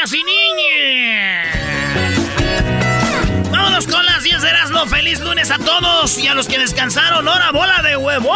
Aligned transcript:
niñas 0.00 0.12
y 0.14 0.24
niñas. 0.24 1.58
Vámonos 3.50 3.86
con 3.86 4.04
las 4.06 4.22
10 4.22 4.42
de 4.42 4.48
Erasmo. 4.48 4.86
Feliz 4.86 5.20
lunes 5.20 5.50
a 5.50 5.58
todos 5.58 6.16
y 6.18 6.26
a 6.26 6.34
los 6.34 6.46
que 6.46 6.58
descansaron. 6.58 7.26
¡Hora 7.28 7.50
bola 7.52 7.82
de 7.82 7.96
huevo! 7.96 8.34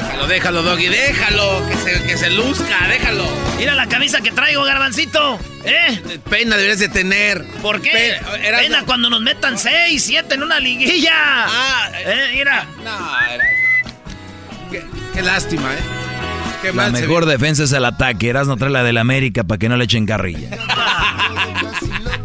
Déjalo, 0.00 0.26
déjalo, 0.26 0.62
Doggy, 0.62 0.88
déjalo, 0.88 1.62
que 1.68 1.76
se, 1.76 2.02
que 2.04 2.16
se 2.16 2.30
luzca, 2.30 2.88
déjalo. 2.88 3.24
Mira 3.58 3.74
la 3.74 3.86
camisa 3.86 4.20
que 4.20 4.30
traigo, 4.30 4.64
garbancito. 4.64 5.38
¿Eh? 5.64 6.20
Pena 6.30 6.56
deberías 6.56 6.78
de 6.78 6.88
tener. 6.88 7.44
¿Por 7.60 7.82
qué? 7.82 7.90
Pe-. 7.90 8.50
Pena 8.50 8.84
cuando 8.86 9.10
nos 9.10 9.20
metan 9.20 9.58
6, 9.58 10.02
7 10.02 10.34
en 10.34 10.42
una 10.42 10.58
liguilla. 10.58 11.12
Ah, 11.14 11.90
¿Eh? 11.94 12.30
Mira. 12.34 12.66
No, 12.82 13.20
era... 13.30 13.44
Qué, 14.70 14.84
qué 15.14 15.22
lástima, 15.22 15.74
¿eh? 15.74 16.07
Qué 16.62 16.72
La 16.72 16.90
mejor 16.90 17.26
defensa 17.26 17.64
es 17.64 17.72
el 17.72 17.84
ataque. 17.84 18.28
Eras 18.28 18.46
no 18.48 18.56
trae 18.56 18.70
la 18.70 18.82
del 18.82 18.98
América 18.98 19.44
para 19.44 19.58
que 19.58 19.68
no 19.68 19.76
le 19.76 19.84
echen 19.84 20.06
carrilla. 20.06 20.50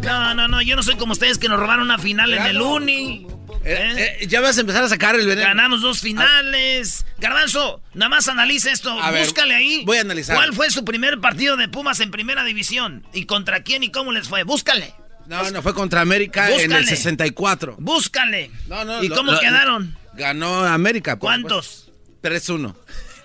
No, 0.02 0.34
no, 0.34 0.48
no, 0.48 0.60
yo 0.60 0.76
no 0.76 0.82
soy 0.82 0.96
como 0.96 1.12
ustedes 1.12 1.38
que 1.38 1.48
nos 1.48 1.58
robaron 1.58 1.84
una 1.86 1.96
final 1.98 2.34
en 2.34 2.42
el 2.42 2.60
Uni. 2.60 3.26
Eh, 3.64 3.94
¿Eh? 3.96 4.16
eh, 4.20 4.26
ya 4.26 4.42
vas 4.42 4.58
a 4.58 4.60
empezar 4.60 4.84
a 4.84 4.88
sacar 4.90 5.14
el 5.18 5.26
veneno. 5.26 5.46
Ganamos 5.48 5.80
dos 5.80 6.00
finales. 6.00 7.06
Garbanzo, 7.18 7.80
nada 7.94 8.10
más 8.10 8.28
analiza 8.28 8.70
esto. 8.70 8.90
A 9.02 9.10
ver, 9.10 9.24
Búscale 9.24 9.54
ahí. 9.54 9.82
voy 9.86 9.96
a 9.96 10.02
analizar. 10.02 10.36
¿Cuál 10.36 10.52
fue 10.52 10.70
su 10.70 10.84
primer 10.84 11.20
partido 11.20 11.56
de 11.56 11.68
Pumas 11.68 12.00
en 12.00 12.10
primera 12.10 12.44
división? 12.44 13.06
¿Y 13.14 13.24
contra 13.24 13.62
quién 13.62 13.82
y 13.82 13.90
cómo 13.90 14.12
les 14.12 14.28
fue? 14.28 14.42
Búscale. 14.42 14.94
No, 15.26 15.50
no, 15.50 15.62
fue 15.62 15.72
contra 15.72 16.02
América 16.02 16.48
en 16.50 16.60
el 16.60 16.66
Búscale. 16.68 16.86
64. 16.86 17.76
Búscale. 17.78 18.50
No, 18.68 18.84
no, 18.84 19.02
¿Y 19.02 19.08
lo- 19.08 19.16
cómo 19.16 19.32
lo- 19.32 19.40
quedaron? 19.40 19.96
Ganó 20.12 20.64
América. 20.66 21.16
¿Cuántos? 21.18 21.88
supuesto. 22.20 22.58
3-1. 22.58 22.74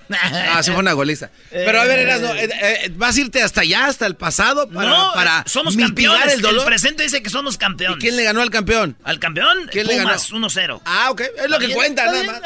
Ah, 0.52 0.64
se 0.64 0.72
fue 0.72 0.80
una 0.80 0.94
goliza. 0.94 1.30
Pero 1.52 1.80
a 1.80 1.86
ver, 1.86 2.00
Erasmo, 2.00 2.34
eh, 2.34 2.50
eh, 2.62 2.92
¿vas 2.96 3.16
a 3.16 3.20
irte 3.22 3.42
hasta 3.42 3.62
allá, 3.62 3.86
hasta 3.86 4.06
el 4.06 4.16
pasado, 4.16 4.68
para, 4.70 4.90
no, 4.90 5.12
para 5.14 5.44
somos 5.48 5.76
mitigar 5.76 6.16
campeones. 6.16 6.34
el 6.34 6.42
dolor? 6.42 6.66
presente 6.66 7.04
dice 7.04 7.22
que 7.22 7.30
somos 7.30 7.58
campeones. 7.58 7.98
¿Y 7.98 8.02
quién 8.02 8.16
le 8.16 8.24
ganó 8.24 8.42
al 8.42 8.50
campeón? 8.50 8.98
¿Al 9.04 9.20
campeón? 9.20 9.70
¿Quién 9.72 9.88
le 9.88 10.00
Pumas 10.00 10.32
1-0. 10.32 10.82
Ah, 10.86 11.12
ok, 11.12 11.22
es 11.22 11.50
lo 11.50 11.60
que 11.60 11.70
cuenta, 11.74 12.06
nada 12.06 12.24
más. 12.24 12.42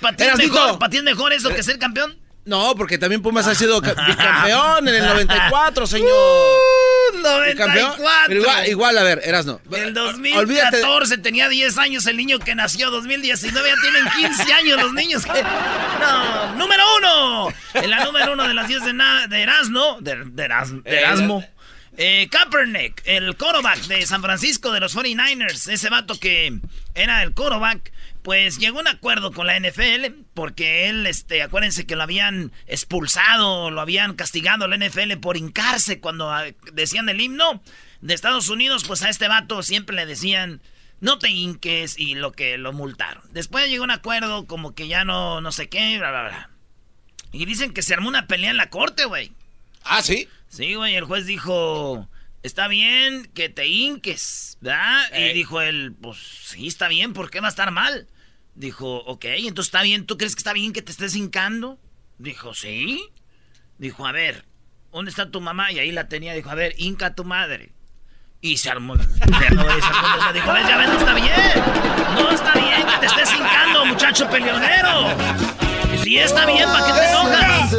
¿Para 0.00 0.90
ti 0.90 0.96
es 0.96 1.02
mejor 1.02 1.32
eso 1.32 1.50
que 1.50 1.62
ser 1.62 1.78
campeón? 1.78 2.16
No, 2.46 2.74
porque 2.74 2.98
también 2.98 3.20
Pumas 3.22 3.46
ha 3.46 3.54
sido 3.54 3.80
ca- 3.82 3.94
bicampeón 4.08 4.88
en 4.88 4.94
el 4.94 5.06
94, 5.06 5.86
señor. 5.86 6.08
Uh, 6.10 7.16
Bicampeón. 7.46 7.88
94. 7.98 8.24
Pero 8.28 8.40
igual, 8.40 8.68
igual, 8.68 8.98
a 8.98 9.02
ver, 9.02 9.20
Erasno. 9.24 9.60
En 9.72 9.96
Olvídate. 9.96 10.80
2014 10.80 11.18
tenía 11.18 11.48
10 11.48 11.76
años 11.78 12.06
el 12.06 12.16
niño 12.16 12.38
que 12.38 12.54
nació. 12.54 12.90
2019 12.90 13.68
ya 13.68 13.74
tienen 13.82 14.32
15 14.34 14.52
años 14.54 14.80
los 14.82 14.92
niños. 14.94 15.24
que- 15.26 15.42
No, 16.00 16.54
número 16.56 16.82
uno. 16.98 17.48
En 17.74 17.90
la 17.90 18.04
número 18.04 18.32
uno 18.32 18.48
de 18.48 18.54
las 18.54 18.68
10 18.68 18.84
de, 18.84 18.92
de 19.28 19.42
Erasmo. 19.42 19.98
De, 20.00 20.16
de 20.24 20.44
Eras- 20.44 20.82
de 20.82 20.98
Erasmo. 20.98 21.44
Eh, 21.96 22.28
Kaepernick, 22.30 23.02
el 23.04 23.36
quarterback 23.36 23.80
de 23.82 24.06
San 24.06 24.22
Francisco 24.22 24.72
de 24.72 24.80
los 24.80 24.96
49ers. 24.96 25.70
Ese 25.70 25.90
vato 25.90 26.18
que 26.18 26.58
era 26.94 27.22
el 27.22 27.34
quarterback. 27.34 27.92
Pues 28.22 28.58
llegó 28.58 28.78
a 28.78 28.82
un 28.82 28.88
acuerdo 28.88 29.32
con 29.32 29.46
la 29.46 29.58
NFL 29.58 30.24
porque 30.34 30.88
él, 30.88 31.06
este, 31.06 31.42
acuérdense 31.42 31.86
que 31.86 31.96
lo 31.96 32.02
habían 32.02 32.52
expulsado, 32.66 33.70
lo 33.70 33.80
habían 33.80 34.14
castigado 34.14 34.68
la 34.68 34.76
NFL 34.76 35.16
por 35.20 35.36
hincarse 35.36 36.00
cuando 36.00 36.30
ah, 36.30 36.44
decían 36.72 37.08
el 37.08 37.20
himno 37.20 37.62
de 38.02 38.14
Estados 38.14 38.48
Unidos, 38.48 38.84
pues 38.86 39.02
a 39.02 39.08
este 39.08 39.28
vato 39.28 39.62
siempre 39.62 39.96
le 39.96 40.06
decían, 40.06 40.60
no 41.00 41.18
te 41.18 41.30
hinques 41.30 41.98
y 41.98 42.14
lo 42.14 42.32
que 42.32 42.58
lo 42.58 42.72
multaron. 42.72 43.22
Después 43.32 43.68
llegó 43.68 43.84
un 43.84 43.90
acuerdo 43.90 44.46
como 44.46 44.74
que 44.74 44.86
ya 44.86 45.04
no, 45.04 45.40
no 45.40 45.52
sé 45.52 45.68
qué, 45.68 45.98
bla, 45.98 46.10
bla, 46.10 46.22
bla. 46.28 46.50
Y 47.32 47.46
dicen 47.46 47.72
que 47.72 47.82
se 47.82 47.94
armó 47.94 48.08
una 48.08 48.26
pelea 48.26 48.50
en 48.50 48.56
la 48.56 48.70
corte, 48.70 49.04
güey. 49.04 49.32
Ah, 49.84 50.02
sí. 50.02 50.28
Sí, 50.48 50.74
güey, 50.74 50.96
el 50.96 51.04
juez 51.04 51.26
dijo, 51.26 52.08
está 52.42 52.68
bien 52.68 53.30
que 53.34 53.48
te 53.48 53.66
hinques, 53.66 54.58
¿verdad? 54.60 55.02
Y 55.12 55.22
Ey. 55.22 55.34
dijo 55.34 55.60
él, 55.60 55.94
pues 56.00 56.18
sí, 56.46 56.66
está 56.66 56.88
bien, 56.88 57.12
¿por 57.12 57.30
qué 57.30 57.40
va 57.40 57.48
a 57.48 57.50
estar 57.50 57.70
mal? 57.70 58.08
Dijo, 58.54 58.96
ok, 59.04 59.24
entonces 59.26 59.68
está 59.68 59.82
bien, 59.82 60.06
¿tú 60.06 60.16
crees 60.18 60.34
que 60.34 60.40
está 60.40 60.52
bien 60.52 60.72
que 60.72 60.82
te 60.82 60.92
estés 60.92 61.14
hincando? 61.16 61.78
Dijo, 62.18 62.52
sí. 62.54 63.02
Dijo, 63.78 64.06
a 64.06 64.12
ver, 64.12 64.44
¿dónde 64.92 65.10
está 65.10 65.30
tu 65.30 65.40
mamá? 65.40 65.72
Y 65.72 65.78
ahí 65.78 65.92
la 65.92 66.08
tenía, 66.08 66.34
dijo, 66.34 66.50
a 66.50 66.54
ver, 66.54 66.74
hinca 66.76 67.06
a 67.06 67.14
tu 67.14 67.24
madre. 67.24 67.72
Y 68.42 68.56
se 68.56 68.70
armó 68.70 68.94
la... 68.94 69.04
se 69.04 69.10
armó- 69.20 69.38
se 69.40 69.46
armó 69.46 70.16
la- 70.18 70.32
Dijo, 70.32 70.52
ves, 70.52 70.66
ya 70.68 70.76
ves, 70.78 70.88
no 70.88 70.98
está 70.98 71.14
bien. 71.14 71.34
No 72.14 72.30
está 72.30 72.52
bien 72.54 72.86
que 72.86 72.98
te 73.00 73.06
estés 73.06 73.32
hincando, 73.34 73.86
muchacho 73.86 74.28
peleonero. 74.30 75.08
Si 76.02 76.18
está 76.18 76.46
bien, 76.46 76.68
¿para 76.70 76.86
qué 76.86 76.92
te 76.92 77.08
enojas? 77.08 77.70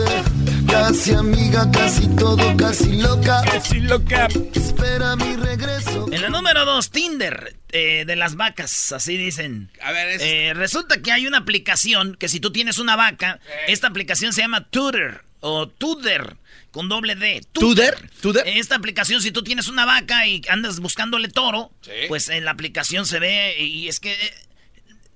Casi 0.91 1.13
amiga, 1.13 1.72
casi 1.72 2.06
todo, 2.18 2.57
casi 2.57 2.97
loca. 3.02 3.41
Casi 3.46 3.79
loca. 3.79 4.28
Espera 4.53 5.16
mi 5.16 5.38
regreso. 5.38 6.06
En 6.12 6.22
la 6.22 6.28
número 6.28 6.66
dos, 6.66 6.91
Tinder, 6.91 7.56
eh, 7.72 8.03
de 8.06 8.16
las 8.18 8.35
vacas, 8.35 8.91
así 8.91 9.16
dicen. 9.16 9.72
A 9.81 9.94
ver, 9.94 10.09
es... 10.09 10.22
Eh, 10.22 10.51
resulta 10.53 11.01
que 11.01 11.13
hay 11.13 11.28
una 11.28 11.38
aplicación 11.38 12.18
que 12.19 12.28
si 12.28 12.41
tú 12.41 12.51
tienes 12.51 12.78
una 12.78 12.97
vaca, 12.97 13.40
esta 13.69 13.88
aplicación 13.88 14.34
se 14.34 14.41
llama 14.41 14.68
Tudor 14.68 15.24
o 15.40 15.69
Tudor 15.69 16.35
con 16.72 16.90
doble 16.90 17.16
D. 17.16 17.41
¿Tudor? 17.53 17.96
¿Tudor? 18.22 18.44
Esta 18.46 18.75
aplicación, 18.75 19.22
si 19.22 19.31
tú 19.31 19.46
tienes 19.46 19.69
una 19.69 19.85
vaca 19.85 20.27
y 20.27 20.42
andas 20.50 20.81
buscándole 20.81 21.30
toro, 21.30 21.71
Sí. 21.83 21.92
pues 22.10 22.27
en 22.27 22.44
la 22.44 22.51
aplicación 22.51 23.06
se 23.06 23.19
ve 23.19 23.56
y 23.62 23.88
es 23.88 24.01
que... 24.01 24.13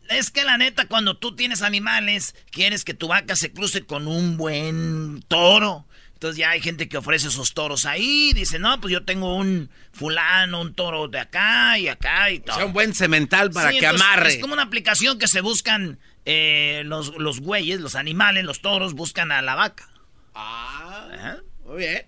eh, 0.09 0.17
Es 0.17 0.31
que 0.31 0.43
la 0.43 0.57
neta, 0.57 0.87
cuando 0.87 1.17
tú 1.17 1.35
tienes 1.35 1.61
animales, 1.61 2.35
quieres 2.51 2.83
que 2.85 2.93
tu 2.93 3.07
vaca 3.07 3.35
se 3.35 3.51
cruce 3.51 3.85
con 3.85 4.07
un 4.07 4.37
buen 4.37 5.23
toro. 5.27 5.85
Entonces 6.13 6.37
ya 6.37 6.51
hay 6.51 6.61
gente 6.61 6.87
que 6.87 6.97
ofrece 6.97 7.27
esos 7.27 7.53
toros 7.53 7.85
ahí. 7.85 8.31
Dice, 8.33 8.57
no, 8.57 8.79
pues 8.79 8.91
yo 8.91 9.03
tengo 9.03 9.35
un 9.35 9.69
fulano, 9.91 10.61
un 10.61 10.73
toro 10.73 11.07
de 11.09 11.19
acá 11.19 11.77
y 11.77 11.87
acá 11.89 12.31
y 12.31 12.37
O 12.37 12.41
todo. 12.43 12.55
sea, 12.55 12.65
un 12.65 12.73
buen 12.73 12.95
cemental 12.95 13.51
para 13.51 13.71
Sí, 13.71 13.79
que 13.79 13.85
entonces, 13.85 14.07
amarre. 14.07 14.29
Es 14.29 14.37
como 14.39 14.53
una 14.53 14.63
aplicación 14.63 15.19
que 15.19 15.27
se 15.27 15.41
buscan 15.41 15.99
eh, 16.25 16.83
los, 16.85 17.15
los 17.17 17.41
güeyes, 17.41 17.81
los 17.81 17.95
animales, 17.95 18.45
los 18.45 18.61
toros, 18.61 18.93
buscan 18.93 19.31
a 19.33 19.41
la 19.41 19.55
vaca. 19.55 19.87
Ah, 20.33 21.07
Ajá. 21.13 21.37
muy 21.65 21.77
bien. 21.79 22.05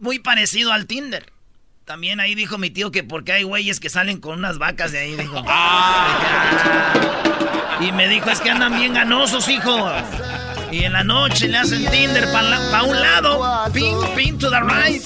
Muy 0.00 0.18
parecido 0.20 0.72
al 0.72 0.86
Tinder. 0.86 1.32
También 1.88 2.20
ahí 2.20 2.34
dijo 2.34 2.58
mi 2.58 2.68
tío 2.68 2.90
que 2.90 3.02
porque 3.02 3.32
hay 3.32 3.44
güeyes 3.44 3.80
que 3.80 3.88
salen 3.88 4.20
con 4.20 4.38
unas 4.38 4.58
vacas 4.58 4.92
de 4.92 4.98
ahí. 4.98 5.16
Dijo, 5.16 5.42
Ah. 5.48 6.92
Y 7.80 7.92
me 7.92 8.06
dijo, 8.08 8.28
es 8.28 8.40
que 8.40 8.50
andan 8.50 8.76
bien 8.76 8.92
ganosos, 8.92 9.48
hijo. 9.48 9.90
Y 10.70 10.84
en 10.84 10.92
la 10.92 11.02
noche 11.02 11.48
le 11.48 11.58
hacen 11.58 11.86
Tinder 11.90 12.30
para 12.30 12.82
un 12.82 13.00
lado. 13.00 13.72
Pin, 13.72 13.96
pin 14.14 14.38
to 14.38 14.50
the 14.50 14.60
right. 14.60 15.04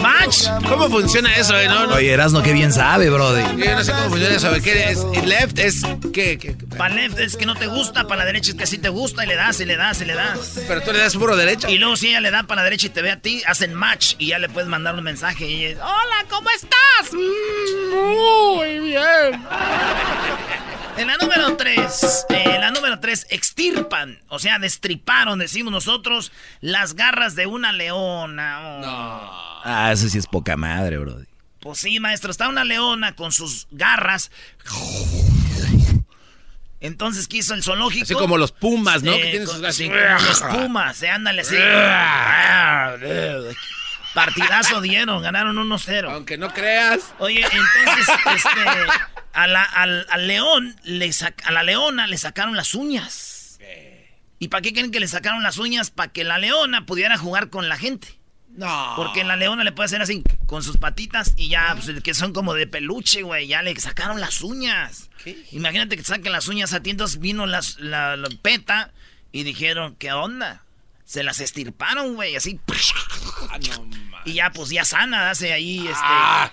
Match. 0.00 0.48
¿Cómo 0.68 0.88
funciona 0.88 1.34
eso, 1.36 1.56
eh? 1.58 1.68
No, 1.68 1.86
no. 1.86 1.94
Oye, 1.94 2.12
Erasno, 2.12 2.42
que 2.42 2.52
bien 2.52 2.72
sabe, 2.72 3.08
brody. 3.10 3.42
Yo 3.56 3.74
no 3.76 3.84
sé 3.84 3.92
cómo 3.92 4.10
funciona 4.10 4.34
eso. 4.34 4.52
¿Qué 4.62 4.90
es? 4.90 5.04
Left 5.24 5.58
es 5.58 5.82
¿qué? 6.12 6.56
Para 6.76 6.94
left 6.94 7.18
es 7.18 7.36
que 7.36 7.46
no 7.46 7.54
te 7.54 7.66
gusta, 7.66 8.04
para 8.04 8.20
la 8.20 8.26
derecha 8.26 8.50
es 8.50 8.56
que 8.56 8.66
sí 8.66 8.78
te 8.78 8.88
gusta 8.88 9.24
y 9.24 9.28
le 9.28 9.36
das 9.36 9.60
y 9.60 9.64
le 9.64 9.76
das 9.76 10.00
y 10.00 10.04
le 10.04 10.14
das. 10.14 10.60
Pero 10.66 10.82
tú 10.82 10.92
le 10.92 10.98
das 10.98 11.16
puro 11.16 11.36
derecha. 11.36 11.70
Y 11.70 11.78
luego 11.78 11.96
si 11.96 12.08
ella 12.08 12.20
le 12.20 12.30
da 12.30 12.42
para 12.44 12.62
la 12.62 12.64
derecha 12.64 12.88
y 12.88 12.90
te 12.90 13.02
ve 13.02 13.10
a 13.10 13.20
ti, 13.20 13.42
hacen 13.46 13.74
match 13.74 14.14
y 14.18 14.28
ya 14.28 14.38
le 14.38 14.48
puedes 14.48 14.68
mandar 14.68 14.94
un 14.94 15.04
mensaje 15.04 15.48
y 15.48 15.64
es, 15.66 15.78
hola, 15.78 16.26
¿cómo 16.28 16.48
estás? 16.50 17.12
Mm, 17.12 18.56
muy 18.56 18.78
bien. 18.80 19.46
En 21.00 21.06
la 21.06 21.16
número 21.16 21.56
3, 21.56 22.26
en 22.28 22.60
la 22.60 22.70
número 22.72 23.00
3, 23.00 23.28
extirpan, 23.30 24.18
o 24.28 24.38
sea, 24.38 24.58
destriparon, 24.80 25.38
decimos 25.38 25.72
nosotros, 25.72 26.32
las 26.60 26.94
garras 26.94 27.36
de 27.36 27.46
una 27.46 27.72
leona. 27.72 28.60
Oh. 28.60 28.80
No. 28.80 29.60
Ah, 29.62 29.90
eso 29.92 30.08
sí 30.08 30.16
es 30.16 30.26
poca 30.26 30.56
madre, 30.56 30.96
bro. 30.96 31.18
Pues 31.60 31.78
sí, 31.78 32.00
maestro, 32.00 32.30
está 32.30 32.48
una 32.48 32.64
leona 32.64 33.14
con 33.14 33.30
sus 33.30 33.68
garras. 33.70 34.30
Entonces 36.80 37.28
quiso 37.28 37.52
el 37.52 37.62
zoológico. 37.62 38.04
Así 38.04 38.14
como 38.14 38.38
los 38.38 38.52
pumas, 38.52 39.02
¿no? 39.02 39.12
que 39.12 39.26
tienen 39.26 39.46
sus 39.46 39.62
así, 39.62 39.90
los 39.90 40.40
pumas, 40.40 40.96
se 40.96 41.10
ándale 41.10 41.42
así. 41.42 41.56
Partidazo 44.14 44.80
dieron, 44.80 45.22
ganaron 45.22 45.56
1-0. 45.56 46.10
Aunque 46.10 46.38
no 46.38 46.48
creas. 46.52 47.12
Oye, 47.18 47.42
entonces, 47.42 48.08
este, 48.34 48.60
a 49.34 49.46
la, 49.46 49.62
al, 49.62 50.26
león, 50.26 50.74
le 50.82 51.10
a 51.44 51.52
la 51.52 51.62
leona 51.62 52.06
le 52.06 52.16
sacaron 52.16 52.56
las 52.56 52.74
uñas. 52.74 53.39
¿Y 54.40 54.48
para 54.48 54.62
qué 54.62 54.72
creen 54.72 54.90
que 54.90 55.00
le 55.00 55.06
sacaron 55.06 55.42
las 55.42 55.58
uñas? 55.58 55.90
Para 55.90 56.10
que 56.10 56.24
la 56.24 56.38
leona 56.38 56.86
pudiera 56.86 57.18
jugar 57.18 57.50
con 57.50 57.68
la 57.68 57.76
gente. 57.76 58.18
No. 58.48 58.94
Porque 58.96 59.22
la 59.22 59.36
leona 59.36 59.62
le 59.64 59.70
puede 59.70 59.84
hacer 59.84 60.02
así, 60.02 60.24
con 60.46 60.62
sus 60.62 60.78
patitas, 60.78 61.34
y 61.36 61.50
ya, 61.50 61.76
pues, 61.76 62.02
que 62.02 62.14
son 62.14 62.32
como 62.32 62.54
de 62.54 62.66
peluche, 62.66 63.22
güey. 63.22 63.46
Ya 63.46 63.62
le 63.62 63.78
sacaron 63.78 64.18
las 64.18 64.40
uñas. 64.40 65.10
Imagínate 65.52 65.96
que 65.96 66.02
saquen 66.02 66.32
las 66.32 66.48
uñas 66.48 66.72
a 66.72 66.82
ti. 66.82 66.90
Entonces 66.90 67.20
vino 67.20 67.46
las, 67.46 67.78
la, 67.78 68.16
la 68.16 68.28
peta 68.42 68.92
y 69.30 69.44
dijeron, 69.44 69.94
¿qué 69.96 70.12
onda? 70.12 70.64
Se 71.04 71.22
las 71.22 71.40
estirparon, 71.40 72.14
güey, 72.14 72.34
así. 72.34 72.58
Ah, 73.50 73.58
y 74.24 74.32
ya, 74.34 74.50
pues 74.52 74.70
ya 74.70 74.84
sana, 74.84 75.30
hace 75.30 75.52
ahí, 75.52 75.80
este. 75.80 75.92
Ah. 75.96 76.52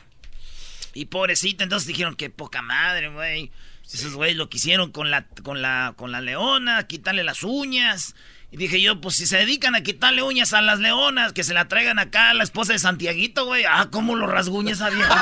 Y 0.94 1.06
pobrecita, 1.06 1.64
entonces 1.64 1.88
dijeron 1.88 2.16
que 2.16 2.30
poca 2.30 2.62
madre, 2.62 3.10
güey. 3.10 3.52
Esos 3.94 4.16
güeyes 4.16 4.36
lo 4.36 4.50
quisieron 4.50 4.92
con 4.92 5.12
la, 5.12 5.28
con 5.44 5.62
la, 5.62 5.94
con 5.96 6.12
la 6.12 6.22
leona, 6.22 6.86
quitarle 6.88 7.24
las 7.24 7.44
uñas. 7.44 8.16
Y 8.52 8.58
dije 8.58 8.82
yo, 8.82 9.02
pues 9.02 9.16
si 9.16 9.26
se 9.26 9.38
dedican 9.38 9.76
a 9.76 9.82
quitarle 9.82 10.24
uñas 10.24 10.54
a 10.54 10.62
las 10.62 10.80
leonas, 10.80 11.34
que 11.34 11.44
se 11.44 11.54
la 11.54 11.68
traigan 11.68 12.00
acá 12.00 12.30
a 12.30 12.34
la 12.34 12.44
esposa 12.44 12.74
de 12.74 12.80
Santiaguito, 12.80 13.46
güey. 13.46 13.66
Ah, 13.66 13.88
cómo 13.92 14.16
lo 14.16 14.28
rasguña 14.28 14.74
esa 14.74 14.90
vieja. 14.90 15.16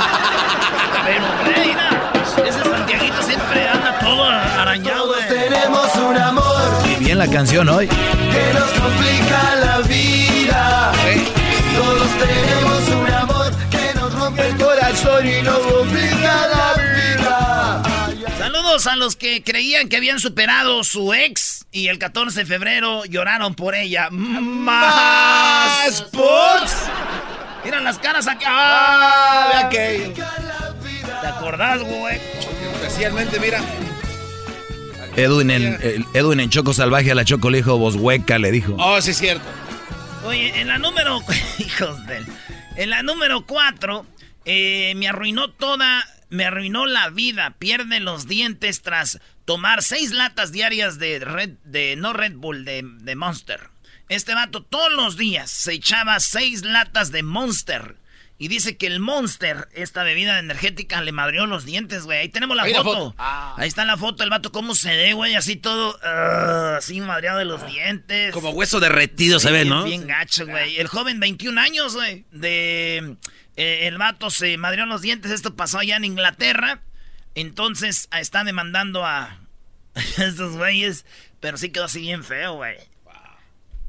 Pero, 1.06 1.26
reina, 1.44 2.14
ese 2.48 2.64
Santiaguito 2.64 3.22
siempre 3.24 3.68
anda 3.68 4.00
todo 4.00 4.26
arañado, 4.26 5.06
Todos 5.06 5.28
tenemos 5.28 5.96
un 5.96 6.18
amor. 6.18 6.88
Y 6.92 7.04
bien 7.04 7.18
la 7.18 7.28
canción 7.28 7.70
hoy. 7.70 7.88
Que 7.88 8.54
nos 8.54 8.70
complica 8.72 9.56
la 9.56 9.80
vida. 9.80 10.92
Todos 11.76 12.08
tenemos 12.20 12.90
un 12.90 13.14
amor 13.14 13.52
que 13.70 14.00
nos 14.00 14.14
rompe 14.14 14.48
el 14.48 14.58
corazón 14.58 15.28
y 15.28 15.42
nos 15.42 15.58
complica 15.60 16.48
la 16.48 16.74
vida. 16.74 16.85
Saludos 18.66 18.88
a 18.88 18.96
los 18.96 19.16
que 19.16 19.44
creían 19.44 19.90
que 19.90 19.98
habían 19.98 20.20
superado 20.20 20.84
su 20.84 21.14
ex 21.14 21.68
y 21.72 21.88
el 21.90 22.00
14 22.00 22.40
de 22.40 22.46
febrero 22.48 23.06
lloraron 23.06 23.54
por 23.54 23.76
ella. 23.76 24.10
¡Más 24.10 25.88
Sports! 25.88 26.74
Miran 27.64 27.84
las 27.84 28.00
caras 28.00 28.26
acá. 28.26 28.48
¡Ah! 28.48 29.70
¿Te 29.70 31.28
acordás, 31.28 31.84
güey? 31.84 32.20
Especialmente, 32.82 33.40
mira. 33.40 33.62
Edwin 35.16 35.52
en, 35.52 36.06
Edwin 36.16 36.40
en 36.40 36.50
Choco 36.50 36.74
Salvaje 36.74 37.12
a 37.12 37.16
la 37.16 37.24
Choco 37.24 37.52
le 37.52 37.60
dijo, 37.60 37.78
vos 37.78 37.94
hueca, 37.94 38.40
le 38.40 38.50
dijo. 38.50 38.76
Oh, 38.80 39.00
sí 39.00 39.12
es 39.12 39.18
cierto. 39.20 39.46
Oye, 40.26 40.60
en 40.60 40.70
la 40.70 40.80
número... 40.80 41.22
Hijos 41.60 42.04
de... 42.08 42.26
En 42.78 42.90
la 42.90 43.04
número 43.04 43.46
4, 43.46 44.08
eh, 44.46 44.94
me 44.96 45.08
arruinó 45.08 45.52
toda... 45.52 46.04
Me 46.30 46.46
arruinó 46.46 46.86
la 46.86 47.10
vida. 47.10 47.56
Pierde 47.60 48.00
los 48.00 48.28
dientes 48.28 48.82
tras 48.82 49.20
tomar 49.46 49.84
seis 49.84 50.12
latas 50.12 50.52
diarias 50.52 51.00
de 51.00 51.20
Red... 51.20 51.52
De, 51.64 51.96
no 51.96 52.14
Red 52.14 52.34
Bull, 52.36 52.66
de, 52.66 52.84
de 52.84 53.16
Monster. 53.16 53.70
Este 54.10 54.34
vato 54.36 54.64
todos 54.64 54.92
los 54.92 55.18
días 55.18 55.50
se 55.50 55.74
echaba 55.74 56.20
seis 56.20 56.64
latas 56.64 57.12
de 57.12 57.24
Monster. 57.24 57.98
Y 58.38 58.50
dice 58.50 58.76
que 58.76 58.88
el 58.88 59.00
Monster, 59.00 59.70
esta 59.74 60.04
bebida 60.04 60.40
energética, 60.40 61.02
le 61.02 61.14
madrió 61.14 61.46
los 61.46 61.64
dientes, 61.64 62.04
güey. 62.04 62.20
Ahí 62.20 62.30
tenemos 62.30 62.58
la 62.58 62.66
foto. 62.66 63.16
Ah. 63.18 63.56
Ahí 63.58 63.70
está 63.70 63.86
la 63.86 63.96
foto, 63.96 64.24
el 64.24 64.30
vato 64.30 64.52
cómo 64.52 64.76
se 64.76 64.94
ve, 64.94 65.14
güey, 65.14 65.36
así 65.36 65.56
todo, 65.56 65.98
uh, 66.04 66.76
así 66.76 67.00
madreado 67.00 67.40
de 67.40 67.46
los 67.46 67.66
dientes. 67.66 68.34
Como 68.34 68.50
hueso 68.50 68.82
derretido 68.82 69.40
se 69.40 69.52
ve, 69.52 69.64
¿no? 69.64 69.86
Bien 69.86 70.06
gacho, 70.06 70.46
güey. 70.46 70.78
El 70.78 70.88
joven, 70.88 71.22
21 71.22 71.60
años, 71.62 71.96
güey, 71.96 72.26
de... 72.32 73.16
Eh, 73.58 73.88
el 73.88 73.98
vato 73.98 74.30
se 74.30 74.58
madrió 74.58 74.86
los 74.86 75.02
dientes, 75.02 75.32
esto 75.32 75.56
pasó 75.56 75.80
allá 75.80 75.98
en 75.98 76.06
Inglaterra. 76.06 76.82
Entonces, 77.36 78.08
está 78.12 78.44
demandando 78.44 79.06
a 79.06 79.40
estos 80.18 80.58
güeyes, 80.58 81.06
pero 81.40 81.58
sí 81.58 81.70
quedó 81.70 81.86
así 81.86 82.02
bien 82.02 82.24
feo, 82.24 82.56
güey. 82.56 82.78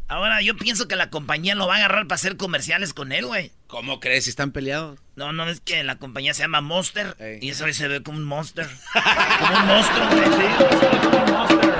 Ahora 0.09 0.41
yo 0.41 0.57
pienso 0.57 0.87
que 0.87 0.95
la 0.95 1.11
compañía 1.11 1.57
lo 1.57 1.67
va 1.67 1.75
a 1.75 1.79
agarrar 1.79 2.07
para 2.07 2.15
hacer 2.15 2.37
comerciales 2.37 2.95
con 2.95 3.11
él, 3.11 3.27
güey. 3.27 3.51
¿Cómo 3.67 3.99
crees? 3.99 4.25
Si 4.25 4.31
están 4.31 4.53
peleados. 4.53 5.01
No, 5.17 5.33
no, 5.33 5.49
es 5.49 5.61
que 5.61 5.83
la 5.83 5.97
compañía 5.97 6.33
se 6.33 6.43
llama 6.43 6.61
Monster. 6.61 7.17
Y 7.41 7.51
eso 7.51 7.67
se 7.73 7.89
ve 7.89 8.03
como 8.03 8.19
un 8.19 8.25
monster. 8.25 8.67
como 9.41 9.59
un 9.59 9.67
monstruo, 9.67 10.09
güey. 10.11 10.25
Sí, 10.25 11.01
como 11.03 11.25
un 11.25 11.33
monster. 11.33 11.75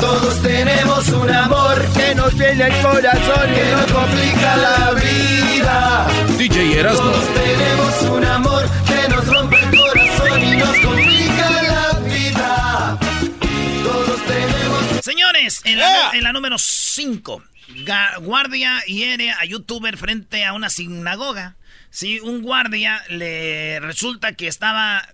Todos 0.00 0.42
tenemos 0.42 1.08
un 1.08 1.30
amor 1.30 1.92
que 1.92 2.14
nos 2.14 2.34
llena 2.34 2.66
el 2.68 2.82
corazón 2.82 3.50
y 3.50 3.72
nos 3.72 3.92
complica 3.92 4.56
la 4.56 4.92
vida. 4.92 6.06
DJ 6.38 6.78
Erasmo. 6.80 7.10
Todos 7.10 7.34
tenemos 7.34 8.02
un 8.16 8.24
amor 8.24 8.70
que 8.86 9.08
nos 9.08 9.26
rompe 9.26 9.56
el 9.56 9.76
corazón 9.76 10.42
y 10.44 10.56
nos 10.56 10.78
complica 10.78 11.11
Señores, 15.02 15.60
en 15.64 15.78
la, 15.78 16.10
en 16.12 16.22
la 16.22 16.32
número 16.32 16.56
5 16.58 17.42
guardia 18.20 18.80
hiere 18.86 19.30
a 19.30 19.44
youtuber 19.44 19.96
frente 19.96 20.44
a 20.44 20.52
una 20.52 20.70
sinagoga. 20.70 21.56
Sí, 21.90 22.20
un 22.20 22.42
guardia 22.42 23.02
le 23.08 23.80
resulta 23.80 24.32
que 24.34 24.46
estaba 24.46 25.06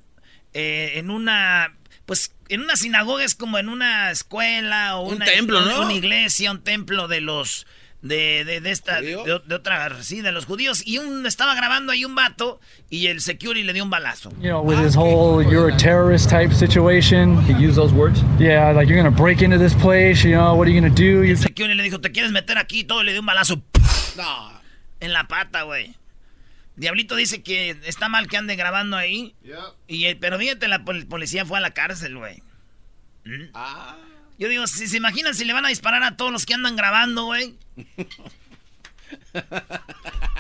eh, 0.54 0.92
en 0.94 1.10
una, 1.10 1.74
pues 2.06 2.34
en 2.48 2.60
una 2.60 2.76
sinagoga 2.76 3.24
es 3.24 3.34
como 3.34 3.58
en 3.58 3.68
una 3.68 4.10
escuela 4.10 4.96
o 4.96 5.08
un 5.08 5.16
una, 5.16 5.24
templo, 5.24 5.60
¿no? 5.62 5.82
Una 5.82 5.94
iglesia, 5.94 6.50
un 6.50 6.62
templo 6.62 7.08
de 7.08 7.20
los 7.20 7.66
de, 8.02 8.44
de, 8.44 8.60
de 8.60 8.70
esta, 8.70 9.00
de, 9.00 9.16
de, 9.46 9.54
otra, 9.54 10.02
sí, 10.02 10.20
de 10.20 10.32
los 10.32 10.46
judíos. 10.46 10.82
Y 10.86 10.98
un, 10.98 11.26
estaba 11.26 11.54
grabando 11.54 11.92
ahí 11.92 12.04
un 12.04 12.14
vato 12.14 12.60
y 12.90 13.08
el 13.08 13.20
security 13.20 13.64
le 13.64 13.72
dio 13.72 13.84
un 13.84 13.90
balazo. 13.90 14.30
You 14.40 14.50
know, 14.50 14.62
with 14.62 14.78
his 14.78 14.96
whole 14.96 15.42
you're 15.42 15.72
a 15.72 15.76
terrorist 15.76 16.30
type 16.30 16.52
situation. 16.52 17.42
He 17.44 17.52
used 17.54 17.76
those 17.76 17.92
words? 17.92 18.22
Yeah, 18.38 18.72
like 18.72 18.88
you're 18.88 19.02
gonna 19.02 19.10
break 19.10 19.42
into 19.42 19.58
this 19.58 19.74
place, 19.74 20.24
you 20.24 20.34
know, 20.34 20.54
what 20.54 20.66
are 20.66 20.70
you 20.70 20.80
gonna 20.80 20.94
do? 20.94 21.22
El 21.22 21.36
security 21.36 21.74
le 21.74 21.82
dijo, 21.82 22.00
¿te 22.00 22.12
quieres 22.12 22.32
meter 22.32 22.58
aquí? 22.58 22.84
Todo 22.84 23.02
le 23.02 23.12
dio 23.12 23.20
un 23.20 23.26
balazo. 23.26 23.62
No. 24.16 24.52
En 25.00 25.12
la 25.12 25.28
pata, 25.28 25.62
güey. 25.62 25.94
Diablito 26.76 27.16
dice 27.16 27.42
que 27.42 27.76
está 27.84 28.08
mal 28.08 28.28
que 28.28 28.36
ande 28.36 28.54
grabando 28.54 28.96
ahí. 28.96 29.34
Y, 29.88 30.14
pero 30.16 30.38
fíjate, 30.38 30.68
la 30.68 30.84
policía 30.84 31.44
fue 31.44 31.58
a 31.58 31.60
la 31.60 31.72
cárcel, 31.72 32.16
güey. 32.16 32.42
¿Mm? 33.24 33.50
Ah. 33.54 33.96
Yo 34.38 34.48
digo, 34.48 34.66
si 34.66 34.86
se 34.86 34.96
imaginan 34.96 35.34
si 35.34 35.44
le 35.44 35.52
van 35.52 35.66
a 35.66 35.68
disparar 35.68 36.02
a 36.02 36.16
todos 36.16 36.30
los 36.30 36.46
que 36.46 36.54
andan 36.54 36.76
grabando, 36.76 37.24
güey. 37.24 37.56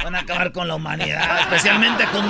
Van 0.04 0.14
a 0.14 0.20
acabar 0.20 0.52
con 0.52 0.68
la 0.68 0.76
humanidad, 0.76 1.40
especialmente 1.40 2.04
con... 2.12 2.28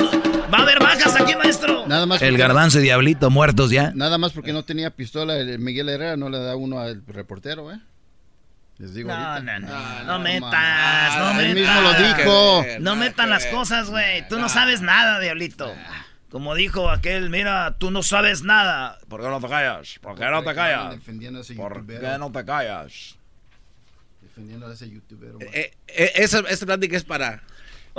Va 0.53 0.59
a 0.59 0.63
haber 0.63 0.79
bajas 0.79 1.15
aquí, 1.21 1.35
maestro. 1.37 1.87
Nada 1.87 2.07
más 2.07 2.23
el 2.23 2.39
garbanzo 2.39 2.79
y 2.81 2.83
diablito 2.83 3.29
muertos 3.31 3.71
ya. 3.71 3.93
Nada 3.95 4.17
más 4.17 4.33
porque 4.33 4.53
no 4.53 4.65
tenía 4.65 4.91
pistola, 4.91 5.35
Miguel 5.59 5.91
Herrera 5.91 6.17
no 6.17 6.31
le 6.31 6.39
da 6.39 6.57
uno 6.57 6.81
al 6.81 7.03
reportero, 7.07 7.71
¿eh? 7.71 7.79
Les 8.79 8.95
digo 8.95 9.09
no, 9.09 9.17
ahorita. 9.17 9.59
No, 9.59 9.67
no, 9.67 9.79
no, 9.79 10.05
no, 10.05 10.19
metas, 10.21 11.19
no 11.19 11.35
metas. 11.35 11.45
Él 11.45 11.55
mismo 11.55 11.81
lo 11.81 11.95
dijo. 11.95 12.65
No 12.81 12.97
metan 12.97 13.29
las 13.29 13.45
cosas, 13.47 13.91
güey. 13.91 14.27
Tú 14.29 14.39
no 14.39 14.49
sabes 14.49 14.81
nada, 14.81 15.19
diablito. 15.19 15.75
Como 16.31 16.55
dijo 16.55 16.91
aquel, 16.91 17.31
mira, 17.31 17.77
tú 17.79 17.91
no 17.91 18.03
sabes 18.03 18.43
nada. 18.43 18.99
¿Por 19.09 19.23
qué 19.23 19.29
no 19.29 19.41
te 19.41 19.49
callas? 19.49 19.99
¿Por 20.01 20.19
qué 20.19 20.27
no 20.27 20.45
te 20.45 20.55
callas? 20.55 20.97
¿Por 21.57 21.87
qué 21.87 22.19
no 22.19 22.33
te 22.33 22.45
callas? 22.45 23.17
Defendiendo 24.21 24.67
a 24.67 24.75
ese 24.75 24.91
youtuber. 24.91 25.33
Eh, 25.53 25.73
eh, 25.87 26.13
esa, 26.17 26.41
esta 26.41 26.67
plática 26.67 26.97
es 26.97 27.05
para... 27.05 27.43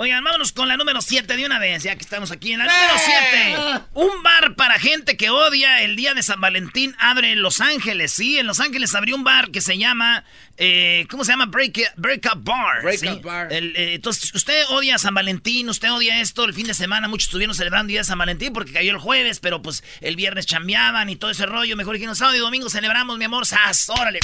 Oigan, 0.02 0.24
vámonos 0.24 0.52
con 0.52 0.66
la 0.66 0.78
número 0.78 1.02
7 1.02 1.36
de 1.36 1.44
una 1.44 1.58
vez, 1.58 1.82
ya 1.82 1.94
que 1.94 2.02
estamos 2.02 2.30
aquí 2.30 2.54
en 2.54 2.60
la 2.60 2.64
número 2.64 2.94
7. 2.96 3.84
Un 3.92 4.22
bar 4.22 4.54
para 4.54 4.78
gente 4.78 5.18
que 5.18 5.28
odia 5.28 5.82
el 5.82 5.94
día 5.94 6.14
de 6.14 6.22
San 6.22 6.40
Valentín 6.40 6.96
abre 6.98 7.32
en 7.32 7.42
Los 7.42 7.60
Ángeles, 7.60 8.10
sí. 8.10 8.38
En 8.38 8.46
Los 8.46 8.60
Ángeles 8.60 8.94
abrió 8.94 9.14
un 9.14 9.24
bar 9.24 9.50
que 9.50 9.60
se 9.60 9.76
llama, 9.76 10.24
eh, 10.56 11.06
¿cómo 11.10 11.22
se 11.22 11.32
llama? 11.32 11.44
Break, 11.44 11.92
Up 12.32 12.42
Bar. 12.42 12.82
Break 12.82 12.98
¿sí? 12.98 13.08
Up 13.08 13.20
Bar. 13.20 13.52
El, 13.52 13.76
eh, 13.76 13.92
entonces, 13.96 14.34
usted 14.34 14.64
odia 14.70 14.96
San 14.96 15.12
Valentín, 15.12 15.68
usted 15.68 15.92
odia 15.92 16.22
esto. 16.22 16.46
El 16.46 16.54
fin 16.54 16.66
de 16.66 16.72
semana 16.72 17.06
muchos 17.06 17.26
estuvieron 17.26 17.54
celebrando 17.54 17.88
el 17.88 17.88
día 17.88 18.00
de 18.00 18.04
San 18.04 18.16
Valentín 18.16 18.54
porque 18.54 18.72
cayó 18.72 18.92
el 18.92 18.98
jueves, 18.98 19.38
pero 19.38 19.60
pues 19.60 19.84
el 20.00 20.16
viernes 20.16 20.46
chambeaban 20.46 21.10
y 21.10 21.16
todo 21.16 21.30
ese 21.30 21.44
rollo. 21.44 21.76
Mejor 21.76 21.98
que 21.98 22.06
no 22.06 22.14
sábado 22.14 22.38
y 22.38 22.40
domingo 22.40 22.70
celebramos, 22.70 23.18
mi 23.18 23.26
amor. 23.26 23.44
¡Sas! 23.44 23.90
¡Órale! 23.90 24.20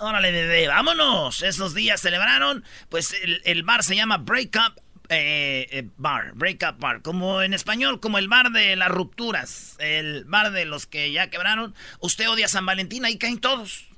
Órale, 0.00 0.32
bebé, 0.32 0.66
vámonos. 0.66 1.42
Esos 1.42 1.74
días 1.74 2.00
celebraron. 2.00 2.64
Pues 2.88 3.14
el, 3.22 3.42
el 3.44 3.62
bar 3.62 3.84
se 3.84 3.94
llama 3.94 4.16
Break 4.16 4.56
Up 4.56 4.82
eh, 5.10 5.66
eh, 5.72 5.88
Bar. 5.98 6.32
Break 6.34 6.64
Up 6.68 6.78
Bar. 6.78 7.02
Como 7.02 7.42
en 7.42 7.52
español, 7.52 8.00
como 8.00 8.16
el 8.18 8.28
bar 8.28 8.50
de 8.50 8.76
las 8.76 8.88
rupturas. 8.88 9.76
El 9.78 10.24
bar 10.24 10.52
de 10.52 10.64
los 10.64 10.86
que 10.86 11.12
ya 11.12 11.28
quebraron. 11.28 11.74
Usted 11.98 12.30
odia 12.30 12.48
San 12.48 12.64
Valentín, 12.64 13.04
ahí 13.04 13.18
caen 13.18 13.38
todos. 13.38 13.88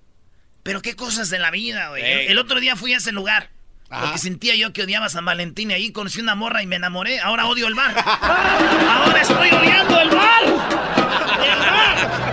Pero 0.63 0.83
qué 0.83 0.97
cosas 0.97 1.31
de 1.31 1.39
la 1.39 1.51
vida, 1.51 1.91
güey. 1.91 2.03
Ey. 2.03 2.27
El 2.29 2.39
otro 2.39 2.61
día 2.61 2.77
fui 2.77 2.95
a 2.95 2.97
ese 2.97 3.13
lugar. 3.13 3.51
Ajá. 3.91 4.05
Porque 4.05 4.19
sentía 4.19 4.57
yo 4.57 4.73
que 4.73 4.83
odiaba 4.83 5.09
San 5.09 5.25
Valentín 5.25 5.71
y 5.71 5.75
ahí 5.75 5.93
conocí 5.93 6.21
una 6.21 6.35
morra 6.35 6.63
y 6.63 6.67
me 6.67 6.77
enamoré. 6.77 7.21
Ahora 7.21 7.47
odio 7.47 7.69
el 7.69 7.75
bar. 7.75 7.95
Ahora 8.07 9.21
estoy 9.21 9.51
odiando 9.51 10.01
el 10.01 10.11
bar. 10.11 10.45
El 10.45 11.59
bar. 11.59 12.32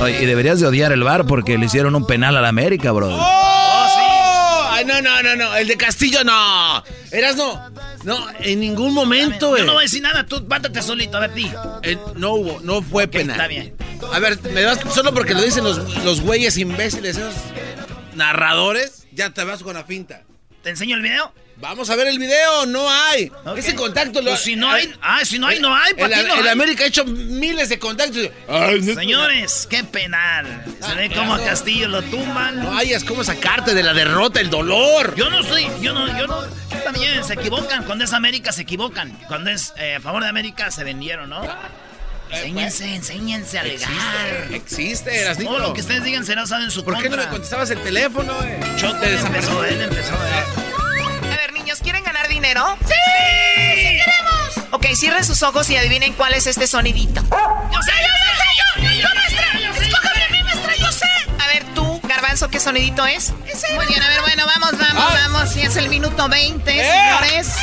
Oye, 0.00 0.22
y 0.22 0.26
deberías 0.26 0.60
de 0.60 0.66
odiar 0.66 0.92
el 0.92 1.02
bar 1.02 1.26
porque 1.26 1.58
le 1.58 1.66
hicieron 1.66 1.94
un 1.94 2.06
penal 2.06 2.36
a 2.36 2.40
la 2.40 2.48
América, 2.48 2.92
bro. 2.92 3.08
¡Oh! 3.10 4.68
Ay, 4.70 4.84
no, 4.84 5.00
no, 5.00 5.22
no, 5.22 5.36
no. 5.36 5.54
El 5.56 5.68
de 5.68 5.76
Castillo, 5.76 6.24
no. 6.24 6.82
Eras 7.12 7.36
no. 7.36 7.70
No, 8.04 8.18
en 8.40 8.60
ningún 8.60 8.92
momento, 8.92 9.50
güey. 9.50 9.62
Yo 9.62 9.66
no 9.66 9.74
voy 9.74 9.82
a 9.82 9.84
decir 9.84 10.02
nada, 10.02 10.26
tú 10.26 10.42
bátate 10.46 10.82
solito, 10.82 11.16
a 11.16 11.20
ver, 11.20 11.32
ti. 11.32 11.50
Eh, 11.82 11.96
no 12.16 12.32
hubo, 12.34 12.60
no 12.60 12.82
fue 12.82 13.06
penal. 13.08 13.36
está 13.36 13.46
bien. 13.46 13.74
A 14.12 14.18
ver, 14.18 14.38
me 14.52 14.64
vas 14.64 14.78
solo 14.92 15.14
porque 15.14 15.32
lo 15.32 15.40
dicen 15.42 15.64
los, 15.64 15.78
los 16.04 16.20
güeyes 16.20 16.58
imbéciles, 16.58 17.16
esos 17.16 17.34
narradores, 18.14 19.06
ya 19.12 19.30
te 19.30 19.44
vas 19.44 19.62
con 19.62 19.74
la 19.74 19.84
finta. 19.84 20.22
¿Te 20.62 20.70
enseño 20.70 20.96
el 20.96 21.02
video? 21.02 21.32
Vamos 21.64 21.88
a 21.88 21.96
ver 21.96 22.08
el 22.08 22.18
video, 22.18 22.66
no 22.66 22.90
hay. 22.90 23.32
Ok. 23.46 23.56
Ese 23.56 23.74
contacto 23.74 24.20
lo 24.20 24.32
Pues 24.32 24.42
si 24.42 24.54
no 24.54 24.70
hay, 24.70 24.94
ah, 25.00 25.24
si 25.24 25.38
no 25.38 25.46
hay, 25.46 25.60
no 25.60 25.74
hay, 25.74 25.92
El, 25.92 25.96
¿para 25.96 26.16
qué 26.16 26.28
no 26.28 26.34
el 26.34 26.42
hay? 26.42 26.48
América 26.48 26.84
ha 26.84 26.86
hecho 26.88 27.06
miles 27.06 27.70
de 27.70 27.78
contactos. 27.78 28.28
Ay, 28.46 28.82
no- 28.82 28.94
Señores, 28.94 29.66
qué 29.70 29.82
penal. 29.82 30.62
Se 30.86 30.94
ve 30.94 31.10
cómo 31.14 31.34
a 31.34 31.42
Castillo 31.42 31.88
lo 31.88 32.02
tumban. 32.02 32.62
No 32.62 32.76
hayas 32.76 33.02
cómo 33.02 33.24
sacarte 33.24 33.72
de 33.72 33.82
la 33.82 33.94
derrota, 33.94 34.40
el 34.40 34.50
dolor. 34.50 35.14
Yo 35.16 35.30
no 35.30 35.42
soy, 35.42 35.66
yo 35.80 35.94
no, 35.94 36.06
yo 36.18 36.26
no. 36.26 36.42
También 36.84 37.24
se 37.24 37.32
equivocan. 37.32 37.84
Cuando 37.84 38.04
es 38.04 38.12
América 38.12 38.52
se 38.52 38.60
equivocan. 38.60 39.10
Cuando 39.26 39.48
es 39.50 39.72
eh, 39.78 39.94
a 39.94 40.00
favor 40.02 40.22
de 40.22 40.28
América 40.28 40.70
se 40.70 40.84
vendieron, 40.84 41.30
¿no? 41.30 41.40
Enséñense, 42.30 42.94
enséñense 42.94 43.56
a 43.56 43.62
alegar. 43.62 43.90
Existe, 44.50 45.24
existe. 45.28 45.44
Todo 45.44 45.60
lo 45.60 45.72
que 45.72 45.80
ustedes 45.80 46.04
digan 46.04 46.26
será 46.26 46.42
usado 46.42 46.62
en 46.62 46.70
su 46.70 46.84
¿Por 46.84 47.00
qué 47.00 47.08
no 47.08 47.16
me 47.16 47.26
contestabas 47.28 47.70
el 47.70 47.78
teléfono, 47.82 48.34
eh? 48.44 48.60
Choco, 48.76 48.98
Te 48.98 49.14
empezó, 49.14 49.64
él 49.64 49.80
empezó. 49.80 50.12
eh. 50.12 50.83
Niños, 51.64 51.80
¿quieren 51.82 52.04
ganar 52.04 52.28
dinero? 52.28 52.76
¡Sí! 52.86 52.92
¡Sí 53.74 53.80
queremos! 54.04 54.68
Ok, 54.72 54.86
cierren 54.94 55.24
sus 55.24 55.42
ojos 55.42 55.70
y 55.70 55.76
adivinen 55.78 56.12
cuál 56.12 56.34
es 56.34 56.46
este 56.46 56.66
sonidito. 56.66 57.22
Yo 57.22 57.80
sé, 57.82 57.92
yo 58.02 58.82
sé, 58.82 58.82
yo! 58.82 58.90
¡Yo, 59.00 59.08
maestra! 59.14 59.86
¡Escójame 59.86 60.24
a 60.24 60.28
mí, 60.30 60.42
maestra! 60.42 60.76
¡Yo 60.76 60.92
sé! 60.92 61.06
A 61.42 61.46
ver, 61.46 61.64
tú, 61.74 62.00
Garbanzo, 62.02 62.50
¿qué 62.50 62.60
sonidito 62.60 63.06
es? 63.06 63.32
Muy 63.76 63.86
bien, 63.86 64.02
a 64.02 64.08
ver, 64.08 64.20
bueno, 64.20 64.44
vamos, 64.44 64.72
vamos, 64.78 65.04
Ah. 65.08 65.28
vamos. 65.32 65.56
Y 65.56 65.62
es 65.62 65.76
el 65.76 65.88
minuto 65.88 66.28
20, 66.28 66.70
¡Eh! 66.70 66.84
señores. 66.92 67.54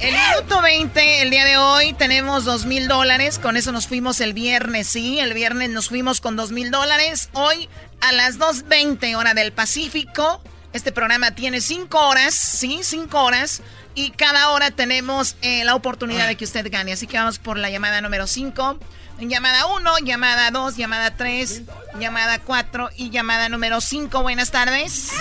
El 0.00 0.14
minuto 0.14 0.62
20, 0.62 1.20
el 1.22 1.30
día 1.30 1.44
de 1.44 1.58
hoy, 1.58 1.92
tenemos 1.92 2.46
dos 2.46 2.64
mil 2.64 2.88
dólares. 2.88 3.38
Con 3.38 3.58
eso 3.58 3.70
nos 3.70 3.86
fuimos 3.86 4.20
el 4.22 4.32
viernes, 4.32 4.86
sí. 4.88 5.18
El 5.20 5.34
viernes 5.34 5.68
nos 5.68 5.88
fuimos 5.90 6.22
con 6.22 6.36
dos 6.36 6.52
mil 6.52 6.70
dólares. 6.70 7.28
Hoy, 7.34 7.68
a 8.00 8.12
las 8.12 8.38
2.20 8.38 9.14
hora 9.16 9.34
del 9.34 9.52
Pacífico, 9.52 10.40
este 10.72 10.92
programa 10.92 11.30
tiene 11.32 11.60
cinco 11.60 11.98
horas, 12.08 12.34
sí, 12.34 12.80
cinco 12.82 13.22
horas. 13.22 13.62
Y 13.94 14.10
cada 14.10 14.50
hora 14.50 14.70
tenemos 14.70 15.36
eh, 15.42 15.64
la 15.64 15.74
oportunidad 15.74 16.28
de 16.28 16.36
que 16.36 16.44
usted 16.44 16.70
gane. 16.70 16.92
Así 16.92 17.06
que 17.06 17.18
vamos 17.18 17.38
por 17.38 17.58
la 17.58 17.68
llamada 17.68 18.00
número 18.00 18.26
5. 18.28 18.78
Llamada 19.20 19.66
1, 19.66 19.98
llamada 20.04 20.52
2, 20.52 20.76
llamada 20.76 21.16
3, 21.16 21.62
llamada 21.98 22.38
4 22.38 22.90
y 22.96 23.10
llamada 23.10 23.48
número 23.48 23.80
5. 23.80 24.22
Buenas 24.22 24.52
tardes. 24.52 25.12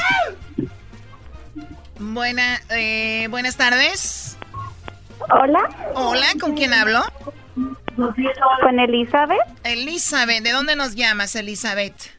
Buena, 1.97 2.61
eh, 2.69 3.27
buenas 3.31 3.55
tardes. 3.55 4.37
Hola, 5.31 5.67
Hola, 5.95 6.27
¿con 6.39 6.55
quién 6.55 6.73
hablo? 6.73 7.03
con 7.95 8.79
Elizabeth 8.79 9.39
Elizabeth, 9.63 10.43
¿de 10.43 10.51
dónde 10.51 10.75
nos 10.75 10.93
llamas, 10.93 11.35
Elizabeth? 11.35 12.16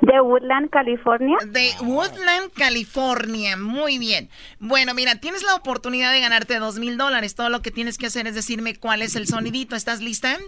De 0.00 0.20
Woodland, 0.20 0.70
California. 0.70 1.36
De 1.46 1.72
Woodland, 1.82 2.52
California. 2.54 3.56
Muy 3.56 3.98
bien. 3.98 4.28
Bueno, 4.58 4.94
mira, 4.94 5.16
tienes 5.16 5.42
la 5.42 5.54
oportunidad 5.54 6.12
de 6.12 6.20
ganarte 6.20 6.58
dos 6.58 6.78
mil 6.78 6.96
dólares. 6.96 7.34
Todo 7.34 7.50
lo 7.50 7.62
que 7.62 7.70
tienes 7.70 7.98
que 7.98 8.06
hacer 8.06 8.26
es 8.26 8.34
decirme 8.34 8.76
cuál 8.76 9.02
es 9.02 9.16
el 9.16 9.26
sonidito. 9.26 9.76
¿Estás 9.76 10.00
lista? 10.00 10.38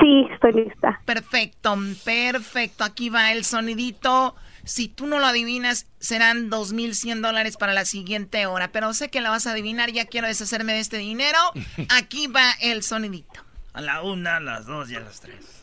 Sí, 0.00 0.28
estoy 0.32 0.52
lista. 0.52 1.00
Perfecto, 1.04 1.76
perfecto. 2.04 2.84
Aquí 2.84 3.08
va 3.08 3.32
el 3.32 3.44
sonidito. 3.44 4.36
Si 4.64 4.88
tú 4.88 5.06
no 5.06 5.18
lo 5.18 5.26
adivinas, 5.26 5.86
serán 5.98 6.50
2.100 6.50 7.20
dólares 7.20 7.56
para 7.56 7.72
la 7.72 7.84
siguiente 7.84 8.46
hora. 8.46 8.68
Pero 8.68 8.92
sé 8.94 9.10
que 9.10 9.20
la 9.20 9.30
vas 9.30 9.46
a 9.46 9.52
adivinar. 9.52 9.90
Ya 9.90 10.06
quiero 10.06 10.26
deshacerme 10.26 10.74
de 10.74 10.80
este 10.80 10.98
dinero. 10.98 11.38
Aquí 11.96 12.26
va 12.26 12.52
el 12.60 12.82
sonidito. 12.82 13.40
A 13.72 13.80
la 13.80 14.02
una, 14.02 14.36
a 14.36 14.40
las 14.40 14.66
dos 14.66 14.90
y 14.90 14.96
a 14.96 15.00
las 15.00 15.20
tres. 15.20 15.62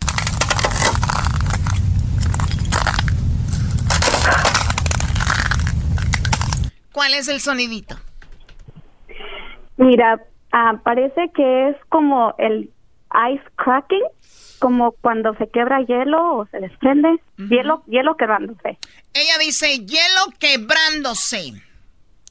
¿Cuál 6.93 7.15
es 7.15 7.27
el 7.27 7.41
sonidito? 7.41 7.99
Mira, 9.77 10.23
ah, 10.51 10.79
parece 10.83 11.31
que 11.35 11.69
es 11.69 11.75
como 11.89 12.35
el 12.37 12.69
ice 13.33 13.43
cracking, 13.55 14.03
como 14.59 14.91
cuando 14.93 15.35
se 15.35 15.49
quebra 15.49 15.81
hielo 15.81 16.37
o 16.37 16.47
se 16.47 16.59
desprende. 16.59 17.19
Hielo, 17.49 17.83
hielo 17.87 18.15
quebrándose. 18.15 18.77
Ella 19.13 19.37
dice 19.39 19.79
hielo 19.79 20.21
quebrándose. 20.39 21.53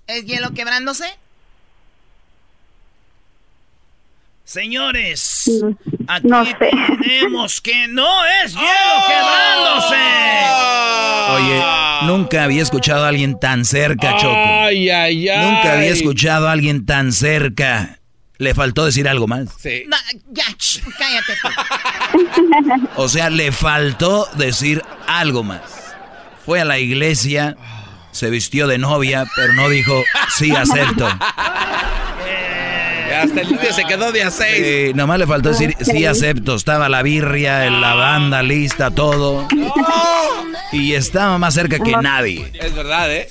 ¿Es 0.07 0.25
hielo 0.25 0.54
quebrándose? 0.54 1.07
Señores, 4.44 5.49
aquí 6.08 6.26
No 6.26 6.44
sé. 6.44 6.56
tenemos 7.00 7.61
que 7.61 7.87
no 7.88 8.08
es 8.44 8.52
hielo 8.54 8.66
quebrándose. 9.06 9.96
Oye, 11.30 11.62
nunca 12.06 12.44
había 12.44 12.62
escuchado 12.62 13.04
a 13.04 13.08
alguien 13.08 13.38
tan 13.38 13.64
cerca, 13.64 14.16
Choco. 14.16 14.34
Ay, 14.37 14.90
ay, 14.90 15.28
ay. 15.28 15.46
Nunca 15.50 15.72
había 15.75 15.90
escuchado 15.90 16.49
a 16.49 16.52
alguien 16.52 16.84
tan 16.84 17.12
cerca. 17.12 17.99
Le 18.38 18.54
faltó 18.54 18.84
decir 18.84 19.08
algo 19.08 19.28
más. 19.28 19.49
Sí. 19.61 19.84
No, 19.87 19.96
ya, 20.32 20.44
ch, 20.56 20.80
cállate 20.99 21.34
tú. 21.40 22.88
O 22.96 23.08
sea, 23.08 23.30
le 23.30 23.52
faltó 23.52 24.26
decir 24.34 24.82
algo 25.06 25.44
más. 25.44 25.62
Fue 26.44 26.61
a 26.61 26.64
la 26.64 26.78
iglesia, 26.80 27.56
se 28.11 28.28
vistió 28.30 28.66
de 28.66 28.78
novia, 28.78 29.25
pero 29.37 29.54
no 29.54 29.68
dijo, 29.68 30.02
sí, 30.37 30.50
acepto. 30.54 31.08
Hasta 33.22 33.40
el 33.40 33.48
niño 33.48 33.72
se 33.72 33.84
quedó 33.84 34.10
de 34.12 34.22
a 34.22 34.30
seis. 34.30 34.94
Nomás 34.94 35.18
le 35.18 35.26
faltó 35.26 35.50
decir, 35.50 35.76
sí, 35.80 36.04
acepto. 36.04 36.56
Estaba 36.56 36.88
la 36.88 37.02
birria, 37.02 37.70
la 37.70 37.94
banda 37.94 38.42
lista, 38.42 38.90
todo. 38.90 39.46
Y 40.72 40.94
estaba 40.94 41.38
más 41.38 41.54
cerca 41.54 41.78
que 41.78 41.92
nadie. 41.92 42.50
Es 42.54 42.74
verdad, 42.74 43.12
¿eh? 43.12 43.28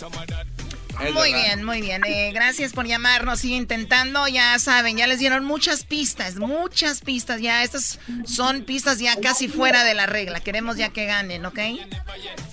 Es 1.04 1.14
Muy 1.14 1.32
verdad. 1.32 1.46
bien, 1.46 1.64
muy 1.64 1.82
bien. 1.82 2.02
Eh, 2.06 2.32
gracias 2.34 2.74
por 2.74 2.86
llamarnos. 2.86 3.40
Sigue 3.40 3.56
intentando. 3.56 4.28
Ya 4.28 4.58
saben, 4.60 4.98
ya 4.98 5.08
les 5.08 5.20
dieron 5.20 5.44
muchas 5.44 5.84
pistas, 5.84 6.36
muchas 6.36 7.02
pistas. 7.02 7.42
Ya 7.42 7.64
estas 7.64 8.00
son 8.26 8.62
pistas 8.64 9.00
ya 9.00 9.16
casi 9.20 9.48
fuera 9.48 9.84
de 9.84 9.94
la 9.94 10.06
regla. 10.06 10.40
Queremos 10.42 10.78
ya 10.78 10.90
que 10.90 11.06
ganen, 11.06 11.46
¿ok? 11.46 11.60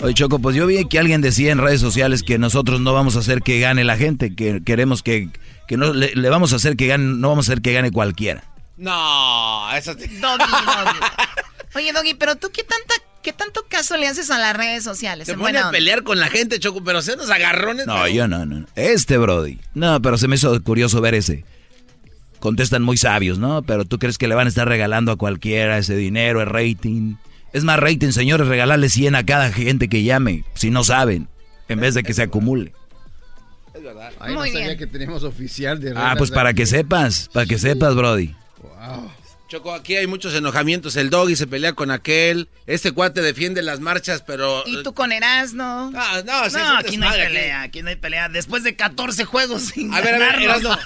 Oye, 0.01 0.15
Choco, 0.15 0.39
pues 0.39 0.57
yo 0.57 0.67
vi 0.67 0.85
que 0.87 0.99
alguien 0.99 1.21
decía 1.21 1.53
en 1.53 1.59
redes 1.59 1.81
sociales 1.81 2.23
que 2.23 2.39
nosotros 2.39 2.81
no 2.81 2.93
vamos 2.95 3.17
a 3.17 3.21
hacer 3.21 3.43
que 3.43 3.61
gane 3.61 3.85
la 3.85 3.97
gente, 3.97 4.35
que 4.35 4.63
queremos 4.65 5.03
que, 5.03 5.29
que 5.67 5.77
no 5.77 5.93
le, 5.93 6.15
le 6.15 6.29
vamos 6.31 6.53
a 6.53 6.57
hacer 6.57 6.77
que 6.77 6.87
gane, 6.87 7.05
no 7.05 7.29
vamos 7.29 7.49
a 7.49 7.53
hacer 7.53 7.63
que 7.63 7.73
gane 7.73 7.91
cualquiera. 7.91 8.45
No, 8.77 9.71
eso 9.75 9.93
sí. 9.95 10.07
Doggy, 10.07 10.19
Doggy. 10.21 10.99
Oye, 11.79 11.93
Doggy, 11.93 12.15
pero 12.15 12.35
tú 12.35 12.49
qué 12.53 12.65
tanta, 12.65 12.95
qué 13.23 13.33
tanto 13.33 13.65
caso 13.69 13.97
le 13.97 14.09
haces 14.09 14.31
a 14.33 14.39
las 14.39 14.57
redes 14.57 14.83
sociales. 14.83 15.27
Se 15.27 15.35
pone 15.35 15.59
a 15.59 15.71
pelear 15.71 16.03
con 16.03 16.19
la 16.19 16.29
gente, 16.29 16.59
Choco, 16.59 16.83
pero 16.83 17.03
se 17.03 17.15
unos 17.15 17.31
agarrones. 17.31 17.87
No, 17.87 17.95
pero- 17.95 18.09
yo 18.09 18.27
no, 18.27 18.45
no. 18.45 18.61
no. 18.61 18.67
Este 18.75 19.17
Brody. 19.17 19.61
No, 19.75 20.03
pero 20.03 20.19
se 20.19 20.27
me 20.27 20.35
hizo 20.35 20.61
curioso 20.65 21.01
ver 21.01 21.15
ese. 21.15 21.45
Contestan 22.41 22.83
muy 22.83 22.97
sabios, 22.97 23.39
¿no? 23.39 23.63
Pero 23.63 23.85
tú 23.85 23.99
crees 24.01 24.19
que 24.19 24.27
le 24.27 24.35
van 24.35 24.47
a 24.47 24.49
estar 24.49 24.67
regalando 24.69 25.13
a 25.13 25.17
cualquiera 25.17 25.79
ese 25.79 25.95
dinero, 25.95 26.41
el 26.43 26.49
rating. 26.49 27.15
Es 27.53 27.63
más 27.63 27.79
rating, 27.79 28.11
señores, 28.11 28.49
regalarle 28.49 28.89
100 28.89 29.15
a 29.15 29.25
cada 29.25 29.53
gente 29.53 29.89
que 29.89 30.03
llame, 30.03 30.45
si 30.55 30.71
no 30.71 30.83
saben, 30.83 31.29
en 31.69 31.79
vez 31.81 31.95
de 31.95 32.03
que 32.03 32.13
se 32.13 32.23
acumule. 32.23 32.73
Es 33.73 33.83
verdad. 33.85 34.13
Ahí 34.19 34.35
no 34.35 34.41
sabía 34.45 34.77
que 34.77 34.87
teníamos 34.89 35.23
oficial 35.23 35.81
de 35.81 35.93
Ah, 35.97 36.15
pues 36.19 36.33
para 36.33 36.55
que 36.55 36.67
sepas, 36.67 37.31
para 37.33 37.47
que 37.47 37.57
sepas, 37.59 37.95
Brody. 37.95 38.35
Wow. 38.61 39.11
Choco, 39.49 39.73
aquí 39.73 39.97
hay 39.97 40.07
muchos 40.07 40.35
enojamientos. 40.35 40.95
El 40.97 41.09
doggy 41.09 41.35
se 41.35 41.47
pelea 41.47 41.73
con 41.73 41.91
aquel. 41.91 42.51
Este 42.67 42.93
cuate 42.93 43.23
defiende 43.23 43.63
las 43.63 43.81
marchas, 43.81 44.23
pero. 44.27 44.63
¿Y 44.67 44.83
tú 44.83 44.93
con 44.93 45.11
Erasno? 45.11 45.91
Ah, 45.97 46.21
no, 46.23 46.49
no, 46.51 46.77
aquí 46.77 46.99
no 46.99 47.09
hay 47.09 47.19
pelea, 47.19 47.63
aquí. 47.63 47.83
no 47.83 47.89
hay 47.89 47.97
pelea. 47.97 48.29
Después 48.29 48.63
de 48.63 48.77
14 48.77 49.25
juegos 49.25 49.63
sin 49.63 49.95
A 49.95 50.03
ver, 50.03 50.17
a 50.17 50.19
ver, 50.19 50.43
Erasno. 50.43 50.77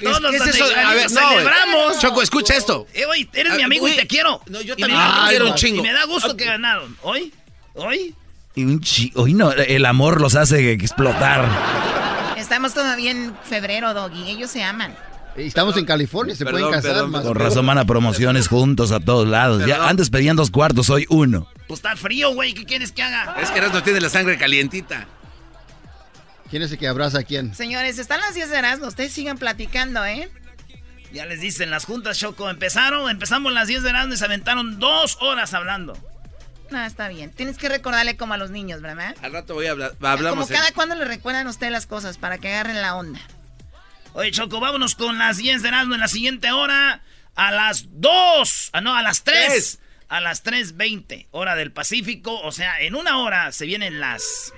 ¿Qué, 0.00 0.06
¿qué 0.30 0.36
es 0.36 0.46
eso? 0.48 0.64
A 0.64 0.94
ver, 0.94 1.08
no, 1.12 1.28
celebramos. 1.28 2.00
Choco, 2.00 2.20
escucha 2.20 2.56
esto. 2.56 2.88
Eh, 2.92 3.06
oye, 3.06 3.28
eres 3.32 3.54
mi 3.54 3.62
amigo 3.62 3.86
y 3.86 3.94
te 3.94 4.08
quiero. 4.08 4.42
No, 4.46 4.60
yo 4.62 4.76
también 4.76 5.00
te 5.00 5.28
quiero 5.28 5.50
un 5.50 5.54
chingo. 5.54 5.78
Y 5.78 5.82
me 5.82 5.92
da 5.92 6.04
gusto 6.06 6.36
que 6.36 6.44
ganaron. 6.44 6.96
¿Hoy? 7.02 7.32
¿Hoy? 7.74 8.16
Y 8.56 8.64
un 8.64 8.80
chi 8.80 9.12
Hoy 9.14 9.32
no, 9.32 9.52
el 9.52 9.86
amor 9.86 10.20
los 10.20 10.34
hace 10.34 10.72
explotar. 10.72 11.48
Estamos 12.36 12.74
todavía 12.74 13.12
en 13.12 13.36
febrero, 13.44 13.94
Doggy. 13.94 14.28
Ellos 14.28 14.50
se 14.50 14.64
aman. 14.64 14.96
Estamos 15.46 15.76
en 15.76 15.84
California, 15.84 16.34
se 16.34 16.44
pueden 16.44 16.70
casar 16.70 17.06
más. 17.06 17.24
Por 17.24 17.38
razón 17.38 17.66
van 17.66 17.78
a 17.78 17.84
promociones 17.84 18.48
juntos 18.48 18.92
a 18.92 19.00
todos 19.00 19.26
lados. 19.28 19.64
Ya 19.66 19.88
antes 19.88 20.10
pedían 20.10 20.36
dos 20.36 20.50
cuartos, 20.50 20.90
hoy 20.90 21.06
uno. 21.08 21.48
Pues 21.66 21.78
está 21.78 21.96
frío, 21.96 22.34
güey. 22.34 22.54
¿Qué 22.54 22.64
quieres 22.64 22.92
que 22.92 23.02
haga? 23.02 23.36
Es 23.40 23.50
que 23.50 23.58
Erasmo 23.58 23.82
tiene 23.82 24.00
la 24.00 24.08
sangre 24.08 24.38
calientita. 24.38 25.06
¿Quién 26.50 26.62
es 26.62 26.72
el 26.72 26.78
que 26.78 26.88
abraza 26.88 27.20
a 27.20 27.22
quién? 27.22 27.54
Señores, 27.54 27.98
están 27.98 28.20
las 28.20 28.34
10 28.34 28.50
de 28.50 28.58
Erasmo. 28.58 28.86
Ustedes 28.86 29.12
sigan 29.12 29.36
platicando, 29.36 30.04
¿eh? 30.04 30.30
Ya 31.12 31.26
les 31.26 31.40
dicen, 31.40 31.70
las 31.70 31.84
juntas 31.84 32.18
Choco 32.18 32.48
empezaron, 32.50 33.10
empezamos 33.10 33.52
las 33.52 33.68
10 33.68 33.82
de 33.82 33.90
Erasmo 33.90 34.14
y 34.14 34.16
se 34.16 34.24
aventaron 34.24 34.78
dos 34.78 35.18
horas 35.20 35.52
hablando. 35.54 35.96
No, 36.70 36.84
está 36.84 37.08
bien. 37.08 37.30
Tienes 37.30 37.58
que 37.58 37.68
recordarle 37.68 38.16
como 38.16 38.34
a 38.34 38.38
los 38.38 38.50
niños, 38.50 38.80
¿verdad? 38.80 39.14
Al 39.22 39.32
rato 39.32 39.54
voy 39.54 39.66
a 39.66 39.70
hablar. 39.72 39.94
Hablamos 40.00 40.46
como 40.46 40.58
cada 40.58 40.72
cuando 40.72 40.94
le 40.94 41.04
recuerdan 41.04 41.46
a 41.46 41.50
usted 41.50 41.70
las 41.70 41.86
cosas 41.86 42.18
para 42.18 42.38
que 42.38 42.48
agarren 42.48 42.80
la 42.82 42.96
onda. 42.96 43.20
Oye, 44.14 44.30
Choco, 44.30 44.60
vámonos 44.60 44.94
con 44.94 45.18
las 45.18 45.36
10 45.36 45.62
de 45.62 45.68
Erasmo 45.68 45.94
en 45.94 46.00
la 46.00 46.08
siguiente 46.08 46.50
hora. 46.50 47.02
A 47.34 47.52
las 47.52 47.86
2. 47.88 48.70
Ah, 48.72 48.80
no, 48.80 48.96
a 48.96 49.02
las 49.02 49.22
3. 49.22 49.78
A 50.08 50.20
las 50.20 50.42
3.20, 50.42 51.28
hora 51.30 51.54
del 51.54 51.70
Pacífico. 51.70 52.40
O 52.40 52.50
sea, 52.50 52.80
en 52.80 52.94
una 52.94 53.18
hora 53.18 53.52
se 53.52 53.66
vienen 53.66 54.00
las... 54.00 54.52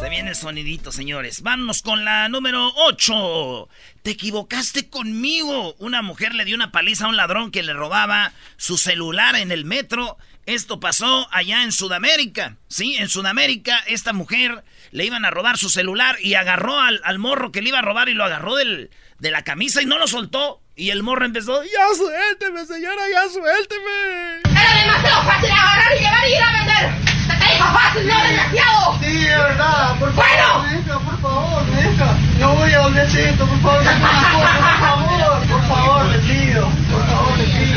Se 0.00 0.08
viene 0.08 0.30
el 0.30 0.36
sonidito, 0.36 0.90
señores. 0.90 1.42
Vámonos 1.42 1.82
con 1.82 2.04
la 2.04 2.28
número 2.28 2.72
8. 2.76 3.68
Te 4.02 4.12
equivocaste 4.12 4.88
conmigo. 4.88 5.74
Una 5.78 6.02
mujer 6.02 6.34
le 6.34 6.44
dio 6.44 6.56
una 6.56 6.72
paliza 6.72 7.04
a 7.04 7.08
un 7.08 7.16
ladrón 7.16 7.50
que 7.50 7.62
le 7.62 7.72
robaba 7.72 8.32
su 8.56 8.78
celular 8.78 9.36
en 9.36 9.52
el 9.52 9.64
metro. 9.64 10.16
Esto 10.46 10.80
pasó 10.80 11.28
allá 11.30 11.62
en 11.62 11.72
Sudamérica. 11.72 12.56
Sí, 12.68 12.96
en 12.96 13.08
Sudamérica 13.08 13.78
esta 13.86 14.12
mujer 14.12 14.64
le 14.90 15.04
iban 15.04 15.24
a 15.24 15.30
robar 15.30 15.58
su 15.58 15.68
celular 15.68 16.16
y 16.20 16.34
agarró 16.34 16.80
al, 16.80 17.18
morro 17.18 17.52
que 17.52 17.62
le 17.62 17.68
iba 17.68 17.78
a 17.78 17.82
robar 17.82 18.08
y 18.08 18.14
lo 18.14 18.24
agarró 18.24 18.56
del, 18.56 18.90
de 19.18 19.30
la 19.30 19.44
camisa 19.44 19.82
y 19.82 19.86
no 19.86 19.98
lo 19.98 20.08
soltó. 20.08 20.60
Y 20.74 20.90
el 20.90 21.02
morro 21.02 21.26
empezó, 21.26 21.62
ya 21.62 21.94
suélteme, 21.94 22.64
señora, 22.64 23.02
ya 23.12 23.28
suélteme. 23.28 24.40
Era 24.50 24.80
demasiado 24.80 25.22
fácil 25.24 25.50
agarrar 25.50 25.92
y 25.94 26.00
llevar 26.00 26.26
y 26.26 26.32
ir 26.32 26.42
a 26.42 26.52
vender. 26.52 26.90
te 27.38 27.54
dijo 27.54 27.72
fácil, 27.72 28.06
no 28.08 28.22
demasiado. 28.24 28.98
Sí, 29.00 29.18
de 29.18 29.36
verdad, 29.36 29.98
por 29.98 30.14
favor, 30.14 30.68
bueno. 30.70 31.00
por 31.04 31.20
favor, 31.20 31.66
deja. 31.66 32.16
No 32.38 32.54
voy 32.54 32.72
a 32.72 32.80
volver 32.80 33.00
a 33.00 33.06
hacer 33.06 33.28
esto, 33.28 33.46
por 33.46 33.60
favor, 33.60 33.84
por 33.84 34.78
favor, 34.80 35.46
por 35.48 35.68
favor, 35.68 36.06
le 36.06 36.18
pido, 36.20 36.68
por 36.90 37.06
favor, 37.06 37.38
le 37.38 37.44
pido, 37.44 37.70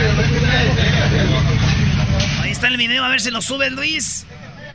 está 2.63 2.71
el 2.71 2.77
video, 2.77 3.03
a 3.03 3.09
ver 3.09 3.19
si 3.19 3.29
lo 3.29 3.41
sube 3.41 3.69
Luis. 3.71 4.25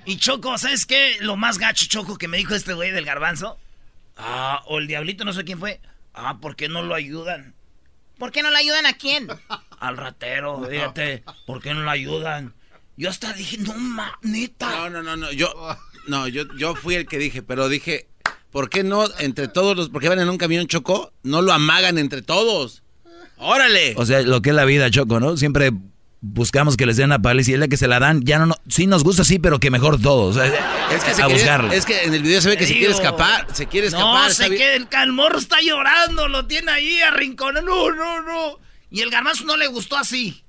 Y 0.04 0.18
Choco, 0.18 0.58
¿sabes 0.58 0.84
qué? 0.84 1.16
Lo 1.20 1.36
más 1.38 1.56
gacho, 1.56 1.86
Choco, 1.88 2.18
que 2.18 2.28
me 2.28 2.36
dijo 2.36 2.54
este 2.54 2.74
güey 2.74 2.90
del 2.90 3.06
garbanzo. 3.06 3.56
Ah, 4.14 4.62
o 4.66 4.76
el 4.76 4.86
diablito, 4.86 5.24
no 5.24 5.32
sé 5.32 5.42
quién 5.42 5.58
fue. 5.58 5.80
Ah, 6.12 6.36
¿por 6.38 6.54
qué 6.54 6.68
no 6.68 6.82
lo 6.82 6.94
ayudan? 6.94 7.54
¿Por 8.18 8.30
qué 8.30 8.42
no 8.42 8.50
lo 8.50 8.58
ayudan 8.58 8.84
a 8.84 8.98
quién? 8.98 9.28
Al 9.80 9.96
ratero, 9.96 10.62
fíjate. 10.68 11.24
¿Por 11.46 11.62
qué 11.62 11.72
no 11.72 11.80
lo 11.80 11.90
ayudan? 11.90 12.52
Yo 12.98 13.08
hasta 13.08 13.32
dije, 13.32 13.56
no, 13.56 13.72
ma, 13.72 14.18
neta. 14.20 14.68
No, 14.68 14.90
no, 14.90 15.02
no, 15.02 15.16
no. 15.16 15.32
Yo, 15.32 15.50
no, 16.08 16.28
yo, 16.28 16.42
yo 16.58 16.74
fui 16.74 16.94
el 16.94 17.06
que 17.06 17.16
dije, 17.16 17.42
pero 17.42 17.70
dije, 17.70 18.06
¿por 18.50 18.68
qué 18.68 18.84
no 18.84 19.06
entre 19.18 19.48
todos 19.48 19.74
los, 19.74 19.88
porque 19.88 20.10
van 20.10 20.20
en 20.20 20.28
un 20.28 20.36
camión 20.36 20.66
Choco, 20.66 21.14
no 21.22 21.40
lo 21.40 21.54
amagan 21.54 21.96
entre 21.96 22.20
todos? 22.20 22.82
¡Órale! 23.38 23.94
O 23.96 24.04
sea, 24.04 24.20
lo 24.20 24.42
que 24.42 24.50
es 24.50 24.56
la 24.56 24.66
vida, 24.66 24.90
Choco, 24.90 25.20
¿no? 25.20 25.38
Siempre 25.38 25.72
buscamos 26.20 26.76
que 26.76 26.86
les 26.86 26.96
den 26.96 27.10
la 27.10 27.20
paliza 27.20 27.52
y 27.52 27.54
es 27.54 27.60
la 27.60 27.68
que 27.68 27.76
se 27.76 27.88
la 27.88 28.00
dan, 28.00 28.22
ya 28.24 28.38
no, 28.38 28.46
no 28.46 28.56
sí 28.68 28.86
nos 28.86 29.04
gusta, 29.04 29.24
sí, 29.24 29.38
pero 29.38 29.60
que 29.60 29.70
mejor 29.70 30.00
todos. 30.00 30.36
es 30.36 31.04
que 31.04 31.22
a. 31.22 31.74
Es 31.74 31.84
que 31.84 32.04
en 32.04 32.14
el 32.14 32.22
video 32.22 32.40
se 32.40 32.48
ve 32.48 32.56
que 32.56 32.66
se 32.66 32.74
quiere 32.74 32.92
escapar, 32.92 33.46
se 33.52 33.66
quiere 33.66 33.86
escapar. 33.86 34.28
No, 34.28 34.34
se 34.34 34.48
quiere, 34.48 34.76
el 34.76 34.88
calmorro 34.88 35.38
está 35.38 35.60
llorando, 35.60 36.28
lo 36.28 36.46
tiene 36.46 36.72
ahí 36.72 37.00
arrinconado, 37.00 37.64
no, 37.64 37.90
no, 37.92 38.22
no. 38.22 38.58
Y 38.90 39.02
el 39.02 39.10
garbanzo 39.10 39.44
no 39.44 39.56
le 39.56 39.66
gustó 39.66 39.96
así. 39.96 40.42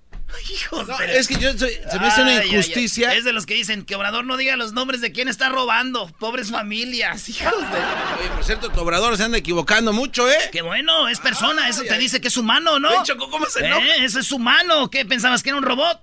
Hijo 0.50 0.86
Es 1.08 1.28
que 1.28 1.36
yo 1.36 1.58
soy, 1.58 1.72
se 1.90 2.00
me 2.00 2.08
hace 2.08 2.22
una 2.22 2.46
injusticia. 2.46 3.14
Es 3.14 3.24
de 3.24 3.34
los 3.34 3.46
que 3.46 3.56
dicen 3.56 3.84
que 3.84 3.96
Obrador 3.96 4.26
no 4.26 4.38
diga 4.38 4.56
los 4.56 4.74
nombres 4.74 5.02
de 5.02 5.12
quién 5.12 5.28
está 5.28 5.50
robando. 5.50 6.08
Pobres 6.20 6.52
familias, 6.52 7.30
hijos 7.30 7.60
de. 7.60 7.78
Oye, 7.78 8.30
por 8.36 8.44
cierto, 8.44 8.70
tu 8.70 8.80
Obrador 8.80 9.18
se 9.18 9.24
anda 9.24 9.38
equivocando 9.38 9.94
mucho, 9.94 10.30
¿eh? 10.30 10.50
Qué 10.52 10.62
bueno, 10.62 11.08
es 11.08 11.20
persona, 11.20 11.68
eso 11.68 11.84
te 11.84 11.98
dice 11.98 12.22
que 12.22 12.30
es 12.30 12.38
humano, 12.38 12.80
¿no? 12.80 12.90
¿cómo 13.18 13.46
se 13.48 13.66
¿Eh? 13.66 14.06
Eso 14.06 14.20
es 14.20 14.32
humano. 14.32 14.90
¿Qué 14.90 15.06
pensabas 15.06 15.44
que 15.44 15.50
era 15.50 15.58
un 15.58 15.64
robot? 15.64 16.02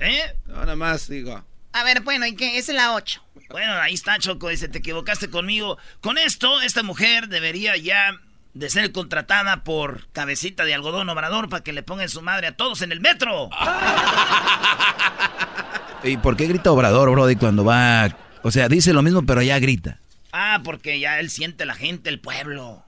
¿Eh? 0.00 0.34
No, 0.46 0.56
nada 0.56 0.76
más 0.76 1.08
digo. 1.08 1.44
A 1.72 1.84
ver, 1.84 2.00
bueno, 2.00 2.26
¿y 2.26 2.34
qué? 2.34 2.58
Es 2.58 2.68
la 2.68 2.94
8. 2.94 3.22
Bueno, 3.50 3.72
ahí 3.74 3.94
está, 3.94 4.18
Choco. 4.18 4.48
Dice, 4.48 4.68
te 4.68 4.78
equivocaste 4.78 5.30
conmigo. 5.30 5.78
Con 6.00 6.18
esto, 6.18 6.60
esta 6.60 6.82
mujer 6.82 7.28
debería 7.28 7.76
ya 7.76 8.18
de 8.56 8.70
ser 8.70 8.90
contratada 8.90 9.64
por 9.64 10.08
cabecita 10.12 10.64
de 10.64 10.72
algodón 10.72 11.10
obrador 11.10 11.50
para 11.50 11.62
que 11.62 11.74
le 11.74 11.82
pongan 11.82 12.08
su 12.08 12.22
madre 12.22 12.46
a 12.46 12.56
todos 12.56 12.80
en 12.80 12.90
el 12.90 13.00
metro. 13.00 13.50
¿Y 16.02 16.16
por 16.16 16.38
qué 16.38 16.46
grita 16.46 16.72
obrador, 16.72 17.10
Brody, 17.10 17.36
cuando 17.36 17.64
va... 17.64 18.16
O 18.42 18.50
sea, 18.50 18.68
dice 18.68 18.94
lo 18.94 19.02
mismo, 19.02 19.26
pero 19.26 19.42
ya 19.42 19.58
grita. 19.58 20.00
Ah, 20.32 20.60
porque 20.64 20.98
ya 20.98 21.20
él 21.20 21.28
siente 21.28 21.66
la 21.66 21.74
gente, 21.74 22.08
el 22.08 22.18
pueblo. 22.18 22.82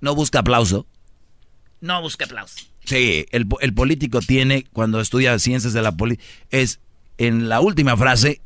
¿No 0.00 0.14
busca 0.14 0.38
aplauso? 0.40 0.86
No 1.80 2.00
busca 2.00 2.26
aplauso. 2.26 2.66
Sí, 2.84 3.26
el, 3.32 3.48
político 3.74 4.20
tiene, 4.20 4.66
cuando 4.72 5.00
estudia 5.00 5.36
ciencias 5.40 5.72
de 5.72 5.82
la 5.82 5.92
política, 5.92 6.24
es 6.50 6.78
en 7.16 7.48
la 7.48 7.60
última 7.60 7.96
frase 7.96 8.40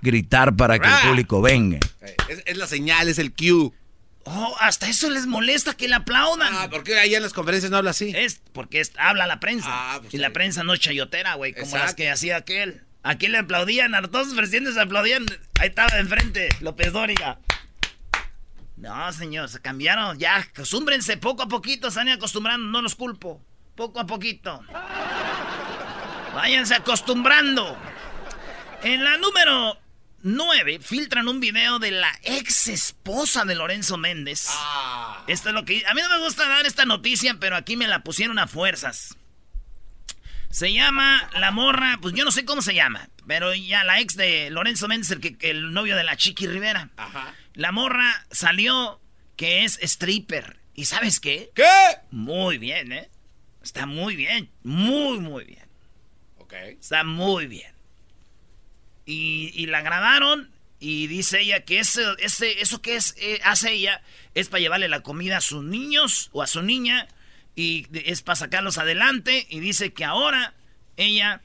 gritar 0.00 0.56
para 0.56 0.78
que 0.78 0.88
el 0.88 1.08
público 1.08 1.42
venga. 1.42 1.80
Es, 2.28 2.42
es 2.46 2.56
la 2.56 2.66
señal, 2.66 3.08
es 3.08 3.18
el 3.18 3.34
cue. 3.34 3.72
Oh, 4.28 4.56
hasta 4.58 4.88
eso 4.88 5.08
les 5.08 5.26
molesta 5.26 5.74
que 5.74 5.86
le 5.86 5.94
aplaudan. 5.94 6.52
Ah, 6.52 6.68
¿por 6.68 6.82
qué 6.82 6.98
allá 6.98 7.18
en 7.18 7.22
las 7.22 7.32
conferencias 7.32 7.70
no 7.70 7.76
habla 7.76 7.90
así? 7.90 8.12
Es 8.14 8.40
porque 8.52 8.82
habla 8.98 9.24
la 9.28 9.38
prensa. 9.38 9.68
Ah, 9.70 9.98
pues 10.00 10.12
y 10.12 10.18
la 10.18 10.30
prensa 10.30 10.64
no 10.64 10.74
es 10.74 10.80
chayotera, 10.80 11.34
güey, 11.34 11.54
como 11.54 11.76
las 11.76 11.94
que 11.94 12.10
hacía 12.10 12.36
aquel. 12.36 12.82
Aquí 13.04 13.28
le 13.28 13.38
aplaudían, 13.38 13.94
a 13.94 14.02
todos 14.02 14.26
los 14.26 14.36
presidentes 14.36 14.76
aplaudían. 14.76 15.26
Ahí 15.60 15.68
estaba 15.68 15.96
enfrente, 15.98 16.48
López 16.60 16.92
Dóriga. 16.92 17.38
No, 18.76 19.12
señor, 19.12 19.48
se 19.48 19.60
cambiaron. 19.62 20.18
Ya, 20.18 20.36
acostúmbrense 20.36 21.16
poco 21.18 21.44
a 21.44 21.48
poquito, 21.48 21.92
se 21.92 22.00
van 22.00 22.08
acostumbrando, 22.08 22.66
no 22.66 22.82
los 22.82 22.96
culpo. 22.96 23.40
Poco 23.76 24.00
a 24.00 24.06
poquito. 24.06 24.60
Váyanse 26.34 26.74
acostumbrando. 26.74 27.78
En 28.82 29.04
la 29.04 29.18
número 29.18 29.78
9 30.26 30.80
filtran 30.80 31.28
un 31.28 31.38
video 31.38 31.78
de 31.78 31.92
la 31.92 32.12
ex 32.24 32.66
esposa 32.66 33.44
de 33.44 33.54
Lorenzo 33.54 33.96
Méndez. 33.96 34.48
Ah. 34.50 35.22
Esto 35.28 35.50
es 35.50 35.54
lo 35.54 35.64
que... 35.64 35.86
A 35.86 35.94
mí 35.94 36.00
no 36.02 36.08
me 36.08 36.24
gusta 36.24 36.48
dar 36.48 36.66
esta 36.66 36.84
noticia, 36.84 37.36
pero 37.38 37.54
aquí 37.54 37.76
me 37.76 37.86
la 37.86 38.02
pusieron 38.02 38.40
a 38.40 38.48
fuerzas. 38.48 39.16
Se 40.50 40.72
llama 40.72 41.30
la 41.38 41.52
morra, 41.52 42.00
pues 42.02 42.12
yo 42.14 42.24
no 42.24 42.32
sé 42.32 42.44
cómo 42.44 42.60
se 42.60 42.74
llama, 42.74 43.08
pero 43.28 43.54
ya 43.54 43.84
la 43.84 44.00
ex 44.00 44.16
de 44.16 44.50
Lorenzo 44.50 44.88
Méndez, 44.88 45.12
el, 45.12 45.20
que, 45.20 45.36
el 45.48 45.72
novio 45.72 45.94
de 45.94 46.02
la 46.02 46.16
Chiqui 46.16 46.48
Rivera. 46.48 46.90
Ajá. 46.96 47.32
La 47.54 47.70
morra 47.70 48.26
salió 48.32 49.00
que 49.36 49.64
es 49.64 49.78
stripper. 49.80 50.58
¿Y 50.74 50.86
sabes 50.86 51.20
qué? 51.20 51.52
¿Qué? 51.54 51.62
Muy 52.10 52.58
bien, 52.58 52.90
¿eh? 52.90 53.10
Está 53.62 53.86
muy 53.86 54.16
bien, 54.16 54.50
muy, 54.64 55.20
muy 55.20 55.44
bien. 55.44 55.68
Ok. 56.38 56.52
Está 56.80 57.04
muy 57.04 57.46
bien. 57.46 57.75
Y, 59.08 59.66
la 59.66 59.82
grabaron 59.82 60.50
y 60.80 61.06
dice 61.06 61.40
ella 61.40 61.64
que 61.64 61.78
ese, 61.78 62.02
ese, 62.18 62.60
eso 62.60 62.82
que 62.82 62.96
es, 62.96 63.14
eh, 63.18 63.40
hace 63.44 63.72
ella 63.72 64.02
es 64.34 64.48
para 64.48 64.60
llevarle 64.60 64.88
la 64.88 65.00
comida 65.00 65.38
a 65.38 65.40
sus 65.40 65.62
niños 65.64 66.28
o 66.32 66.42
a 66.42 66.46
su 66.46 66.62
niña 66.62 67.08
y 67.54 67.86
es 67.92 68.22
para 68.22 68.36
sacarlos 68.36 68.76
adelante 68.76 69.46
y 69.48 69.60
dice 69.60 69.92
que 69.94 70.04
ahora 70.04 70.54
ella 70.96 71.40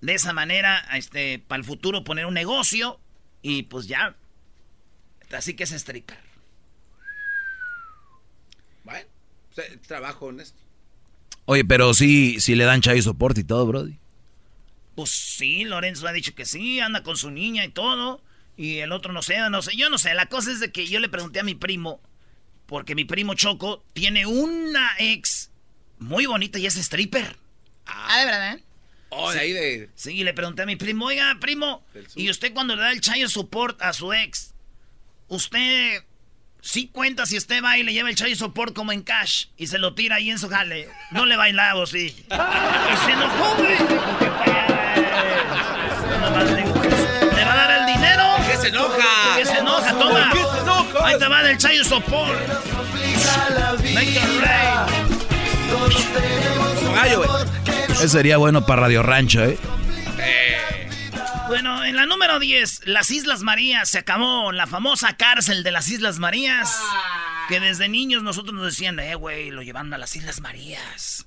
de 0.00 0.14
esa 0.14 0.32
manera 0.32 0.78
este 0.94 1.40
para 1.40 1.58
el 1.58 1.64
futuro 1.64 2.04
poner 2.04 2.26
un 2.26 2.34
negocio 2.34 3.00
y 3.42 3.64
pues 3.64 3.88
ya 3.88 4.14
así 5.32 5.54
que 5.54 5.64
es 5.64 5.72
stripper 5.72 6.18
bueno 8.84 9.08
trabajo 9.86 10.26
honesto. 10.26 10.58
Oye 11.46 11.64
pero 11.64 11.94
sí 11.94 12.40
sí 12.40 12.54
le 12.54 12.64
dan 12.64 12.80
chai 12.80 13.02
soporte 13.02 13.40
y 13.40 13.44
todo 13.44 13.66
brody 13.66 13.98
pues 14.94 15.10
sí, 15.10 15.64
Lorenzo 15.64 16.06
ha 16.06 16.12
dicho 16.12 16.34
que 16.34 16.44
sí, 16.44 16.80
anda 16.80 17.02
con 17.02 17.16
su 17.16 17.30
niña 17.30 17.64
y 17.64 17.70
todo. 17.70 18.22
Y 18.56 18.78
el 18.78 18.92
otro 18.92 19.12
no 19.12 19.22
sé, 19.22 19.38
no 19.50 19.62
sé, 19.62 19.76
yo 19.76 19.88
no 19.90 19.98
sé. 19.98 20.14
La 20.14 20.26
cosa 20.26 20.50
es 20.50 20.60
de 20.60 20.72
que 20.72 20.86
yo 20.86 21.00
le 21.00 21.08
pregunté 21.08 21.40
a 21.40 21.44
mi 21.44 21.54
primo, 21.54 22.00
porque 22.66 22.94
mi 22.94 23.04
primo 23.04 23.34
Choco 23.34 23.84
tiene 23.92 24.26
una 24.26 24.92
ex 24.98 25.50
muy 25.98 26.26
bonita 26.26 26.58
y 26.58 26.66
es 26.66 26.76
stripper. 26.76 27.36
Ah, 27.86 28.18
de 28.20 28.24
verdad. 28.26 28.60
Oh, 29.08 29.30
de 29.30 29.40
ahí 29.40 29.52
de. 29.52 29.90
Sí, 29.94 30.24
le 30.24 30.32
pregunté 30.32 30.62
a 30.62 30.66
mi 30.66 30.76
primo, 30.76 31.06
oiga, 31.06 31.36
primo, 31.38 31.84
¿y 32.14 32.30
usted 32.30 32.54
cuando 32.54 32.74
le 32.76 32.82
da 32.82 32.92
el 32.92 33.00
chayo 33.00 33.28
support 33.28 33.80
a 33.82 33.92
su 33.92 34.12
ex, 34.12 34.54
usted 35.28 36.02
sí 36.62 36.88
cuenta 36.88 37.26
si 37.26 37.36
usted 37.36 37.62
va 37.62 37.76
y 37.76 37.82
le 37.82 37.92
lleva 37.92 38.08
el 38.08 38.16
chayo 38.16 38.34
support 38.36 38.72
como 38.74 38.92
en 38.92 39.02
cash 39.02 39.46
y 39.56 39.66
se 39.66 39.78
lo 39.78 39.94
tira 39.94 40.16
ahí 40.16 40.30
en 40.30 40.38
su 40.38 40.48
jale? 40.48 40.88
No 41.10 41.26
le 41.26 41.36
bailaba, 41.36 41.84
sí. 41.86 42.06
y 42.30 42.96
se 43.04 43.12
enojó, 43.12 43.56
güey. 43.56 44.61
¿Le 46.22 47.44
va 47.44 47.52
a 47.52 47.56
dar 47.56 47.80
el 47.80 47.86
dinero? 47.86 48.22
¿Qué 48.48 48.56
se 48.56 48.68
enoja? 48.68 49.36
¿Qué 49.36 49.44
se 49.44 49.58
enoja? 49.58 49.90
Toma. 49.90 50.30
¿Por 50.30 50.38
qué 50.38 50.44
se 50.54 50.62
enoja? 50.62 51.06
Ahí 51.06 51.18
te 51.18 51.28
va 51.28 51.42
del 51.42 51.58
chayo 51.58 51.84
support. 51.84 52.38
Make 53.94 54.10
it 54.10 54.40
rain. 54.40 55.12
Gallo, 56.94 57.24
güey. 57.24 57.30
Ese 57.90 58.08
sería 58.08 58.36
bueno 58.36 58.64
para 58.64 58.82
Radio 58.82 59.02
Rancho, 59.02 59.42
¿eh? 59.44 59.58
Bueno, 61.48 61.84
en 61.84 61.96
la 61.96 62.06
número 62.06 62.38
10, 62.38 62.86
las 62.86 63.10
Islas 63.10 63.42
Marías. 63.42 63.88
Se 63.90 63.98
acabó 63.98 64.52
la 64.52 64.66
famosa 64.66 65.16
cárcel 65.16 65.62
de 65.62 65.70
las 65.72 65.88
Islas 65.88 66.18
Marías. 66.18 66.80
Que 67.48 67.60
desde 67.60 67.88
niños 67.88 68.22
nosotros 68.22 68.54
nos 68.54 68.64
decían, 68.64 68.98
eh, 69.00 69.14
güey, 69.16 69.50
lo 69.50 69.62
llevaron 69.62 69.92
a 69.92 69.98
las 69.98 70.14
Islas 70.16 70.40
Marías. 70.40 71.26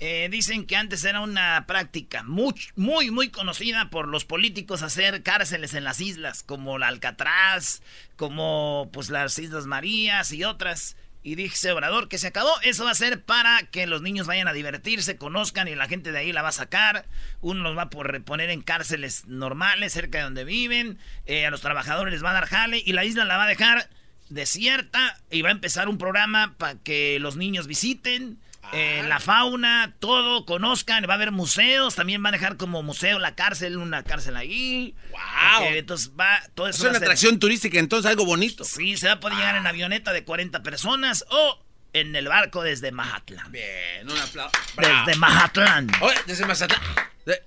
Eh, 0.00 0.28
dicen 0.30 0.66
que 0.66 0.76
antes 0.76 1.04
era 1.04 1.20
una 1.20 1.64
práctica 1.66 2.24
muy, 2.24 2.54
muy, 2.74 3.10
muy 3.10 3.30
conocida 3.30 3.90
por 3.90 4.08
los 4.08 4.24
políticos 4.24 4.82
hacer 4.82 5.22
cárceles 5.22 5.72
en 5.74 5.84
las 5.84 6.00
islas, 6.00 6.42
como 6.42 6.78
la 6.78 6.88
Alcatraz, 6.88 7.80
como 8.16 8.90
pues 8.92 9.08
las 9.10 9.38
Islas 9.38 9.66
Marías 9.66 10.32
y 10.32 10.44
otras. 10.44 10.96
Y 11.22 11.36
dice 11.36 11.72
Obrador 11.72 12.08
que 12.08 12.18
se 12.18 12.26
acabó. 12.26 12.50
Eso 12.62 12.84
va 12.84 12.90
a 12.90 12.94
ser 12.94 13.22
para 13.22 13.62
que 13.70 13.86
los 13.86 14.02
niños 14.02 14.26
vayan 14.26 14.46
a 14.46 14.52
divertirse, 14.52 15.16
conozcan 15.16 15.68
y 15.68 15.74
la 15.74 15.88
gente 15.88 16.12
de 16.12 16.18
ahí 16.18 16.32
la 16.32 16.42
va 16.42 16.48
a 16.48 16.52
sacar. 16.52 17.06
Uno 17.40 17.62
los 17.62 17.78
va 17.78 17.82
a 17.82 17.90
poner 17.90 18.50
en 18.50 18.60
cárceles 18.60 19.26
normales, 19.26 19.94
cerca 19.94 20.18
de 20.18 20.24
donde 20.24 20.44
viven. 20.44 20.98
Eh, 21.24 21.46
a 21.46 21.50
los 21.50 21.62
trabajadores 21.62 22.12
les 22.12 22.22
va 22.22 22.30
a 22.30 22.34
dar 22.34 22.46
jale 22.46 22.82
y 22.84 22.92
la 22.92 23.06
isla 23.06 23.24
la 23.24 23.38
va 23.38 23.44
a 23.44 23.48
dejar 23.48 23.88
desierta 24.28 25.18
y 25.30 25.40
va 25.40 25.48
a 25.48 25.52
empezar 25.52 25.88
un 25.88 25.96
programa 25.96 26.54
para 26.58 26.74
que 26.74 27.18
los 27.20 27.36
niños 27.36 27.66
visiten. 27.66 28.38
Eh, 28.72 29.04
la 29.06 29.20
fauna, 29.20 29.94
todo, 30.00 30.44
conozcan, 30.46 31.04
va 31.08 31.12
a 31.12 31.16
haber 31.16 31.30
museos, 31.32 31.94
también 31.94 32.22
van 32.22 32.34
a 32.34 32.38
dejar 32.38 32.56
como 32.56 32.82
museo 32.82 33.18
la 33.18 33.34
cárcel, 33.34 33.76
una 33.76 34.02
cárcel 34.02 34.36
ahí. 34.36 34.94
¡Wow! 35.10 35.68
Entonces 35.74 36.10
va, 36.18 36.40
todo 36.54 36.68
eso 36.68 36.78
Es 36.78 36.84
va 36.84 36.90
una 36.90 36.98
ser- 36.98 37.06
atracción 37.06 37.38
turística, 37.38 37.78
entonces 37.78 38.10
algo 38.10 38.24
bonito. 38.24 38.64
Sí, 38.64 38.96
se 38.96 39.06
va 39.06 39.14
a 39.14 39.20
poder 39.20 39.36
llegar 39.38 39.56
en 39.56 39.66
avioneta 39.66 40.12
de 40.12 40.24
40 40.24 40.62
personas 40.62 41.24
o 41.30 41.60
en 41.92 42.16
el 42.16 42.26
barco 42.26 42.62
desde 42.62 42.90
Mazatlán. 42.90 43.52
Bien, 43.52 44.10
un 44.10 44.18
aplauso. 44.18 44.50
Desde 44.76 45.16
Mazatlán. 45.18 45.88
Oye, 46.00 46.16
desde 46.26 46.44
Mazatlán. 46.44 46.80
De- 47.26 47.42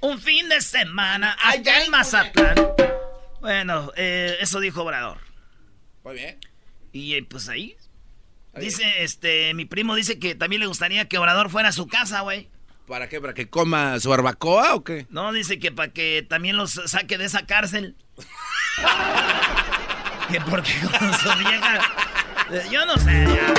Un 0.00 0.18
fin 0.20 0.48
de 0.48 0.62
semana 0.62 1.36
allá 1.44 1.84
en 1.84 1.90
Mazatlán. 1.90 2.56
Bueno, 3.42 3.92
eh, 3.96 4.38
eso 4.40 4.60
dijo 4.60 4.82
Obrador. 4.82 5.18
Muy 6.04 6.14
bien. 6.14 6.38
Y 6.92 7.14
eh, 7.14 7.22
pues 7.28 7.48
ahí. 7.50 7.76
Dice, 8.58 9.04
este, 9.04 9.54
mi 9.54 9.64
primo 9.64 9.94
dice 9.94 10.18
que 10.18 10.34
también 10.34 10.58
le 10.60 10.66
gustaría 10.66 11.06
que 11.08 11.18
Obrador 11.18 11.50
fuera 11.50 11.68
a 11.68 11.72
su 11.72 11.86
casa, 11.86 12.22
güey. 12.22 12.48
¿Para 12.86 13.08
qué? 13.08 13.20
¿Para 13.20 13.34
que 13.34 13.48
coma 13.48 14.00
su 14.00 14.10
barbacoa 14.10 14.74
o 14.74 14.82
qué? 14.82 15.06
No, 15.10 15.32
dice 15.32 15.60
que 15.60 15.70
para 15.70 15.92
que 15.92 16.26
también 16.28 16.56
los 16.56 16.72
saque 16.86 17.18
de 17.18 17.26
esa 17.26 17.46
cárcel. 17.46 17.94
que 20.30 20.40
porque 20.40 20.72
con 20.80 21.14
su 21.14 21.38
vieja. 21.38 21.78
Yo 22.70 22.84
no 22.86 22.96
sé, 22.96 23.28
ya. 23.28 23.54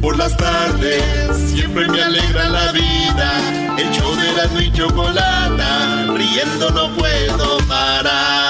Por 0.00 0.16
las 0.16 0.36
tardes 0.36 1.36
siempre 1.52 1.88
me 1.88 2.00
alegra 2.00 2.48
la 2.48 2.70
vida. 2.72 3.76
El 3.76 3.90
show 3.90 4.14
de 4.14 4.32
la 4.32 4.44
y 4.62 4.72
chocolata, 4.72 6.06
riendo 6.14 6.70
no 6.70 6.96
puedo 6.96 7.58
parar. 7.66 8.49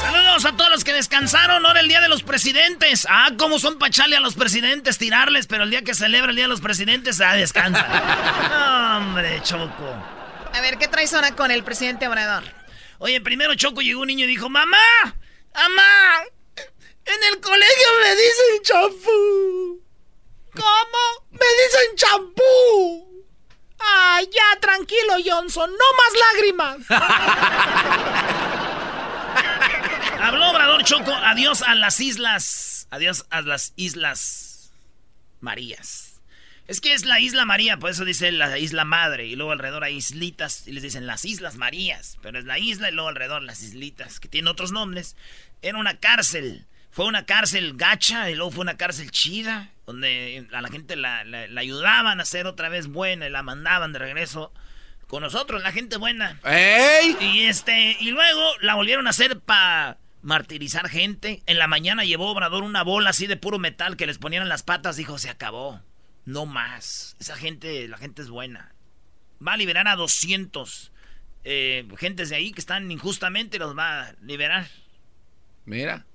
Saludos 0.00 0.44
a 0.44 0.56
todos 0.56 0.70
los 0.70 0.84
que 0.84 0.92
descansaron. 0.92 1.64
Ahora 1.66 1.80
el 1.80 1.88
día 1.88 2.00
de 2.00 2.08
los 2.08 2.22
presidentes. 2.22 3.06
Ah, 3.08 3.30
cómo 3.38 3.58
son 3.58 3.78
pachale 3.78 4.16
a 4.16 4.20
los 4.20 4.34
presidentes, 4.34 4.98
tirarles, 4.98 5.46
pero 5.46 5.64
el 5.64 5.70
día 5.70 5.82
que 5.82 5.94
celebra 5.94 6.30
el 6.30 6.36
día 6.36 6.44
de 6.44 6.48
los 6.48 6.60
presidentes, 6.60 7.20
ah, 7.20 7.34
descansa. 7.34 8.96
Hombre, 8.96 9.40
Choco. 9.42 9.94
A 10.52 10.60
ver, 10.60 10.78
¿qué 10.78 10.88
traes 10.88 11.12
ahora 11.14 11.36
con 11.36 11.50
el 11.50 11.62
presidente 11.62 12.08
Obrador? 12.08 12.44
Oye, 12.98 13.20
primero 13.20 13.54
Choco 13.54 13.82
llegó 13.82 14.00
un 14.00 14.08
niño 14.08 14.24
y 14.24 14.28
dijo, 14.28 14.48
mamá, 14.48 14.76
mamá, 15.54 16.22
en 17.04 17.24
el 17.32 17.40
colegio 17.40 17.86
me 18.02 18.10
dicen 18.10 18.62
champú. 18.62 19.82
¿Cómo? 20.54 21.28
Me 21.30 21.46
dicen 21.64 21.96
champú. 21.96 23.24
Ay, 23.78 24.28
ya, 24.32 24.60
tranquilo, 24.60 25.14
Johnson, 25.24 25.70
no 25.70 25.84
más 25.96 26.12
lágrimas. 26.32 26.78
Habló 30.22 30.50
Obrador 30.50 30.84
Choco, 30.84 31.12
adiós 31.14 31.62
a 31.62 31.74
las 31.74 31.98
islas, 32.00 32.86
adiós 32.90 33.26
a 33.30 33.40
las 33.42 33.72
islas 33.76 34.72
Marías. 35.40 36.20
Es 36.68 36.80
que 36.80 36.92
es 36.92 37.04
la 37.04 37.18
isla 37.18 37.44
María, 37.46 37.78
por 37.78 37.90
eso 37.90 38.04
dice 38.04 38.30
la 38.30 38.56
isla 38.58 38.84
madre, 38.84 39.26
y 39.26 39.34
luego 39.34 39.52
alrededor 39.52 39.82
hay 39.82 39.96
islitas, 39.96 40.68
y 40.68 40.72
les 40.72 40.82
dicen 40.82 41.06
las 41.06 41.24
islas 41.24 41.56
Marías, 41.56 42.18
pero 42.22 42.38
es 42.38 42.44
la 42.44 42.58
isla 42.58 42.90
y 42.90 42.92
luego 42.92 43.08
alrededor 43.08 43.42
las 43.42 43.62
islitas, 43.62 44.20
que 44.20 44.28
tienen 44.28 44.48
otros 44.48 44.70
nombres. 44.72 45.16
Era 45.62 45.78
una 45.78 45.96
cárcel, 45.98 46.66
fue 46.90 47.06
una 47.06 47.24
cárcel 47.26 47.72
gacha 47.76 48.30
y 48.30 48.34
luego 48.36 48.52
fue 48.52 48.60
una 48.62 48.76
cárcel 48.76 49.10
chida, 49.10 49.70
donde 49.86 50.46
a 50.52 50.60
la 50.60 50.68
gente 50.68 50.94
la, 50.96 51.24
la- 51.24 51.48
la 51.48 51.60
ayudaban 51.60 52.20
a 52.20 52.24
ser 52.24 52.46
otra 52.46 52.68
vez 52.68 52.86
buena 52.86 53.26
y 53.26 53.30
la 53.30 53.42
mandaban 53.42 53.92
de 53.92 53.98
regreso 53.98 54.52
con 55.08 55.22
nosotros, 55.24 55.60
la 55.62 55.72
gente 55.72 55.96
buena. 55.96 56.38
¡Ey! 56.44 57.16
Y 57.20 57.40
este, 57.46 57.96
y 57.98 58.10
luego 58.10 58.52
la 58.60 58.74
volvieron 58.76 59.08
a 59.08 59.10
hacer 59.10 59.40
para 59.40 59.96
martirizar 60.22 60.88
gente. 60.88 61.42
En 61.46 61.58
la 61.58 61.66
mañana 61.66 62.04
llevó 62.04 62.30
Obrador 62.30 62.62
una 62.62 62.82
bola 62.82 63.10
así 63.10 63.26
de 63.26 63.36
puro 63.36 63.58
metal 63.58 63.96
que 63.96 64.06
les 64.06 64.18
ponían 64.18 64.42
en 64.42 64.48
las 64.48 64.62
patas, 64.62 64.96
dijo, 64.96 65.18
se 65.18 65.30
acabó. 65.30 65.80
No 66.24 66.46
más. 66.46 67.16
Esa 67.18 67.36
gente, 67.36 67.88
la 67.88 67.98
gente 67.98 68.22
es 68.22 68.28
buena. 68.28 68.74
Va 69.46 69.54
a 69.54 69.56
liberar 69.56 69.88
a 69.88 69.96
200 69.96 70.92
eh, 71.44 71.88
gentes 71.96 72.28
de 72.28 72.36
ahí 72.36 72.52
que 72.52 72.60
están 72.60 72.90
injustamente, 72.90 73.58
los 73.58 73.76
va 73.76 74.02
a 74.02 74.14
liberar. 74.22 74.68
Mira. 75.64 76.06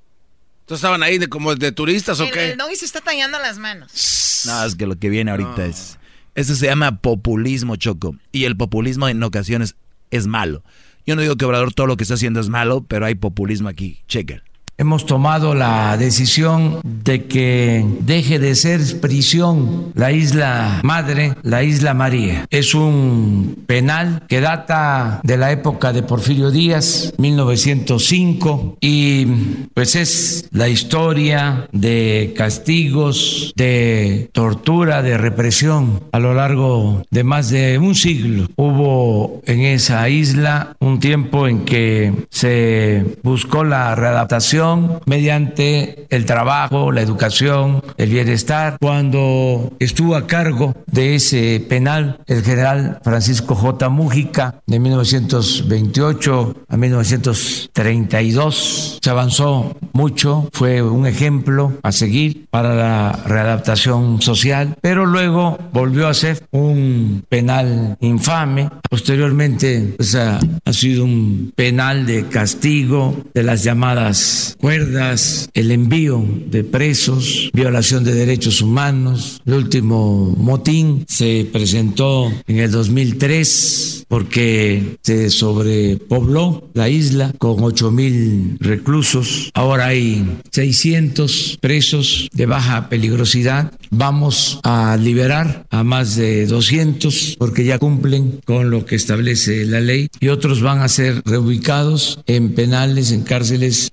¿Entonces 0.62 0.84
estaban 0.84 1.04
ahí 1.04 1.18
de, 1.18 1.28
como 1.28 1.56
de 1.56 1.72
turistas 1.72 2.20
o 2.20 2.26
El, 2.26 2.32
qué? 2.32 2.52
el 2.52 2.58
doggy 2.58 2.76
se 2.76 2.86
está 2.86 3.02
tallando 3.02 3.38
las 3.40 3.58
manos. 3.58 4.44
No, 4.46 4.66
es 4.66 4.76
que 4.76 4.88
lo 4.88 4.98
que 4.98 5.10
viene 5.10 5.32
ahorita 5.32 5.66
es... 5.66 6.00
Eso 6.34 6.54
se 6.56 6.66
llama 6.66 7.00
populismo, 7.00 7.78
Choco. 7.78 8.18
Y 8.32 8.44
el 8.44 8.58
populismo 8.58 9.08
en 9.08 9.24
ocasiones 9.24 9.76
es 10.12 10.28
malo. 10.28 10.64
Yo 11.06 11.16
no 11.16 11.22
digo 11.22 11.36
que 11.36 11.46
Obrador 11.46 11.74
todo 11.74 11.88
lo 11.88 11.98
que 11.98 12.04
está 12.04 12.16
haciendo 12.16 12.40
es 12.40 12.50
malo, 12.50 12.84
pero 12.88 13.06
hay 13.06 13.16
populismo 13.16 13.70
aquí. 13.70 14.00
Checa. 14.08 14.44
Hemos 14.78 15.06
tomado 15.06 15.56
la 15.56 15.96
decisión 15.96 16.82
de 16.84 17.28
que 17.28 17.86
deje 18.02 18.40
de 18.40 18.56
ser 18.56 18.82
prisión 19.00 19.94
la 19.94 20.12
isla 20.12 20.82
madre, 20.84 21.36
la 21.44 21.64
isla 21.64 21.94
María. 21.94 22.46
Es 22.50 22.76
un 22.76 23.64
penal 23.68 24.24
que 24.28 24.42
data 24.42 25.22
de 25.24 25.38
la 25.38 25.54
época 25.54 25.94
de 25.94 26.04
Porfirio 26.04 26.52
Díaz, 26.52 27.14
1905, 27.18 28.78
y 28.82 29.26
pues 29.74 29.96
es 29.96 30.50
la 30.52 30.68
historia 30.68 31.70
de 31.72 32.34
castigos, 32.36 33.54
de 33.56 34.30
tortura, 34.34 35.02
de 35.02 35.18
represión 35.18 36.04
a 36.12 36.20
lo 36.20 36.34
largo 36.34 37.02
de 37.12 37.24
más 37.24 37.50
de 37.50 37.78
un 37.78 37.96
siglo. 37.96 38.50
Hubo 38.58 39.42
en 39.46 39.62
esa 39.62 40.10
isla 40.10 40.76
un 40.80 41.00
tiempo 41.00 41.48
en 41.48 41.64
que 41.64 42.14
se 42.30 43.06
buscó 43.24 43.64
la 43.64 43.96
readaptación 43.96 44.65
mediante 45.06 46.08
el 46.10 46.26
trabajo, 46.26 46.92
la 46.92 47.02
educación, 47.02 47.84
el 47.98 48.10
bienestar. 48.10 48.78
Cuando 48.80 49.74
estuvo 49.80 50.16
a 50.16 50.28
cargo 50.28 50.76
de 50.88 51.16
ese 51.16 51.66
penal 51.68 52.20
el 52.28 52.44
general 52.44 53.00
Francisco 53.04 53.56
J. 53.56 53.90
Mújica 53.90 54.62
de 54.66 54.80
1928 54.80 56.56
a 56.68 56.78
1932, 56.78 59.00
se 59.02 59.10
avanzó 59.10 59.76
mucho, 59.94 60.50
fue 60.52 60.82
un 60.82 61.08
ejemplo 61.08 61.74
a 61.84 61.92
seguir 61.92 62.48
para 62.50 62.74
la 62.76 63.20
readaptación 63.26 64.22
social, 64.22 64.76
pero 64.82 65.06
luego 65.06 65.58
volvió 65.74 66.08
a 66.08 66.14
ser 66.14 66.48
un 66.52 67.26
penal 67.30 67.98
infame. 68.00 68.70
Posteriormente 68.90 69.94
pues, 69.98 70.16
ha 70.16 70.40
sido 70.72 71.04
un 71.06 71.54
penal 71.56 72.06
de 72.06 72.28
castigo 72.28 73.16
de 73.34 73.44
las 73.44 73.64
llamadas 73.64 74.55
cuerdas, 74.60 75.50
el 75.54 75.72
envío 75.72 76.24
de 76.48 76.64
presos, 76.64 77.50
violación 77.54 78.04
de 78.04 78.14
derechos 78.14 78.62
humanos. 78.62 79.42
El 79.46 79.54
último 79.54 80.36
motín 80.38 81.06
se 81.08 81.48
presentó 81.52 82.32
en 82.48 82.60
el 82.60 82.72
2003 82.72 84.06
porque 84.08 84.98
se 85.02 85.30
sobrepobló 85.30 86.70
la 86.74 86.90
isla 86.90 87.34
con 87.38 87.64
8 87.64 87.92
mil 87.92 88.58
reclusos. 88.60 89.52
Ahora 89.54 89.88
hay 89.88 90.40
600 90.52 91.58
presos 91.62 92.30
de 92.34 92.46
baja 92.46 92.90
peligrosidad. 92.90 93.72
Vamos 93.90 94.60
a 94.64 94.98
liberar 94.98 95.66
a 95.70 95.84
más 95.84 96.16
de 96.16 96.46
200 96.48 97.36
porque 97.38 97.66
ya 97.66 97.80
cumplen 97.80 98.40
con 98.46 98.70
lo 98.70 98.86
que 98.86 98.96
establece 98.96 99.66
la 99.66 99.80
ley 99.80 100.10
y 100.20 100.30
otros 100.30 100.62
van 100.62 100.80
a 100.80 100.88
ser 100.88 101.22
reubicados 101.26 102.20
en 102.26 102.54
penales, 102.54 103.12
en 103.12 103.24
cárceles. 103.24 103.92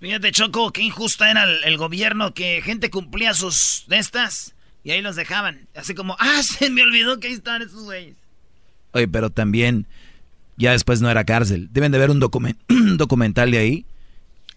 Choco, 0.53 0.71
qué 0.73 0.83
injusta 0.83 1.31
era 1.31 1.45
el, 1.45 1.65
el 1.65 1.77
gobierno 1.79 2.35
que 2.35 2.61
gente 2.63 2.91
cumplía 2.91 3.33
sus 3.33 3.85
de 3.89 3.99
estas 3.99 4.55
y 4.85 4.91
ahí 4.91 5.01
los 5.01 5.17
dejaban. 5.17 5.67
Así 5.75 5.95
como, 5.95 6.17
ah, 6.21 6.43
se 6.43 6.69
me 6.71 6.83
olvidó 6.83 7.19
que 7.19 7.29
ahí 7.29 7.33
estaban 7.35 7.63
esos 7.63 7.83
güeyes. 7.85 8.17
Oye, 8.93 9.09
pero 9.09 9.31
también 9.31 9.87
ya 10.59 10.73
después 10.73 11.01
no 11.01 11.11
era 11.11 11.25
cárcel. 11.25 11.69
Deben 11.73 11.91
de 11.91 11.99
ver 11.99 12.11
un, 12.11 12.21
document 12.21 12.59
un 12.69 12.99
documental 12.99 13.51
de 13.51 13.59
ahí. 13.59 13.87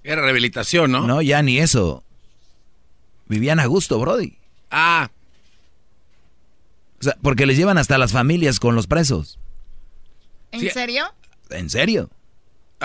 Era 0.03 0.21
rehabilitación, 0.21 0.91
¿no? 0.91 1.07
No, 1.07 1.21
ya 1.21 1.41
ni 1.41 1.59
eso. 1.59 2.03
Vivían 3.27 3.59
a 3.61 3.65
gusto, 3.65 3.97
Brody. 3.99 4.37
Ah. 4.69 5.09
O 6.99 7.03
sea, 7.03 7.17
porque 7.21 7.45
les 7.45 7.57
llevan 7.57 7.77
hasta 7.77 7.97
las 7.97 8.11
familias 8.11 8.59
con 8.59 8.75
los 8.75 8.85
presos. 8.87 9.39
¿En 10.51 10.59
Sí. 10.59 10.69
serio? 10.69 11.05
¿En 11.49 11.69
serio? 11.69 12.09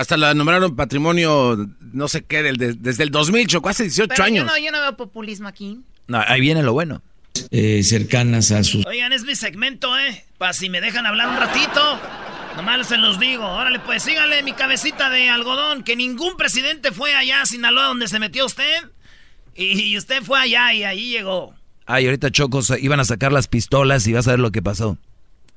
Hasta 0.01 0.17
la 0.17 0.33
nombraron 0.33 0.77
patrimonio, 0.77 1.69
no 1.93 2.09
sé 2.09 2.23
qué, 2.25 2.43
del, 2.43 2.57
de- 2.57 2.73
desde 2.73 3.03
el 3.03 3.11
2000, 3.11 3.47
Choco, 3.49 3.69
hace 3.69 3.83
18 3.85 4.09
Pero 4.09 4.19
yo 4.19 4.25
años. 4.25 4.47
no, 4.47 4.57
yo 4.59 4.73
no 4.73 4.81
veo 4.81 4.97
populismo 4.97 5.47
aquí. 5.47 5.81
No, 6.07 6.23
ahí 6.27 6.41
viene 6.41 6.63
lo 6.63 6.73
bueno. 6.73 7.03
eh, 7.51 7.83
cercanas 7.83 8.51
a 8.51 8.65
sus 8.65 8.87
Oigan, 8.87 9.13
es 9.13 9.25
mi 9.25 9.35
segmento, 9.37 9.97
¿eh? 9.99 10.25
Para 10.39 10.55
si 10.55 10.71
me 10.71 10.81
dejan 10.81 11.05
hablar 11.05 11.29
un 11.29 11.37
ratito. 11.37 12.01
Nomás 12.57 12.87
se 12.89 12.97
los 12.97 13.21
digo. 13.21 13.45
Órale, 13.47 13.79
pues 13.81 14.03
síganle 14.03 14.43
mi 14.43 14.53
cabecita 14.55 15.11
de 15.11 15.29
algodón. 15.29 15.83
Que 15.85 15.97
ningún 15.97 16.37
presidente 16.39 16.93
fue 16.93 17.15
allá 17.15 17.43
a 17.43 17.47
Sinaloa 17.47 17.85
donde 17.89 18.09
se 18.09 18.19
metió 18.19 18.47
usted. 18.47 18.91
Y, 19.55 19.81
y 19.83 19.99
usted 19.99 20.23
fue 20.23 20.41
allá 20.41 20.73
y 20.73 20.83
ahí 20.83 21.11
llegó. 21.11 21.55
Ay, 21.85 22.07
ahorita 22.07 22.31
Chocos 22.31 22.73
iban 22.81 23.01
a 23.01 23.05
sacar 23.05 23.33
las 23.33 23.49
pistolas 23.49 24.07
y 24.07 24.13
vas 24.15 24.27
a 24.29 24.31
ver 24.33 24.41
lo 24.41 24.51
que 24.51 24.63
pasó. 24.63 24.97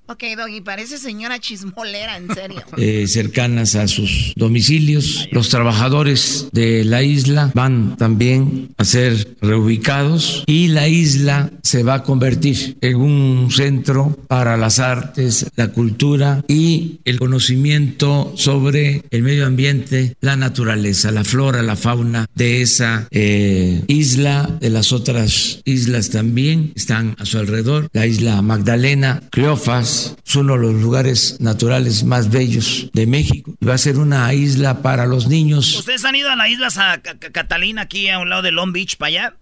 Ok, 0.05 0.23
Doggy, 0.35 0.59
parece 0.59 0.97
señora 0.97 1.39
chismolera, 1.39 2.17
en 2.17 2.33
serio. 2.33 2.61
eh, 2.77 3.07
cercanas 3.07 3.75
a 3.75 3.87
sus 3.87 4.33
domicilios. 4.35 5.29
Los 5.31 5.47
trabajadores 5.47 6.49
de 6.51 6.83
la 6.83 7.03
isla 7.03 7.51
van 7.53 7.95
también 7.95 8.73
a 8.77 8.83
ser 8.83 9.37
reubicados 9.41 10.43
y 10.45 10.67
la 10.67 10.89
isla 10.89 11.51
se 11.63 11.83
va 11.83 11.95
a 11.95 12.03
convertir 12.03 12.77
en 12.81 12.97
un 12.97 13.49
centro 13.49 14.17
para 14.27 14.57
las 14.57 14.79
artes, 14.79 15.45
la 15.55 15.69
cultura 15.69 16.43
y 16.49 16.99
el 17.05 17.17
conocimiento 17.17 18.33
sobre 18.35 19.03
el 19.09 19.23
medio 19.23 19.45
ambiente, 19.45 20.17
la 20.19 20.35
naturaleza, 20.35 21.11
la 21.11 21.23
flora, 21.23 21.61
la 21.61 21.77
fauna 21.77 22.25
de 22.35 22.61
esa 22.61 23.07
eh, 23.11 23.83
isla, 23.87 24.49
de 24.59 24.69
las 24.69 24.91
otras 24.91 25.61
islas 25.63 26.09
también 26.09 26.73
están 26.75 27.15
a 27.19 27.25
su 27.25 27.37
alrededor. 27.37 27.89
La 27.93 28.05
isla 28.05 28.41
Magdalena, 28.41 29.21
Cleofas, 29.31 29.92
es 30.25 30.35
uno 30.35 30.53
de 30.53 30.59
los 30.59 30.73
lugares 30.75 31.37
naturales 31.39 32.03
más 32.03 32.29
bellos 32.29 32.89
de 32.93 33.05
México. 33.07 33.53
Y 33.59 33.65
va 33.65 33.73
a 33.75 33.77
ser 33.77 33.97
una 33.97 34.33
isla 34.33 34.81
para 34.81 35.05
los 35.05 35.27
niños. 35.27 35.77
¿Ustedes 35.77 36.03
han 36.05 36.15
ido 36.15 36.29
a 36.29 36.35
la 36.35 36.49
isla 36.49 36.69
Sa- 36.69 36.99
Ca- 37.01 37.17
Ca- 37.17 37.31
Catalina 37.31 37.83
aquí 37.83 38.09
a 38.09 38.19
un 38.19 38.29
lado 38.29 38.41
de 38.41 38.51
Long 38.51 38.71
Beach 38.73 38.97
para 38.97 39.07
allá? 39.09 39.33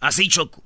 Así, 0.00 0.28
Choco. 0.28 0.62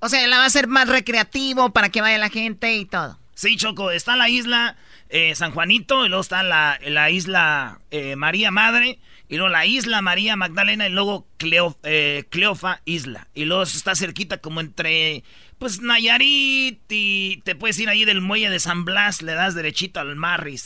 O 0.00 0.08
sea, 0.08 0.26
la 0.26 0.38
va 0.38 0.46
a 0.46 0.50
ser 0.50 0.66
más 0.66 0.88
recreativo 0.88 1.70
para 1.70 1.90
que 1.90 2.00
vaya 2.00 2.18
la 2.18 2.30
gente 2.30 2.74
y 2.76 2.84
todo. 2.86 3.18
Sí, 3.34 3.56
Choco, 3.56 3.90
está 3.90 4.16
la 4.16 4.28
isla 4.28 4.76
eh, 5.08 5.34
San 5.34 5.50
Juanito, 5.52 6.04
y 6.04 6.08
luego 6.08 6.22
está 6.22 6.42
la, 6.42 6.78
la 6.86 7.10
isla 7.10 7.80
eh, 7.90 8.16
María 8.16 8.50
Madre, 8.50 8.98
y 9.28 9.36
luego 9.36 9.48
la 9.50 9.66
isla 9.66 10.02
María 10.02 10.36
Magdalena, 10.36 10.86
y 10.88 10.90
luego 10.92 11.26
Cleo- 11.38 11.76
eh, 11.84 12.24
Cleofa 12.30 12.80
Isla. 12.84 13.28
Y 13.34 13.44
luego 13.44 13.62
está 13.62 13.94
cerquita 13.94 14.38
como 14.38 14.60
entre, 14.60 15.22
pues, 15.60 15.82
Nayarit, 15.82 16.80
y 16.88 17.42
te 17.44 17.54
puedes 17.54 17.78
ir 17.78 17.90
ahí 17.90 18.06
del 18.06 18.22
muelle 18.22 18.48
de 18.48 18.58
San 18.58 18.86
Blas, 18.86 19.20
le 19.20 19.34
das 19.34 19.54
derechito 19.54 20.00
al 20.00 20.16
mar 20.16 20.48
y 20.48 20.56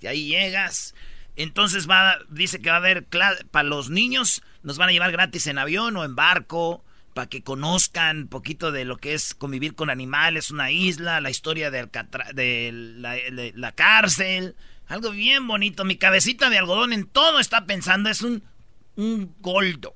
y 0.00 0.06
ahí 0.06 0.26
llegas. 0.26 0.94
Entonces 1.36 1.88
va, 1.88 2.16
dice 2.30 2.58
que 2.58 2.70
va 2.70 2.76
a 2.76 2.78
haber, 2.78 3.04
para 3.04 3.68
los 3.68 3.90
niños, 3.90 4.42
nos 4.62 4.78
van 4.78 4.88
a 4.88 4.92
llevar 4.92 5.12
gratis 5.12 5.46
en 5.46 5.58
avión 5.58 5.96
o 5.98 6.04
en 6.04 6.16
barco, 6.16 6.82
para 7.12 7.28
que 7.28 7.42
conozcan 7.42 8.22
un 8.22 8.28
poquito 8.28 8.72
de 8.72 8.86
lo 8.86 8.96
que 8.96 9.12
es 9.12 9.34
convivir 9.34 9.74
con 9.74 9.90
animales, 9.90 10.50
una 10.50 10.70
isla, 10.70 11.20
la 11.20 11.28
historia 11.28 11.70
de 11.70 11.86
la, 11.92 13.12
de 13.12 13.52
la 13.54 13.72
cárcel, 13.72 14.56
algo 14.86 15.10
bien 15.10 15.46
bonito. 15.46 15.84
Mi 15.84 15.96
cabecita 15.96 16.48
de 16.48 16.56
algodón 16.56 16.94
en 16.94 17.06
todo 17.06 17.38
está 17.38 17.66
pensando, 17.66 18.08
es 18.08 18.22
un, 18.22 18.42
un 18.96 19.34
goldo. 19.40 19.94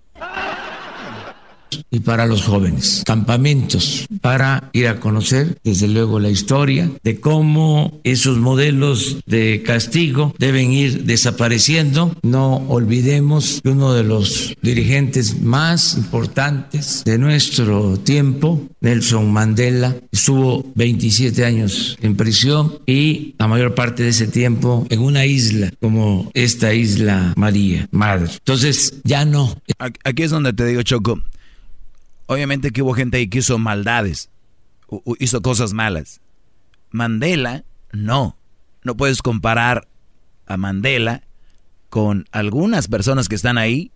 Y 1.91 2.01
para 2.01 2.27
los 2.27 2.43
jóvenes. 2.43 3.03
Campamentos 3.07 4.07
para 4.21 4.71
ir 4.73 4.89
a 4.89 5.01
conocer, 5.01 5.59
desde 5.65 5.89
luego, 5.89 6.21
la 6.21 6.31
historia 6.31 6.91
de 7.03 7.21
cómo 7.21 8.01
esos 8.05 8.39
modelos 8.39 9.19
de 9.27 9.63
castigo 9.65 10.35
deben 10.39 10.73
ir 10.73 11.05
desapareciendo. 11.05 12.15
No 12.23 12.57
olvidemos 12.69 13.61
que 13.63 13.71
uno 13.71 13.93
de 13.93 14.05
los 14.05 14.55
dirigentes 14.63 15.41
más 15.41 15.97
importantes 15.97 17.03
de 17.05 17.19
nuestro 17.19 17.99
tiempo, 17.99 18.61
Nelson 18.81 19.33
Mandela, 19.33 19.97
estuvo 20.11 20.65
27 20.75 21.45
años 21.45 21.97
en 22.01 22.17
prisión 22.17 22.79
y 22.87 23.35
la 23.39 23.49
mayor 23.49 23.75
parte 23.75 24.03
de 24.03 24.11
ese 24.11 24.27
tiempo 24.27 24.87
en 24.91 25.01
una 25.01 25.27
isla 25.27 25.73
como 25.81 26.31
esta 26.35 26.75
isla 26.75 27.33
María, 27.37 27.89
Madre. 27.91 28.31
Entonces, 28.33 29.01
ya 29.05 29.25
no. 29.25 29.57
Aquí 29.79 30.23
es 30.23 30.31
donde 30.31 30.53
te 30.53 30.67
digo, 30.67 30.83
Choco. 30.83 31.21
Obviamente 32.27 32.71
que 32.71 32.83
hubo 32.83 32.95
gente 32.95 33.19
ahí 33.19 33.29
que 33.29 33.39
hizo 33.39 33.59
maldades, 33.59 34.31
hizo 35.19 35.43
cosas 35.43 35.73
malas. 35.73 36.21
Mandela, 36.91 37.65
no. 37.93 38.37
No 38.85 38.97
puedes 38.97 39.23
comparar 39.23 39.89
a 40.47 40.57
Mandela 40.57 41.23
con 41.89 42.27
algunas 42.33 42.89
personas 42.89 43.29
que 43.29 43.35
están 43.35 43.59
ahí. 43.59 43.93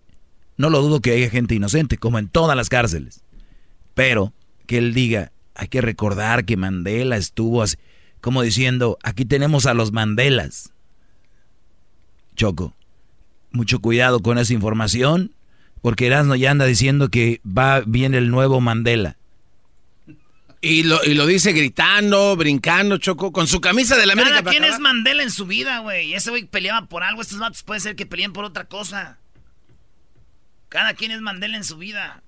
No 0.55 0.69
lo 0.69 0.81
dudo 0.81 1.01
que 1.01 1.11
haya 1.11 1.29
gente 1.29 1.55
inocente, 1.55 1.97
como 1.97 2.19
en 2.19 2.29
todas 2.29 2.55
las 2.55 2.69
cárceles. 2.69 3.23
Pero 3.93 4.33
que 4.65 4.77
él 4.77 4.93
diga, 4.93 5.31
hay 5.55 5.67
que 5.67 5.81
recordar 5.81 6.45
que 6.45 6.57
Mandela 6.57 7.17
estuvo 7.17 7.63
como 8.21 8.41
diciendo, 8.41 8.97
aquí 9.03 9.25
tenemos 9.25 9.65
a 9.65 9.73
los 9.73 9.91
Mandelas. 9.91 10.73
Choco, 12.35 12.75
mucho 13.51 13.79
cuidado 13.79 14.21
con 14.21 14.37
esa 14.37 14.53
información, 14.53 15.33
porque 15.81 16.07
Erasmo 16.07 16.35
ya 16.35 16.51
anda 16.51 16.65
diciendo 16.65 17.09
que 17.09 17.41
va 17.45 17.81
bien 17.81 18.13
el 18.13 18.29
nuevo 18.29 18.61
Mandela. 18.61 19.17
Y 20.59 20.83
lo, 20.83 21.03
y 21.03 21.13
lo 21.13 21.25
dice 21.27 21.53
gritando, 21.53 22.35
brincando, 22.35 22.97
Choco, 22.97 23.31
con 23.31 23.47
su 23.47 23.61
camisa 23.61 23.95
de 23.95 24.07
la 24.07 24.13
América. 24.13 24.37
Cada 24.37 24.49
quien 24.49 24.63
acabar. 24.63 24.75
es 24.75 24.81
Mandela 24.81 25.23
en 25.23 25.31
su 25.31 25.45
vida, 25.45 25.79
güey. 25.79 26.13
Ese 26.13 26.31
güey 26.31 26.45
peleaba 26.45 26.87
por 26.87 27.03
algo, 27.03 27.21
estos 27.21 27.37
vatos 27.37 27.63
puede 27.63 27.79
ser 27.79 27.95
que 27.95 28.05
peleen 28.05 28.33
por 28.33 28.43
otra 28.43 28.65
cosa. 28.65 29.19
Cada 30.69 30.95
quien 30.95 31.11
es 31.11 31.21
Mandela 31.21 31.57
en 31.57 31.63
su 31.63 31.77
vida. 31.77 32.23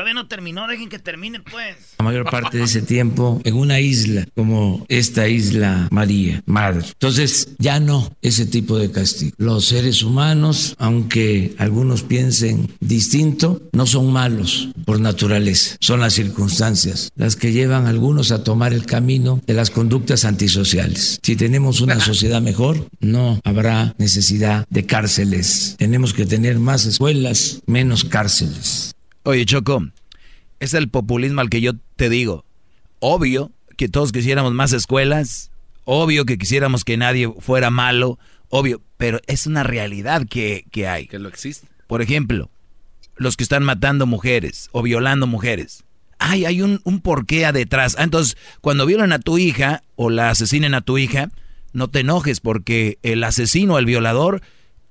Todavía 0.00 0.14
no 0.14 0.28
terminó, 0.28 0.66
dejen 0.66 0.88
que 0.88 0.98
termine, 0.98 1.40
pues. 1.40 1.76
La 1.98 2.06
mayor 2.06 2.24
parte 2.30 2.56
de 2.56 2.64
ese 2.64 2.80
tiempo 2.80 3.38
en 3.44 3.54
una 3.54 3.80
isla 3.80 4.26
como 4.34 4.86
esta 4.88 5.28
isla 5.28 5.88
María, 5.90 6.42
Madre. 6.46 6.86
Entonces, 6.86 7.48
ya 7.58 7.80
no 7.80 8.10
ese 8.22 8.46
tipo 8.46 8.78
de 8.78 8.90
castigo. 8.90 9.32
Los 9.36 9.66
seres 9.66 10.02
humanos, 10.02 10.74
aunque 10.78 11.54
algunos 11.58 12.02
piensen 12.02 12.70
distinto, 12.80 13.60
no 13.72 13.84
son 13.84 14.10
malos 14.10 14.70
por 14.86 15.00
naturaleza. 15.00 15.76
Son 15.80 16.00
las 16.00 16.14
circunstancias 16.14 17.10
las 17.14 17.36
que 17.36 17.52
llevan 17.52 17.84
a 17.84 17.90
algunos 17.90 18.32
a 18.32 18.42
tomar 18.42 18.72
el 18.72 18.86
camino 18.86 19.42
de 19.46 19.52
las 19.52 19.70
conductas 19.70 20.24
antisociales. 20.24 21.20
Si 21.22 21.36
tenemos 21.36 21.82
una 21.82 22.00
sociedad 22.00 22.40
mejor, 22.40 22.88
no 23.00 23.38
habrá 23.44 23.94
necesidad 23.98 24.64
de 24.70 24.86
cárceles. 24.86 25.76
Tenemos 25.78 26.14
que 26.14 26.24
tener 26.24 26.58
más 26.58 26.86
escuelas, 26.86 27.60
menos 27.66 28.06
cárceles. 28.06 28.94
Oye, 29.22 29.44
Choco, 29.44 29.86
es 30.60 30.72
el 30.72 30.88
populismo 30.88 31.42
al 31.42 31.50
que 31.50 31.60
yo 31.60 31.72
te 31.96 32.08
digo. 32.08 32.44
Obvio 33.00 33.52
que 33.76 33.88
todos 33.88 34.12
quisiéramos 34.12 34.54
más 34.54 34.72
escuelas, 34.72 35.50
obvio 35.84 36.24
que 36.24 36.38
quisiéramos 36.38 36.84
que 36.84 36.96
nadie 36.96 37.30
fuera 37.38 37.70
malo, 37.70 38.18
obvio, 38.48 38.80
pero 38.96 39.20
es 39.26 39.46
una 39.46 39.62
realidad 39.62 40.26
que, 40.26 40.64
hay. 40.88 41.06
Que 41.06 41.18
lo 41.18 41.28
existe. 41.28 41.68
Por 41.86 42.00
ejemplo, 42.00 42.50
los 43.16 43.36
que 43.36 43.42
están 43.42 43.62
matando 43.62 44.06
mujeres 44.06 44.70
o 44.72 44.82
violando 44.82 45.26
mujeres. 45.26 45.84
Ay, 46.18 46.46
hay 46.46 46.62
un, 46.62 46.80
un 46.84 47.00
porqué 47.00 47.50
detrás. 47.52 47.96
Ah, 47.98 48.04
entonces, 48.04 48.36
cuando 48.60 48.86
violan 48.86 49.12
a 49.12 49.18
tu 49.18 49.38
hija 49.38 49.82
o 49.96 50.08
la 50.08 50.30
asesinen 50.30 50.74
a 50.74 50.80
tu 50.80 50.96
hija, 50.96 51.30
no 51.72 51.88
te 51.88 52.00
enojes 52.00 52.40
porque 52.40 52.98
el 53.02 53.22
asesino, 53.24 53.78
el 53.78 53.86
violador, 53.86 54.42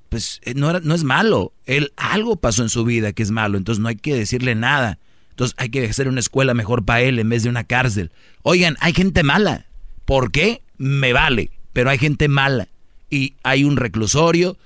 pues 0.10 0.42
eh, 0.44 0.54
no, 0.56 0.80
no 0.80 0.96
es 0.96 1.04
malo. 1.04 1.54
Él 1.66 1.94
algo 1.96 2.36
pasó 2.36 2.64
en 2.64 2.70
su 2.70 2.84
vida 2.84 3.14
que 3.14 3.24
es 3.24 3.32
malo, 3.32 3.58
entonces 3.58 3.82
no 3.82 3.88
hay 3.88 3.96
que 3.96 4.16
decirle 4.16 4.56
nada. 4.56 5.00
Entonces 5.30 5.56
hay 5.58 5.70
que 5.70 5.86
hacer 5.88 6.10
una 6.10 6.20
escuela 6.20 6.54
mejor 6.54 6.84
para 6.84 7.02
él 7.02 7.20
en 7.20 7.30
vez 7.30 7.44
de 7.44 7.50
una 7.50 7.64
cárcel. 7.64 8.12
Oigan, 8.42 8.76
hay 8.82 8.94
gente 8.94 9.24
mala. 9.24 9.68
¿Por 10.04 10.32
qué? 10.32 10.62
Me 10.78 11.14
vale, 11.14 11.52
pero 11.72 11.90
hay 11.90 11.98
gente 11.98 12.28
mala. 12.28 12.68
Y 13.10 13.36
hay 13.44 13.64
un 13.64 13.78
reclusorio. 13.78 14.58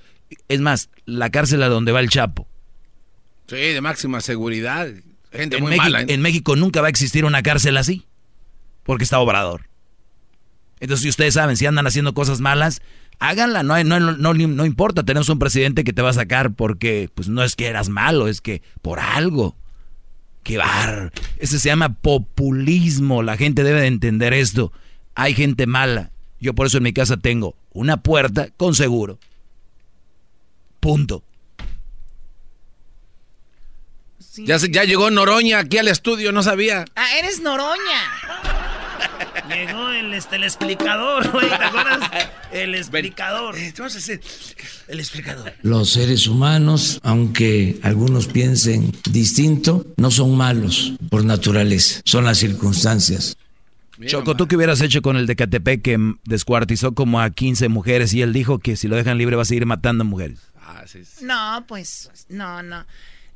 Es 0.48 0.60
más, 0.60 0.88
la 1.04 1.30
cárcel 1.30 1.62
a 1.62 1.68
donde 1.68 1.92
va 1.92 2.00
el 2.00 2.08
Chapo. 2.08 2.48
Sí, 3.46 3.56
de 3.56 3.80
máxima 3.80 4.20
seguridad. 4.20 4.88
Gente 5.30 5.56
en 5.56 5.62
muy 5.62 5.70
México, 5.70 5.84
mala. 5.84 6.00
¿eh? 6.00 6.06
En 6.08 6.22
México 6.22 6.56
nunca 6.56 6.80
va 6.80 6.88
a 6.88 6.90
existir 6.90 7.24
una 7.24 7.42
cárcel 7.42 7.76
así. 7.76 8.04
Porque 8.82 9.04
está 9.04 9.20
obrador. 9.20 9.68
Entonces, 10.80 11.02
si 11.04 11.08
ustedes 11.08 11.34
saben, 11.34 11.56
si 11.56 11.66
andan 11.66 11.86
haciendo 11.86 12.14
cosas 12.14 12.40
malas, 12.40 12.82
háganla, 13.18 13.62
no, 13.62 13.82
no, 13.84 14.00
no, 14.00 14.34
no, 14.34 14.66
importa, 14.66 15.02
tenemos 15.02 15.28
un 15.28 15.38
presidente 15.38 15.84
que 15.84 15.92
te 15.92 16.02
va 16.02 16.10
a 16.10 16.14
sacar 16.14 16.54
porque, 16.54 17.08
pues 17.14 17.28
no 17.28 17.42
es 17.42 17.56
que 17.56 17.66
eras 17.66 17.88
malo, 17.88 18.28
es 18.28 18.40
que 18.40 18.62
por 18.82 19.00
algo. 19.00 19.56
Qué 20.42 20.58
bar. 20.58 21.12
Ese 21.38 21.58
se 21.58 21.68
llama 21.68 21.94
populismo, 21.94 23.22
la 23.22 23.36
gente 23.36 23.62
debe 23.62 23.80
de 23.80 23.86
entender 23.86 24.34
esto. 24.34 24.72
Hay 25.14 25.34
gente 25.34 25.66
mala. 25.66 26.10
Yo 26.38 26.54
por 26.54 26.66
eso 26.66 26.76
en 26.76 26.82
mi 26.82 26.92
casa 26.92 27.16
tengo 27.16 27.56
una 27.72 27.96
puerta 27.98 28.48
con 28.56 28.74
seguro. 28.74 29.18
Punto. 30.80 31.22
Ya, 34.36 34.56
ya 34.58 34.84
llegó 34.84 35.10
Noroña 35.10 35.60
aquí 35.60 35.78
al 35.78 35.88
estudio, 35.88 36.32
no 36.32 36.42
sabía. 36.42 36.84
Ah, 36.96 37.16
eres 37.18 37.40
Noroña. 37.40 38.63
Llegó 39.48 39.90
el, 39.90 40.14
este, 40.14 40.36
el 40.36 40.44
explicador, 40.44 41.30
güey, 41.30 41.48
¿te 41.48 41.54
acuerdas? 41.54 42.10
El 42.52 42.74
explicador. 42.74 43.56
A 43.56 43.86
hacer 43.86 44.20
el 44.88 45.00
explicador. 45.00 45.52
Los 45.62 45.90
seres 45.90 46.26
humanos, 46.26 47.00
aunque 47.02 47.78
algunos 47.82 48.26
piensen 48.26 48.92
distinto, 49.10 49.86
no 49.96 50.10
son 50.10 50.36
malos 50.36 50.94
por 51.10 51.24
naturaleza. 51.24 52.00
Son 52.04 52.24
las 52.24 52.38
circunstancias. 52.38 53.36
Choco, 54.06 54.34
¿tú 54.34 54.48
qué 54.48 54.56
hubieras 54.56 54.80
hecho 54.80 55.02
con 55.02 55.16
el 55.16 55.26
de 55.26 55.36
Catepec 55.36 55.82
que 55.82 56.14
descuartizó 56.24 56.94
como 56.94 57.20
a 57.20 57.30
15 57.30 57.68
mujeres 57.68 58.12
y 58.12 58.22
él 58.22 58.32
dijo 58.32 58.58
que 58.58 58.76
si 58.76 58.88
lo 58.88 58.96
dejan 58.96 59.18
libre 59.18 59.36
va 59.36 59.42
a 59.42 59.46
seguir 59.46 59.66
matando 59.66 60.04
mujeres? 60.04 60.40
Ah, 60.60 60.84
sí, 60.86 61.04
sí. 61.04 61.24
No, 61.24 61.64
pues, 61.68 62.10
no, 62.28 62.62
no. 62.62 62.84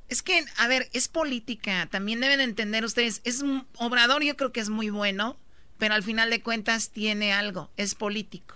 Es 0.08 0.22
que, 0.22 0.44
a 0.56 0.68
ver, 0.68 0.88
es 0.92 1.08
política. 1.08 1.86
También 1.90 2.20
deben 2.20 2.40
entender 2.40 2.84
ustedes. 2.84 3.20
Es 3.24 3.40
un 3.40 3.66
obrador, 3.76 4.24
yo 4.24 4.36
creo 4.36 4.52
que 4.52 4.60
es 4.60 4.70
muy 4.70 4.90
bueno, 4.90 5.36
pero 5.78 5.94
al 5.94 6.02
final 6.02 6.30
de 6.30 6.42
cuentas 6.42 6.90
tiene 6.90 7.32
algo. 7.32 7.70
Es 7.76 7.94
político. 7.94 8.54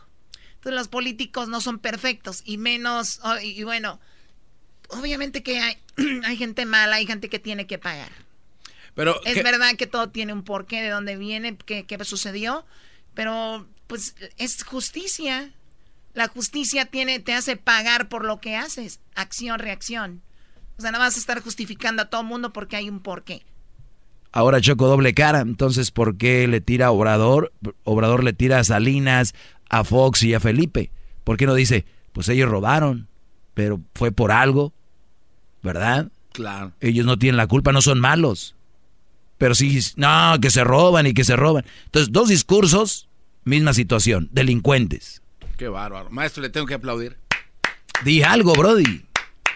Entonces 0.55 0.75
los 0.79 0.89
políticos 0.89 1.49
no 1.49 1.61
son 1.61 1.79
perfectos 1.79 2.43
y 2.45 2.57
menos, 2.59 3.21
y, 3.43 3.63
bueno, 3.65 3.99
obviamente 4.89 5.43
que 5.43 5.61
hay, 5.61 5.77
hay 6.25 6.37
gente 6.37 6.67
mala, 6.67 6.97
hay 6.97 7.07
gente 7.07 7.29
que 7.29 7.39
tiene 7.39 7.67
que 7.67 7.79
pagar. 7.79 8.13
Pero, 8.95 9.21
Es 9.25 9.35
¿qué- 9.35 9.43
verdad 9.43 9.75
que 9.77 9.87
todo 9.87 10.11
tiene 10.11 10.33
un 10.33 10.43
porqué 10.45 10.83
de 10.83 10.91
dónde 10.91 11.17
viene, 11.17 11.57
qué, 11.57 11.85
qué 11.87 12.05
sucedió, 12.05 12.65
pero 13.15 13.67
pues 13.87 14.15
es 14.37 14.63
justicia. 14.65 15.51
La 16.15 16.29
justicia 16.29 16.85
tiene, 16.85 17.21
te 17.21 17.33
hace 17.33 17.57
pagar 17.57 18.09
por 18.11 18.25
lo 18.25 18.39
que 18.41 18.55
haces. 18.55 19.01
Acción, 19.15 19.59
reacción. 19.59 20.21
O 20.77 20.83
sea, 20.83 20.93
no 20.93 20.99
vas 20.99 21.17
a 21.17 21.19
estar 21.19 21.41
justificando 21.41 22.03
a 22.03 22.11
todo 22.11 22.23
mundo 22.23 22.53
porque 22.53 22.77
hay 22.77 22.91
un 22.91 23.01
porqué. 23.01 23.45
Ahora 24.33 24.61
Choco 24.61 24.87
doble 24.87 25.13
cara, 25.13 25.41
entonces 25.41 25.91
¿por 25.91 26.17
qué 26.17 26.49
le 26.49 26.61
tira 26.61 26.87
a 26.87 26.91
Obrador? 26.91 27.53
Obrador 27.85 28.25
le 28.25 28.33
tira 28.33 28.59
a 28.59 28.65
Salinas, 28.65 29.35
a 29.69 29.85
Fox 29.85 30.23
y 30.23 30.33
a 30.33 30.41
Felipe. 30.41 30.91
¿Por 31.23 31.37
qué 31.37 31.47
no 31.47 31.55
dice, 31.55 31.85
pues 32.13 32.29
ellos 32.31 32.49
robaron, 32.49 33.09
pero 33.55 33.81
fue 33.95 34.11
por 34.11 34.33
algo, 34.33 34.73
¿verdad? 35.63 36.09
Claro. 36.33 36.73
Ellos 36.81 37.05
no 37.05 37.19
tienen 37.19 37.37
la 37.37 37.47
culpa, 37.47 37.73
no 37.73 37.83
son 37.83 38.01
malos. 38.01 38.57
Pero 39.37 39.55
sí, 39.55 39.79
no, 39.97 40.37
que 40.41 40.51
se 40.51 40.65
roban 40.65 41.07
y 41.07 41.15
que 41.15 41.25
se 41.25 41.37
roban. 41.37 41.65
Entonces, 41.85 42.13
dos 42.13 42.29
discursos, 42.29 43.09
misma 43.45 43.75
situación, 43.75 44.29
delincuentes. 44.33 45.21
Qué 45.59 45.69
bárbaro. 45.69 46.11
Maestro, 46.11 46.43
le 46.43 46.49
tengo 46.49 46.67
que 46.67 46.75
aplaudir. 46.75 47.19
Di 48.05 48.23
algo, 48.23 48.55
Brody. 48.55 49.05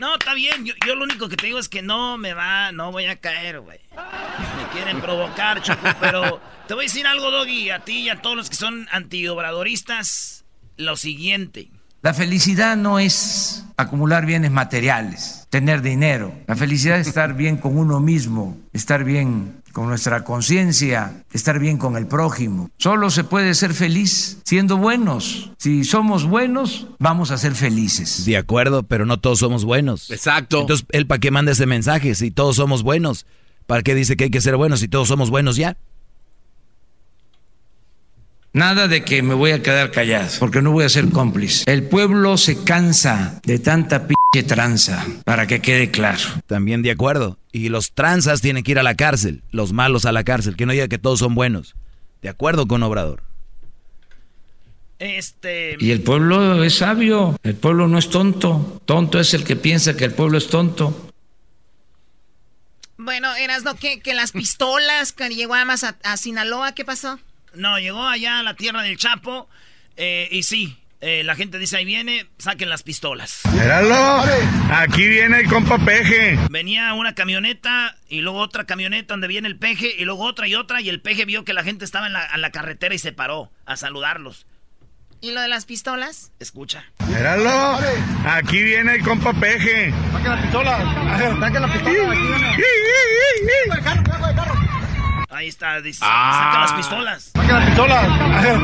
No, 0.00 0.14
está 0.14 0.34
bien. 0.34 0.64
Yo, 0.64 0.74
yo 0.86 0.94
lo 0.94 1.04
único 1.04 1.28
que 1.28 1.36
te 1.36 1.46
digo 1.46 1.58
es 1.58 1.68
que 1.68 1.82
no 1.82 2.18
me 2.18 2.34
va, 2.34 2.72
no 2.72 2.92
voy 2.92 3.06
a 3.06 3.16
caer, 3.16 3.60
güey. 3.60 3.80
Me 3.92 4.68
quieren 4.72 5.00
provocar, 5.00 5.62
Choco, 5.62 5.88
pero 6.00 6.40
te 6.66 6.74
voy 6.74 6.84
a 6.84 6.88
decir 6.88 7.06
algo, 7.06 7.30
Doggy, 7.30 7.70
a 7.70 7.80
ti 7.80 8.02
y 8.02 8.08
a 8.08 8.20
todos 8.20 8.36
los 8.36 8.50
que 8.50 8.56
son 8.56 8.88
antiobradoristas, 8.90 10.44
lo 10.76 10.96
siguiente. 10.96 11.70
La 12.02 12.14
felicidad 12.14 12.76
no 12.76 12.98
es 12.98 13.64
acumular 13.76 14.26
bienes 14.26 14.50
materiales, 14.50 15.46
tener 15.50 15.82
dinero. 15.82 16.32
La 16.46 16.54
felicidad 16.54 17.00
es 17.00 17.08
estar 17.08 17.34
bien 17.34 17.56
con 17.56 17.76
uno 17.76 17.98
mismo, 18.00 18.58
estar 18.72 19.02
bien 19.02 19.62
con 19.76 19.88
nuestra 19.88 20.24
conciencia, 20.24 21.22
estar 21.34 21.58
bien 21.58 21.76
con 21.76 21.98
el 21.98 22.06
prójimo. 22.06 22.70
Solo 22.78 23.10
se 23.10 23.24
puede 23.24 23.52
ser 23.52 23.74
feliz 23.74 24.38
siendo 24.42 24.78
buenos. 24.78 25.50
Si 25.58 25.84
somos 25.84 26.24
buenos, 26.24 26.86
vamos 26.98 27.30
a 27.30 27.36
ser 27.36 27.54
felices. 27.54 28.24
De 28.24 28.38
acuerdo, 28.38 28.84
pero 28.84 29.04
no 29.04 29.20
todos 29.20 29.40
somos 29.40 29.66
buenos. 29.66 30.10
Exacto. 30.10 30.62
Entonces, 30.62 30.86
¿él 30.92 31.06
para 31.06 31.18
qué 31.18 31.30
manda 31.30 31.52
ese 31.52 31.66
mensaje 31.66 32.14
si 32.14 32.30
todos 32.30 32.56
somos 32.56 32.82
buenos? 32.82 33.26
¿Para 33.66 33.82
qué 33.82 33.94
dice 33.94 34.16
que 34.16 34.24
hay 34.24 34.30
que 34.30 34.40
ser 34.40 34.56
buenos 34.56 34.80
si 34.80 34.88
todos 34.88 35.08
somos 35.08 35.28
buenos 35.28 35.56
ya? 35.56 35.76
Nada 38.54 38.88
de 38.88 39.04
que 39.04 39.22
me 39.22 39.34
voy 39.34 39.50
a 39.50 39.62
quedar 39.62 39.90
callado, 39.90 40.30
porque 40.38 40.62
no 40.62 40.72
voy 40.72 40.84
a 40.84 40.88
ser 40.88 41.10
cómplice. 41.10 41.70
El 41.70 41.82
pueblo 41.82 42.38
se 42.38 42.64
cansa 42.64 43.42
de 43.44 43.58
tanta 43.58 44.06
tranza, 44.42 45.06
para 45.24 45.46
que 45.46 45.60
quede 45.60 45.90
claro. 45.90 46.20
También 46.46 46.82
de 46.82 46.90
acuerdo. 46.90 47.38
Y 47.52 47.68
los 47.68 47.92
tranzas 47.92 48.40
tienen 48.40 48.62
que 48.62 48.72
ir 48.72 48.78
a 48.78 48.82
la 48.82 48.94
cárcel, 48.94 49.42
los 49.50 49.72
malos 49.72 50.04
a 50.04 50.12
la 50.12 50.24
cárcel, 50.24 50.56
que 50.56 50.66
no 50.66 50.72
diga 50.72 50.88
que 50.88 50.98
todos 50.98 51.18
son 51.20 51.34
buenos. 51.34 51.74
De 52.22 52.28
acuerdo 52.28 52.66
con 52.66 52.82
Obrador. 52.82 53.22
Este. 54.98 55.76
Y 55.78 55.90
el 55.90 56.02
pueblo 56.02 56.64
es 56.64 56.76
sabio, 56.76 57.38
el 57.42 57.54
pueblo 57.54 57.88
no 57.88 57.98
es 57.98 58.08
tonto. 58.10 58.82
Tonto 58.86 59.20
es 59.20 59.34
el 59.34 59.44
que 59.44 59.56
piensa 59.56 59.96
que 59.96 60.04
el 60.04 60.12
pueblo 60.12 60.38
es 60.38 60.48
tonto. 60.48 61.12
Bueno, 62.98 63.34
eras 63.34 63.62
no 63.62 63.76
que, 63.76 64.00
que 64.00 64.14
las 64.14 64.32
pistolas 64.32 65.12
que 65.12 65.28
llegó 65.28 65.54
además 65.54 65.84
a, 65.84 65.96
a 66.02 66.16
Sinaloa, 66.16 66.72
¿qué 66.72 66.84
pasó? 66.84 67.18
No, 67.54 67.78
llegó 67.78 68.02
allá 68.06 68.38
a 68.38 68.42
la 68.42 68.54
tierra 68.54 68.82
del 68.82 68.96
Chapo. 68.96 69.48
eh, 69.96 70.28
y 70.30 70.42
sí, 70.42 70.78
eh, 71.00 71.22
la 71.24 71.34
gente 71.34 71.58
dice: 71.58 71.76
ahí 71.76 71.84
viene, 71.84 72.26
saquen 72.38 72.68
las 72.68 72.82
pistolas. 72.82 73.40
Míralo, 73.52 74.24
aquí 74.72 75.06
viene 75.08 75.40
el 75.40 75.48
compa 75.48 75.78
Peje. 75.78 76.38
Venía 76.50 76.94
una 76.94 77.14
camioneta 77.14 77.96
y 78.08 78.20
luego 78.20 78.38
otra 78.38 78.64
camioneta 78.64 79.14
donde 79.14 79.28
viene 79.28 79.48
el 79.48 79.58
peje 79.58 79.94
y 79.98 80.04
luego 80.04 80.24
otra 80.24 80.48
y 80.48 80.54
otra 80.54 80.80
y 80.80 80.88
el 80.88 81.00
peje 81.00 81.24
vio 81.24 81.44
que 81.44 81.52
la 81.52 81.62
gente 81.62 81.84
estaba 81.84 82.06
en 82.06 82.12
la, 82.12 82.26
en 82.34 82.40
la 82.40 82.50
carretera 82.50 82.94
y 82.94 82.98
se 82.98 83.12
paró 83.12 83.50
a 83.64 83.76
saludarlos. 83.76 84.46
¿Y 85.20 85.32
lo 85.32 85.40
de 85.40 85.48
las 85.48 85.64
pistolas? 85.64 86.32
Escucha. 86.38 86.84
Míralo, 87.08 87.78
aquí 88.26 88.62
viene 88.62 88.96
el 88.96 89.02
compa 89.02 89.32
Peje. 89.32 89.92
Saque 90.12 90.28
la 90.28 90.42
pistola. 90.42 91.38
Saque 91.40 91.60
la 91.60 91.72
pistola. 91.72 92.12
Aquí 92.12 92.62
Ahí 95.28 95.48
está, 95.48 95.80
dice, 95.80 96.00
Ah. 96.02 96.50
saca 96.52 96.60
las 96.60 96.72
pistolas. 96.72 97.30
Saque 97.34 97.52
la 97.52 97.66
pistola. 97.66 98.02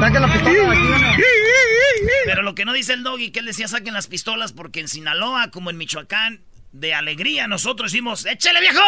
Saque 0.00 0.20
la 0.20 0.32
pistola. 0.32 0.72
Aquí 0.72 0.80
viene. 0.80 2.12
Pero 2.24 2.42
lo 2.42 2.54
que 2.54 2.64
no 2.64 2.72
dice 2.72 2.92
el 2.94 3.02
doggy, 3.02 3.30
que 3.32 3.40
él 3.40 3.46
decía 3.46 3.66
saquen 3.68 3.94
las 3.94 4.06
pistolas 4.06 4.52
porque 4.52 4.80
en 4.80 4.88
Sinaloa, 4.88 5.50
como 5.50 5.70
en 5.70 5.76
Michoacán, 5.76 6.40
de 6.72 6.94
alegría, 6.94 7.48
nosotros 7.48 7.92
hicimos, 7.92 8.24
¡échale 8.26 8.60
viejo! 8.60 8.80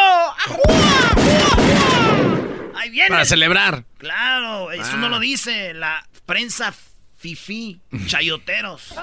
Ahí 2.77 2.91
viene. 2.91 3.09
Para 3.11 3.25
celebrar. 3.25 3.85
Claro, 3.99 4.73
eso 4.73 4.93
Ah. 4.95 4.97
no 4.97 5.09
lo 5.09 5.19
dice 5.19 5.75
la 5.75 6.07
prensa 6.27 6.73
fifí, 7.19 7.81
chayoteros. 8.07 8.95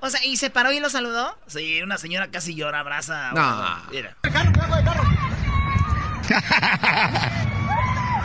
O 0.00 0.10
sea, 0.10 0.24
¿y 0.24 0.36
se 0.36 0.50
paró 0.50 0.72
y 0.72 0.80
lo 0.80 0.88
saludó? 0.90 1.38
Sí, 1.46 1.80
una 1.82 1.98
señora 1.98 2.28
casi 2.30 2.54
llora, 2.54 2.80
abraza. 2.80 3.32
No. 3.32 3.82
Mira. 3.90 4.16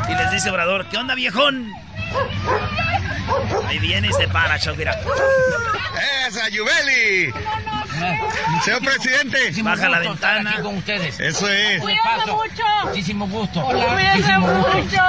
Y 0.09 0.15
les 0.15 0.31
dice 0.31 0.49
Obrador, 0.49 0.85
¿qué 0.87 0.97
onda, 0.97 1.15
viejón? 1.15 1.71
Ahí 3.67 3.79
viene 3.79 4.09
y 4.09 4.13
se 4.13 4.27
para, 4.27 4.59
Choco, 4.59 4.77
mira. 4.77 4.99
¡Esa, 6.27 6.49
Yubeli! 6.49 7.31
Señor 8.63 8.81
presidente. 8.81 9.51
Baja 9.61 9.89
la 9.89 9.99
ventana. 9.99 10.61
con 10.61 10.77
ustedes. 10.77 11.19
Eso 11.19 11.47
es. 11.49 11.81
Cuídate 11.81 12.31
mucho. 12.31 12.63
Muchísimo 12.85 13.27
gusto. 13.27 13.61
Muchísimo 13.61 14.47
gusto. 14.47 15.01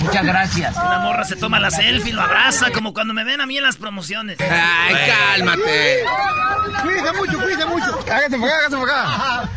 Muchas 0.00 0.24
gracias. 0.24 0.76
Una 0.76 0.98
morra 1.00 1.24
se 1.24 1.36
toma 1.36 1.60
la 1.60 1.70
selfie, 1.70 2.12
lo 2.12 2.22
abraza, 2.22 2.70
como 2.72 2.92
cuando 2.94 3.14
me 3.14 3.24
ven 3.24 3.40
a 3.40 3.46
mí 3.46 3.56
en 3.56 3.64
las 3.64 3.76
promociones. 3.76 4.38
Ay, 4.40 4.94
cálmate. 5.06 6.04
Cuídese 6.82 7.12
mucho, 7.12 7.38
cuídese 7.40 7.66
mucho. 7.66 7.98
Hágase 8.10 8.38
por 8.38 8.48
acá, 8.48 8.58
hágase 8.58 8.76
por 8.76 8.90
acá. 8.90 9.48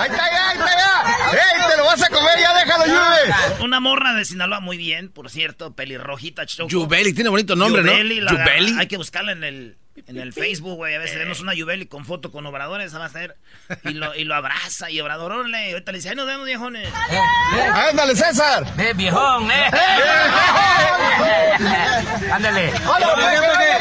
Ahí 0.00 0.10
está 0.10 0.30
ya, 0.30 0.50
ahí 0.50 0.58
está 0.58 0.70
ya. 0.76 1.32
¡Ey, 1.32 1.70
te 1.70 1.76
lo 1.76 1.84
vas 1.84 2.02
a 2.02 2.08
comer! 2.08 2.38
¡Ya 2.40 2.54
déjalo, 2.54 2.86
Yube! 2.86 3.64
Una 3.64 3.80
morra 3.80 4.14
de 4.14 4.24
Sinaloa, 4.24 4.60
muy 4.60 4.76
bien, 4.76 5.10
por 5.10 5.30
cierto, 5.30 5.47
pelirrojita, 5.74 6.46
Choco. 6.46 6.68
Yubeli, 6.68 7.12
tiene 7.12 7.30
bonito 7.30 7.56
nombre, 7.56 7.82
Yubeli, 7.82 8.20
¿no? 8.20 8.30
Yubeli. 8.30 8.76
Hay 8.78 8.86
que 8.86 8.96
buscarla 8.96 9.32
en 9.32 9.44
el, 9.44 9.76
en 10.06 10.18
el 10.18 10.32
Facebook, 10.32 10.76
güey. 10.76 10.94
A 10.94 10.98
veces 10.98 11.18
vemos 11.18 11.40
una 11.40 11.54
Yubeli 11.54 11.86
con 11.86 12.04
foto 12.04 12.30
con 12.30 12.46
Obrador, 12.46 12.80
esa 12.80 12.98
va 12.98 13.06
a 13.06 13.10
ser. 13.10 13.36
Y 13.84 13.90
lo, 13.90 14.14
y 14.14 14.24
lo 14.24 14.34
abraza, 14.34 14.90
y 14.90 15.00
Obrador, 15.00 15.32
órale. 15.32 15.72
Ahorita 15.72 15.92
le 15.92 15.98
dice, 15.98 16.10
ahí 16.10 16.16
nos 16.16 16.26
vemos, 16.26 16.46
viejones. 16.46 16.88
¡Ándale, 17.90 18.14
César! 18.16 18.66
¡Eh, 18.78 18.92
viejón, 18.94 19.50
eh! 19.50 19.70
Ándale. 22.32 22.72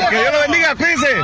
¡Que 0.09 0.19
Dios 0.19 0.33
lo 0.33 0.39
bendiga, 0.41 0.75
cuídense! 0.75 1.15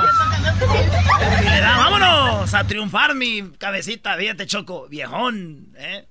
Da, 1.61 1.77
vámonos 1.77 2.53
a 2.53 2.63
triunfar, 2.65 3.15
mi 3.15 3.51
cabecita. 3.57 4.15
Fíjate, 4.15 4.45
Choco, 4.45 4.87
viejón, 4.89 5.73
¿eh? 5.77 6.05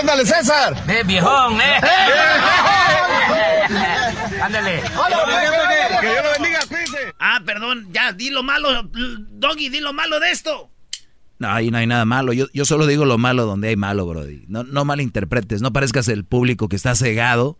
¡Ándale, 0.00 0.24
César! 0.24 0.74
¡Eh, 0.88 1.02
viejón, 1.04 1.60
eh! 1.60 1.80
Ándale. 4.44 4.82
¡Que 4.82 6.08
Dios 6.08 6.24
lo 6.24 6.32
bendiga, 6.42 6.60
cuídense! 6.68 7.14
Ah, 7.18 7.40
perdón, 7.44 7.88
ya, 7.92 8.12
di 8.12 8.30
lo 8.30 8.42
malo, 8.42 8.82
Doggy, 8.82 9.68
di 9.70 9.80
lo 9.80 9.92
malo 9.92 10.20
de 10.20 10.30
esto. 10.30 10.70
No, 11.38 11.48
ahí 11.50 11.70
no 11.70 11.78
hay 11.78 11.86
nada 11.86 12.04
malo. 12.04 12.32
Yo, 12.32 12.46
yo 12.52 12.64
solo 12.64 12.86
digo 12.86 13.04
lo 13.04 13.18
malo 13.18 13.46
donde 13.46 13.68
hay 13.68 13.76
malo, 13.76 14.06
Brody. 14.06 14.44
No, 14.48 14.62
no 14.64 14.84
malinterpretes, 14.84 15.62
no 15.62 15.72
parezcas 15.72 16.08
el 16.08 16.24
público 16.24 16.68
que 16.68 16.76
está 16.76 16.94
cegado. 16.94 17.58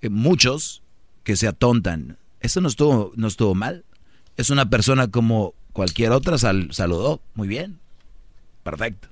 Eh, 0.00 0.08
muchos 0.08 0.82
que 1.24 1.36
se 1.36 1.46
atontan. 1.46 2.16
Eso 2.40 2.60
no 2.60 2.68
estuvo, 2.68 3.12
no 3.16 3.26
estuvo 3.28 3.54
mal. 3.54 3.84
Es 4.36 4.48
una 4.50 4.70
persona 4.70 5.08
como 5.10 5.54
cualquier 5.72 6.12
otra, 6.12 6.38
sal- 6.38 6.68
saludó. 6.72 7.20
Muy 7.34 7.46
bien. 7.48 7.78
Perfecto. 8.62 9.08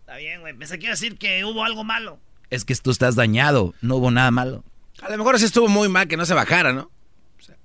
Está 0.00 0.16
bien, 0.16 0.40
güey. 0.40 0.54
Pensé 0.54 0.78
que 0.78 0.86
iba 0.86 0.92
a 0.92 0.96
decir 0.96 1.16
que 1.18 1.44
hubo 1.44 1.64
algo 1.64 1.84
malo. 1.84 2.18
Es 2.50 2.64
que 2.64 2.74
tú 2.74 2.90
estás 2.90 3.14
dañado, 3.14 3.74
no 3.80 3.96
hubo 3.96 4.10
nada 4.10 4.30
malo. 4.32 4.64
A 5.02 5.10
lo 5.10 5.18
mejor 5.18 5.38
sí 5.38 5.44
estuvo 5.46 5.68
muy 5.68 5.88
mal 5.88 6.06
que 6.08 6.16
no 6.16 6.26
se 6.26 6.34
bajara, 6.34 6.72
¿no? 6.72 6.90
O 7.38 7.42
sea, 7.42 7.56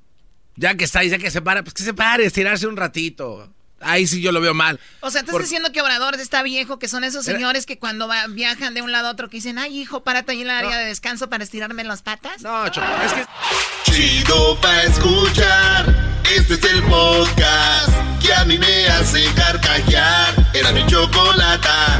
ya 0.56 0.76
que 0.76 0.84
está 0.86 1.00
ahí, 1.00 1.10
ya 1.10 1.18
que 1.18 1.30
se 1.32 1.42
para, 1.42 1.64
pues 1.64 1.74
que 1.74 1.84
se 1.84 1.94
pare, 1.94 2.26
estirarse 2.26 2.68
un 2.68 2.78
ratito. 2.78 3.52
Ahí 3.82 4.08
sí 4.08 4.22
yo 4.22 4.32
lo 4.32 4.40
veo 4.40 4.54
mal. 4.54 4.80
O 5.02 5.12
sea, 5.12 5.20
estás 5.20 5.34
Por- 5.34 5.42
diciendo 5.42 5.72
que 5.72 5.82
Obrador 5.82 6.16
está 6.16 6.42
viejo, 6.44 6.80
que 6.80 6.88
son 6.88 7.04
esos 7.04 7.26
señores 7.26 7.66
que 7.66 7.78
cuando 7.78 8.08
va- 8.08 8.26
viajan 8.28 8.74
de 8.74 8.82
un 8.82 8.92
lado 8.92 9.10
a 9.10 9.12
otro 9.12 9.30
que 9.30 9.38
dicen, 9.38 9.60
ay, 9.60 9.78
hijo, 9.80 10.04
párate 10.04 10.32
ahí 10.32 10.42
en 10.42 10.48
la 10.48 10.60
área 10.60 10.78
de 10.78 10.86
descanso 10.86 11.30
para 11.30 11.44
estirarme 11.44 11.84
las 11.84 12.02
patas. 12.02 12.42
No, 12.42 12.68
Choco, 12.70 12.88
es 13.06 13.14
que... 13.14 13.26
Chido 13.92 14.60
pa' 14.62 14.84
escuchar. 14.84 15.94
Este 16.36 16.54
es 16.56 16.64
el 16.64 16.82
podcast 16.84 17.90
que 18.22 18.34
a 18.34 18.46
mí 18.46 18.58
me 18.58 18.88
hace 18.88 19.26
carcajear. 19.36 20.34
Era 20.54 20.72
mi 20.72 20.86
chocolata. 20.88 22.00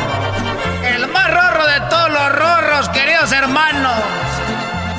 rorro 1.61 1.73
de 1.73 1.89
todos 1.89 2.09
los 2.09 2.31
rorros, 2.31 2.89
queridos 2.89 3.31
hermanos. 3.31 3.95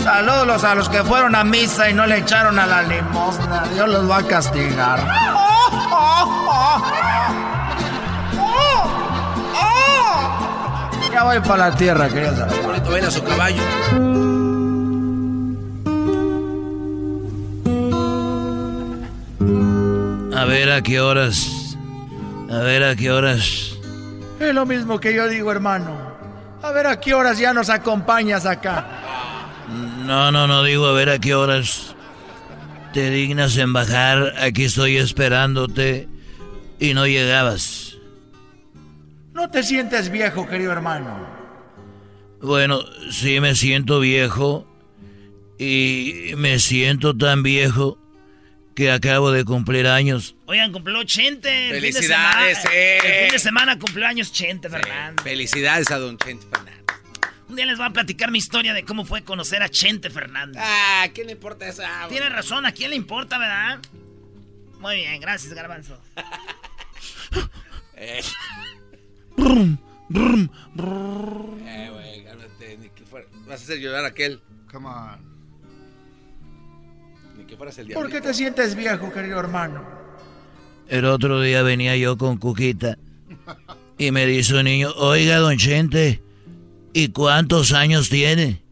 Saludos 0.03 0.65
a 0.65 0.75
los 0.75 0.89
que 0.89 1.03
fueron 1.05 1.35
a 1.35 1.45
misa 1.45 1.89
y 1.89 1.95
no 1.95 2.07
le 2.07 2.19
echaron 2.19 2.59
a 2.59 2.67
la 2.67 2.83
limosna. 2.83 3.65
Dios 3.73 3.89
los 3.89 4.11
va 4.11 4.19
a 4.19 4.23
castigar. 4.27 5.01
Ya 11.13 11.25
voy 11.25 11.41
para 11.41 11.69
la 11.69 11.77
tierra, 11.77 12.09
queridos 12.09 12.39
hermanos. 12.39 12.67
Bonito 12.67 12.91
ven 12.91 13.05
a 13.05 13.11
su 13.11 13.23
caballo. 13.23 13.63
A 20.37 20.45
ver 20.45 20.73
a 20.73 20.83
qué 20.83 21.01
horas. 21.01 21.77
A 22.51 22.59
ver 22.59 22.83
a 22.83 22.97
qué 22.97 23.13
horas. 23.13 23.77
Es 24.41 24.55
lo 24.55 24.67
mismo 24.67 24.99
que 24.99 25.15
yo 25.15 25.29
digo, 25.29 25.53
hermano. 25.53 26.02
A 26.63 26.71
ver 26.73 26.87
a 26.87 27.01
qué 27.01 27.15
horas 27.15 27.39
ya 27.39 27.53
nos 27.53 27.69
acompañas 27.69 28.47
acá. 28.47 28.87
No, 30.05 30.31
no, 30.31 30.47
no 30.47 30.63
digo 30.63 30.87
a 30.87 30.93
ver 30.93 31.09
a 31.09 31.19
qué 31.19 31.35
horas 31.35 31.95
te 32.93 33.11
dignas 33.11 33.57
en 33.57 33.73
bajar. 33.73 34.35
Aquí 34.41 34.65
estoy 34.65 34.97
esperándote 34.97 36.09
y 36.79 36.95
no 36.95 37.07
llegabas. 37.07 37.97
No 39.33 39.51
te 39.51 39.63
sientes 39.63 40.11
viejo, 40.11 40.47
querido 40.47 40.73
hermano. 40.73 41.27
Bueno, 42.41 42.81
sí 43.11 43.41
me 43.41 43.55
siento 43.55 44.01
viejo 44.01 44.67
y 45.59 46.33
me 46.37 46.59
siento 46.59 47.17
tan 47.17 47.43
viejo 47.43 47.99
que 48.75 48.91
acabo 48.91 49.31
de 49.31 49.45
cumplir 49.45 49.87
años. 49.87 50.35
Oigan, 50.47 50.73
cumplió 50.73 50.99
80. 51.01 51.49
el 51.51 51.73
fin 51.75 51.83
de 51.83 51.93
Felicidades, 51.93 52.59
semana. 52.59 52.77
eh. 52.77 52.99
El 53.05 53.23
fin 53.25 53.33
de 53.33 53.39
semana 53.39 53.79
cumplió 53.79 54.07
años 54.07 54.31
80, 54.31 54.71
Fernando. 54.71 55.23
Felicidades 55.23 55.91
a 55.91 55.99
Don 55.99 56.17
Chente 56.19 56.47
Fernández. 56.51 56.83
Un 57.49 57.57
día 57.57 57.67
les 57.67 57.77
voy 57.77 57.87
a 57.87 57.91
platicar 57.91 58.31
mi 58.31 58.39
historia 58.39 58.73
de 58.73 58.83
cómo 58.85 59.05
fue 59.05 59.23
conocer 59.25 59.63
a 59.63 59.69
Chente 59.69 60.09
Fernández. 60.09 60.63
Ah, 60.65 61.07
¿qué 61.15 61.23
le 61.25 61.33
importa 61.33 61.69
eso? 61.69 61.83
Ah, 61.85 62.07
Tiene 62.09 62.29
razón, 62.31 62.65
¿a 62.65 62.73
quién 62.73 62.91
le 62.91 62.97
importa, 62.97 63.37
verdad? 63.39 63.79
Muy 64.81 64.97
bien, 64.97 65.21
gracias, 65.21 65.53
Garbanzo. 65.53 66.01
Eh. 68.05 68.21
Eh, 70.15 71.89
güey, 71.93 72.25
cálmate, 72.25 72.77
ni 72.79 72.89
que 72.91 73.05
fuera- 73.05 73.27
Vas 73.47 73.61
a 73.61 73.65
hacer 73.65 73.79
llorar 73.79 74.05
a 74.05 74.09
aquel. 74.09 74.41
Come 74.71 74.89
on. 74.89 75.32
Ni 77.53 77.55
que 77.55 77.59
fueras 77.59 77.77
el 77.77 77.87
diablo. 77.87 78.09
¿Por 78.09 78.11
qué 78.11 78.27
te 78.27 78.33
sientes 78.33 78.75
viejo, 78.75 79.13
querido 79.13 79.39
hermano? 79.39 79.83
El 80.89 81.05
otro 81.05 81.39
día 81.43 81.63
venía 81.63 81.95
yo 81.97 82.17
con 82.17 82.39
Cuquita 82.39 82.97
y 83.99 84.11
me 84.11 84.25
dice 84.25 84.55
un 84.55 84.65
niño, 84.65 84.91
oiga, 84.97 85.37
don 85.37 85.59
Chente, 85.59 86.23
¿y 86.95 87.09
cuántos 87.09 87.73
años 87.73 88.09
tiene? 88.09 88.63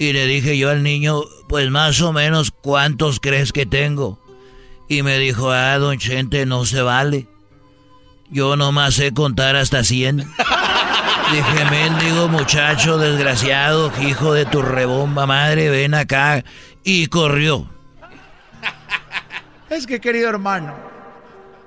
Y 0.00 0.12
le 0.12 0.26
dije 0.26 0.58
yo 0.58 0.70
al 0.70 0.82
niño, 0.82 1.22
pues 1.48 1.70
más 1.70 2.00
o 2.00 2.12
menos, 2.12 2.50
¿cuántos 2.50 3.20
crees 3.20 3.52
que 3.52 3.66
tengo? 3.66 4.20
Y 4.88 5.02
me 5.02 5.18
dijo, 5.18 5.52
ah, 5.52 5.78
don 5.78 5.96
Chente, 5.98 6.44
no 6.44 6.66
se 6.66 6.82
vale. 6.82 7.28
Yo 8.30 8.56
nomás 8.56 8.94
sé 8.94 9.14
contar 9.14 9.54
hasta 9.54 9.84
100. 9.84 10.16
Dije, 11.32 11.64
mendigo 11.70 12.26
muchacho 12.28 12.98
desgraciado, 12.98 13.92
hijo 14.02 14.32
de 14.32 14.44
tu 14.44 14.62
rebomba 14.62 15.26
madre, 15.26 15.68
ven 15.70 15.94
acá. 15.94 16.42
Y 16.82 17.06
corrió. 17.06 17.77
Es 19.70 19.86
que, 19.86 20.00
querido 20.00 20.30
hermano, 20.30 20.74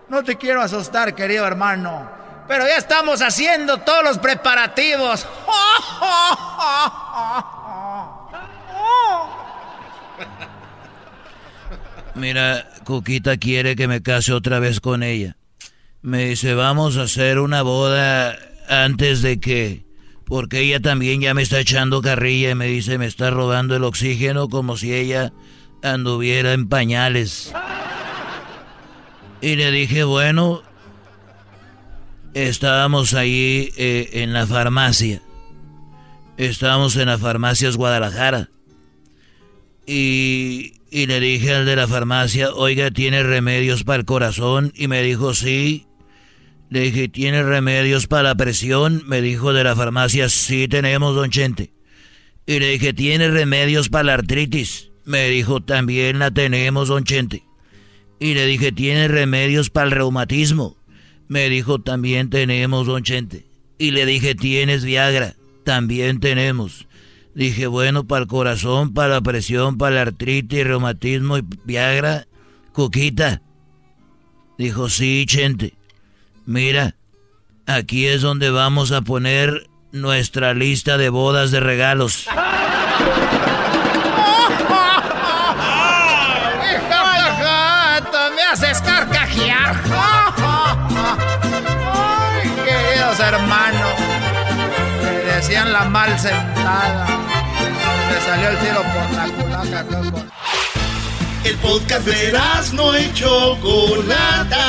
no 0.10 0.24
te 0.24 0.38
quiero 0.38 0.62
asustar, 0.62 1.16
querido 1.16 1.45
hermano, 1.45 2.10
pero 2.47 2.66
ya 2.66 2.78
estamos 2.78 3.22
haciendo 3.22 3.78
todos 3.80 4.04
los 4.04 4.18
preparativos. 4.18 5.28
mira, 12.16 12.68
Cuquita 12.84 13.38
quiere 13.38 13.76
que 13.76 13.88
me 13.88 14.02
case 14.02 14.34
otra 14.34 14.60
vez 14.60 14.80
con 14.80 15.04
ella. 15.04 15.38
Me 16.02 16.26
dice, 16.26 16.56
vamos 16.56 16.97
a 16.97 17.04
hacer 17.04 17.38
una 17.39 17.62
boda 17.62 18.36
antes 18.68 19.22
de 19.22 19.39
que... 19.39 19.86
Porque 20.26 20.62
ella 20.62 20.80
también 20.80 21.22
ya 21.22 21.34
me 21.34 21.41
está 21.41 21.60
echando 21.60 22.02
carrilla 22.02 22.52
y 22.52 22.56
me 22.56 22.66
dice, 22.66 22.97
me 22.97 23.06
está 23.06 23.30
robando 23.30 23.76
el 23.76 23.84
oxígeno 23.84 24.47
como 24.47 24.78
si 24.78 24.93
ella 24.93 25.34
anduviera 25.84 26.54
en 26.54 26.70
pañales. 26.70 27.54
Y 29.42 29.56
le 29.56 29.72
dije, 29.72 30.04
bueno, 30.04 30.62
estábamos 32.34 33.14
ahí 33.16 33.74
eh, 33.76 34.10
en 34.14 34.34
la 34.34 34.46
farmacia. 34.46 35.22
Estábamos 36.38 36.96
en 36.96 37.08
las 37.08 37.20
farmacias 37.20 37.76
Guadalajara. 37.76 38.50
Y, 39.88 40.74
y 40.92 41.08
le 41.08 41.20
dije 41.20 41.56
al 41.56 41.66
de 41.66 41.76
la 41.76 41.88
farmacia, 41.88 42.54
oiga, 42.54 42.92
¿tiene 42.92 43.24
remedios 43.24 43.84
para 43.84 44.00
el 44.00 44.06
corazón? 44.06 44.72
Y 44.76 44.88
me 44.88 45.02
dijo, 45.02 45.34
sí. 45.34 45.88
Le 46.70 46.82
dije, 46.82 47.10
¿tiene 47.10 47.44
remedios 47.44 48.08
para 48.08 48.24
la 48.24 48.36
presión? 48.36 49.04
Me 49.06 49.22
dijo 49.22 49.54
de 49.54 49.64
la 49.64 49.76
farmacia, 49.76 50.30
sí 50.30 50.68
tenemos, 50.68 51.16
don 51.16 51.30
Chente. 51.30 51.74
Y 52.46 52.60
le 52.60 52.70
dije, 52.70 52.94
¿tiene 52.94 53.30
remedios 53.30 53.89
para 53.89 54.04
la 54.06 54.14
artritis? 54.14 54.89
Me 55.04 55.28
dijo, 55.30 55.62
también 55.62 56.20
la 56.20 56.32
tenemos, 56.32 56.88
don 56.88 57.04
Chente. 57.04 57.44
Y 58.22 58.36
le 58.36 58.45
dije, 58.45 58.72
¿tiene 58.72 59.07
remedios 59.07 59.72
para 59.72 59.88
el 59.88 59.91
reumatismo? 59.93 60.78
Me 61.28 61.49
dijo, 61.49 61.82
también 61.82 62.30
tenemos, 62.30 62.86
don 62.86 63.01
Chente. 63.01 63.47
Y 63.80 63.89
le 63.89 64.05
dije, 64.05 64.36
¿tienes 64.36 64.86
Viagra? 64.86 65.34
También 65.65 66.19
tenemos. 66.19 66.88
Dije, 67.34 67.65
bueno, 67.65 68.05
para 68.05 68.22
el 68.22 68.28
corazón, 68.28 68.93
para 68.93 69.15
la 69.15 69.22
presión, 69.22 69.80
para 69.80 69.95
la 69.95 70.01
artritis, 70.03 70.63
reumatismo 70.63 71.39
y 71.39 71.43
Viagra, 71.65 72.28
Cuquita. 72.74 73.41
Dijo, 74.55 74.88
sí, 74.88 75.26
Chente. 75.28 75.74
Mira, 76.45 76.95
aquí 77.65 78.05
es 78.05 78.22
donde 78.22 78.51
vamos 78.51 78.91
a 78.91 79.01
poner 79.01 79.67
nuestra 79.91 80.53
lista 80.53 80.99
de 80.99 81.09
bodas 81.09 81.49
de 81.49 81.59
regalos. 81.59 82.28
haces 88.62 88.82
carcajear. 88.82 89.82
Ay, 91.93 92.49
queridos 92.66 93.20
hermanos. 93.20 93.91
Me 95.03 95.09
decían 95.36 95.74
la 95.74 95.86
mal 95.86 96.18
sentada. 96.20 97.07
Me 97.07 98.22
salió 98.26 98.49
el 98.49 98.57
tiro 98.57 98.84
por 98.84 99.12
la 99.16 99.28
culaca. 99.36 99.86
El 101.43 101.55
podcast 101.57 102.05
de 102.05 102.39
no 102.74 102.97
y 102.97 103.12
Chocolata. 103.14 104.66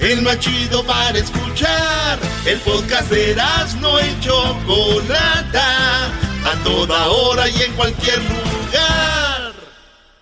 El 0.00 0.22
más 0.22 0.38
chido 0.38 0.84
para 0.84 1.18
escuchar. 1.18 2.18
El 2.46 2.60
podcast 2.60 3.10
de 3.10 3.36
no 3.80 4.00
y 4.00 4.20
Chocolata. 4.20 6.06
A 6.44 6.54
toda 6.62 7.08
hora 7.08 7.48
y 7.48 7.62
en 7.62 7.72
cualquier 7.72 8.18
lugar. 8.18 9.23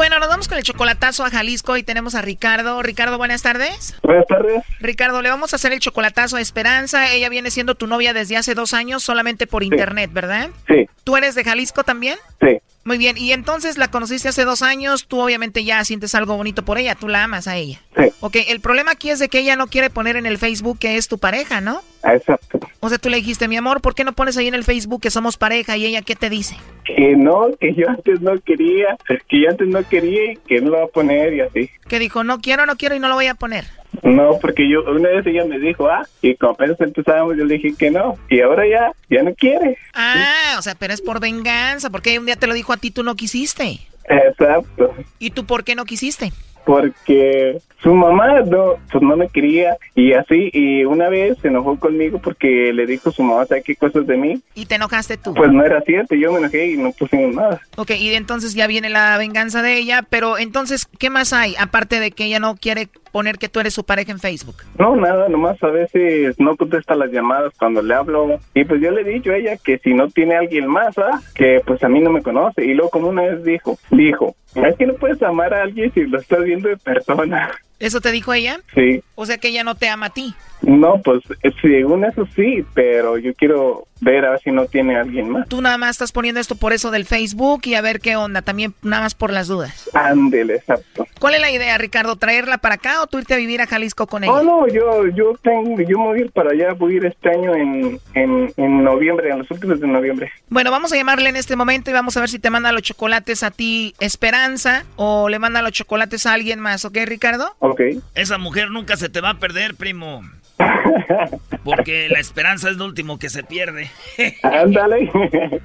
Bueno, 0.00 0.18
nos 0.18 0.30
vamos 0.30 0.48
con 0.48 0.56
el 0.56 0.64
chocolatazo 0.64 1.26
a 1.26 1.30
Jalisco 1.30 1.76
y 1.76 1.82
tenemos 1.82 2.14
a 2.14 2.22
Ricardo. 2.22 2.82
Ricardo, 2.82 3.18
buenas 3.18 3.42
tardes. 3.42 3.94
Buenas 4.02 4.26
tardes. 4.26 4.64
Ricardo, 4.80 5.20
le 5.20 5.28
vamos 5.28 5.52
a 5.52 5.56
hacer 5.56 5.74
el 5.74 5.78
chocolatazo 5.78 6.36
a 6.36 6.40
Esperanza. 6.40 7.12
Ella 7.12 7.28
viene 7.28 7.50
siendo 7.50 7.74
tu 7.74 7.86
novia 7.86 8.14
desde 8.14 8.38
hace 8.38 8.54
dos 8.54 8.72
años 8.72 9.02
solamente 9.02 9.46
por 9.46 9.62
internet, 9.62 10.10
¿verdad? 10.10 10.48
Sí. 10.66 10.88
¿Tú 11.04 11.18
eres 11.18 11.34
de 11.34 11.44
Jalisco 11.44 11.84
también? 11.84 12.16
Sí. 12.40 12.62
Muy 12.82 12.96
bien, 12.96 13.18
y 13.18 13.32
entonces 13.32 13.76
la 13.76 13.88
conociste 13.88 14.28
hace 14.28 14.44
dos 14.44 14.62
años, 14.62 15.06
tú 15.06 15.20
obviamente 15.20 15.64
ya 15.64 15.84
sientes 15.84 16.14
algo 16.14 16.36
bonito 16.36 16.64
por 16.64 16.78
ella, 16.78 16.94
tú 16.94 17.08
la 17.08 17.24
amas 17.24 17.46
a 17.46 17.56
ella. 17.56 17.80
Sí. 17.96 18.04
Ok, 18.20 18.36
el 18.48 18.60
problema 18.60 18.92
aquí 18.92 19.10
es 19.10 19.18
de 19.18 19.28
que 19.28 19.38
ella 19.38 19.54
no 19.54 19.66
quiere 19.66 19.90
poner 19.90 20.16
en 20.16 20.24
el 20.24 20.38
Facebook 20.38 20.78
que 20.78 20.96
es 20.96 21.06
tu 21.06 21.18
pareja, 21.18 21.60
¿no? 21.60 21.82
Exacto. 22.02 22.58
O 22.80 22.88
sea, 22.88 22.96
tú 22.96 23.10
le 23.10 23.18
dijiste, 23.18 23.48
mi 23.48 23.56
amor, 23.56 23.82
¿por 23.82 23.94
qué 23.94 24.04
no 24.04 24.14
pones 24.14 24.38
ahí 24.38 24.48
en 24.48 24.54
el 24.54 24.64
Facebook 24.64 25.02
que 25.02 25.10
somos 25.10 25.36
pareja? 25.36 25.76
Y 25.76 25.84
ella, 25.84 26.00
¿qué 26.00 26.16
te 26.16 26.30
dice? 26.30 26.56
Que 26.84 27.14
no, 27.16 27.50
que 27.60 27.74
yo 27.74 27.88
antes 27.88 28.22
no 28.22 28.40
quería, 28.40 28.96
que 29.28 29.42
yo 29.42 29.50
antes 29.50 29.68
no 29.68 29.86
quería 29.86 30.32
y 30.32 30.36
que 30.36 30.62
no 30.62 30.70
lo 30.70 30.78
va 30.78 30.84
a 30.84 30.88
poner 30.88 31.34
y 31.34 31.40
así. 31.42 31.70
Que 31.86 31.98
dijo, 31.98 32.24
no 32.24 32.40
quiero, 32.40 32.64
no 32.64 32.76
quiero 32.76 32.94
y 32.94 32.98
no 32.98 33.08
lo 33.08 33.14
voy 33.14 33.26
a 33.26 33.34
poner. 33.34 33.66
No, 34.02 34.38
porque 34.40 34.68
yo 34.68 34.82
una 34.90 35.08
vez 35.10 35.26
ella 35.26 35.44
me 35.44 35.58
dijo, 35.58 35.88
ah, 35.88 36.06
y 36.22 36.34
como 36.36 36.52
apenas 36.52 36.80
empezábamos 36.80 37.36
yo 37.36 37.44
le 37.44 37.54
dije 37.54 37.74
que 37.78 37.90
no, 37.90 38.16
y 38.28 38.40
ahora 38.40 38.66
ya, 38.66 38.92
ya 39.08 39.22
no 39.22 39.34
quiere. 39.34 39.76
Ah, 39.94 40.56
o 40.58 40.62
sea, 40.62 40.74
pero 40.74 40.92
es 40.94 41.02
por 41.02 41.20
venganza, 41.20 41.90
porque 41.90 42.18
un 42.18 42.26
día 42.26 42.36
te 42.36 42.46
lo 42.46 42.54
dijo 42.54 42.72
a 42.72 42.76
ti, 42.76 42.90
tú 42.90 43.02
no 43.02 43.14
quisiste. 43.14 43.80
Exacto. 44.08 44.94
¿Y 45.18 45.30
tú 45.30 45.44
por 45.44 45.64
qué 45.64 45.74
no 45.74 45.84
quisiste? 45.84 46.32
Porque 46.64 47.60
su 47.82 47.94
mamá 47.94 48.40
no, 48.42 48.74
pues 48.90 49.02
no 49.02 49.16
me 49.16 49.28
quería 49.28 49.76
y 49.94 50.12
así, 50.12 50.50
y 50.52 50.84
una 50.84 51.08
vez 51.08 51.38
se 51.40 51.48
enojó 51.48 51.78
conmigo 51.78 52.18
porque 52.18 52.72
le 52.72 52.86
dijo 52.86 53.10
su 53.10 53.22
mamá, 53.22 53.46
¿sabes 53.46 53.64
qué 53.64 53.74
cosas 53.76 54.06
de 54.06 54.16
mí? 54.16 54.40
¿Y 54.54 54.66
te 54.66 54.74
enojaste 54.74 55.16
tú? 55.16 55.34
Pues 55.34 55.50
no 55.50 55.64
era 55.64 55.80
cierto, 55.82 56.14
yo 56.14 56.32
me 56.32 56.38
enojé 56.38 56.72
y 56.72 56.76
no 56.76 56.92
pusimos 56.92 57.34
nada. 57.34 57.60
Ok, 57.76 57.92
y 57.92 58.14
entonces 58.14 58.54
ya 58.54 58.66
viene 58.66 58.90
la 58.90 59.16
venganza 59.18 59.62
de 59.62 59.76
ella, 59.78 60.04
pero 60.08 60.38
entonces, 60.38 60.86
¿qué 60.98 61.10
más 61.10 61.32
hay? 61.32 61.54
Aparte 61.58 62.00
de 62.00 62.10
que 62.10 62.24
ella 62.24 62.38
no 62.38 62.56
quiere 62.56 62.88
poner 63.12 63.38
que 63.38 63.48
tú 63.48 63.60
eres 63.60 63.74
su 63.74 63.84
pareja 63.84 64.12
en 64.12 64.18
Facebook. 64.18 64.56
No, 64.78 64.94
nada, 64.96 65.28
nomás 65.28 65.62
a 65.62 65.68
veces 65.68 66.38
no 66.38 66.56
contesta 66.56 66.94
las 66.94 67.10
llamadas 67.10 67.52
cuando 67.58 67.82
le 67.82 67.94
hablo. 67.94 68.38
Y 68.54 68.64
pues 68.64 68.80
yo 68.80 68.90
le 68.90 69.02
he 69.02 69.04
dicho 69.04 69.32
a 69.32 69.36
ella 69.36 69.56
que 69.56 69.78
si 69.78 69.94
no 69.94 70.08
tiene 70.08 70.36
alguien 70.36 70.66
más, 70.66 70.96
¿ah? 70.98 71.20
que 71.34 71.60
pues 71.66 71.82
a 71.82 71.88
mí 71.88 72.00
no 72.00 72.10
me 72.10 72.22
conoce. 72.22 72.64
Y 72.64 72.74
luego 72.74 72.90
como 72.90 73.08
una 73.08 73.22
vez 73.22 73.44
dijo, 73.44 73.78
dijo, 73.90 74.36
es 74.54 74.76
que 74.76 74.86
no 74.86 74.94
puedes 74.94 75.22
amar 75.22 75.54
a 75.54 75.62
alguien 75.62 75.92
si 75.92 76.04
lo 76.04 76.18
estás 76.18 76.42
viendo 76.44 76.68
de 76.68 76.76
persona. 76.76 77.50
¿Eso 77.78 78.00
te 78.00 78.12
dijo 78.12 78.32
ella? 78.32 78.60
Sí. 78.74 79.02
O 79.14 79.24
sea 79.24 79.38
que 79.38 79.48
ella 79.48 79.64
no 79.64 79.74
te 79.74 79.88
ama 79.88 80.06
a 80.06 80.10
ti. 80.10 80.34
No, 80.62 81.00
pues 81.02 81.22
según 81.62 82.04
eso 82.04 82.26
sí, 82.36 82.64
pero 82.74 83.16
yo 83.16 83.32
quiero 83.34 83.86
ver 84.00 84.24
a 84.24 84.30
ver 84.30 84.40
si 84.40 84.50
no 84.50 84.66
tiene 84.66 84.96
alguien 84.96 85.30
más. 85.30 85.48
Tú 85.48 85.60
nada 85.60 85.78
más 85.78 85.90
estás 85.90 86.12
poniendo 86.12 86.40
esto 86.40 86.54
por 86.54 86.72
eso 86.72 86.90
del 86.90 87.04
Facebook 87.04 87.62
y 87.64 87.74
a 87.74 87.80
ver 87.80 88.00
qué 88.00 88.16
onda, 88.16 88.42
también 88.42 88.74
nada 88.82 89.02
más 89.02 89.14
por 89.14 89.30
las 89.32 89.48
dudas. 89.48 89.88
Ándele, 89.94 90.56
exacto. 90.56 91.06
¿Cuál 91.18 91.34
es 91.34 91.40
la 91.40 91.50
idea, 91.50 91.76
Ricardo? 91.78 92.16
¿Traerla 92.16 92.58
para 92.58 92.76
acá 92.76 93.02
o 93.02 93.06
tú 93.06 93.18
irte 93.18 93.34
a 93.34 93.36
vivir 93.36 93.60
a 93.60 93.66
Jalisco 93.66 94.06
con 94.06 94.24
ella? 94.24 94.32
Oh, 94.32 94.42
no, 94.42 94.68
yo, 94.68 95.06
yo 95.08 95.34
tengo, 95.42 95.80
yo 95.80 95.98
me 95.98 96.06
voy 96.06 96.18
a 96.18 96.22
ir 96.22 96.32
para 96.32 96.50
allá, 96.50 96.72
voy 96.72 96.94
a 96.94 96.96
ir 96.96 97.06
este 97.06 97.28
año 97.30 97.54
en, 97.54 98.00
en, 98.14 98.52
en 98.56 98.84
noviembre, 98.84 99.30
en 99.30 99.38
los 99.38 99.50
últimos 99.50 99.80
de 99.80 99.86
noviembre. 99.86 100.30
Bueno, 100.48 100.70
vamos 100.70 100.92
a 100.92 100.96
llamarle 100.96 101.28
en 101.28 101.36
este 101.36 101.56
momento 101.56 101.90
y 101.90 101.92
vamos 101.92 102.16
a 102.16 102.20
ver 102.20 102.28
si 102.28 102.38
te 102.38 102.50
manda 102.50 102.72
los 102.72 102.82
chocolates 102.82 103.42
a 103.42 103.50
ti 103.50 103.94
Esperanza 104.00 104.84
o 104.96 105.28
le 105.28 105.38
manda 105.38 105.62
los 105.62 105.72
chocolates 105.72 106.26
a 106.26 106.32
alguien 106.32 106.60
más, 106.60 106.84
¿ok, 106.84 106.98
Ricardo? 107.04 107.54
Ok. 107.58 107.80
Esa 108.14 108.38
mujer 108.38 108.70
nunca 108.70 108.96
se 108.96 109.08
te 109.08 109.20
va 109.20 109.30
a 109.30 109.38
perder, 109.38 109.74
primo. 109.74 110.22
Porque 111.64 112.08
la 112.10 112.18
esperanza 112.20 112.70
es 112.70 112.76
lo 112.76 112.84
último 112.84 113.18
que 113.18 113.28
se 113.28 113.42
pierde. 113.42 113.90
Ándale. 114.42 115.10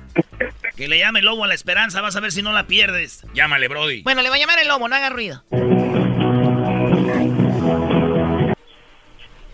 que 0.76 0.88
le 0.88 1.00
llame 1.00 1.20
el 1.20 1.26
lobo 1.26 1.44
a 1.44 1.48
la 1.48 1.54
esperanza, 1.54 2.02
vas 2.02 2.16
a 2.16 2.20
ver 2.20 2.32
si 2.32 2.42
no 2.42 2.52
la 2.52 2.68
pierdes. 2.68 3.26
Llámale, 3.34 3.68
Brody. 3.68 4.02
Bueno, 4.04 4.22
le 4.22 4.30
va 4.30 4.36
a 4.36 4.40
llamar 4.40 4.60
el 4.60 4.68
lobo, 4.68 4.88
no 4.88 4.96
haga 4.96 5.10
ruido. 5.10 5.44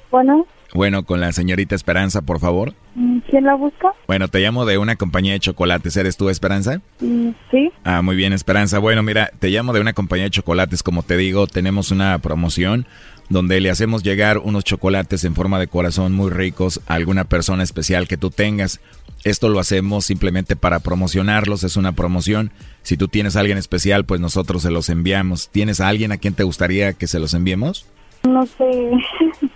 Bueno, 0.10 0.45
Bueno, 0.74 1.04
con 1.04 1.20
la 1.22 1.32
señorita 1.32 1.74
Esperanza, 1.76 2.22
por 2.22 2.39
favor. 2.39 2.74
mm, 2.95 3.20
¿quién 3.30 3.45
la 3.45 3.56
busca? 3.56 3.93
Bueno, 4.08 4.28
te 4.28 4.39
llamo 4.39 4.66
de 4.66 4.78
una 4.78 4.95
compañía 4.97 5.34
de 5.34 5.39
chocolates. 5.39 5.95
¿Eres 5.97 6.18
tú, 6.18 6.30
Esperanza? 6.30 6.82
Mm, 6.99 7.30
Sí. 7.49 7.70
Ah, 7.86 8.02
muy 8.02 8.16
bien, 8.18 8.34
Esperanza. 8.34 8.80
Bueno, 8.80 9.04
mira, 9.04 9.32
te 9.39 9.49
llamo 9.49 9.72
de 9.74 9.80
una 9.82 9.93
compañía 9.93 10.26
de 10.26 10.32
chocolates. 10.32 10.84
Como 10.84 11.04
te 11.04 11.16
digo, 11.18 11.47
tenemos 11.47 11.91
una 11.91 12.18
promoción 12.20 12.86
donde 13.32 13.61
le 13.61 13.69
hacemos 13.69 14.03
llegar 14.03 14.39
unos 14.39 14.65
chocolates 14.65 15.23
en 15.23 15.36
forma 15.36 15.57
de 15.57 15.67
corazón 15.67 16.11
muy 16.11 16.29
ricos 16.29 16.82
a 16.88 16.95
alguna 16.95 17.23
persona 17.23 17.63
especial 17.63 18.07
que 18.07 18.17
tú 18.17 18.29
tengas. 18.29 18.82
Esto 19.23 19.47
lo 19.47 19.59
hacemos 19.59 20.05
simplemente 20.05 20.55
para 20.55 20.79
promocionarlos, 20.79 21.63
es 21.63 21.77
una 21.77 21.93
promoción. 21.93 22.51
Si 22.84 22.97
tú 22.97 23.07
tienes 23.07 23.36
a 23.36 23.39
alguien 23.39 23.57
especial, 23.57 24.03
pues 24.03 24.19
nosotros 24.19 24.63
se 24.63 24.71
los 24.71 24.89
enviamos. 24.89 25.49
¿Tienes 25.49 25.79
a 25.79 25.88
alguien 25.88 26.11
a 26.11 26.17
quien 26.17 26.34
te 26.34 26.43
gustaría 26.43 26.93
que 26.93 27.07
se 27.07 27.19
los 27.19 27.34
enviemos? 27.34 27.86
No 28.27 28.45
sé. 28.45 28.91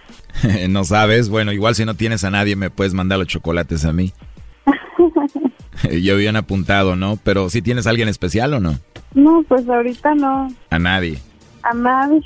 no 0.70 0.86
sabes, 0.86 1.28
bueno, 1.28 1.52
igual 1.52 1.76
si 1.76 1.84
no 1.84 1.96
tienes 1.96 2.24
a 2.24 2.32
nadie 2.32 2.56
me 2.56 2.70
puedes 2.70 2.94
mandar 2.94 3.20
los 3.20 3.28
chocolates 3.28 3.84
a 3.84 3.92
mí. 3.92 4.14
Yo 6.02 6.14
habían 6.14 6.38
apuntado, 6.38 6.96
¿no? 6.96 7.20
Pero 7.24 7.50
si 7.50 7.62
tienes 7.62 7.88
a 7.88 7.90
alguien 7.90 8.08
especial 8.08 8.54
o 8.54 8.60
no? 8.62 8.80
no, 9.14 9.44
pues 9.48 9.68
ahorita 9.68 10.16
no. 10.16 10.48
A 10.70 10.80
nadie. 10.80 11.20
a 11.64 11.74
nadie. 11.74 12.22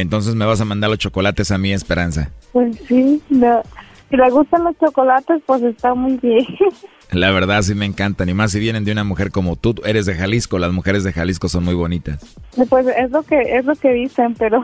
Entonces 0.00 0.34
me 0.34 0.44
vas 0.44 0.60
a 0.60 0.64
mandar 0.64 0.90
los 0.90 0.98
chocolates 0.98 1.50
a 1.50 1.58
mi 1.58 1.72
Esperanza. 1.72 2.30
Pues 2.52 2.76
sí, 2.88 3.22
no. 3.28 3.62
si 4.10 4.16
le 4.16 4.30
gustan 4.30 4.64
los 4.64 4.76
chocolates, 4.78 5.42
pues 5.46 5.62
está 5.62 5.94
muy 5.94 6.16
bien. 6.16 6.46
La 7.10 7.30
verdad 7.30 7.62
sí 7.62 7.74
me 7.74 7.86
encantan, 7.86 8.28
y 8.28 8.34
más 8.34 8.52
si 8.52 8.60
vienen 8.60 8.84
de 8.84 8.92
una 8.92 9.02
mujer 9.02 9.30
como 9.30 9.56
tú. 9.56 9.74
Eres 9.86 10.04
de 10.04 10.14
Jalisco, 10.14 10.58
las 10.58 10.72
mujeres 10.72 11.04
de 11.04 11.12
Jalisco 11.14 11.48
son 11.48 11.64
muy 11.64 11.72
bonitas. 11.72 12.36
Pues 12.68 12.86
es 12.86 13.10
lo 13.10 13.22
que 13.22 13.40
es 13.40 13.64
lo 13.64 13.74
que 13.76 13.92
dicen, 13.94 14.34
pero 14.38 14.62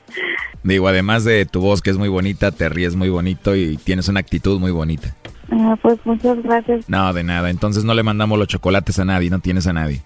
Digo, 0.62 0.86
además 0.88 1.24
de 1.24 1.46
tu 1.46 1.60
voz 1.62 1.80
que 1.80 1.88
es 1.88 1.96
muy 1.96 2.08
bonita, 2.08 2.50
te 2.50 2.68
ríes 2.68 2.94
muy 2.94 3.08
bonito 3.08 3.56
y 3.56 3.78
tienes 3.78 4.08
una 4.08 4.20
actitud 4.20 4.60
muy 4.60 4.70
bonita. 4.70 5.14
Ah, 5.50 5.76
pues 5.80 5.98
muchas 6.04 6.42
gracias. 6.42 6.88
No, 6.90 7.12
de 7.14 7.24
nada. 7.24 7.48
Entonces 7.48 7.84
no 7.84 7.94
le 7.94 8.02
mandamos 8.02 8.38
los 8.38 8.48
chocolates 8.48 8.98
a 8.98 9.06
nadie, 9.06 9.30
no 9.30 9.38
tienes 9.38 9.66
a 9.66 9.72
nadie. 9.72 10.02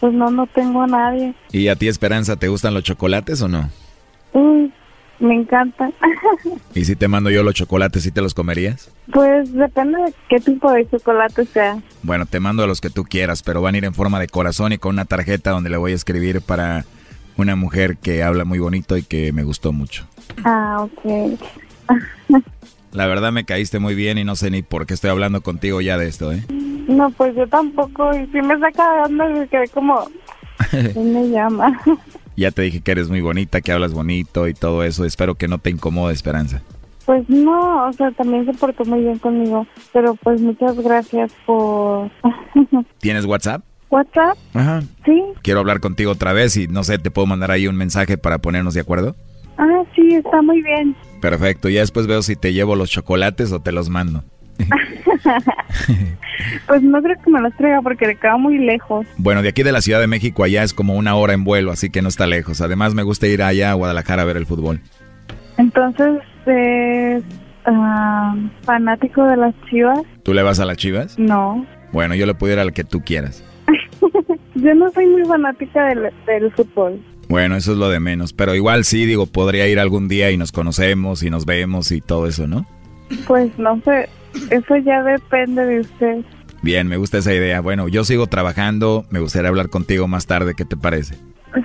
Pues 0.00 0.14
no, 0.14 0.30
no 0.30 0.46
tengo 0.46 0.82
a 0.82 0.86
nadie. 0.86 1.34
¿Y 1.52 1.68
a 1.68 1.76
ti, 1.76 1.88
Esperanza, 1.88 2.36
te 2.36 2.48
gustan 2.48 2.72
los 2.72 2.82
chocolates 2.82 3.42
o 3.42 3.48
no? 3.48 3.68
Uy, 4.36 4.70
me 5.18 5.34
encanta. 5.34 5.90
¿Y 6.74 6.84
si 6.84 6.94
te 6.94 7.08
mando 7.08 7.30
yo 7.30 7.42
los 7.42 7.54
chocolates, 7.54 8.02
sí 8.02 8.10
te 8.10 8.20
los 8.20 8.34
comerías? 8.34 8.90
Pues 9.10 9.50
depende 9.54 9.98
de 10.02 10.14
qué 10.28 10.40
tipo 10.40 10.70
de 10.70 10.86
chocolate 10.90 11.46
sea. 11.46 11.78
Bueno, 12.02 12.26
te 12.26 12.38
mando 12.38 12.66
los 12.66 12.82
que 12.82 12.90
tú 12.90 13.04
quieras, 13.04 13.42
pero 13.42 13.62
van 13.62 13.74
a 13.74 13.78
ir 13.78 13.86
en 13.86 13.94
forma 13.94 14.20
de 14.20 14.28
corazón 14.28 14.72
y 14.72 14.78
con 14.78 14.94
una 14.94 15.06
tarjeta 15.06 15.52
donde 15.52 15.70
le 15.70 15.78
voy 15.78 15.92
a 15.92 15.94
escribir 15.94 16.42
para 16.42 16.84
una 17.38 17.56
mujer 17.56 17.96
que 17.96 18.22
habla 18.22 18.44
muy 18.44 18.58
bonito 18.58 18.98
y 18.98 19.02
que 19.02 19.32
me 19.32 19.42
gustó 19.42 19.72
mucho. 19.72 20.06
Ah, 20.44 20.82
ok. 20.82 21.40
La 22.92 23.06
verdad 23.06 23.32
me 23.32 23.44
caíste 23.44 23.78
muy 23.78 23.94
bien 23.94 24.18
y 24.18 24.24
no 24.24 24.36
sé 24.36 24.50
ni 24.50 24.60
por 24.60 24.84
qué 24.84 24.92
estoy 24.92 25.10
hablando 25.10 25.40
contigo 25.40 25.80
ya 25.80 25.96
de 25.96 26.08
esto, 26.08 26.32
¿eh? 26.32 26.44
No, 26.50 27.10
pues 27.10 27.34
yo 27.34 27.46
tampoco. 27.48 28.14
Y 28.14 28.26
si 28.26 28.42
me 28.42 28.54
está 28.54 28.70
cagando, 28.72 29.24
me 29.30 29.48
quedé 29.48 29.68
como... 29.68 30.08
¿Quién 30.70 31.12
me 31.12 31.28
llama? 31.28 31.80
Ya 32.36 32.50
te 32.50 32.62
dije 32.62 32.80
que 32.80 32.90
eres 32.90 33.08
muy 33.08 33.20
bonita, 33.20 33.60
que 33.60 33.72
hablas 33.72 33.92
bonito 33.92 34.46
y 34.48 34.54
todo 34.54 34.84
eso. 34.84 35.04
Espero 35.04 35.34
que 35.34 35.48
no 35.48 35.58
te 35.58 35.70
incomode, 35.70 36.12
Esperanza. 36.12 36.62
Pues 37.06 37.28
no, 37.28 37.86
o 37.86 37.92
sea, 37.92 38.10
también 38.10 38.44
se 38.46 38.52
portó 38.52 38.84
muy 38.84 39.00
bien 39.00 39.18
conmigo. 39.18 39.66
Pero 39.92 40.14
pues 40.16 40.40
muchas 40.40 40.76
gracias 40.78 41.32
por... 41.46 42.10
¿Tienes 42.98 43.24
WhatsApp? 43.24 43.62
¿WhatsApp? 43.90 44.36
Ajá. 44.54 44.82
Sí. 45.04 45.22
Quiero 45.42 45.60
hablar 45.60 45.80
contigo 45.80 46.12
otra 46.12 46.32
vez 46.32 46.56
y 46.56 46.66
no 46.66 46.84
sé, 46.84 46.98
¿te 46.98 47.10
puedo 47.10 47.26
mandar 47.26 47.50
ahí 47.52 47.68
un 47.68 47.76
mensaje 47.76 48.18
para 48.18 48.38
ponernos 48.38 48.74
de 48.74 48.80
acuerdo? 48.80 49.14
Ah, 49.58 49.84
sí, 49.94 50.14
está 50.14 50.42
muy 50.42 50.60
bien. 50.62 50.94
Perfecto, 51.20 51.68
ya 51.68 51.80
después 51.80 52.06
veo 52.06 52.22
si 52.22 52.36
te 52.36 52.52
llevo 52.52 52.76
los 52.76 52.90
chocolates 52.90 53.52
o 53.52 53.60
te 53.60 53.72
los 53.72 53.88
mando. 53.88 54.22
Pues 56.66 56.82
no 56.82 57.02
creo 57.02 57.16
que 57.22 57.30
me 57.30 57.40
los 57.40 57.54
traiga 57.56 57.80
porque 57.82 58.06
le 58.06 58.16
queda 58.16 58.36
muy 58.36 58.58
lejos. 58.58 59.06
Bueno, 59.16 59.42
de 59.42 59.48
aquí 59.48 59.62
de 59.62 59.72
la 59.72 59.80
Ciudad 59.80 60.00
de 60.00 60.06
México 60.06 60.44
allá 60.44 60.62
es 60.62 60.74
como 60.74 60.94
una 60.94 61.14
hora 61.14 61.32
en 61.32 61.44
vuelo, 61.44 61.72
así 61.72 61.90
que 61.90 62.02
no 62.02 62.08
está 62.08 62.26
lejos. 62.26 62.60
Además 62.60 62.94
me 62.94 63.02
gusta 63.02 63.26
ir 63.26 63.42
allá 63.42 63.70
a 63.70 63.74
Guadalajara 63.74 64.22
a 64.22 64.24
ver 64.26 64.36
el 64.36 64.46
fútbol. 64.46 64.80
Entonces, 65.56 66.20
es 66.46 67.22
ah, 67.64 68.36
fanático 68.62 69.24
de 69.24 69.36
las 69.36 69.54
chivas. 69.70 70.00
¿Tú 70.22 70.34
le 70.34 70.42
vas 70.42 70.60
a 70.60 70.66
las 70.66 70.76
chivas? 70.76 71.18
No. 71.18 71.66
Bueno, 71.92 72.14
yo 72.14 72.26
le 72.26 72.34
puedo 72.34 72.52
ir 72.52 72.58
al 72.58 72.72
que 72.72 72.84
tú 72.84 73.00
quieras. 73.00 73.42
Yo 74.54 74.74
no 74.74 74.90
soy 74.90 75.06
muy 75.06 75.24
fanática 75.24 75.86
del, 75.86 76.10
del 76.26 76.50
fútbol. 76.52 77.00
Bueno, 77.28 77.56
eso 77.56 77.72
es 77.72 77.78
lo 77.78 77.88
de 77.88 78.00
menos, 78.00 78.32
pero 78.32 78.54
igual 78.54 78.84
sí, 78.84 79.04
digo, 79.04 79.26
podría 79.26 79.66
ir 79.66 79.78
algún 79.78 80.08
día 80.08 80.30
y 80.30 80.36
nos 80.36 80.52
conocemos 80.52 81.22
y 81.22 81.30
nos 81.30 81.44
vemos 81.44 81.90
y 81.92 82.00
todo 82.00 82.26
eso, 82.26 82.46
¿no? 82.46 82.66
Pues 83.26 83.56
no 83.58 83.80
sé, 83.84 84.08
eso 84.50 84.76
ya 84.76 85.02
depende 85.02 85.64
de 85.64 85.80
usted. 85.80 86.16
Bien, 86.62 86.88
me 86.88 86.96
gusta 86.96 87.18
esa 87.18 87.32
idea. 87.34 87.60
Bueno, 87.60 87.88
yo 87.88 88.04
sigo 88.04 88.26
trabajando, 88.26 89.04
me 89.10 89.20
gustaría 89.20 89.48
hablar 89.48 89.68
contigo 89.68 90.08
más 90.08 90.26
tarde, 90.26 90.54
¿qué 90.56 90.64
te 90.64 90.76
parece? 90.76 91.14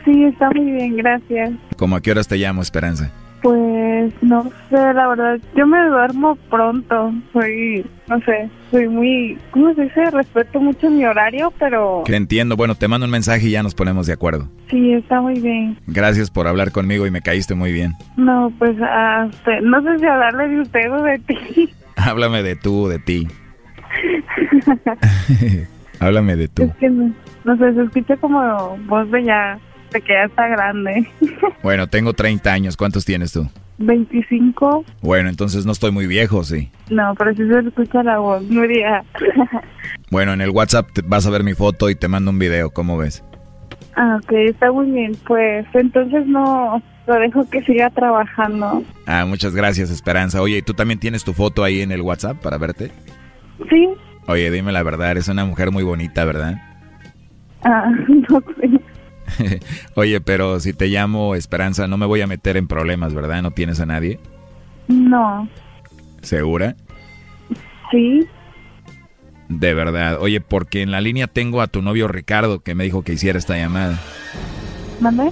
Sí, 0.05 0.23
está 0.25 0.49
muy 0.51 0.71
bien, 0.71 0.95
gracias. 0.97 1.51
¿Cómo 1.77 1.95
a 1.95 2.01
qué 2.01 2.11
horas 2.11 2.27
te 2.27 2.37
llamo, 2.37 2.61
Esperanza? 2.61 3.11
Pues 3.41 4.13
no 4.21 4.43
sé, 4.69 4.75
la 4.93 5.07
verdad, 5.07 5.39
yo 5.57 5.65
me 5.65 5.83
duermo 5.87 6.35
pronto. 6.51 7.11
Soy, 7.33 7.83
no 8.07 8.19
sé, 8.21 8.47
soy 8.69 8.87
muy, 8.87 9.35
¿cómo 9.49 9.73
se 9.73 9.81
dice? 9.85 10.11
Respeto 10.11 10.59
mucho 10.61 10.91
mi 10.91 11.03
horario, 11.05 11.51
pero 11.57 12.03
Que 12.05 12.15
entiendo, 12.15 12.55
bueno, 12.55 12.75
te 12.75 12.87
mando 12.87 13.05
un 13.05 13.11
mensaje 13.11 13.47
y 13.47 13.51
ya 13.51 13.63
nos 13.63 13.73
ponemos 13.73 14.05
de 14.05 14.13
acuerdo. 14.13 14.47
sí, 14.69 14.93
está 14.93 15.19
muy 15.21 15.39
bien. 15.39 15.75
Gracias 15.87 16.29
por 16.29 16.47
hablar 16.47 16.71
conmigo 16.71 17.07
y 17.07 17.11
me 17.11 17.21
caíste 17.21 17.55
muy 17.55 17.71
bien. 17.73 17.93
No, 18.15 18.53
pues 18.59 18.77
hasta, 18.79 19.59
no 19.61 19.81
sé 19.81 19.97
si 19.97 20.05
hablarle 20.05 20.47
de 20.47 20.61
usted 20.61 20.91
o 20.93 21.01
de 21.01 21.17
ti. 21.19 21.69
Háblame 21.95 22.43
de 22.43 22.55
tú, 22.55 22.87
de 22.87 22.99
ti. 22.99 23.27
Háblame 25.99 26.35
de 26.35 26.47
tú. 26.47 26.63
Es 26.63 26.75
que 26.77 26.89
no, 26.89 27.13
no 27.43 27.57
sé, 27.57 27.73
se 27.73 27.83
escucha 27.83 28.17
como 28.17 28.77
voz 28.87 29.09
de 29.11 29.23
ya, 29.23 29.59
de 29.91 30.01
que 30.01 30.13
ya 30.13 30.23
está 30.25 30.47
grande. 30.47 31.07
Bueno, 31.63 31.87
tengo 31.87 32.13
30 32.13 32.51
años, 32.51 32.77
¿cuántos 32.77 33.05
tienes 33.05 33.31
tú? 33.33 33.47
25, 33.77 34.85
Bueno, 35.01 35.29
entonces 35.29 35.65
no 35.65 35.71
estoy 35.71 35.91
muy 35.91 36.05
viejo, 36.05 36.43
sí. 36.43 36.69
no, 36.91 37.15
pero 37.17 37.31
sí 37.33 37.47
se 37.47 37.67
escucha 37.67 38.03
la 38.03 38.19
voz, 38.19 38.43
Nuria. 38.43 39.03
Bueno, 40.11 40.33
en 40.33 40.41
el 40.41 40.51
WhatsApp 40.51 40.91
te- 40.93 41.01
vas 41.03 41.25
a 41.25 41.31
ver 41.31 41.43
mi 41.43 41.53
foto 41.55 41.89
y 41.89 41.95
te 41.95 42.07
mando 42.07 42.29
un 42.29 42.37
video, 42.37 42.69
¿cómo 42.69 42.95
ves? 42.97 43.23
Ah, 43.95 44.19
ok, 44.21 44.31
está 44.31 44.71
muy 44.71 44.91
bien. 44.91 45.15
Pues 45.27 45.65
entonces 45.73 46.25
no, 46.27 46.81
lo 47.07 47.15
dejo 47.19 47.49
que 47.49 47.61
siga 47.63 47.89
trabajando. 47.89 48.83
Ah, 49.05 49.25
muchas 49.25 49.55
gracias, 49.55 49.89
Esperanza. 49.89 50.41
Oye, 50.41 50.57
¿y 50.57 50.61
tú 50.61 50.73
también 50.73 50.99
tienes 50.99 51.23
tu 51.23 51.33
foto 51.33 51.63
ahí 51.63 51.81
en 51.81 51.91
el 51.91 52.01
WhatsApp 52.01 52.37
para 52.37 52.57
verte? 52.57 52.91
Sí, 53.69 53.87
Oye, 54.27 54.51
dime 54.51 54.71
la 54.71 54.83
verdad, 54.83 55.11
eres 55.11 55.27
una 55.27 55.45
mujer 55.45 55.71
muy 55.71 55.83
bonita, 55.83 56.25
¿verdad? 56.25 56.61
ah, 57.63 57.91
no 58.07 58.43
sé. 58.59 58.81
Oye, 59.95 60.21
pero 60.21 60.59
si 60.59 60.73
te 60.73 60.87
llamo 60.87 61.35
Esperanza, 61.35 61.87
no 61.87 61.97
me 61.97 62.05
voy 62.05 62.21
a 62.21 62.27
meter 62.27 62.57
en 62.57 62.67
problemas, 62.67 63.13
¿verdad? 63.13 63.41
¿No 63.41 63.51
tienes 63.51 63.79
a 63.79 63.85
nadie? 63.85 64.19
No, 64.87 65.47
¿Segura? 66.21 66.75
sí, 67.91 68.25
De 69.51 69.73
verdad. 69.73 70.17
Oye, 70.21 70.39
porque 70.39 70.81
en 70.81 70.91
la 70.91 71.01
línea 71.01 71.27
tengo 71.27 71.61
a 71.61 71.67
tu 71.67 71.81
novio 71.81 72.07
Ricardo 72.07 72.61
que 72.61 72.73
me 72.73 72.85
dijo 72.85 73.03
que 73.03 73.13
hiciera 73.13 73.37
esta 73.37 73.57
llamada. 73.57 73.99
¿mande? 75.01 75.29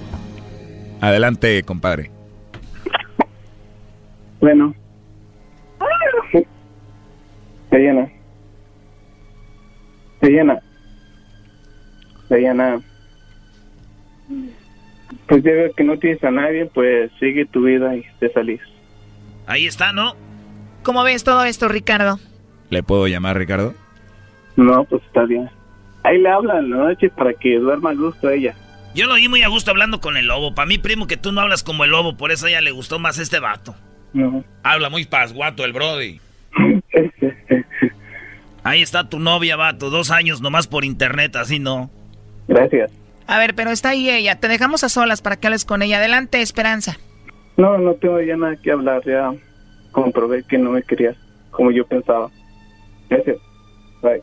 Adelante, 1.00 1.62
compadre. 1.62 2.10
Bueno. 4.40 4.74
Diana. 7.70 8.10
Diana. 10.20 10.60
Diana. 12.28 12.80
Pues 15.26 15.42
ya 15.42 15.52
veo 15.52 15.72
que 15.72 15.84
no 15.84 15.98
tienes 15.98 16.22
a 16.24 16.30
nadie, 16.30 16.66
pues 16.66 17.10
sigue 17.18 17.46
tu 17.46 17.62
vida 17.62 17.96
y 17.96 18.04
te 18.18 18.30
salís. 18.32 18.60
Ahí 19.46 19.66
está, 19.66 19.92
¿no? 19.92 20.14
¿Cómo 20.82 21.04
ves 21.04 21.24
todo 21.24 21.44
esto, 21.44 21.68
Ricardo? 21.68 22.18
¿Le 22.68 22.82
puedo 22.82 23.06
llamar, 23.06 23.38
Ricardo? 23.38 23.74
No, 24.60 24.84
pues 24.84 25.02
está 25.04 25.24
bien. 25.24 25.48
Ahí 26.02 26.18
le 26.18 26.28
hablan 26.28 26.64
en 26.64 26.70
la 26.70 26.76
noche 26.76 27.08
para 27.08 27.32
que 27.32 27.58
duerma 27.58 27.90
a 27.90 27.94
gusto 27.94 28.28
ella. 28.28 28.54
Yo 28.94 29.06
lo 29.06 29.14
vi 29.14 29.26
muy 29.26 29.42
a 29.42 29.48
gusto 29.48 29.70
hablando 29.70 30.02
con 30.02 30.18
el 30.18 30.26
lobo. 30.26 30.54
Para 30.54 30.66
mí, 30.66 30.76
primo, 30.76 31.06
que 31.06 31.16
tú 31.16 31.32
no 31.32 31.40
hablas 31.40 31.62
como 31.62 31.84
el 31.84 31.90
lobo, 31.90 32.18
por 32.18 32.30
eso 32.30 32.44
a 32.44 32.50
ella 32.50 32.60
le 32.60 32.70
gustó 32.70 32.98
más 32.98 33.18
este 33.18 33.40
vato. 33.40 33.74
No. 34.12 34.44
Habla 34.62 34.90
muy 34.90 35.06
pasguato 35.06 35.64
el 35.64 35.72
Brody. 35.72 36.20
Ahí 38.62 38.82
está 38.82 39.08
tu 39.08 39.18
novia, 39.18 39.56
vato. 39.56 39.88
Dos 39.88 40.10
años 40.10 40.42
nomás 40.42 40.66
por 40.66 40.84
internet, 40.84 41.36
así 41.36 41.58
no. 41.58 41.90
Gracias. 42.46 42.92
A 43.26 43.38
ver, 43.38 43.54
pero 43.54 43.70
está 43.70 43.90
ahí 43.90 44.10
ella. 44.10 44.38
Te 44.40 44.48
dejamos 44.48 44.84
a 44.84 44.90
solas 44.90 45.22
para 45.22 45.36
que 45.36 45.46
hables 45.46 45.64
con 45.64 45.80
ella. 45.80 45.96
Adelante, 45.96 46.42
Esperanza. 46.42 46.98
No, 47.56 47.78
no 47.78 47.94
tengo 47.94 48.20
ya 48.20 48.36
nada 48.36 48.56
que 48.56 48.72
hablar. 48.72 49.02
Ya 49.06 49.32
comprobé 49.92 50.42
que 50.42 50.58
no 50.58 50.72
me 50.72 50.82
querías 50.82 51.16
como 51.50 51.70
yo 51.70 51.86
pensaba. 51.86 52.28
Gracias. 53.08 53.38
Bye. 54.02 54.22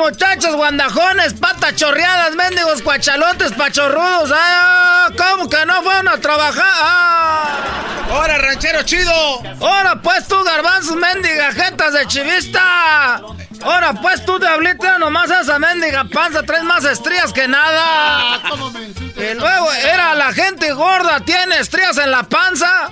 muchachos 0.00 0.56
guandajones, 0.56 1.34
patas 1.34 1.76
chorreadas, 1.76 2.34
mendigos 2.34 2.82
cuachalotes, 2.82 3.52
pachorrudos. 3.52 4.32
¡Ah! 4.34 5.08
¿Cómo 5.16 5.48
que 5.48 5.64
no 5.66 5.82
fueron 5.82 6.08
a 6.08 6.18
trabajar? 6.18 6.64
¡Ah! 6.64 7.56
¡Hora, 8.12 8.38
ranchero 8.38 8.82
chido! 8.82 9.12
¡Ahora 9.60 10.00
pues 10.02 10.26
tú, 10.26 10.42
garbanzos, 10.42 10.96
mendiga, 10.96 11.52
jetas 11.52 11.92
de 11.92 12.06
chivista! 12.06 13.20
¡Ahora 13.62 13.92
pues 14.00 14.24
tú, 14.24 14.38
diablita, 14.38 14.98
nomás 14.98 15.30
esa 15.30 15.58
mendiga 15.58 16.04
panza, 16.04 16.42
traes 16.42 16.64
más 16.64 16.84
estrías 16.84 17.32
que 17.32 17.46
nada! 17.46 18.40
Y 19.16 19.34
luego 19.34 19.70
era 19.72 20.14
la 20.14 20.32
gente 20.32 20.72
gorda, 20.72 21.20
tiene 21.20 21.58
estrías 21.58 21.98
en 21.98 22.10
la 22.10 22.22
panza. 22.22 22.88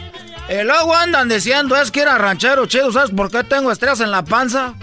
Y 0.49 0.63
luego 0.63 0.95
andan 0.95 1.29
diciendo, 1.29 1.75
es 1.77 1.91
que 1.91 2.03
era 2.03 2.19
ranchero 2.19 2.67
chido, 2.67 2.93
¿sabes 2.93 3.11
por 3.11 3.31
qué 3.31 3.45
tengo 3.45 3.73
estrías 3.73 4.01
en 4.01 4.11
la 4.11 4.25
panza? 4.25 4.75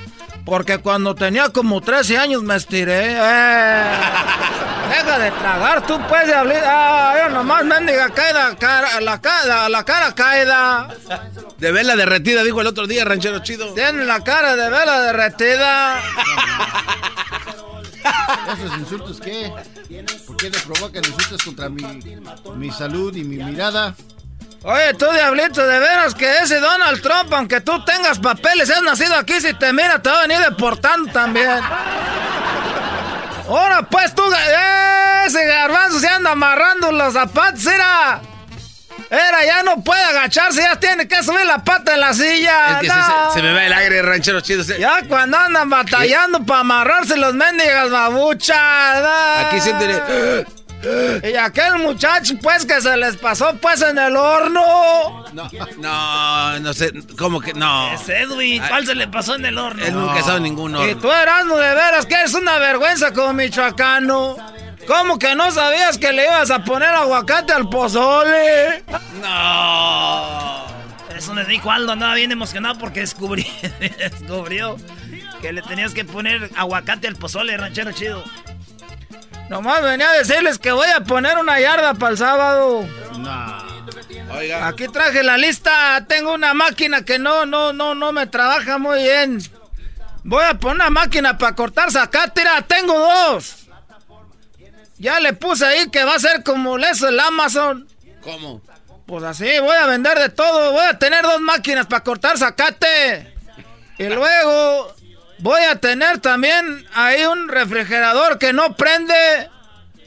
Porque 0.45 0.77
cuando 0.77 1.15
tenía 1.15 1.49
como 1.49 1.81
13 1.81 2.17
años 2.17 2.43
me 2.43 2.55
estiré. 2.55 3.13
Eh. 3.13 3.91
Deja 4.89 5.19
de 5.19 5.31
tragar, 5.31 5.85
tú 5.87 5.99
puedes 6.07 6.33
hablar. 6.33 6.63
Ah, 6.63 7.15
yo 7.23 7.29
nomás 7.29 7.65
mendiga 7.65 8.07
caída, 8.11 8.55
cara, 8.55 9.01
la, 9.01 9.19
cara, 9.19 9.67
la 9.67 9.83
cara 9.83 10.13
caída. 10.13 10.87
De 11.57 11.71
vela 11.71 11.95
derretida, 11.95 12.43
dijo 12.43 12.61
el 12.61 12.67
otro 12.67 12.85
día, 12.85 13.03
ranchero 13.03 13.39
chido. 13.39 13.73
Tiene 13.73 14.05
la 14.05 14.23
cara 14.23 14.55
de 14.55 14.69
vela 14.69 15.01
derretida. 15.01 16.01
¿Esos 18.53 18.77
insultos 18.77 19.19
qué? 19.19 19.51
¿Por 20.27 20.37
qué 20.37 20.51
le 20.51 20.59
provocan 20.59 21.03
insultos 21.03 21.43
contra 21.43 21.69
mi, 21.69 21.83
mi 22.55 22.71
salud 22.71 23.15
y 23.15 23.23
mi 23.23 23.43
mirada? 23.43 23.95
Oye, 24.67 24.95
tú 24.95 25.05
diablito, 25.11 25.65
de 25.65 25.77
veras 25.79 26.15
que 26.15 26.37
ese 26.39 26.59
Donald 26.59 26.99
Trump, 27.01 27.31
aunque 27.33 27.61
tú 27.61 27.85
tengas 27.85 28.17
papeles, 28.17 28.67
has 28.71 28.81
nacido 28.81 29.15
aquí, 29.15 29.39
si 29.39 29.53
te 29.53 29.71
mira 29.71 30.01
te 30.01 30.09
va 30.09 30.19
a 30.19 30.21
venir 30.27 30.39
deportando 30.39 31.11
también. 31.11 31.59
Ahora 33.47 33.83
pues 33.83 34.15
tú, 34.15 34.23
ese 35.27 35.45
garbanzo 35.45 35.99
se 35.99 36.07
anda 36.07 36.31
amarrando 36.31 36.91
los 36.91 37.13
zapatos, 37.13 37.65
era. 37.67 38.21
Era, 39.07 39.45
ya 39.45 39.61
no 39.61 39.83
puede 39.83 40.03
agacharse, 40.03 40.63
ya 40.63 40.77
tiene 40.79 41.07
que 41.07 41.21
subir 41.21 41.45
la 41.45 41.59
pata 41.63 41.93
en 41.93 41.99
la 41.99 42.11
silla. 42.15 42.71
Es 42.71 42.77
que 42.79 42.87
no. 42.87 43.29
se, 43.31 43.35
se 43.35 43.41
me 43.43 43.53
va 43.53 43.65
el 43.65 43.73
aire, 43.73 44.01
ranchero 44.01 44.41
chido. 44.41 44.63
Se- 44.63 44.79
Ya 44.79 45.03
cuando 45.07 45.37
andan 45.37 45.69
batallando 45.69 46.43
para 46.43 46.61
amarrarse 46.61 47.15
los 47.15 47.35
mendigas 47.35 47.91
babuchas. 47.91 48.57
Aquí 49.45 49.61
siéntele. 49.61 50.01
Y 51.23 51.35
aquel 51.35 51.79
muchacho, 51.79 52.35
pues, 52.41 52.65
que 52.65 52.81
se 52.81 52.95
les 52.97 53.17
pasó, 53.17 53.55
pues, 53.61 53.81
en 53.81 53.97
el 53.97 54.15
horno. 54.15 55.25
No, 55.33 55.49
no, 55.77 56.59
no 56.59 56.73
sé, 56.73 56.91
¿cómo 57.17 57.39
que 57.41 57.53
no? 57.53 57.91
Es 57.93 58.07
Edwin, 58.09 58.61
¿cuál 58.67 58.85
se 58.85 58.95
le 58.95 59.07
pasó 59.07 59.35
en 59.35 59.45
el 59.45 59.57
horno? 59.57 59.83
Él 59.83 59.93
nunca 59.93 60.19
estado 60.19 60.37
en 60.37 60.43
ningún 60.43 60.75
horno. 60.75 60.89
Y 60.89 60.95
tú, 60.95 61.11
Erasmo, 61.11 61.57
de 61.57 61.73
veras 61.73 62.05
que 62.05 62.15
eres 62.15 62.33
una 62.33 62.57
vergüenza 62.57 63.11
como 63.13 63.33
michoacano. 63.33 64.37
¿Cómo 64.87 65.17
que 65.17 65.35
no 65.35 65.49
sabías 65.51 65.97
que 65.97 66.11
le 66.13 66.25
ibas 66.25 66.51
a 66.51 66.63
poner 66.63 66.89
aguacate 66.89 67.53
al 67.53 67.67
pozole? 67.69 68.83
No. 69.21 70.65
Eso 71.15 71.33
me 71.33 71.43
dijo 71.45 71.71
Aldo, 71.71 71.93
andaba 71.93 72.13
bien 72.13 72.31
emocionado 72.31 72.77
porque 72.77 72.99
descubrí, 72.99 73.47
descubrió 73.79 74.77
que 75.41 75.53
le 75.53 75.61
tenías 75.61 75.93
que 75.93 76.05
poner 76.05 76.49
aguacate 76.55 77.07
al 77.07 77.15
pozole, 77.15 77.57
ranchero 77.57 77.91
chido. 77.93 78.23
Nomás 79.49 79.83
venía 79.83 80.09
a 80.09 80.13
decirles 80.13 80.57
que 80.57 80.71
voy 80.71 80.87
a 80.89 81.01
poner 81.01 81.37
una 81.37 81.59
yarda 81.59 81.93
para 81.93 82.11
el 82.11 82.17
sábado. 82.17 82.87
Oiga. 84.31 84.67
Aquí 84.67 84.87
traje 84.87 85.23
la 85.23 85.37
lista. 85.37 86.03
Tengo 86.07 86.33
una 86.33 86.53
máquina 86.53 87.03
que 87.03 87.19
no, 87.19 87.45
no, 87.45 87.71
no, 87.71 87.95
no 87.95 88.11
me 88.11 88.27
trabaja 88.27 88.77
muy 88.77 89.03
bien. 89.03 89.39
Voy 90.23 90.43
a 90.43 90.55
poner 90.55 90.75
una 90.75 90.89
máquina 90.89 91.37
para 91.37 91.55
cortar 91.55 91.91
zacate. 91.91 92.41
Mira, 92.41 92.61
tengo 92.63 92.97
dos. 92.97 93.67
Ya 94.97 95.19
le 95.19 95.33
puse 95.33 95.65
ahí 95.65 95.89
que 95.91 96.03
va 96.03 96.15
a 96.15 96.19
ser 96.19 96.41
como 96.43 96.77
eso 96.77 97.09
el 97.09 97.19
Amazon. 97.19 97.87
¿Cómo? 98.21 98.61
Pues 99.05 99.23
así, 99.23 99.59
voy 99.59 99.75
a 99.75 99.85
vender 99.85 100.17
de 100.17 100.29
todo. 100.29 100.71
Voy 100.71 100.85
a 100.85 100.97
tener 100.97 101.21
dos 101.23 101.39
máquinas 101.41 101.85
para 101.85 102.03
cortar 102.03 102.37
zacate. 102.37 103.33
Y 103.99 104.05
luego 104.05 104.95
voy 105.39 105.61
a 105.63 105.75
tener 105.75 106.19
también 106.19 106.85
ahí 106.93 107.23
un 107.25 107.49
refrigerador 107.49 108.37
que 108.37 108.53
no 108.53 108.75
prende. 108.75 109.49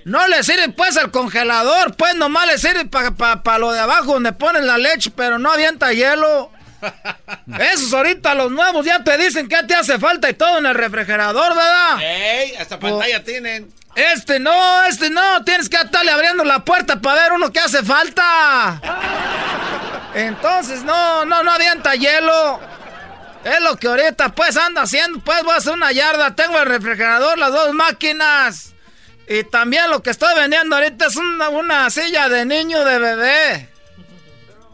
No 0.05 0.27
le 0.27 0.43
sirve 0.43 0.71
pues 0.71 0.97
al 0.97 1.11
congelador, 1.11 1.95
pues 1.95 2.15
nomás 2.15 2.47
le 2.47 2.57
sirve 2.57 2.87
para 2.87 3.59
lo 3.59 3.73
de 3.73 3.81
abajo 3.81 4.15
donde 4.15 4.33
ponen 4.33 4.67
la 4.67 4.79
leche, 4.79 5.11
pero 5.15 5.39
no 5.39 5.53
avienta 5.53 5.93
hielo. 5.93 6.51
Esos 7.73 7.93
ahorita 7.93 8.35
los 8.35 8.51
nuevos 8.51 8.87
ya 8.87 9.03
te 9.03 9.19
dicen 9.19 9.49
que 9.49 9.63
te 9.65 9.75
hace 9.75 9.99
falta 9.99 10.31
y 10.31 10.35
todo 10.35 10.59
en 10.59 10.67
el 10.67 10.75
refrigerador, 10.75 11.55
¿verdad? 11.55 12.01
¡Ey! 12.01 12.55
Hasta 12.57 12.79
pantalla 12.79 13.23
tienen. 13.23 13.71
Este 13.95 14.39
no, 14.39 14.85
este 14.85 15.11
no, 15.11 15.45
tienes 15.45 15.69
que 15.69 15.77
estarle 15.77 16.13
abriendo 16.13 16.45
la 16.45 16.65
puerta 16.65 17.01
para 17.01 17.23
ver 17.23 17.33
uno 17.33 17.53
que 17.53 17.59
hace 17.59 17.83
falta. 17.83 18.81
Entonces, 20.15 20.85
no, 20.85 21.25
no, 21.25 21.43
no 21.43 21.51
avienta 21.51 21.95
hielo. 21.95 22.61
Es 23.45 23.61
lo 23.61 23.77
que 23.77 23.87
ahorita 23.87 24.31
pues 24.31 24.57
ando 24.57 24.81
haciendo, 24.81 25.21
pues 25.21 25.43
voy 25.43 25.55
a 25.55 25.57
hacer 25.57 25.73
una 25.73 25.93
yarda, 25.93 26.35
tengo 26.35 26.59
el 26.59 26.67
refrigerador, 26.67 27.39
las 27.39 27.53
dos 27.53 27.73
máquinas. 27.73 28.75
Y 29.29 29.45
también 29.45 29.91
lo 29.91 30.03
que 30.03 30.11
estoy 30.11 30.35
vendiendo 30.35 30.77
ahorita 30.77 31.07
es 31.07 31.17
una, 31.17 31.49
una 31.51 31.91
silla 31.91 32.29
de 32.29 32.45
niño 32.45 32.85
de 32.85 32.99
bebé. 32.99 33.69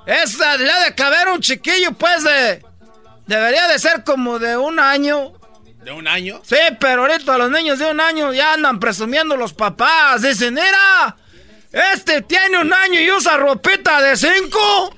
Esa 0.06 0.56
le 0.56 0.70
ha 0.70 0.84
de 0.84 0.94
caber 0.94 1.28
un 1.28 1.40
chiquillo 1.40 1.92
pues 1.92 2.22
de... 2.24 2.64
Debería 3.26 3.66
de 3.68 3.78
ser 3.78 4.04
como 4.04 4.38
de 4.38 4.56
un 4.56 4.78
año. 4.78 5.32
¿De 5.82 5.92
un 5.92 6.06
año? 6.06 6.40
Sí, 6.44 6.56
pero 6.78 7.02
ahorita 7.02 7.38
los 7.38 7.50
niños 7.50 7.78
de 7.78 7.90
un 7.90 8.00
año 8.00 8.32
ya 8.32 8.52
andan 8.52 8.78
presumiendo 8.78 9.36
los 9.36 9.54
papás. 9.54 10.22
Dicen, 10.22 10.54
mira, 10.54 11.16
este 11.74 12.22
tiene 12.22 12.58
un 12.60 12.72
año 12.72 13.00
y 13.00 13.10
usa 13.10 13.36
ropita 13.36 14.00
de 14.00 14.16
cinco. 14.16 14.94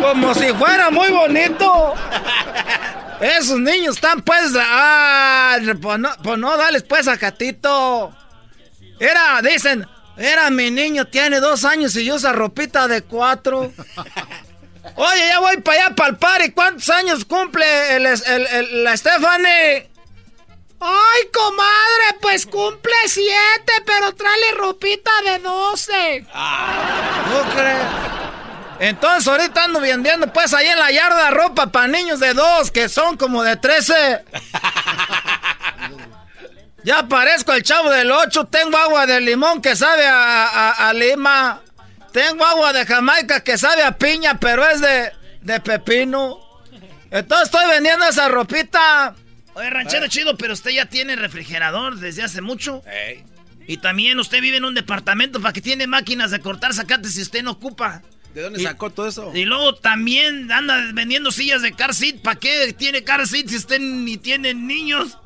Como 0.00 0.34
si 0.34 0.48
fuera 0.52 0.90
muy 0.90 1.10
bonito. 1.10 1.94
Esos 3.20 3.58
niños 3.60 3.96
están 3.96 4.20
pues... 4.22 4.52
Ah, 4.56 5.56
pues 5.80 5.98
no, 5.98 6.10
pues 6.22 6.38
no 6.38 6.56
dales 6.56 6.82
pues 6.82 7.08
a 7.08 7.16
Catito. 7.16 8.14
Era, 8.98 9.40
dicen, 9.42 9.86
era 10.16 10.50
mi 10.50 10.70
niño, 10.70 11.06
tiene 11.06 11.40
dos 11.40 11.64
años 11.64 11.94
y 11.96 12.10
usa 12.10 12.32
ropita 12.32 12.88
de 12.88 13.02
cuatro. 13.02 13.72
Oye, 14.96 15.28
ya 15.28 15.38
voy 15.38 15.58
para 15.58 15.86
allá 15.86 15.94
para 15.94 16.14
el. 16.16 16.52
¿Cuántos 16.52 16.88
años 16.90 17.24
cumple 17.24 17.64
el- 17.96 18.84
la 18.84 18.96
Stephanie? 18.96 19.88
Ay, 20.84 21.28
comadre, 21.32 22.18
pues 22.20 22.44
cumple 22.46 22.92
siete, 23.06 23.72
pero 23.86 24.12
tráele 24.14 24.52
ropita 24.52 25.10
de 25.24 25.38
doce. 25.38 26.26
¿Tú 26.26 27.50
crees? 27.56 27.86
Entonces 28.80 29.28
ahorita 29.28 29.64
ando 29.64 29.78
vendiendo 29.80 30.26
pues 30.32 30.52
ahí 30.54 30.66
en 30.66 30.78
la 30.78 30.90
yarda 30.90 31.30
ropa 31.30 31.66
para 31.68 31.86
niños 31.86 32.18
de 32.18 32.34
dos, 32.34 32.72
que 32.72 32.88
son 32.88 33.16
como 33.16 33.42
de 33.44 33.56
trece. 33.56 34.24
Ya 36.84 37.04
parezco 37.06 37.52
el 37.52 37.62
chavo 37.62 37.90
del 37.90 38.10
8, 38.10 38.46
tengo 38.46 38.76
agua 38.76 39.06
de 39.06 39.20
limón 39.20 39.62
que 39.62 39.76
sabe 39.76 40.04
a, 40.04 40.46
a- 40.48 40.88
a 40.88 40.92
lima. 40.92 41.60
Tengo 42.12 42.44
agua 42.44 42.72
de 42.72 42.84
Jamaica 42.84 43.38
que 43.44 43.56
sabe 43.56 43.84
a 43.84 43.92
piña, 43.96 44.38
pero 44.40 44.66
es 44.68 44.80
de, 44.80 45.12
de 45.42 45.60
pepino. 45.60 46.40
Entonces 47.12 47.46
estoy 47.46 47.68
vendiendo 47.70 48.04
esa 48.06 48.26
ropita. 48.28 49.14
Oye, 49.54 49.68
ranchero 49.70 50.06
chido, 50.08 50.36
pero 50.36 50.54
usted 50.54 50.70
ya 50.70 50.86
tiene 50.86 51.14
refrigerador 51.16 51.96
desde 51.98 52.22
hace 52.22 52.40
mucho. 52.40 52.82
Y 53.66 53.76
también 53.78 54.18
usted 54.18 54.40
vive 54.40 54.56
en 54.56 54.64
un 54.64 54.74
departamento 54.74 55.40
para 55.40 55.52
que 55.52 55.60
tiene 55.60 55.86
máquinas 55.86 56.30
de 56.30 56.40
cortar 56.40 56.74
zacate 56.74 57.08
si 57.08 57.22
usted 57.22 57.42
no 57.42 57.52
ocupa. 57.52 58.02
¿De 58.34 58.42
dónde 58.42 58.60
Y- 58.60 58.64
sacó 58.64 58.88
todo 58.90 59.06
eso? 59.08 59.30
Y 59.34 59.44
luego 59.44 59.74
también 59.74 60.50
anda 60.50 60.82
vendiendo 60.94 61.30
sillas 61.30 61.60
de 61.62 61.72
car 61.74 61.94
seat. 61.94 62.22
¿Para 62.22 62.40
qué 62.40 62.72
tiene 62.72 63.04
car 63.04 63.26
seat 63.28 63.48
si 63.48 63.56
usted 63.56 63.78
ni 63.78 64.16
tiene 64.16 64.54
niños? 64.54 65.18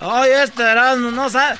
Ay, 0.00 0.30
este 0.42 0.62
Erasmo, 0.62 1.10
no 1.12 1.30
sabe. 1.30 1.58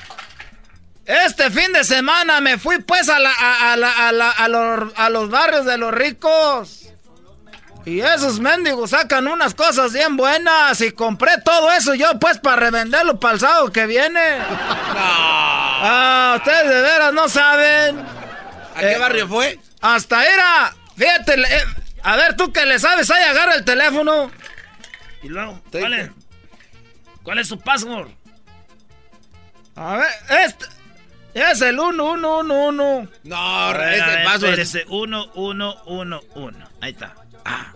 Este 1.05 1.49
fin 1.49 1.71
de 1.71 1.83
semana 1.83 2.41
me 2.41 2.57
fui 2.57 2.79
pues 2.79 3.07
a, 3.09 3.19
la, 3.19 3.31
a, 3.31 3.73
a 3.73 3.77
la- 3.77 4.07
a 4.07 4.11
la- 4.11 4.31
a 4.31 4.47
los, 4.49 4.93
a 4.97 5.09
los 5.09 5.29
barrios 5.29 5.65
de 5.65 5.77
los 5.77 5.93
ricos. 5.93 6.84
Y 7.85 7.99
esos 8.01 8.39
mendigos 8.39 8.89
sacan 8.89 9.27
unas 9.27 9.53
cosas 9.53 9.93
bien 9.93 10.17
buenas. 10.17 10.81
Y 10.81 10.91
compré 10.91 11.39
todo 11.43 11.71
eso 11.71 11.93
yo 11.93 12.17
pues 12.19 12.39
para 12.39 12.55
revenderlo 12.57 13.19
para 13.19 13.35
el 13.35 13.39
sábado 13.39 13.71
que 13.71 13.85
viene. 13.85 14.19
Ah, 15.87 16.35
ustedes 16.37 16.69
de 16.69 16.81
veras 16.81 17.13
no 17.13 17.27
saben. 17.29 17.99
¿A 18.75 18.79
qué 18.79 18.97
barrio 18.97 19.27
fue? 19.27 19.59
Hasta 19.81 20.23
era. 20.25 20.73
Fíjate, 20.97 21.33
eh, 21.33 21.63
a 22.01 22.15
ver 22.15 22.35
tú 22.35 22.51
que 22.51 22.65
le 22.65 22.79
sabes, 22.79 23.11
ahí 23.11 23.21
agarra 23.23 23.55
el 23.55 23.65
teléfono. 23.65 24.31
Y 25.21 25.27
luego, 25.27 25.61
¿cuál 25.69 25.93
es? 25.93 26.11
¿Cuál 27.21 27.39
es 27.39 27.47
su 27.49 27.59
password? 27.59 28.07
A 29.75 29.97
ver, 29.97 30.09
este. 30.45 30.65
Es 31.35 31.61
el 31.61 31.75
1111. 31.75 33.09
No, 33.25 33.35
A 33.35 33.73
ver, 33.73 33.93
ese 33.95 34.01
a 34.01 34.07
ver, 34.07 34.23
password. 34.23 34.59
espérese, 34.59 34.85
1111. 34.85 36.57
Ahí 36.81 36.91
está. 36.91 37.13
Ah. 37.45 37.71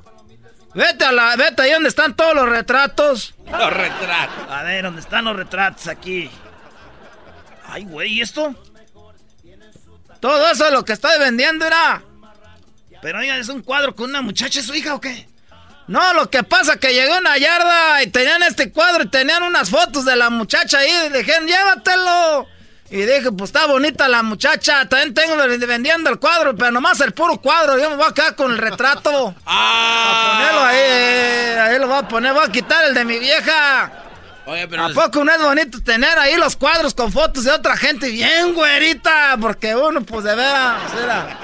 Vete 0.74 1.06
a 1.06 1.12
la, 1.12 1.36
vete 1.36 1.62
ahí 1.62 1.72
donde 1.72 1.90
están 1.90 2.16
todos 2.16 2.36
los 2.36 2.48
retratos. 2.48 3.34
Los 3.50 3.74
retratos. 3.74 4.50
A 4.50 4.64
ver, 4.64 4.84
¿dónde 4.84 5.02
están 5.02 5.26
los 5.26 5.36
retratos 5.36 5.88
aquí? 5.88 6.30
Ay, 7.66 7.86
güey, 7.86 8.14
¿y 8.14 8.22
esto? 8.22 8.56
Todo 10.20 10.50
eso 10.52 10.66
es 10.66 10.74
lo 10.74 10.84
que 10.84 10.94
estoy 10.94 11.18
vendiendo 11.20 11.66
era. 11.66 12.02
Pero 13.02 13.20
oiga, 13.20 13.38
es 13.38 13.48
un 13.50 13.62
cuadro 13.62 13.96
con 13.96 14.10
una 14.10 14.22
muchacha, 14.22 14.60
¿es 14.60 14.66
su 14.66 14.76
hija 14.76 14.96
o 14.96 15.02
qué? 15.02 15.28
No, 15.88 16.14
lo 16.14 16.30
que 16.30 16.44
pasa 16.44 16.74
es 16.74 16.80
que 16.80 16.94
llegó 16.94 17.18
una 17.18 17.38
yarda 17.38 18.04
y 18.04 18.08
tenían 18.08 18.44
este 18.44 18.72
cuadro 18.72 19.06
y 19.06 19.08
tenían 19.08 19.42
unas 19.42 19.70
fotos 19.70 20.06
de 20.06 20.16
la 20.16 20.30
muchacha 20.30 20.80
ahí 20.80 20.92
y 21.08 21.18
dijeron, 21.18 21.48
llévatelo. 21.48 22.48
Y 22.92 23.02
dije, 23.02 23.32
pues 23.32 23.50
está 23.50 23.68
bonita 23.68 24.08
la 24.08 24.24
muchacha, 24.24 24.88
también 24.90 25.14
tengo 25.14 25.36
vendiendo 25.68 26.10
el 26.10 26.18
cuadro, 26.18 26.56
pero 26.56 26.72
nomás 26.72 27.00
el 27.02 27.12
puro 27.12 27.38
cuadro, 27.38 27.78
yo 27.78 27.90
me 27.92 27.98
voy 27.98 28.08
a 28.10 28.14
quedar 28.14 28.36
con 28.36 28.52
el 28.52 28.58
retrato. 28.58 29.36
Ah. 29.46 30.12
A 30.12 30.38
ponerlo 30.38 30.62
ahí, 30.62 30.78
eh, 30.80 31.60
ahí 31.60 31.80
lo 31.80 31.88
voy 31.88 31.98
a 31.98 32.08
poner, 32.08 32.34
voy 32.34 32.46
a 32.46 32.52
quitar 32.52 32.86
el 32.86 32.94
de 32.94 33.06
mi 33.06 33.20
vieja. 33.20 33.92
Oye, 34.46 34.68
pero... 34.68 34.86
¿A 34.86 34.90
poco 34.90 35.24
no 35.24 35.32
es 35.32 35.42
bonito 35.42 35.82
tener 35.84 36.18
ahí 36.18 36.36
los 36.38 36.56
cuadros 36.56 36.94
con 36.94 37.12
fotos 37.12 37.44
de 37.44 37.52
otra 37.52 37.78
gente 37.78 38.10
bien 38.10 38.54
güerita? 38.54 39.38
Porque 39.40 39.76
uno, 39.76 40.02
pues 40.02 40.24
de 40.24 40.36
veras, 40.36 40.82
era... 41.04 41.38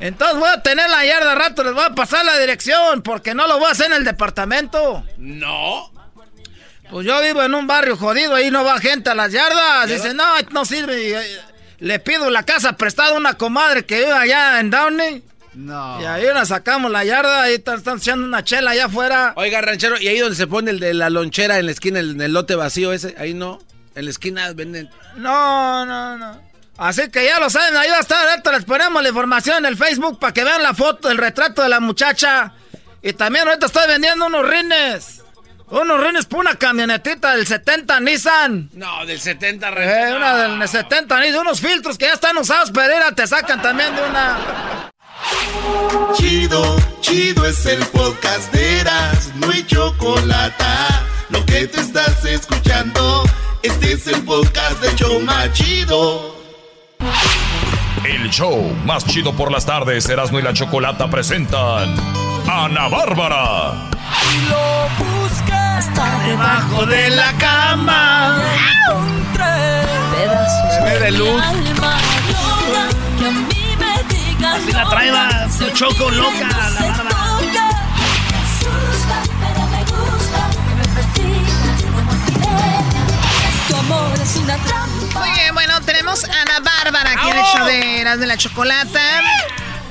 Entonces 0.00 0.38
voy 0.38 0.48
a 0.48 0.62
tener 0.62 0.88
la 0.90 1.04
yarda 1.04 1.34
rato, 1.34 1.62
les 1.62 1.72
voy 1.72 1.84
a 1.84 1.94
pasar 1.94 2.24
la 2.24 2.38
dirección, 2.38 3.02
porque 3.02 3.34
no 3.34 3.46
lo 3.46 3.58
voy 3.58 3.68
a 3.68 3.72
hacer 3.72 3.86
en 3.86 3.94
el 3.94 4.04
departamento. 4.04 5.04
No. 5.18 5.93
Pues 6.94 7.08
yo 7.08 7.20
vivo 7.22 7.42
en 7.42 7.52
un 7.56 7.66
barrio 7.66 7.96
jodido, 7.96 8.36
ahí 8.36 8.52
no 8.52 8.62
va 8.62 8.78
gente 8.78 9.10
a 9.10 9.16
las 9.16 9.32
yardas. 9.32 9.88
Dice, 9.88 10.14
no, 10.14 10.24
no 10.52 10.64
sirve. 10.64 11.10
Eh, 11.10 11.40
le 11.80 11.98
pido 11.98 12.30
la 12.30 12.44
casa 12.44 12.76
prestada 12.76 13.08
a 13.08 13.14
una 13.14 13.34
comadre 13.34 13.84
que 13.84 13.98
vive 13.98 14.12
allá 14.12 14.60
en 14.60 14.70
Downey. 14.70 15.24
No. 15.54 16.00
Y 16.00 16.04
ahí 16.04 16.24
nos 16.32 16.50
sacamos 16.50 16.92
la 16.92 17.02
yarda, 17.04 17.42
ahí 17.42 17.54
están, 17.54 17.78
están 17.78 17.98
echando 17.98 18.24
una 18.24 18.44
chela 18.44 18.70
allá 18.70 18.84
afuera. 18.84 19.32
Oiga, 19.34 19.60
ranchero, 19.60 20.00
¿y 20.00 20.06
ahí 20.06 20.20
donde 20.20 20.36
se 20.36 20.46
pone 20.46 20.70
el 20.70 20.78
de 20.78 20.94
la 20.94 21.10
lonchera 21.10 21.58
en 21.58 21.66
la 21.66 21.72
esquina, 21.72 21.98
en 21.98 22.20
el 22.20 22.32
lote 22.32 22.54
vacío 22.54 22.92
ese? 22.92 23.16
Ahí 23.18 23.34
no. 23.34 23.58
En 23.96 24.04
la 24.04 24.12
esquina 24.12 24.52
venden. 24.52 24.88
No, 25.16 25.84
no, 25.84 26.16
no. 26.16 26.40
Así 26.78 27.10
que 27.10 27.24
ya 27.24 27.40
lo 27.40 27.50
saben, 27.50 27.76
ahí 27.76 27.90
va 27.90 27.96
a 27.96 28.02
estar, 28.02 28.24
ahorita 28.28 28.52
les 28.52 28.64
ponemos 28.64 29.02
la 29.02 29.08
información 29.08 29.56
en 29.56 29.66
el 29.66 29.76
Facebook 29.76 30.20
para 30.20 30.32
que 30.32 30.44
vean 30.44 30.62
la 30.62 30.74
foto, 30.74 31.10
el 31.10 31.18
retrato 31.18 31.60
de 31.60 31.70
la 31.70 31.80
muchacha. 31.80 32.52
Y 33.02 33.14
también 33.14 33.48
ahorita 33.48 33.66
estoy 33.66 33.88
vendiendo 33.88 34.26
unos 34.26 34.48
rines. 34.48 35.23
Unos 35.80 36.00
rines 36.00 36.26
por 36.26 36.40
una 36.40 36.54
camionetita 36.54 37.34
del 37.34 37.46
70 37.46 37.98
Nissan. 38.00 38.70
No, 38.74 39.04
del 39.06 39.20
70 39.20 39.68
Eh, 39.68 39.70
ranchero. 39.72 40.16
una 40.18 40.34
del 40.36 40.68
70 40.68 41.20
Nissan, 41.20 41.40
unos 41.40 41.60
filtros 41.60 41.98
que 41.98 42.06
ya 42.06 42.12
están 42.12 42.36
usados, 42.38 42.70
pero 42.72 42.94
mira, 42.94 43.10
te 43.12 43.26
sacan 43.26 43.60
también 43.60 43.94
de 43.96 44.02
una... 44.02 44.90
Chido, 46.14 46.76
chido 47.00 47.44
es 47.46 47.66
el 47.66 47.84
podcast 47.86 48.52
de 48.52 48.80
Eras, 48.80 49.30
no 49.36 49.50
hay 49.50 49.64
chocolate. 49.66 50.64
Lo 51.30 51.44
que 51.44 51.66
te 51.66 51.80
estás 51.80 52.24
escuchando, 52.24 53.24
este 53.62 53.94
es 53.94 54.06
el 54.06 54.22
podcast 54.22 54.80
de 54.80 54.94
Choma 54.94 55.52
Chido. 55.52 56.36
El 58.04 58.30
show 58.30 58.62
más 58.84 59.04
chido 59.06 59.32
por 59.34 59.50
las 59.50 59.66
tardes, 59.66 60.08
Erasmo 60.08 60.38
y 60.38 60.42
la 60.42 60.52
Chocolata 60.52 61.08
presentan 61.10 61.96
Ana 62.48 62.88
Bárbara. 62.88 63.90
Lo 64.50 65.04
busca 65.04 65.23
hasta 65.76 66.18
debajo 66.26 66.86
de 66.86 67.10
la 67.10 67.32
cama. 67.34 68.42
pedazos 70.16 70.84
Bebé 70.84 71.00
de 71.00 71.10
luz. 71.12 71.42
alma. 71.42 71.98
Loca, 72.28 72.88
que 73.18 73.26
a 73.26 73.30
mí 73.30 73.76
me 73.78 74.14
digas 74.14 74.54
Así 74.62 74.72
la 74.72 74.88
trae, 74.88 75.10
va, 75.10 75.24
loca, 75.24 75.48
su 75.50 75.70
choco 75.70 76.10
loca, 76.10 76.48
la 76.48 76.80
se. 76.80 77.14
Muy 85.14 85.30
bien, 85.30 85.54
bueno, 85.54 85.80
tenemos 85.82 86.24
a 86.24 86.42
Ana 86.42 86.60
Bárbara 86.60 87.12
aquí 87.12 87.30
en 87.30 87.36
el 87.36 87.44
show 87.44 87.66
de 87.66 88.00
Eras 88.00 88.18
de 88.18 88.26
la 88.26 88.36
Chocolata. 88.36 89.00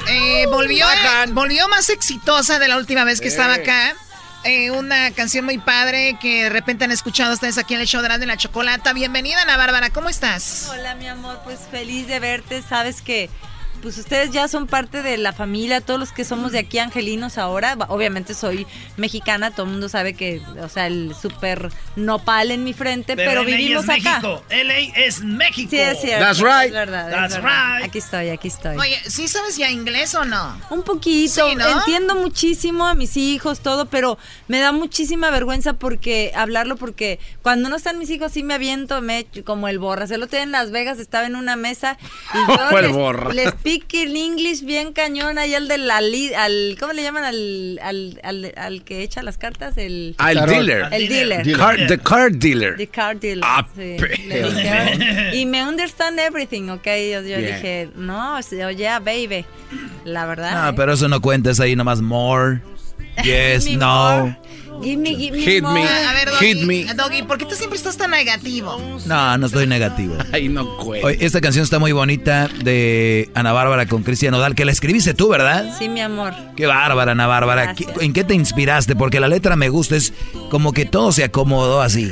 Eh, 0.08 0.46
volvió, 0.50 0.86
volvió 1.30 1.68
más 1.70 1.90
exitosa 1.90 2.60
de 2.60 2.68
la 2.68 2.78
última 2.78 3.04
vez 3.04 3.22
que 3.22 3.28
estaba 3.28 3.56
acá. 3.56 3.96
Eh, 4.46 4.72
una 4.72 5.12
canción 5.12 5.46
muy 5.46 5.58
padre 5.58 6.18
que 6.20 6.44
de 6.44 6.50
repente 6.50 6.84
han 6.84 6.92
escuchado 6.92 7.34
ustedes 7.34 7.58
aquí 7.58 7.76
en 7.76 7.80
el 7.80 7.88
show 7.88 8.02
de 8.02 8.26
la 8.26 8.36
Chocolata. 8.36 8.92
Bienvenida, 8.92 9.42
Ana 9.42 9.56
Bárbara, 9.56 9.90
¿cómo 9.90 10.10
estás? 10.10 10.70
Hola, 10.70 10.96
mi 10.96 11.08
amor, 11.08 11.40
pues 11.46 11.62
feliz 11.72 12.08
de 12.08 12.20
verte. 12.20 12.62
Sabes 12.62 13.02
que 13.02 13.30
pues 13.84 13.98
ustedes 13.98 14.32
ya 14.32 14.48
son 14.48 14.66
parte 14.66 15.04
de 15.04 15.18
la 15.18 15.34
familia, 15.34 15.82
todos 15.82 16.00
los 16.00 16.12
que 16.14 16.24
somos 16.24 16.54
de 16.54 16.60
aquí 16.60 16.80
angelinos 16.80 17.38
ahora. 17.38 17.76
Obviamente 17.90 18.34
soy 18.34 18.66
mexicana, 18.96 19.52
todo 19.52 19.66
el 19.66 19.74
mundo 19.74 19.90
sabe 19.90 20.14
que, 20.14 20.42
o 20.62 20.70
sea, 20.70 20.88
el 20.88 21.14
super 21.22 21.70
nopal 21.98 22.50
en 22.52 22.64
mi 22.64 22.72
frente, 22.72 23.18
pero, 23.18 23.44
LA 23.44 23.50
es 23.52 23.58
vivimos 23.58 23.84
acá. 23.90 24.22
México. 24.22 24.44
LA 24.50 24.78
es 25.06 25.20
México. 25.22 25.70
Sí, 25.70 25.78
es 25.80 26.00
cierto. 26.00 26.24
That's 26.26 26.40
right. 26.40 26.68
Es 26.68 26.72
verdad, 26.72 27.10
es 27.10 27.16
That's 27.16 27.36
verdad. 27.36 27.76
right. 27.76 27.86
Aquí 27.90 27.98
estoy, 27.98 28.30
aquí 28.30 28.48
estoy. 28.48 28.78
Oye, 28.78 29.02
¿sí 29.06 29.28
sabes 29.28 29.58
ya 29.58 29.70
inglés 29.70 30.16
o 30.16 30.24
no? 30.24 30.58
Un 30.70 30.84
poquito, 30.84 31.50
Sí, 31.50 31.56
¿no? 31.56 31.68
entiendo 31.80 32.16
muchísimo 32.16 32.88
a 32.88 32.96
mis 32.96 33.18
hijos, 33.18 33.60
todo, 33.60 33.88
pero 33.88 34.18
me 34.48 34.60
da 34.60 34.72
muchísima 34.72 35.30
vergüenza 35.30 35.74
porque 35.74 36.32
hablarlo, 36.36 36.78
porque 36.78 37.20
cuando 37.42 37.68
no 37.68 37.76
están 37.76 38.00
mis 38.00 38.10
hijos 38.10 38.32
sí 38.32 38.44
me 38.44 38.54
aviento, 38.54 39.02
me 39.02 39.26
como 39.46 39.68
el 39.68 39.78
borras. 39.78 40.10
El 40.12 40.24
otro 40.24 40.38
día 40.38 40.44
en 40.44 40.52
Las 40.54 40.72
Vegas 40.72 41.00
estaba 41.00 41.26
en 41.26 41.36
una 41.36 41.58
mesa 41.58 41.98
y 42.34 42.38
yo 42.48 42.82
les, 42.82 43.36
les 43.36 43.50
speak 43.50 43.73
in 43.94 44.16
English 44.16 44.62
bien 44.64 44.94
cañón, 44.94 45.38
ahí 45.38 45.54
al 45.56 45.68
de 45.68 45.78
la 45.78 46.02
li- 46.02 46.34
al, 46.34 46.76
¿cómo 46.80 46.94
le 46.94 47.04
llaman 47.04 47.24
al, 47.24 47.80
al, 47.82 48.20
al, 48.24 48.54
al 48.56 48.84
que 48.84 49.04
echa 49.04 49.22
las 49.24 49.38
cartas? 49.38 49.78
El, 49.78 50.16
Ah, 50.18 50.32
el 50.32 50.46
dealer. 50.46 50.88
El 50.92 51.08
dealer. 51.08 51.46
Card- 51.58 51.88
the 51.88 51.98
card 51.98 52.36
dealer. 52.36 52.76
The 52.78 52.88
car 52.88 53.20
dealer. 53.20 53.44
Ah, 53.46 53.66
sí. 53.76 53.98
dije, 53.98 55.32
y 55.36 55.46
me 55.46 55.64
understand 55.64 56.20
everything, 56.20 56.70
ok. 56.70 56.86
Yo, 56.86 57.22
yo 57.22 57.38
dije, 57.38 57.90
no, 57.96 58.38
oye, 58.38 58.88
baby. 59.00 59.46
La 60.06 60.26
verdad. 60.26 60.66
No, 60.72 60.76
pero 60.76 60.94
eso 60.94 61.08
no 61.08 61.22
cuentes 61.22 61.60
ahí 61.60 61.76
nomás 61.76 62.02
more. 62.02 62.62
Yes, 63.24 63.70
no. 63.70 64.20
more. 64.20 64.38
Give 64.82 64.98
me, 64.98 65.16
give 65.16 65.32
me 65.38 65.44
Hit 65.44 65.64
me. 65.64 65.84
A 65.88 66.14
ver, 66.14 66.30
Doggy, 66.30 66.46
Hit 66.46 66.64
me. 66.66 66.94
Doggy, 66.94 67.24
¿por 67.24 67.38
qué 67.38 67.46
tú 67.46 67.56
siempre 67.56 67.78
estás 67.78 67.96
tan 67.98 68.12
negativo? 68.12 68.78
No, 69.06 69.38
no 69.38 69.46
estoy 69.46 69.68
negativo. 69.68 70.16
Ay, 70.34 70.50
no 70.50 70.78
cuenta. 70.78 71.08
Oye, 71.08 71.18
esta 71.26 71.40
canción 71.42 71.64
está 71.64 71.80
muy 71.80 71.92
bonita 71.92 72.48
de 72.64 73.30
Ana 73.36 73.54
Bárbara 73.54 73.86
con 73.86 74.04
Cristian 74.04 74.32
Nodal, 74.32 74.56
que 74.56 74.66
la 74.66 74.72
escribiste 74.72 75.14
tú, 75.14 75.30
¿verdad? 75.30 75.74
Sí, 75.78 75.88
mi 75.90 76.02
amor. 76.02 76.34
Qué 76.56 76.66
bárbara, 76.66 77.12
Ana 77.14 77.28
Bárbara. 77.28 77.64
Gracias. 77.66 77.92
¿Qué- 77.98 78.06
¿En 78.06 78.14
qué 78.14 78.24
te 78.24 78.34
inspiraste? 78.34 78.96
Porque 78.96 79.20
la 79.20 79.28
letra 79.28 79.56
me 79.56 79.70
gusta, 79.70 79.96
es 79.96 80.14
como 80.50 80.74
que 80.74 80.86
todo 80.86 81.12
se 81.12 81.24
acomodó 81.24 81.82
así. 81.82 82.12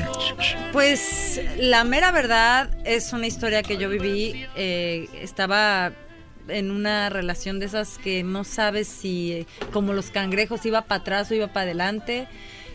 Pues 0.71 1.41
la 1.57 1.83
mera 1.83 2.11
verdad 2.11 2.69
es 2.85 3.13
una 3.13 3.27
historia 3.27 3.63
que 3.63 3.77
yo 3.77 3.89
viví. 3.89 4.45
eh, 4.55 5.07
estaba 5.21 5.91
en 6.47 6.71
una 6.71 7.09
relación 7.09 7.59
de 7.59 7.65
esas 7.67 7.97
que 7.97 8.23
no 8.23 8.43
sabes 8.43 8.87
si, 8.87 9.31
eh, 9.33 9.47
como 9.71 9.93
los 9.93 10.11
cangrejos, 10.11 10.65
iba 10.65 10.81
para 10.83 11.01
atrás 11.01 11.31
o 11.31 11.33
iba 11.35 11.47
para 11.47 11.63
adelante. 11.63 12.27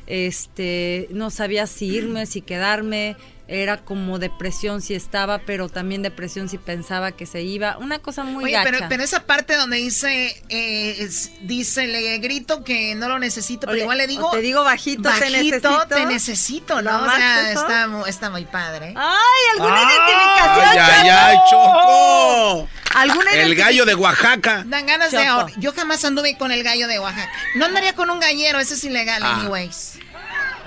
Este, 0.06 1.08
no 1.10 1.30
sabía 1.30 1.66
si 1.66 1.86
irme, 1.86 2.26
si 2.26 2.40
quedarme. 2.42 3.16
Era 3.48 3.76
como 3.76 4.18
depresión 4.18 4.82
si 4.82 4.94
estaba, 4.94 5.38
pero 5.38 5.68
también 5.68 6.02
depresión 6.02 6.48
si 6.48 6.58
pensaba 6.58 7.12
que 7.12 7.26
se 7.26 7.42
iba. 7.42 7.78
Una 7.78 8.00
cosa 8.00 8.24
muy 8.24 8.42
Oye, 8.42 8.54
gacha. 8.54 8.68
pero, 8.72 8.86
pero 8.88 9.04
esa 9.04 9.24
parte 9.24 9.54
donde 9.54 9.76
dice, 9.76 10.42
eh, 10.48 10.96
es- 10.98 11.30
dice, 11.42 11.86
le 11.86 12.18
grito 12.18 12.64
que 12.64 12.96
no 12.96 13.08
lo 13.08 13.20
necesito, 13.20 13.68
pero 13.68 13.78
igual 13.82 13.98
le 13.98 14.08
digo, 14.08 14.32
te 14.32 14.40
digo 14.40 14.64
bajito, 14.64 15.02
te 15.02 15.08
bajito, 15.30 15.30
necesito. 15.30 15.86
te 15.86 16.06
necesito, 16.06 16.82
¿no? 16.82 16.90
O 16.90 16.94
¿Nomás 17.02 17.16
sea, 17.18 17.52
está, 17.52 18.08
está 18.08 18.30
muy 18.30 18.46
padre. 18.46 18.94
¡Ay, 18.96 19.42
alguna 19.52 19.78
Ay, 19.78 19.94
identificación! 19.94 21.08
ay, 21.14 21.36
Choco! 21.48 21.70
ay, 21.70 22.58
Choco. 22.66 22.68
¿Alguna 22.96 23.30
El 23.32 23.54
gallo 23.54 23.84
de 23.84 23.94
Oaxaca. 23.94 24.64
Dan 24.66 24.86
ganas 24.86 25.10
de 25.10 25.24
ahora. 25.26 25.52
Yo 25.58 25.72
jamás 25.72 26.04
anduve 26.04 26.36
con 26.38 26.50
el 26.52 26.62
gallo 26.62 26.88
de 26.88 26.98
Oaxaca. 26.98 27.30
No 27.56 27.66
andaría 27.66 27.94
con 27.94 28.10
un 28.10 28.20
gallero, 28.20 28.58
ese 28.58 28.74
es 28.74 28.84
ilegal, 28.84 29.22
Ah. 29.24 29.40
anyways. 29.40 29.98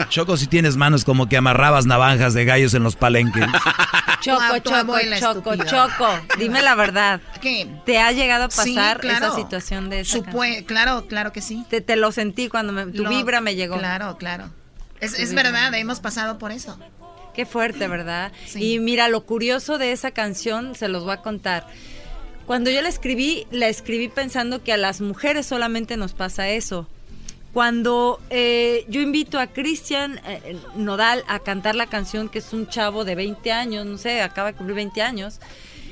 Choco, 0.09 0.37
si 0.37 0.47
tienes 0.47 0.77
manos 0.77 1.03
como 1.03 1.27
que 1.27 1.35
amarrabas 1.35 1.85
navajas 1.85 2.33
de 2.33 2.45
gallos 2.45 2.73
en 2.73 2.83
los 2.83 2.95
palenques. 2.95 3.43
Choco, 4.21 4.57
choco, 4.59 4.97
choco, 5.19 5.53
estúpida. 5.53 5.65
choco. 5.65 6.07
Dime 6.37 6.61
la 6.61 6.75
verdad. 6.75 7.19
¿Qué? 7.41 7.67
¿Te 7.85 7.99
ha 7.99 8.11
llegado 8.11 8.45
a 8.45 8.49
Sí, 8.51 8.73
pasar 8.75 8.99
claro. 8.99 9.27
esa 9.27 9.35
situación 9.35 9.89
de 9.89 10.01
esa 10.01 10.17
Supue- 10.19 10.65
claro, 10.65 11.05
claro 11.07 11.31
que 11.33 11.41
sí. 11.41 11.65
Te, 11.69 11.81
te 11.81 11.95
lo 11.97 12.11
sentí 12.11 12.47
cuando 12.49 12.71
me- 12.73 12.85
tu 12.87 13.03
Lo- 13.03 13.09
vibra 13.09 13.39
me 13.41 13.55
llegó. 13.55 13.77
Claro, 13.77 14.17
claro. 14.17 14.49
Es, 15.01 15.17
es 15.19 15.33
verdad, 15.33 15.73
hemos 15.73 15.99
pasado 16.01 16.37
por 16.37 16.51
eso. 16.51 16.77
Qué 17.33 17.45
fuerte, 17.45 17.87
¿verdad? 17.87 18.31
Sí. 18.45 18.73
Y 18.75 18.79
mira, 18.79 19.07
lo 19.07 19.25
curioso 19.25 19.77
de 19.77 19.91
esa 19.93 20.11
canción, 20.11 20.75
se 20.75 20.87
los 20.89 21.03
voy 21.05 21.13
a 21.13 21.17
contar. 21.17 21.65
Cuando 22.49 22.71
yo 22.71 22.81
la 22.81 22.89
escribí, 22.89 23.45
la 23.51 23.67
escribí 23.67 24.07
pensando 24.07 24.63
que 24.63 24.73
a 24.73 24.77
las 24.77 25.01
mujeres 25.01 25.45
solamente 25.45 25.97
nos 25.97 26.13
pasa 26.13 26.49
eso. 26.49 26.87
Cuando 27.53 28.19
eh, 28.31 28.85
yo 28.87 29.01
invito 29.01 29.39
a 29.39 29.45
Cristian 29.45 30.19
eh, 30.25 30.57
Nodal 30.75 31.23
a 31.27 31.37
cantar 31.37 31.75
la 31.75 31.85
canción, 31.85 32.27
que 32.27 32.39
es 32.39 32.51
un 32.51 32.67
chavo 32.67 33.05
de 33.05 33.13
20 33.13 33.51
años, 33.51 33.85
no 33.85 33.99
sé, 33.99 34.23
acaba 34.23 34.51
de 34.51 34.57
cumplir 34.57 34.77
20 34.77 34.99
años, 35.03 35.39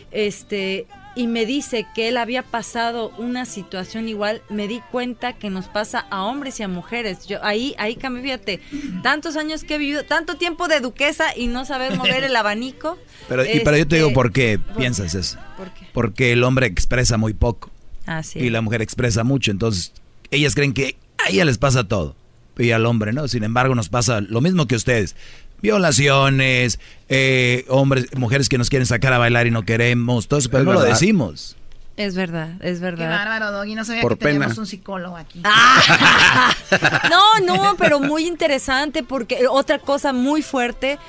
este, 0.10 0.88
y 1.18 1.28
me 1.28 1.46
dice 1.46 1.88
que 1.96 2.08
él 2.10 2.18
había 2.18 2.44
pasado 2.44 3.12
una 3.18 3.46
situación 3.46 4.08
igual, 4.08 4.42
me 4.50 4.68
di 4.68 4.82
cuenta 4.92 5.34
que 5.34 5.50
nos 5.50 5.66
pasa 5.68 6.06
a 6.12 6.24
hombres 6.24 6.60
y 6.60 6.64
a 6.64 6.68
mujeres. 6.68 7.26
Yo 7.28 7.44
ahí, 7.44 7.74
ahí 7.80 7.96
cambié, 7.96 8.22
fíjate, 8.24 8.62
tantos 9.02 9.36
años 9.36 9.64
que 9.64 9.76
he 9.76 9.78
vivido, 9.80 10.04
tanto 10.04 10.36
tiempo 10.38 10.68
de 10.68 10.80
duquesa 10.80 11.36
y 11.36 11.48
no 11.48 11.66
saber 11.66 11.98
mover 11.98 12.24
el 12.24 12.36
abanico. 12.36 12.98
Pero, 13.28 13.44
y, 13.44 13.60
pero 13.60 13.76
yo 13.76 13.88
te 13.88 13.96
digo 13.98 14.08
Este, 14.08 14.16
por 14.16 14.32
qué 14.32 14.60
piensas 14.78 15.14
eso. 15.16 15.38
¿Por 15.58 15.74
qué? 15.74 15.88
Porque 15.92 16.32
el 16.32 16.44
hombre 16.46 16.68
expresa 16.68 17.18
muy 17.18 17.34
poco 17.34 17.70
Ah, 18.06 18.24
sí. 18.24 18.40
y 18.40 18.50
la 18.50 18.62
mujer 18.62 18.82
expresa 18.82 19.26
mucho. 19.26 19.52
Entonces, 19.52 19.92
ellas 20.32 20.56
creen 20.56 20.74
que 20.74 20.96
a 21.26 21.30
ella 21.30 21.44
les 21.44 21.58
pasa 21.58 21.88
todo. 21.88 22.16
Y 22.58 22.72
al 22.72 22.86
hombre, 22.86 23.12
¿no? 23.12 23.28
Sin 23.28 23.44
embargo, 23.44 23.76
nos 23.76 23.90
pasa 23.90 24.22
lo 24.22 24.40
mismo 24.42 24.66
que 24.66 24.76
ustedes. 24.76 25.16
Violaciones, 25.62 26.80
eh, 27.10 27.66
hombres, 27.68 28.06
mujeres 28.16 28.50
que 28.50 28.58
nos 28.58 28.70
quieren 28.70 28.86
sacar 28.86 29.14
a 29.14 29.18
bailar 29.18 29.48
y 29.48 29.52
no 29.52 29.64
queremos, 29.64 30.28
todo 30.28 30.40
eso, 30.40 30.50
pero 30.50 30.62
Es 30.62 30.66
no 30.66 30.74
lo 30.74 30.82
decimos. 30.82 31.56
Es 31.98 32.14
verdad, 32.16 32.52
es 32.62 32.78
Qué 32.78 32.84
verdad. 32.86 33.10
bárbaro, 33.10 33.52
Doggy. 33.52 33.74
No 33.74 33.84
sabía 33.84 34.04
Por 34.04 34.20
que 34.20 34.26
teníamos 34.26 34.58
un 34.60 34.68
psicólogo 34.68 35.18
aquí. 35.18 35.42
No, 37.10 37.40
no, 37.46 37.76
pero 37.78 38.00
muy 38.00 38.28
interesante 38.28 39.02
porque 39.04 39.48
otra 39.50 39.80
cosa 39.80 40.14
muy 40.14 40.42
fuerte, 40.44 41.00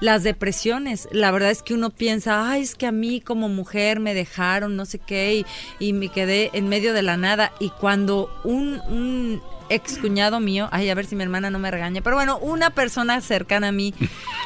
las 0.00 0.22
depresiones. 0.22 1.08
La 1.10 1.30
verdad 1.32 1.50
es 1.50 1.62
que 1.62 1.74
uno 1.74 1.90
piensa, 1.90 2.48
ay, 2.50 2.62
es 2.62 2.74
que 2.76 2.86
a 2.86 2.92
mí 2.92 3.20
como 3.20 3.48
mujer 3.48 3.98
me 4.00 4.14
dejaron, 4.14 4.76
no 4.76 4.84
sé 4.86 4.98
qué, 5.00 5.44
y, 5.80 5.84
y 5.84 5.92
me 5.92 6.08
quedé 6.08 6.50
en 6.52 6.68
medio 6.68 6.92
de 6.92 7.02
la 7.02 7.16
nada. 7.16 7.52
Y 7.58 7.70
cuando 7.70 8.30
un, 8.44 8.80
un 8.88 9.42
ex 9.70 9.98
cuñado 9.98 10.40
mío, 10.40 10.68
ay, 10.72 10.88
a 10.90 10.94
ver 10.94 11.06
si 11.06 11.16
mi 11.16 11.22
hermana 11.22 11.50
no 11.50 11.58
me 11.58 11.70
regaña, 11.70 12.00
pero 12.02 12.16
bueno, 12.16 12.38
una 12.38 12.70
persona 12.70 13.20
cercana 13.20 13.68
a 13.68 13.72
mí, 13.72 13.94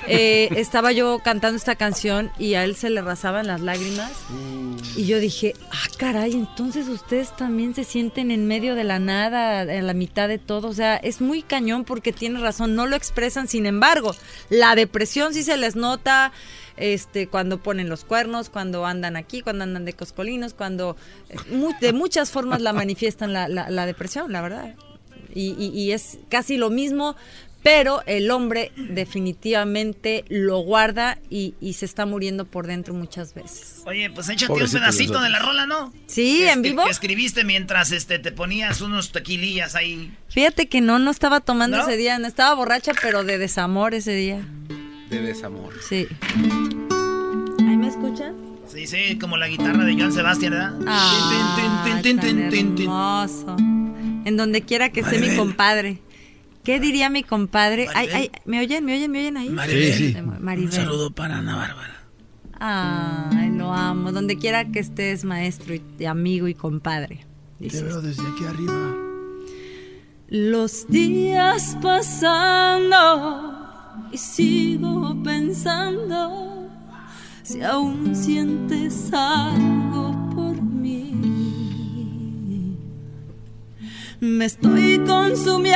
eh, 0.06 0.48
estaba 0.56 0.92
yo 0.92 1.20
cantando 1.24 1.56
esta 1.56 1.76
canción 1.76 2.30
y 2.38 2.54
a 2.54 2.64
él 2.64 2.76
se 2.76 2.90
le 2.90 3.00
rasaban 3.02 3.46
las 3.46 3.60
lágrimas. 3.60 4.10
Y 4.96 5.06
yo 5.06 5.20
dije, 5.20 5.54
ah, 5.70 5.88
caray, 5.96 6.32
entonces 6.32 6.88
ustedes 6.88 7.34
también 7.36 7.74
se 7.74 7.84
sienten 7.84 8.30
en 8.30 8.46
medio 8.46 8.74
de 8.74 8.84
la 8.84 8.98
nada, 8.98 9.62
en 9.62 9.86
la 9.86 9.94
mitad 9.94 10.28
de 10.28 10.38
todo. 10.38 10.68
O 10.68 10.74
sea, 10.74 10.96
es 10.96 11.20
muy 11.22 11.40
cañón 11.42 11.84
porque 11.84 12.12
tiene 12.12 12.40
razón, 12.40 12.74
no 12.74 12.86
lo 12.86 12.94
expresan. 12.96 13.48
Sin 13.48 13.64
embargo, 13.64 14.14
la 14.50 14.74
depresión 14.74 15.32
sí 15.32 15.42
se 15.44 15.56
les 15.56 15.76
nota 15.76 16.32
este 16.76 17.26
cuando 17.28 17.58
ponen 17.62 17.88
los 17.88 18.04
cuernos, 18.04 18.50
cuando 18.50 18.84
andan 18.84 19.16
aquí, 19.16 19.40
cuando 19.40 19.64
andan 19.64 19.84
de 19.86 19.92
coscolinos, 19.94 20.52
cuando 20.52 20.96
eh, 21.30 21.36
de 21.80 21.92
muchas 21.94 22.30
formas 22.30 22.60
la 22.60 22.72
manifiestan 22.74 23.32
la, 23.32 23.48
la- 23.48 23.70
la 23.70 23.86
depresión, 23.86 24.30
la 24.32 24.42
verdad. 24.42 24.74
Y, 25.34 25.54
y- 25.58 25.68
y 25.78 25.92
es 25.92 26.18
casi 26.28 26.56
lo 26.56 26.70
mismo, 26.70 27.16
pero 27.62 28.02
el 28.06 28.30
hombre 28.32 28.72
definitivamente 28.76 30.24
lo 30.28 30.58
guarda 30.58 31.18
y, 31.30 31.54
y 31.60 31.74
se 31.74 31.84
está 31.84 32.06
muriendo 32.06 32.44
por 32.44 32.66
dentro 32.66 32.92
muchas 32.92 33.34
veces. 33.34 33.82
Oye, 33.86 34.10
pues 34.10 34.28
échate 34.28 34.48
Pobrecito 34.48 34.78
un 34.78 34.82
pedacito 34.82 35.20
de 35.20 35.30
la 35.30 35.38
rola, 35.38 35.66
¿no? 35.66 35.92
Sí, 36.06 36.38
Que 36.40 36.50
en 36.50 36.62
vivo. 36.62 36.84
Que 36.84 36.90
escribiste 36.90 37.44
mientras 37.44 37.92
este, 37.92 38.18
te 38.18 38.32
ponías 38.32 38.80
unos 38.80 39.12
tequilillas 39.12 39.74
ahí. 39.76 40.12
Fíjate 40.28 40.66
que 40.68 40.80
no, 40.80 40.98
no 40.98 41.10
estaba 41.12 41.40
tomando 41.40 41.76
¿No? 41.76 41.82
ese 41.84 41.96
día, 41.96 42.18
no 42.18 42.26
estaba 42.26 42.52
borracha, 42.54 42.92
pero 43.00 43.22
de 43.22 43.38
desamor 43.38 43.94
ese 43.94 44.14
día. 44.14 44.40
De 45.08 45.20
desamor. 45.22 45.74
Sí. 45.88 46.08
¿Ahí 47.60 47.76
me 47.76 47.88
escuchan? 47.88 48.34
Sí, 48.66 48.86
sí, 48.86 49.18
como 49.18 49.36
la 49.36 49.48
guitarra 49.48 49.84
de 49.84 49.92
Joan 49.94 50.12
Sebastián, 50.12 50.52
¿verdad? 50.52 50.72
Ah, 50.86 52.00
tan 52.02 52.24
hermoso. 52.52 53.56
En 54.24 54.36
donde 54.36 54.62
quiera 54.62 54.90
que 54.90 55.00
esté 55.00 55.18
mi 55.18 55.36
compadre. 55.36 56.00
¿Qué 56.64 56.78
diría 56.78 57.10
mi 57.10 57.24
compadre? 57.24 57.88
Ay, 57.94 58.08
ay, 58.12 58.30
¿me 58.44 58.60
oyen? 58.60 58.84
¿Me 58.84 58.94
oyen? 58.94 59.10
¿Me 59.10 59.18
oyen 59.18 59.36
ahí? 59.36 59.50
Maribel. 59.50 59.92
Sí, 59.94 60.12
sí. 60.12 60.22
Maribel. 60.40 60.70
Un 60.70 60.72
saludo 60.72 61.10
para 61.10 61.38
Ana 61.38 61.56
Bárbara. 61.56 62.04
Ay, 62.60 63.50
lo 63.50 63.72
amo. 63.72 64.12
Donde 64.12 64.38
quiera 64.38 64.70
que 64.70 64.78
estés, 64.78 65.24
maestro 65.24 65.74
y, 65.74 65.82
y 65.98 66.04
amigo 66.04 66.46
y 66.46 66.54
compadre. 66.54 67.26
Te 67.58 67.82
veo 67.82 68.00
desde 68.00 68.22
aquí 68.22 68.44
arriba. 68.44 68.94
Los 70.28 70.86
días 70.88 71.76
pasando 71.82 72.96
y 74.10 74.16
sigo 74.18 75.22
pensando 75.22 76.70
si 77.42 77.60
aún 77.62 78.16
sientes 78.16 79.12
algo 79.12 80.01
Me 84.22 84.44
estoy 84.44 85.00
consumiendo, 85.04 85.74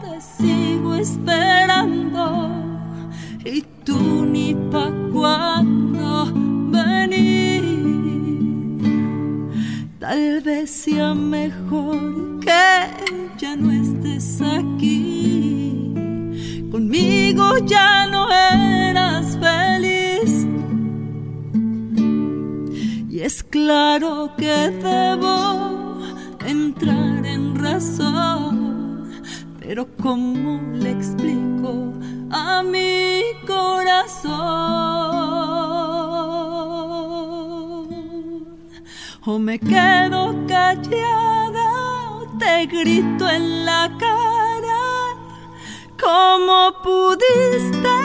te 0.00 0.20
sigo 0.20 0.94
esperando 0.94 2.48
y 3.44 3.62
tú 3.84 4.24
ni 4.24 4.54
pa' 4.70 4.92
cuando 5.12 6.32
venir. 6.70 7.64
Tal 9.98 10.40
vez 10.42 10.70
sea 10.70 11.14
mejor 11.14 12.38
que 12.38 12.86
ya 13.38 13.56
no 13.56 13.72
estés 13.72 14.40
aquí. 14.40 15.94
Conmigo 16.70 17.58
ya 17.66 18.06
no 18.06 18.30
eras 18.30 19.36
feliz. 19.40 20.46
Y 23.10 23.18
es 23.18 23.42
claro 23.42 24.30
que 24.38 24.70
debo 24.70 25.83
entrar 26.44 27.24
en 27.26 27.56
razón. 27.56 29.12
Pero 29.60 29.86
¿cómo 30.02 30.60
le 30.74 30.90
explico 30.90 31.92
a 32.30 32.62
mi 32.62 33.22
corazón? 33.46 34.34
O 39.26 39.38
me 39.38 39.58
quedo 39.58 40.34
callada 40.46 41.70
o 42.10 42.38
te 42.38 42.66
grito 42.66 43.26
en 43.28 43.64
la 43.64 43.90
cara. 43.98 45.14
¿Cómo 45.98 46.74
pudiste 46.82 47.96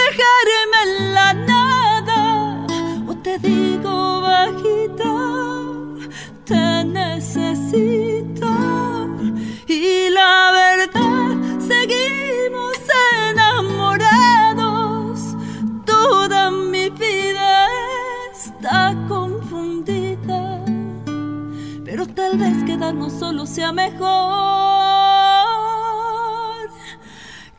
dejarme 0.00 0.78
en 0.86 1.14
la 1.14 1.32
nada? 1.34 2.66
O 3.06 3.14
te 3.14 3.38
digo 3.38 4.20
bajito, 4.20 5.31
te 6.52 6.84
necesito. 6.84 8.46
Y 9.66 10.10
la 10.10 10.52
verdad, 10.52 11.30
seguimos 11.58 12.76
enamorados. 13.30 15.20
Toda 15.86 16.50
mi 16.50 16.90
vida 16.90 17.68
está 18.34 18.94
confundida. 19.08 20.62
Pero 21.84 22.06
tal 22.06 22.36
vez 22.36 22.62
quedarnos 22.64 23.14
solos 23.14 23.48
sea 23.48 23.72
mejor 23.72 24.02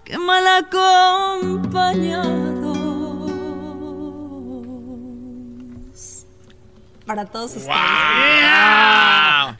que 0.03 0.17
mal 0.19 0.45
acompañados. 0.61 2.52
Para 7.05 7.25
todos 7.25 7.51
ustedes. 7.55 7.67
¡Wow! 7.67 9.55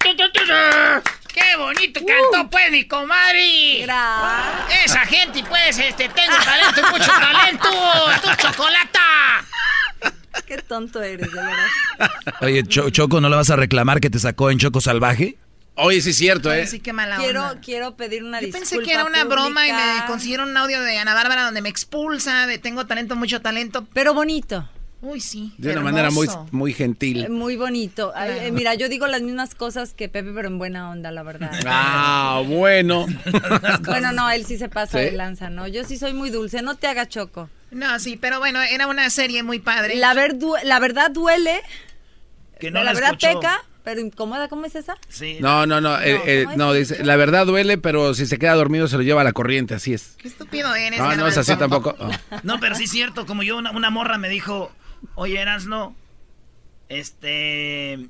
¡Qué 1.34 1.56
bonito 1.58 2.00
cantó, 2.06 2.50
pues, 2.50 2.72
mi 2.72 2.88
comadre! 2.88 3.82
Gracias. 3.82 4.86
Esa 4.86 5.00
gente, 5.06 5.44
pues, 5.50 5.78
este, 5.80 6.08
tengo 6.10 6.36
talento, 6.44 6.82
mucho 6.92 7.12
talento. 7.12 7.70
¡Tu 8.22 8.36
chocolata! 8.42 9.46
Qué 10.46 10.58
tonto 10.58 11.02
eres, 11.02 11.32
de 11.32 11.38
verdad. 11.42 12.12
Oye, 12.42 12.64
Cho- 12.68 12.90
Choco, 12.90 13.20
¿no 13.22 13.30
le 13.30 13.36
vas 13.36 13.50
a 13.50 13.56
reclamar 13.56 14.00
que 14.00 14.10
te 14.10 14.20
sacó 14.20 14.52
en 14.52 14.60
Choco 14.60 14.80
Salvaje? 14.82 15.38
Oye, 15.76 16.02
sí 16.02 16.12
es 16.12 16.18
cierto, 16.18 16.54
¿eh? 16.54 16.68
Sí, 16.68 16.80
qué 16.80 16.94
mala 16.94 17.18
Quiero, 17.18 17.42
onda. 17.48 17.62
quiero 17.62 17.96
pedir 17.96 18.24
una 18.24 18.40
Yo 18.40 18.46
disculpa. 18.48 18.70
pensé 18.70 18.86
que 18.86 18.94
era 18.94 19.06
una 19.06 19.24
broma 19.24 19.68
y 19.68 19.72
me 19.74 20.06
consiguieron 20.06 20.50
un 20.50 20.58
audio 20.58 20.82
de 20.82 20.98
Ana 21.00 21.16
Bárbara 21.16 21.44
donde 21.46 21.62
me 21.64 21.70
expulsa 21.70 22.46
de 22.46 22.60
tengo 22.60 22.86
talento, 22.86 23.16
mucho 23.16 23.42
talento. 23.42 23.88
Pero 23.94 24.14
bonito. 24.14 24.70
Uy, 25.06 25.20
sí. 25.20 25.54
De 25.58 25.74
una 25.74 25.82
manera 25.82 26.12
muy, 26.12 26.30
muy 26.52 26.74
gentil. 26.74 27.26
Eh, 27.26 27.30
Muy 27.30 27.58
bonito. 27.58 28.14
Ay, 28.16 28.32
eh, 28.46 28.52
mira, 28.52 28.74
yo 28.74 28.88
digo 28.88 29.06
las 29.08 29.22
mismas 29.22 29.54
cosas 29.54 29.94
que 29.94 30.08
Pepe, 30.08 30.32
pero 30.34 30.48
en 30.48 30.58
buena 30.58 30.90
onda, 30.90 31.12
la 31.12 31.24
verdad. 31.24 31.52
Ah, 31.68 32.42
bueno. 32.48 33.06
Bueno, 33.86 34.14
no, 34.14 34.30
él 34.32 34.46
sí 34.46 34.58
se 34.58 34.70
pasa 34.70 35.00
¿Sí? 35.00 35.06
de 35.06 35.12
lanza, 35.12 35.50
¿no? 35.50 35.68
Yo 35.68 35.84
sí 35.84 35.98
soy 35.98 36.14
muy 36.14 36.30
dulce, 36.30 36.62
no 36.62 36.76
te 36.76 36.88
haga 36.88 37.06
choco. 37.08 37.50
No, 37.72 38.00
sí, 38.00 38.18
pero 38.20 38.40
bueno, 38.40 38.62
era 38.62 38.88
una 38.88 39.10
serie 39.10 39.44
muy 39.44 39.60
padre. 39.60 39.96
La, 39.96 40.14
ver- 40.14 40.38
du- 40.40 40.56
la 40.64 40.80
verdad 40.80 41.12
duele, 41.12 41.62
Que 42.60 42.72
no 42.72 42.80
la 42.80 42.86
la 42.86 42.94
verdad 42.94 43.12
escuchó. 43.20 43.40
peca, 43.42 43.62
pero 43.84 44.00
incómoda, 44.00 44.48
¿cómo 44.48 44.66
es 44.66 44.76
esa? 44.76 44.96
Sí. 45.10 45.38
No, 45.42 45.66
no, 45.66 45.82
no. 45.82 46.00
eh, 46.00 46.22
eh, 46.26 46.46
no, 46.56 46.72
dice, 46.72 47.04
la 47.04 47.18
verdad 47.18 47.46
duele, 47.46 47.78
pero 47.78 48.14
si 48.14 48.26
se 48.26 48.38
queda 48.38 48.54
dormido 48.54 48.88
se 48.88 48.96
lo 48.96 49.02
lleva 49.04 49.20
a 49.20 49.24
la 49.26 49.34
corriente, 49.34 49.74
así 49.74 49.94
es. 49.94 50.16
Qué 50.20 50.30
estúpido 50.30 50.74
eres. 50.76 50.98
No, 51.00 51.14
no 51.18 51.28
es 51.28 51.38
así 51.38 51.56
tampoco. 51.58 51.94
Oh. 52.00 52.10
No, 52.44 52.60
pero 52.62 52.76
sí 52.76 52.86
es 52.86 52.92
cierto, 52.92 53.26
como 53.26 53.44
yo, 53.44 53.58
una, 53.58 53.72
una 53.72 53.90
morra 53.90 54.18
me 54.18 54.30
dijo, 54.30 54.72
oye, 55.16 55.40
Erasno, 55.40 55.96
este, 56.90 58.08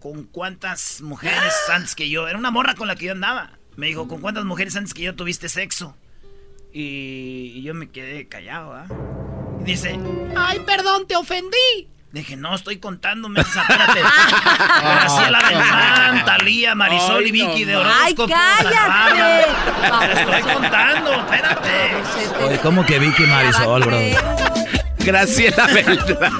¿con 0.00 0.24
cuántas 0.24 1.00
mujeres 1.00 1.54
antes 1.72 1.94
que 1.94 2.08
yo? 2.08 2.28
Era 2.28 2.38
una 2.38 2.50
morra 2.50 2.74
con 2.74 2.88
la 2.88 2.96
que 2.96 3.06
yo 3.06 3.12
andaba. 3.12 3.50
Me 3.76 3.86
dijo, 3.86 4.06
¿con 4.08 4.20
cuántas 4.20 4.44
mujeres 4.44 4.76
antes 4.76 4.94
que 4.94 5.02
yo 5.02 5.14
tuviste 5.14 5.48
sexo? 5.48 5.96
Y, 6.72 7.52
y 7.54 7.62
yo 7.62 7.74
me 7.74 7.88
quedé 7.88 8.28
callado, 8.28 8.74
¿ah? 8.74 8.86
Y 9.60 9.64
dice, 9.64 9.98
ay, 10.36 10.60
perdón, 10.60 11.06
te 11.06 11.16
ofendí. 11.16 11.88
Dije, 12.14 12.36
no, 12.36 12.54
estoy 12.54 12.78
contando, 12.78 13.28
mensa, 13.28 13.62
espérate. 13.62 14.00
Graciela 14.82 16.22
Talía, 16.24 16.76
Marisol 16.76 17.24
Ay, 17.24 17.28
y 17.28 17.32
Vicky 17.32 17.60
no 17.62 17.66
de 17.66 17.76
horóscopo. 17.76 18.34
¡Ay, 18.36 18.66
cállate! 18.70 20.14
Te 20.14 20.20
estoy 20.20 20.54
contando, 20.54 21.12
espérate. 21.12 21.94
Oye, 22.46 22.58
¿cómo 22.60 22.86
que 22.86 23.00
Vicky 23.00 23.24
Marisol, 23.24 23.82
bro? 23.82 23.98
Graciela 25.04 25.66
Beltrán. 25.74 26.38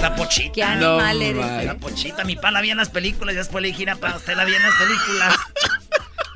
La 0.00 0.14
pochita. 0.16 0.52
Qué 0.52 0.62
animal 0.62 1.18
No, 1.18 1.24
eres. 1.24 1.36
man. 1.36 1.66
La 1.66 1.74
pochita, 1.76 2.24
mi 2.24 2.36
pa 2.36 2.50
la 2.50 2.60
vi 2.60 2.70
en 2.70 2.76
las 2.76 2.88
películas 2.90 3.34
y 3.34 3.38
después 3.38 3.62
le 3.62 3.68
dije, 3.68 3.78
"Gira, 3.80 3.96
pa, 3.96 4.16
usted 4.16 4.34
la 4.36 4.44
vi 4.44 4.54
en 4.54 4.62
las 4.62 4.74
películas. 4.74 5.34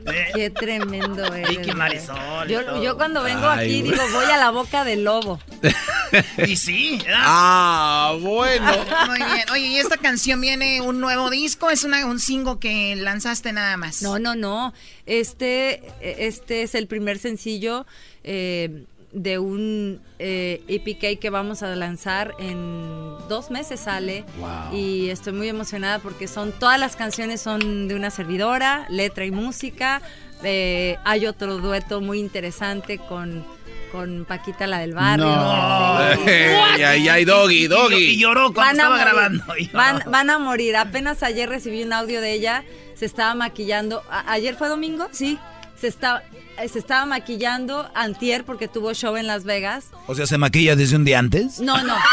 Eh, 0.07 0.31
Qué 0.35 0.49
tremendo 0.49 1.27
eres. 1.35 1.51
Vicky. 1.59 1.73
Marisol 1.73 2.49
Yo, 2.49 2.97
cuando 2.97 3.23
vengo 3.23 3.47
Ay, 3.47 3.67
aquí 3.67 3.81
güey. 3.83 3.93
digo, 3.93 4.03
voy 4.15 4.25
a 4.25 4.39
la 4.39 4.51
boca 4.51 4.83
del 4.83 5.05
lobo. 5.05 5.39
Y 6.47 6.57
sí, 6.57 6.99
¿verdad? 7.05 7.21
Ah, 7.23 8.17
bueno. 8.19 8.73
Muy 9.09 9.19
bien. 9.19 9.51
Oye, 9.53 9.67
¿y 9.67 9.77
esta 9.77 9.99
canción 9.99 10.41
viene 10.41 10.81
un 10.81 11.01
nuevo 11.01 11.29
disco? 11.29 11.69
¿Es 11.71 11.85
una, 11.85 12.07
un 12.07 12.19
single 12.19 12.57
que 12.59 12.97
lanzaste 12.97 13.53
nada 13.53 13.77
más? 13.77 14.01
No, 14.01 14.19
no, 14.19 14.35
no. 14.35 14.73
Este, 15.05 15.83
este 16.01 16.63
es 16.63 16.75
el 16.75 16.87
primer 16.87 17.19
sencillo 17.19 17.87
eh, 18.25 18.85
de 19.13 19.39
un 19.41 20.01
eh, 20.21 20.63
EPK 20.69 21.19
que 21.21 21.31
vamos 21.31 21.63
a 21.65 21.75
lanzar 21.75 22.33
en 22.39 23.17
dos 23.29 23.51
meses 23.51 23.81
sale. 23.81 24.25
Wow. 24.39 24.77
Y 24.77 25.11
estoy 25.11 25.33
muy 25.33 25.49
emocionada 25.49 25.99
porque 25.99 26.29
son 26.29 26.53
todas 26.53 26.79
las 26.79 26.95
canciones 26.97 27.41
son 27.41 27.89
de 27.89 27.95
una 27.95 28.11
servidora, 28.11 28.87
letra 28.89 29.25
y 29.25 29.31
música. 29.31 30.01
Eh, 30.45 30.97
hay 31.05 31.27
otro 31.27 31.59
dueto 31.59 32.01
muy 32.01 32.19
interesante 32.21 32.99
con, 32.99 33.45
con 33.93 34.25
Paquita 34.27 34.67
la 34.67 34.79
del 34.79 34.95
barrio. 34.95 35.27
No. 35.27 36.15
Sí. 36.25 36.31
Ey, 36.31 36.83
ay, 36.83 37.09
ay, 37.09 37.25
doggy, 37.25 37.65
Y 37.65 37.67
doggy. 37.67 38.17
lloró 38.17 38.53
cuando 38.55 38.55
Van 38.55 38.69
a 38.69 38.73
estaba 38.73 38.97
morir. 38.97 39.05
grabando. 39.13 39.57
y. 39.59 39.67
Van, 39.69 40.03
van 40.11 40.31
a 40.31 40.39
morir. 40.39 40.77
Apenas 40.77 41.23
ayer 41.25 41.49
recibí 41.49 41.83
un 41.83 41.93
audio 41.93 42.21
de 42.21 42.33
ella. 42.33 42.65
Se 42.95 43.07
estaba 43.07 43.35
maquillando. 43.35 44.03
¿A- 44.11 44.33
¿Ayer 44.33 44.55
fue 44.55 44.69
domingo? 44.69 45.09
Sí. 45.13 45.39
Se 45.79 45.89
estaba, 45.89 46.23
se 46.69 46.79
estaba 46.79 47.07
maquillando 47.07 47.91
antier 47.95 48.45
porque 48.45 48.69
tuvo 48.69 48.93
show 48.95 49.17
en 49.17 49.27
Las 49.27 49.45
Vegas. 49.45 49.87
O 50.07 50.15
sea, 50.15 50.27
¿se 50.27 50.39
maquilla 50.39 50.77
desde 50.77 50.97
un 50.97 51.05
día 51.05 51.19
antes? 51.19 51.61
No, 51.61 51.83
no. 51.83 51.97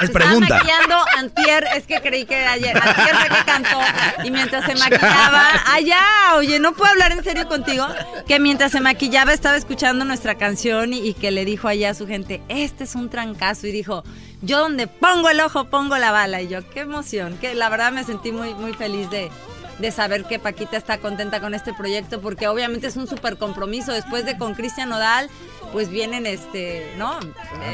Es 0.00 0.06
Se 0.06 0.12
pregunta. 0.12 0.58
estaba 0.58 0.60
maquillando 0.62 1.04
antier, 1.16 1.64
es 1.74 1.84
que 1.88 2.00
creí 2.00 2.24
que 2.24 2.36
ayer. 2.36 2.76
Antier 2.76 3.16
fue 3.16 3.36
que 3.36 3.44
cantó 3.44 3.80
y 4.22 4.30
mientras 4.30 4.64
se 4.64 4.74
maquillaba, 4.76 5.44
allá, 5.66 5.98
oye, 6.36 6.60
no 6.60 6.72
puedo 6.72 6.88
hablar 6.92 7.10
en 7.10 7.24
serio 7.24 7.48
contigo, 7.48 7.84
que 8.28 8.38
mientras 8.38 8.70
se 8.70 8.80
maquillaba 8.80 9.32
estaba 9.32 9.56
escuchando 9.56 10.04
nuestra 10.04 10.36
canción 10.36 10.92
y, 10.92 10.98
y 11.00 11.14
que 11.14 11.32
le 11.32 11.44
dijo 11.44 11.66
allá 11.66 11.90
a 11.90 11.94
su 11.94 12.06
gente, 12.06 12.40
este 12.48 12.84
es 12.84 12.94
un 12.94 13.10
trancazo 13.10 13.66
y 13.66 13.72
dijo, 13.72 14.04
yo 14.40 14.60
donde 14.60 14.86
pongo 14.86 15.30
el 15.30 15.40
ojo 15.40 15.64
pongo 15.64 15.98
la 15.98 16.12
bala 16.12 16.42
y 16.42 16.48
yo, 16.48 16.60
qué 16.70 16.80
emoción, 16.80 17.36
que 17.38 17.56
la 17.56 17.68
verdad 17.68 17.90
me 17.90 18.04
sentí 18.04 18.30
muy 18.30 18.54
muy 18.54 18.74
feliz 18.74 19.10
de 19.10 19.30
de 19.78 19.90
saber 19.92 20.24
que 20.24 20.38
Paquita 20.38 20.76
está 20.76 20.98
contenta 20.98 21.40
con 21.40 21.54
este 21.54 21.72
proyecto 21.72 22.20
porque 22.20 22.48
obviamente 22.48 22.86
es 22.86 22.96
un 22.96 23.06
súper 23.06 23.36
compromiso 23.36 23.92
después 23.92 24.24
de 24.24 24.36
con 24.36 24.54
Cristian 24.54 24.88
Nodal 24.88 25.30
pues 25.72 25.90
vienen 25.90 26.26
este 26.26 26.94
no 26.96 27.18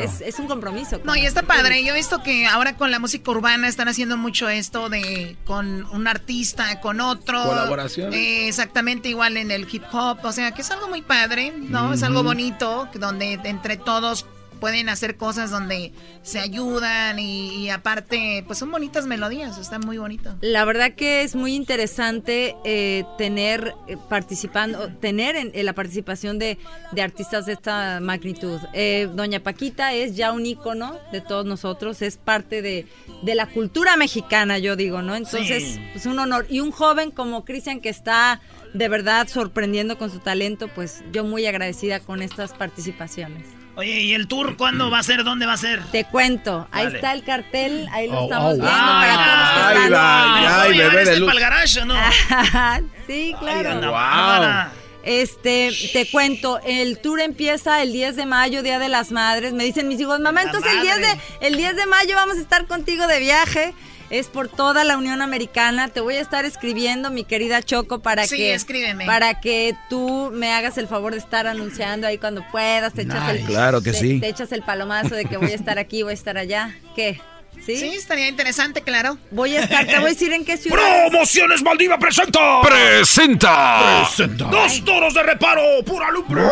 es, 0.02 0.20
es 0.20 0.38
un 0.38 0.46
compromiso 0.46 1.00
No, 1.04 1.16
y 1.16 1.26
está 1.26 1.42
padre. 1.42 1.84
Yo 1.84 1.94
he 1.94 1.96
visto 1.96 2.22
que 2.22 2.46
ahora 2.46 2.76
con 2.76 2.90
la 2.90 2.98
música 2.98 3.30
urbana 3.30 3.68
están 3.68 3.88
haciendo 3.88 4.16
mucho 4.16 4.48
esto 4.48 4.88
de 4.88 5.36
con 5.44 5.84
un 5.92 6.06
artista, 6.06 6.80
con 6.80 7.00
otro. 7.00 7.42
Colaboraciones. 7.44 8.18
Eh, 8.18 8.48
exactamente 8.48 9.08
igual 9.08 9.36
en 9.36 9.50
el 9.50 9.66
hip 9.70 9.84
hop. 9.92 10.18
O 10.22 10.32
sea, 10.32 10.52
que 10.52 10.62
es 10.62 10.70
algo 10.70 10.88
muy 10.88 11.02
padre, 11.02 11.52
¿no? 11.56 11.92
Es 11.92 12.02
algo 12.02 12.22
bonito, 12.22 12.88
que 12.92 12.98
donde 12.98 13.38
entre 13.44 13.76
todos 13.76 14.26
pueden 14.64 14.88
hacer 14.88 15.18
cosas 15.18 15.50
donde 15.50 15.92
se 16.22 16.38
ayudan 16.40 17.18
y, 17.18 17.54
y 17.54 17.68
aparte, 17.68 18.42
pues 18.46 18.58
son 18.58 18.70
bonitas 18.70 19.04
melodías. 19.04 19.58
Está 19.58 19.78
muy 19.78 19.98
bonito. 19.98 20.34
La 20.40 20.64
verdad 20.64 20.92
que 20.94 21.20
es 21.20 21.34
muy 21.34 21.54
interesante 21.54 22.56
eh, 22.64 23.04
tener 23.18 23.74
eh, 23.88 23.98
participando, 24.08 24.88
tener 25.02 25.36
en, 25.36 25.50
en 25.52 25.66
la 25.66 25.74
participación 25.74 26.38
de, 26.38 26.56
de 26.92 27.02
artistas 27.02 27.44
de 27.44 27.52
esta 27.52 28.00
magnitud. 28.00 28.58
Eh, 28.72 29.06
Doña 29.12 29.40
Paquita 29.40 29.92
es 29.92 30.16
ya 30.16 30.32
un 30.32 30.46
ícono 30.46 30.98
de 31.12 31.20
todos 31.20 31.44
nosotros, 31.44 32.00
es 32.00 32.16
parte 32.16 32.62
de, 32.62 32.86
de 33.22 33.34
la 33.34 33.44
cultura 33.50 33.98
mexicana, 33.98 34.56
yo 34.56 34.76
digo, 34.76 35.02
¿no? 35.02 35.14
Entonces, 35.14 35.62
Sí. 35.74 35.80
pues 35.92 36.06
un 36.06 36.18
honor. 36.18 36.46
Y 36.48 36.60
un 36.60 36.70
joven 36.70 37.10
como 37.10 37.44
Cristian 37.44 37.80
que 37.80 37.90
está 37.90 38.40
de 38.72 38.88
verdad 38.88 39.28
sorprendiendo 39.28 39.98
con 39.98 40.10
su 40.10 40.20
talento, 40.20 40.68
pues 40.74 41.04
yo 41.12 41.22
muy 41.22 41.44
agradecida 41.44 42.00
con 42.00 42.22
estas 42.22 42.54
participaciones. 42.54 43.44
Oye, 43.76 44.00
¿y 44.02 44.14
el 44.14 44.28
tour 44.28 44.56
cuándo 44.56 44.88
va 44.90 45.00
a 45.00 45.02
ser? 45.02 45.24
¿Dónde 45.24 45.46
va 45.46 45.54
a 45.54 45.56
ser? 45.56 45.82
Te 45.90 46.04
cuento, 46.04 46.68
ahí 46.70 46.84
Dale. 46.84 46.96
está 46.96 47.12
el 47.12 47.24
cartel, 47.24 47.88
ahí 47.90 48.06
lo 48.08 48.20
Oh, 48.20 48.24
estamos 48.24 48.52
oh, 48.52 48.54
viendo 48.54 48.70
wow. 48.70 48.78
para 48.78 49.14
todos 49.24 49.38
los 49.38 49.50
que 49.50 49.60
Ay, 49.60 49.84
están. 49.84 49.94
ay, 49.94 50.46
ay, 50.46 50.54
¿Voy 50.54 50.54
a 50.54 50.68
llevar 50.76 50.90
bebé 50.92 50.96
de 50.96 51.02
este 51.02 51.16
luz. 51.20 51.26
para 51.26 51.38
el 51.38 51.40
garage 51.44 51.80
o 51.80 51.84
no? 51.84 51.94
sí, 53.08 53.34
claro. 53.40 53.94
Ay, 53.96 54.68
Wow. 54.68 54.72
Este, 55.06 55.70
te 55.92 56.08
cuento, 56.10 56.60
el 56.64 56.98
tour 56.98 57.20
empieza 57.20 57.82
el 57.82 57.92
10 57.92 58.16
de 58.16 58.24
mayo, 58.24 58.62
Día 58.62 58.78
de 58.78 58.88
las 58.88 59.10
Madres. 59.12 59.52
Me 59.52 59.64
dicen 59.64 59.86
mis 59.86 60.00
hijos, 60.00 60.18
mamá, 60.20 60.42
entonces 60.42 60.72
el 60.72 60.80
10, 60.80 60.96
de, 60.96 61.18
el 61.48 61.56
10 61.58 61.76
de 61.76 61.86
mayo 61.86 62.14
vamos 62.14 62.38
a 62.38 62.40
estar 62.40 62.66
contigo 62.66 63.06
de 63.06 63.18
viaje. 63.20 63.74
Es 64.10 64.28
por 64.28 64.48
toda 64.48 64.84
la 64.84 64.96
Unión 64.96 65.22
Americana. 65.22 65.88
Te 65.88 66.00
voy 66.00 66.14
a 66.16 66.20
estar 66.20 66.44
escribiendo, 66.44 67.10
mi 67.10 67.24
querida 67.24 67.62
Choco, 67.62 68.00
para 68.00 68.26
Sí, 68.26 68.36
que 68.36 68.54
escríbeme. 68.54 69.06
para 69.06 69.40
que 69.40 69.74
tú 69.88 70.30
me 70.32 70.52
hagas 70.52 70.78
el 70.78 70.86
favor 70.88 71.12
de 71.12 71.18
estar 71.18 71.46
anunciando 71.46 72.06
ahí 72.06 72.18
cuando 72.18 72.44
puedas. 72.52 72.92
Te 72.92 73.02
echas 73.02 73.28
el, 73.30 73.36
Nice. 73.40 73.46
Claro 73.48 73.82
que 73.82 73.92
te- 73.92 73.98
sí. 73.98 74.20
Te 74.20 74.28
echas 74.28 74.52
el 74.52 74.62
palomazo 74.62 75.14
de 75.14 75.24
que 75.24 75.36
voy 75.36 75.50
a 75.50 75.54
estar 75.54 75.78
aquí, 75.78 76.02
voy 76.02 76.12
a 76.12 76.14
estar 76.14 76.36
allá. 76.38 76.76
¿Qué? 76.94 77.20
¿Sí? 77.64 77.76
Sí, 77.76 77.94
estaría 77.94 78.28
interesante, 78.28 78.82
claro. 78.82 79.16
Voy 79.30 79.56
a 79.56 79.60
estar, 79.60 79.86
te 79.86 79.96
voy 79.96 80.06
a 80.06 80.08
decir 80.10 80.32
en 80.32 80.44
qué 80.44 80.56
ciudad. 80.56 80.76
Promociones 80.76 81.62
Maldiva 81.62 81.98
presenta. 81.98 82.60
¡Presenta! 82.62 84.06
Dos 84.50 84.84
toros 84.84 85.14
de 85.14 85.22
reparo, 85.22 85.62
pura 85.84 86.10
lumbre. 86.10 86.42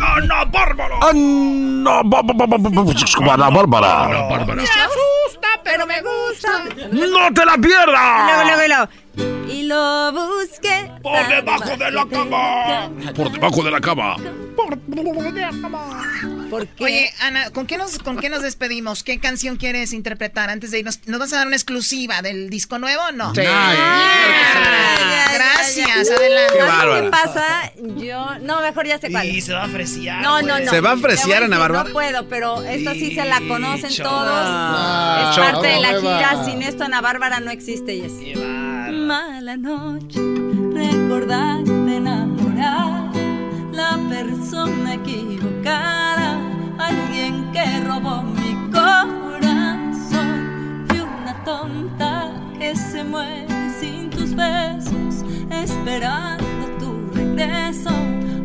Ana 0.00 0.44
Bárbara. 0.44 0.96
Ana 1.00 2.02
Bárbara. 4.28 4.54
Me 4.54 4.62
asusta, 4.62 5.48
pero 5.64 5.86
me 5.86 6.00
gusta. 6.02 6.64
¡No 6.92 7.32
te 7.34 7.44
la 7.44 7.56
luego, 7.56 7.62
pierdas! 7.62 8.46
luego, 8.46 8.64
y 8.64 8.68
luego. 8.68 8.88
Y 9.48 9.62
lo 9.64 10.12
busqué. 10.12 10.90
Por 11.02 11.28
debajo 11.28 11.76
de 11.76 11.90
la 11.90 12.06
cama. 12.06 12.90
Por 13.14 13.30
debajo 13.30 13.62
de 13.64 13.70
la 13.70 13.80
cama. 13.80 14.42
¿Por 16.50 16.66
qué? 16.66 16.84
Oye, 16.84 17.10
Ana, 17.20 17.50
¿con 17.50 17.66
qué, 17.66 17.78
nos, 17.78 17.98
¿con 17.98 18.18
qué 18.18 18.28
nos 18.28 18.42
despedimos? 18.42 19.02
¿Qué 19.04 19.18
canción 19.20 19.56
quieres 19.56 19.92
interpretar 19.92 20.50
antes 20.50 20.70
de 20.70 20.80
irnos? 20.80 21.00
¿Nos 21.06 21.20
vas 21.20 21.32
a 21.32 21.36
dar 21.36 21.46
una 21.46 21.56
exclusiva 21.56 22.22
del 22.22 22.50
disco 22.50 22.78
nuevo 22.78 23.02
o 23.08 23.12
no? 23.12 23.34
Sí. 23.34 23.42
Ay, 23.46 23.76
Gracias, 25.34 26.10
adelante. 26.10 26.52
Qué 26.52 26.58
¿Sabes 26.58 26.78
bárbara. 26.78 27.02
qué 27.02 27.10
pasa? 27.10 27.72
Yo, 27.96 28.38
no, 28.40 28.60
mejor 28.60 28.86
ya 28.86 28.98
sé 28.98 29.10
cuál. 29.10 29.28
Y 29.28 29.40
se 29.40 29.52
va 29.52 29.64
a 29.64 29.66
ofrecer. 29.66 30.14
No, 30.22 30.42
no, 30.42 30.58
no. 30.58 30.70
¿Se 30.70 30.80
va 30.80 30.92
a 30.92 30.94
voy 30.94 31.32
Ana 31.32 31.58
Bárbara? 31.58 31.84
No 31.84 31.92
puedo, 31.92 32.28
pero 32.28 32.62
esta 32.62 32.92
sí 32.94 33.14
se 33.14 33.24
la 33.24 33.40
conocen 33.46 33.94
todos. 33.96 34.28
Ah, 34.30 35.30
es 35.30 35.38
parte 35.38 35.66
de 35.66 35.80
la 35.80 36.00
gira. 36.00 36.44
Sin 36.44 36.62
esto, 36.62 36.84
Ana 36.84 37.00
Bárbara 37.00 37.40
no 37.40 37.50
existe. 37.50 37.94
Y 37.94 38.02
Mala 38.90 39.54
noche, 39.58 40.18
recordarte 40.72 41.96
enamorar 41.96 43.12
la 43.70 43.98
persona 44.08 44.94
equivocada, 44.94 46.40
alguien 46.78 47.52
que 47.52 47.80
robó 47.84 48.22
mi 48.22 48.54
corazón. 48.72 50.86
Fui 50.88 51.00
una 51.00 51.34
tonta 51.44 52.32
que 52.58 52.74
se 52.74 53.04
muere 53.04 53.70
sin 53.78 54.08
tus 54.08 54.34
besos, 54.34 55.22
esperando 55.50 56.66
tu 56.78 57.10
regreso, 57.12 57.90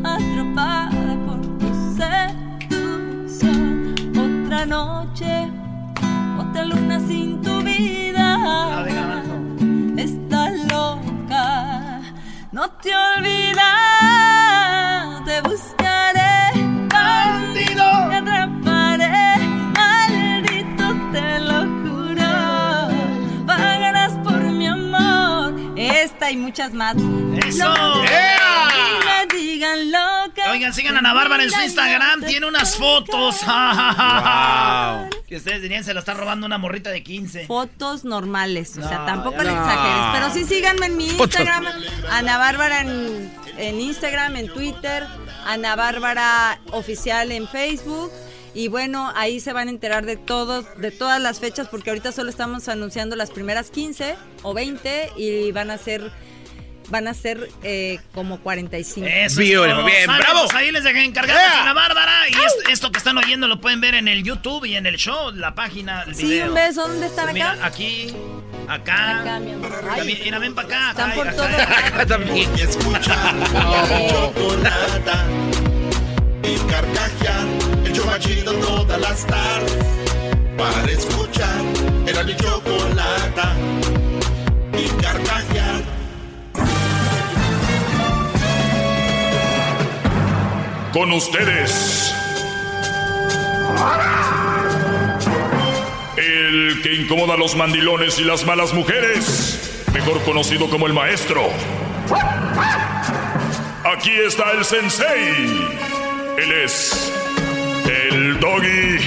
atrapada 0.03 1.17
por 1.25 1.39
tu 1.57 1.69
seducción. 1.95 3.95
Otra 4.11 4.65
noche, 4.65 5.42
No 12.53 12.69
te 12.69 12.91
olvidas, 12.95 13.63
te 15.25 15.41
buscaré, 15.41 15.82
y 26.33 26.37
muchas 26.37 26.73
más. 26.73 26.95
¡Eso! 27.47 27.67
Loca, 27.69 29.25
me 29.31 29.37
digan 29.37 29.91
loca. 29.91 30.51
Oigan, 30.51 30.73
sigan 30.73 30.95
a 30.95 30.99
Ana 30.99 31.13
Bárbara 31.13 31.43
en 31.43 31.51
su 31.51 31.61
Instagram. 31.61 32.23
Tiene 32.25 32.45
unas 32.47 32.75
fotos. 32.75 33.37
Que 35.27 35.37
ustedes 35.37 35.61
dirían 35.63 35.83
se 35.83 35.93
lo 35.95 35.99
está 36.01 36.13
robando 36.13 36.45
una 36.45 36.57
morrita 36.59 36.89
de 36.91 37.01
15. 37.01 37.47
Fotos 37.47 38.03
normales, 38.05 38.77
o 38.77 38.87
sea, 38.87 38.99
No, 38.99 39.05
tampoco 39.05 39.41
le 39.41 39.51
no. 39.51 39.59
exageres. 39.61 40.05
Pero 40.13 40.29
sí 40.33 40.43
síganme 40.43 40.85
en 40.87 40.97
mi 40.97 41.09
Fotos. 41.09 41.39
Instagram, 41.39 41.65
Ana 42.11 42.37
Bárbara 42.37 42.81
en, 42.81 43.33
en 43.57 43.81
Instagram, 43.81 44.35
en 44.35 44.47
Twitter, 44.53 45.07
Ana 45.47 45.75
Bárbara 45.75 46.59
Oficial 46.71 47.31
en 47.31 47.47
Facebook. 47.47 48.11
Y 48.55 48.67
bueno, 48.67 49.11
ahí 49.15 49.39
se 49.39 49.51
van 49.53 49.67
a 49.67 49.71
enterar 49.71 50.05
de 50.05 50.15
todo, 50.15 50.61
de 50.77 50.91
todas 50.91 51.19
las 51.21 51.39
fechas, 51.39 51.67
porque 51.69 51.89
ahorita 51.89 52.11
solo 52.11 52.29
estamos 52.29 52.67
anunciando 52.69 53.15
las 53.15 53.31
primeras 53.31 53.71
15 53.71 54.15
o 54.43 54.53
20 54.53 55.11
y 55.17 55.51
van 55.51 55.71
a 55.71 55.77
ser 55.77 56.11
van 56.89 57.07
a 57.07 57.13
ser 57.13 57.49
eh, 57.63 57.99
como 58.13 58.39
45. 58.41 59.07
Eso 59.07 59.39
Bien, 59.39 59.57
es 59.63 59.69
todo. 59.73 59.85
bien, 59.85 60.05
Sale, 60.05 60.17
bravo. 60.19 60.41
pues 60.43 60.53
ahí 60.53 60.69
les 60.69 60.83
dejé 60.83 61.05
encargados 61.05 61.41
a 61.61 61.65
la 61.65 61.73
Bárbara. 61.73 62.11
Y 62.29 62.33
es- 62.33 62.69
esto 62.73 62.91
que 62.91 62.97
están 62.97 63.17
oyendo 63.17 63.47
lo 63.47 63.59
pueden 63.61 63.79
ver 63.81 63.95
en 63.95 64.07
el 64.09 64.21
YouTube 64.23 64.65
y 64.65 64.75
en 64.75 64.85
el 64.85 64.97
show, 64.97 65.31
la 65.31 65.55
página, 65.55 66.03
el 66.03 66.13
Sí, 66.13 66.25
video. 66.25 66.49
un 66.49 66.53
beso, 66.53 66.87
¿dónde 66.87 67.07
están 67.07 67.25
acá? 67.29 67.33
Mira, 67.33 67.57
aquí, 67.65 68.13
acá. 68.67 69.21
Acá, 69.21 69.39
mi 69.39 69.53
amor. 69.53 69.73
Acá, 69.73 69.93
Ay. 70.01 70.19
mira, 70.23 70.37
ven 70.39 70.53
para 70.53 70.67
acá. 70.67 70.89
Están 70.91 71.09
Ay, 71.11 71.17
por 71.17 71.27
acá. 71.29 71.37
todo 71.37 71.47
Acá 71.87 72.05
también. 72.05 72.51
Mi 72.53 72.61
chocolata 74.09 75.25
y 76.43 76.57
carcajear 76.69 77.45
el 77.95 78.43
show 78.43 78.59
todas 78.61 78.99
las 78.99 79.25
tardes. 79.25 79.77
Para 80.57 80.91
escuchar 80.91 81.61
era 82.07 82.23
mi 82.23 82.35
chocolata 82.35 83.55
y 84.77 84.87
carcajear. 85.01 85.81
Con 90.91 91.11
ustedes. 91.11 92.13
El 96.17 96.81
que 96.81 96.93
incomoda 96.93 97.33
a 97.33 97.37
los 97.37 97.55
mandilones 97.55 98.19
y 98.19 98.23
las 98.23 98.45
malas 98.45 98.73
mujeres. 98.73 99.83
Mejor 99.93 100.21
conocido 100.23 100.69
como 100.69 100.87
el 100.87 100.93
maestro. 100.93 101.49
Aquí 103.83 104.11
está 104.25 104.51
el 104.51 104.65
sensei. 104.65 105.69
Él 106.37 106.51
es 106.63 107.22
doggy. 108.43 108.99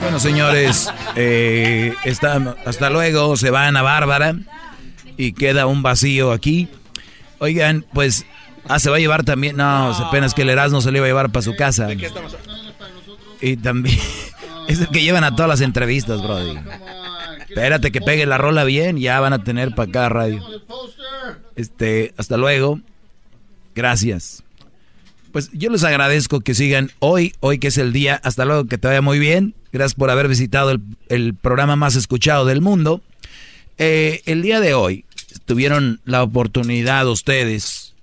Bueno, 0.00 0.18
señores, 0.18 0.90
eh, 1.14 1.94
está- 2.04 2.56
hasta 2.66 2.90
luego. 2.90 3.36
Se 3.36 3.50
van 3.50 3.76
a 3.76 3.82
Bárbara 3.82 4.34
y 5.16 5.32
queda 5.32 5.66
un 5.66 5.82
vacío 5.82 6.32
aquí. 6.32 6.68
Oigan, 7.42 7.84
pues, 7.92 8.24
ah, 8.68 8.78
se 8.78 8.88
va 8.88 8.98
a 8.98 9.00
llevar 9.00 9.24
también. 9.24 9.56
No, 9.56 9.64
apenas 9.64 10.32
que 10.32 10.42
el 10.42 10.50
Erasmo 10.50 10.80
se 10.80 10.92
le 10.92 10.98
iba 10.98 11.06
a 11.06 11.08
llevar 11.08 11.32
para 11.32 11.42
su 11.42 11.56
casa. 11.56 11.88
Y 13.40 13.56
también 13.56 13.98
es 14.68 14.78
el 14.78 14.86
que 14.90 15.02
llevan 15.02 15.24
a 15.24 15.34
todas 15.34 15.48
las 15.48 15.60
entrevistas, 15.60 16.22
Brody. 16.22 16.56
Espérate 17.48 17.90
que 17.90 18.00
pegue 18.00 18.26
la 18.26 18.38
rola 18.38 18.62
bien, 18.62 18.96
ya 18.96 19.18
van 19.18 19.32
a 19.32 19.42
tener 19.42 19.74
para 19.74 19.90
cada 19.90 20.08
radio. 20.08 20.40
Este, 21.56 22.14
hasta 22.16 22.36
luego. 22.36 22.78
Gracias. 23.74 24.44
Pues 25.32 25.50
yo 25.52 25.68
les 25.68 25.82
agradezco 25.82 26.42
que 26.42 26.54
sigan 26.54 26.92
hoy, 27.00 27.34
hoy 27.40 27.58
que 27.58 27.66
es 27.68 27.76
el 27.76 27.92
día. 27.92 28.20
Hasta 28.22 28.44
luego, 28.44 28.66
que 28.66 28.78
te 28.78 28.86
vaya 28.86 29.02
muy 29.02 29.18
bien. 29.18 29.56
Gracias 29.72 29.96
por 29.96 30.10
haber 30.10 30.28
visitado 30.28 30.70
el, 30.70 30.80
el 31.08 31.34
programa 31.34 31.74
más 31.74 31.96
escuchado 31.96 32.44
del 32.44 32.60
mundo. 32.60 33.02
Eh, 33.78 34.22
el 34.26 34.42
día 34.42 34.60
de 34.60 34.74
hoy 34.74 35.04
tuvieron 35.46 36.00
la 36.04 36.22
oportunidad 36.22 37.06
ustedes, 37.08 37.94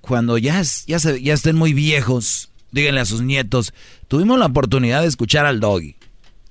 cuando 0.00 0.38
ya, 0.38 0.62
ya, 0.86 0.98
se- 0.98 1.22
ya 1.22 1.34
estén 1.34 1.56
muy 1.56 1.72
viejos, 1.72 2.50
díganle 2.72 3.00
a 3.00 3.04
sus 3.04 3.22
nietos, 3.22 3.72
tuvimos 4.08 4.38
la 4.38 4.46
oportunidad 4.46 5.02
de 5.02 5.08
escuchar 5.08 5.46
al 5.46 5.60
doggy. 5.60 5.96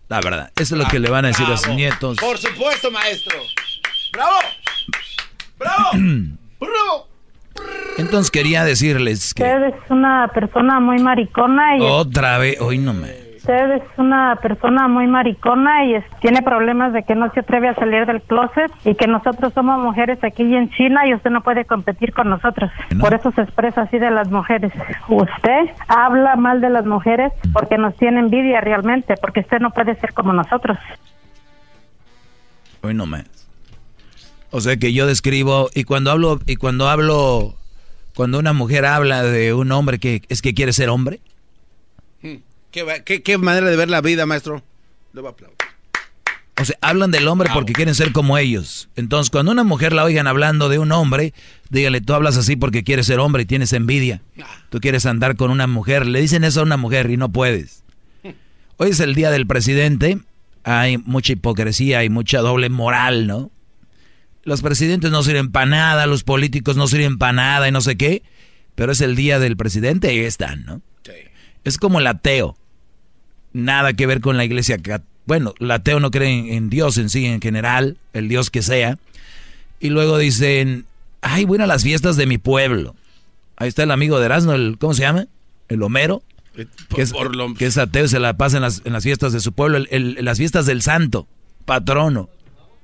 La 0.10 0.22
verdad, 0.22 0.52
eso 0.60 0.76
es 0.76 0.82
lo 0.84 0.88
que 0.88 1.00
le 1.00 1.10
van 1.10 1.26
a 1.26 1.30
decir 1.30 1.46
a 1.48 1.58
sus 1.58 1.74
nietos. 1.76 2.18
Por 2.20 2.38
supuesto, 2.38 2.92
maestro. 2.92 3.38
¡Bravo! 4.14 4.38
¡Bravo! 5.58 5.90
¡Bravo! 6.60 7.08
Entonces 7.98 8.30
quería 8.30 8.66
decirles 8.66 9.34
que 9.34 9.44
Usted 9.44 9.68
es 9.68 9.90
una 9.90 10.30
persona 10.34 10.80
muy 10.80 11.00
maricona 11.00 11.78
y 11.78 11.82
otra 11.82 12.38
vez, 12.38 12.60
hoy 12.60 12.78
no 12.78 12.94
me... 12.94 13.25
usted 13.46 13.72
es 13.76 13.84
una 13.98 14.36
persona 14.42 14.88
muy 14.88 15.06
maricona 15.06 15.86
y 15.86 15.94
es- 15.96 16.04
tiene 16.20 16.42
problemas 16.42 16.94
de 16.94 17.04
que 17.04 17.14
no 17.14 17.32
se 17.32 17.42
atreve 17.42 17.70
a 17.70 17.76
salir 17.76 18.06
del 18.08 18.22
closet 18.24 18.72
y 18.84 18.96
que 18.96 19.06
nosotros 19.08 19.54
somos 19.54 19.78
mujeres 19.84 20.18
aquí 20.24 20.42
y 20.44 20.56
en 20.56 20.70
China 20.72 21.08
y 21.08 21.14
usted 21.14 21.30
no 21.30 21.42
puede 21.42 21.64
competir 21.66 22.12
con 22.12 22.28
nosotros. 22.30 22.72
Por 23.00 23.14
eso 23.14 23.32
se 23.32 23.42
expresa 23.42 23.82
así 23.84 24.00
de 24.00 24.10
las 24.10 24.30
mujeres. 24.32 24.74
Usted 25.08 25.70
habla 25.88 26.36
mal 26.36 26.60
de 26.60 26.70
las 26.72 26.86
mujeres 26.86 27.32
porque 27.54 27.78
nos 27.78 27.96
tiene 27.98 28.20
envidia 28.20 28.62
realmente, 28.62 29.14
porque 29.22 29.42
usted 29.42 29.60
no 29.60 29.70
puede 29.70 29.96
ser 30.00 30.14
como 30.14 30.34
nosotros. 30.34 30.78
Hoy 32.82 32.94
no 32.94 33.06
más. 33.06 33.26
O 34.52 34.60
sea 34.62 34.78
que 34.78 34.92
yo 34.94 35.06
describo 35.06 35.70
y 35.76 35.84
cuando 35.84 36.12
hablo 36.12 36.40
y 36.48 36.56
cuando 36.56 36.88
hablo 36.90 37.54
cuando 38.16 38.40
una 38.40 38.54
mujer 38.54 38.86
habla 38.86 39.22
de 39.24 39.54
un 39.54 39.72
hombre 39.72 40.00
que 40.00 40.22
es 40.30 40.42
que 40.42 40.54
quiere 40.54 40.74
ser 40.74 40.90
hombre, 40.90 41.20
Hmm. 42.24 42.38
¿Qué, 42.76 42.84
va- 42.84 43.00
qué- 43.00 43.24
qué 43.24 43.38
manera 43.38 43.70
de 43.70 43.78
ver 43.78 43.90
la 43.90 44.02
vida, 44.02 44.26
maestro. 44.26 44.62
Le 45.14 45.22
voy 45.22 45.30
a 45.30 45.32
aplaudir. 45.32 45.56
o 46.60 46.66
sea, 46.66 46.76
hablan 46.82 47.10
del 47.10 47.26
hombre 47.30 47.50
porque 47.54 47.72
quieren 47.72 47.96
ser 47.96 48.12
como 48.12 48.38
ellos. 48.38 48.90
Entonces, 48.98 49.30
cuando 49.30 49.54
una 49.54 49.64
mujer 49.64 49.94
la 49.94 50.04
oigan 50.04 50.28
hablando 50.28 50.68
de 50.68 50.78
un 50.78 50.92
hombre, 50.92 51.34
dígale, 51.70 52.02
tú 52.02 52.14
hablas 52.14 52.36
así 52.36 52.58
porque 52.58 52.84
quieres 52.84 53.06
ser 53.08 53.20
hombre 53.20 53.44
y 53.44 53.46
tienes 53.46 53.72
envidia. 53.72 54.22
Tú 54.70 54.82
quieres 54.82 55.06
andar 55.06 55.38
con 55.38 55.52
una 55.52 55.68
mujer, 55.68 56.06
le 56.06 56.20
dicen 56.20 56.44
eso 56.44 56.60
a 56.60 56.64
una 56.64 56.76
mujer 56.76 57.10
y 57.12 57.16
no 57.16 57.30
puedes. 57.30 57.84
Hoy 58.78 58.90
es 58.90 59.00
el 59.00 59.16
día 59.16 59.32
del 59.32 59.48
presidente, 59.48 60.20
hay 60.66 60.98
mucha 60.98 61.32
hipocresía 61.32 62.04
y 62.04 62.10
mucha 62.10 62.40
doble 62.40 62.68
moral, 62.70 63.26
¿no? 63.26 63.52
Los 64.44 64.62
presidentes 64.62 65.12
no 65.12 65.24
sirven 65.24 65.50
para 65.50 65.66
nada, 65.66 66.08
los 66.08 66.26
políticos 66.26 66.76
no 66.76 66.88
sirven 66.88 67.18
para 67.20 67.32
nada 67.32 67.70
y 67.70 67.72
no 67.72 67.80
sé 67.80 67.96
qué, 67.96 68.22
pero 68.76 68.92
es 68.92 69.00
el 69.00 69.16
día 69.16 69.40
del 69.40 69.56
presidente 69.56 70.14
y 70.14 70.20
ahí 70.20 70.26
están, 70.26 70.66
¿no? 70.66 70.82
Es 71.64 71.78
como 71.78 72.00
el 72.00 72.08
ateo, 72.08 72.58
nada 73.56 73.94
que 73.94 74.06
ver 74.06 74.22
con 74.22 74.38
la 74.38 74.46
iglesia. 74.46 74.78
Bueno, 75.26 75.54
el 75.60 75.72
ateo 75.72 76.00
no 76.00 76.12
cree 76.12 76.30
en, 76.30 76.54
en 76.54 76.70
Dios 76.70 76.98
en 76.98 77.10
sí, 77.10 77.26
en 77.26 77.42
general, 77.42 77.98
el 78.14 78.28
Dios 78.28 78.50
que 78.52 78.62
sea. 78.62 78.98
Y 79.80 79.90
luego 79.90 80.18
dicen, 80.18 80.86
ay, 81.22 81.46
voy 81.46 81.56
a 81.56 81.60
ir 81.60 81.62
a 81.64 81.68
las 81.68 81.84
fiestas 81.84 82.16
de 82.18 82.26
mi 82.28 82.38
pueblo. 82.38 82.96
Ahí 83.58 83.68
está 83.68 83.84
el 83.84 83.92
amigo 83.92 84.20
de 84.20 84.26
Erasmo, 84.26 84.54
el, 84.54 84.78
¿cómo 84.80 84.94
se 84.94 85.02
llama? 85.02 85.28
El 85.70 85.82
Homero. 85.82 86.22
Que 86.96 87.02
es, 87.02 87.12
que 87.58 87.66
es 87.66 87.78
ateo 87.78 88.08
se 88.08 88.20
la 88.20 88.38
pasa 88.38 88.58
en 88.58 88.62
las, 88.64 88.82
en 88.86 88.94
las 88.94 89.04
fiestas 89.04 89.34
de 89.34 89.42
su 89.42 89.52
pueblo, 89.52 89.78
el- 89.78 90.18
las 90.22 90.38
fiestas 90.38 90.66
del 90.66 90.82
santo, 90.82 91.28
patrono. 91.66 92.30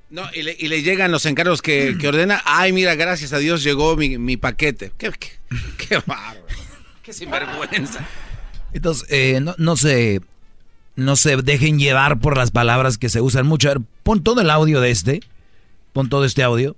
No, 0.09 0.23
y 0.33 0.41
le, 0.41 0.57
y 0.59 0.67
le 0.67 0.81
llegan 0.81 1.09
los 1.11 1.25
encargos 1.25 1.61
que, 1.61 1.95
que 1.97 2.07
ordena. 2.09 2.41
Ay, 2.43 2.73
mira, 2.73 2.95
gracias 2.95 3.31
a 3.31 3.37
Dios 3.37 3.63
llegó 3.63 3.95
mi, 3.95 4.17
mi 4.17 4.35
paquete. 4.35 4.91
Qué, 4.97 5.09
qué, 5.17 5.29
qué 5.77 5.95
bárbaro. 6.05 6.45
Qué 7.01 7.13
sinvergüenza. 7.13 8.05
Entonces, 8.73 9.07
eh, 9.09 9.39
no, 9.41 9.55
no 9.57 9.77
se, 9.77 10.19
no 10.95 11.15
se 11.15 11.37
dejen 11.37 11.79
llevar 11.79 12.19
por 12.19 12.37
las 12.37 12.51
palabras 12.51 12.97
que 12.97 13.09
se 13.09 13.21
usan 13.21 13.47
mucho. 13.47 13.69
A 13.69 13.73
ver, 13.73 13.83
pon 14.03 14.23
todo 14.23 14.41
el 14.41 14.49
audio 14.49 14.81
de 14.81 14.91
este. 14.91 15.21
Pon 15.93 16.09
todo 16.09 16.25
este 16.25 16.43
audio. 16.43 16.75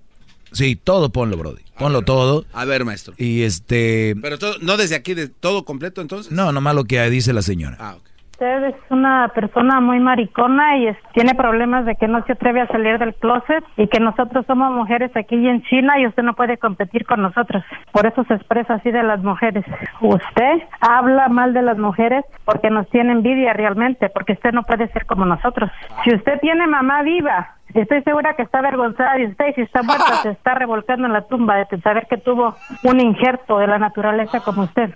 Sí, 0.51 0.75
todo 0.75 1.11
ponlo, 1.11 1.35
Brody. 1.37 1.63
Ponlo 1.77 2.03
todo. 2.03 2.45
A 2.53 2.65
ver, 2.65 2.85
maestro. 2.85 3.15
Y 3.17 3.41
este... 3.41 4.15
Pero 4.21 4.37
todo, 4.37 4.57
no 4.61 4.77
desde 4.77 4.95
aquí, 4.95 5.15
de 5.15 5.27
todo 5.27 5.65
completo, 5.65 6.01
entonces. 6.01 6.31
No, 6.31 6.51
nomás 6.51 6.75
lo 6.75 6.85
que 6.85 7.09
dice 7.09 7.33
la 7.33 7.41
señora. 7.41 7.77
Ah, 7.79 7.95
ok. 7.95 8.12
Usted 8.33 8.63
es 8.63 8.75
una 8.89 9.27
persona 9.27 9.79
muy 9.79 9.99
maricona 9.99 10.75
y 10.77 10.87
es- 10.87 10.97
tiene 11.13 11.35
problemas 11.35 11.85
de 11.85 11.95
que 11.95 12.07
no 12.07 12.23
se 12.25 12.31
atreve 12.33 12.61
a 12.61 12.67
salir 12.67 12.97
del 12.97 13.13
closet 13.13 13.63
y 13.77 13.87
que 13.87 13.99
nosotros 13.99 14.43
somos 14.47 14.71
mujeres 14.71 15.15
aquí 15.15 15.35
y 15.35 15.47
en 15.47 15.61
China 15.61 15.99
y 15.99 16.07
usted 16.07 16.23
no 16.23 16.33
puede 16.33 16.57
competir 16.57 17.05
con 17.05 17.21
nosotros. 17.21 17.63
Por 17.91 18.07
eso 18.07 18.23
se 18.23 18.33
expresa 18.33 18.73
así 18.73 18.89
de 18.89 19.03
las 19.03 19.21
mujeres. 19.23 19.63
Usted 20.01 20.63
habla 20.81 21.27
mal 21.29 21.53
de 21.53 21.61
las 21.61 21.77
mujeres 21.77 22.25
porque 22.43 22.71
nos 22.71 22.89
tiene 22.89 23.11
envidia 23.11 23.53
realmente, 23.53 24.09
porque 24.09 24.33
usted 24.33 24.51
no 24.51 24.63
puede 24.63 24.87
ser 24.87 25.05
como 25.05 25.25
nosotros. 25.25 25.69
Si 26.03 26.15
usted 26.15 26.39
tiene 26.39 26.65
mamá 26.65 27.03
viva, 27.03 27.51
estoy 27.75 28.01
segura 28.01 28.33
que 28.35 28.41
está 28.41 28.59
avergonzada 28.59 29.13
de 29.13 29.27
usted 29.27 29.49
y 29.49 29.53
si 29.53 29.61
está 29.61 29.83
muerta 29.83 30.05
se 30.23 30.31
está 30.31 30.55
revolcando 30.55 31.05
en 31.05 31.13
la 31.13 31.21
tumba 31.27 31.55
de 31.57 31.67
saber 31.81 32.07
que 32.09 32.17
tuvo 32.17 32.55
un 32.83 32.99
injerto 32.99 33.59
de 33.59 33.67
la 33.67 33.77
naturaleza 33.77 34.39
como 34.39 34.63
usted. 34.63 34.89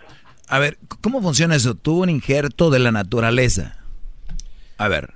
A 0.47 0.59
ver, 0.59 0.77
¿cómo 1.01 1.21
funciona 1.21 1.55
eso? 1.55 1.75
Tuvo 1.75 2.01
un 2.03 2.09
injerto 2.09 2.69
de 2.69 2.79
la 2.79 2.91
naturaleza. 2.91 3.77
A 4.77 4.87
ver, 4.87 5.13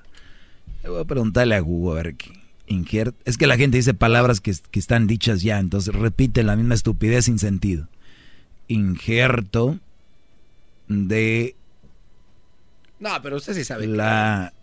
le 0.83 0.89
voy 0.89 1.01
a 1.01 1.05
preguntarle 1.05 1.55
a 1.55 1.59
Google, 1.59 1.99
a 1.99 2.03
ver, 2.03 2.15
¿qué? 2.15 2.31
Injer- 2.67 3.13
es 3.25 3.37
que 3.37 3.47
la 3.47 3.57
gente 3.57 3.77
dice 3.77 3.93
palabras 3.93 4.39
que, 4.41 4.53
que 4.71 4.79
están 4.79 5.05
dichas 5.07 5.41
ya, 5.41 5.59
entonces 5.59 5.93
repite 5.93 6.41
la 6.43 6.55
misma 6.55 6.73
estupidez 6.73 7.25
sin 7.25 7.37
sentido. 7.39 7.87
Injerto 8.67 9.79
de 10.87 11.55
No, 12.99 13.09
pero 13.21 13.37
usted 13.37 13.53
sí 13.53 13.63
sabe. 13.65 13.87
la 13.87 14.53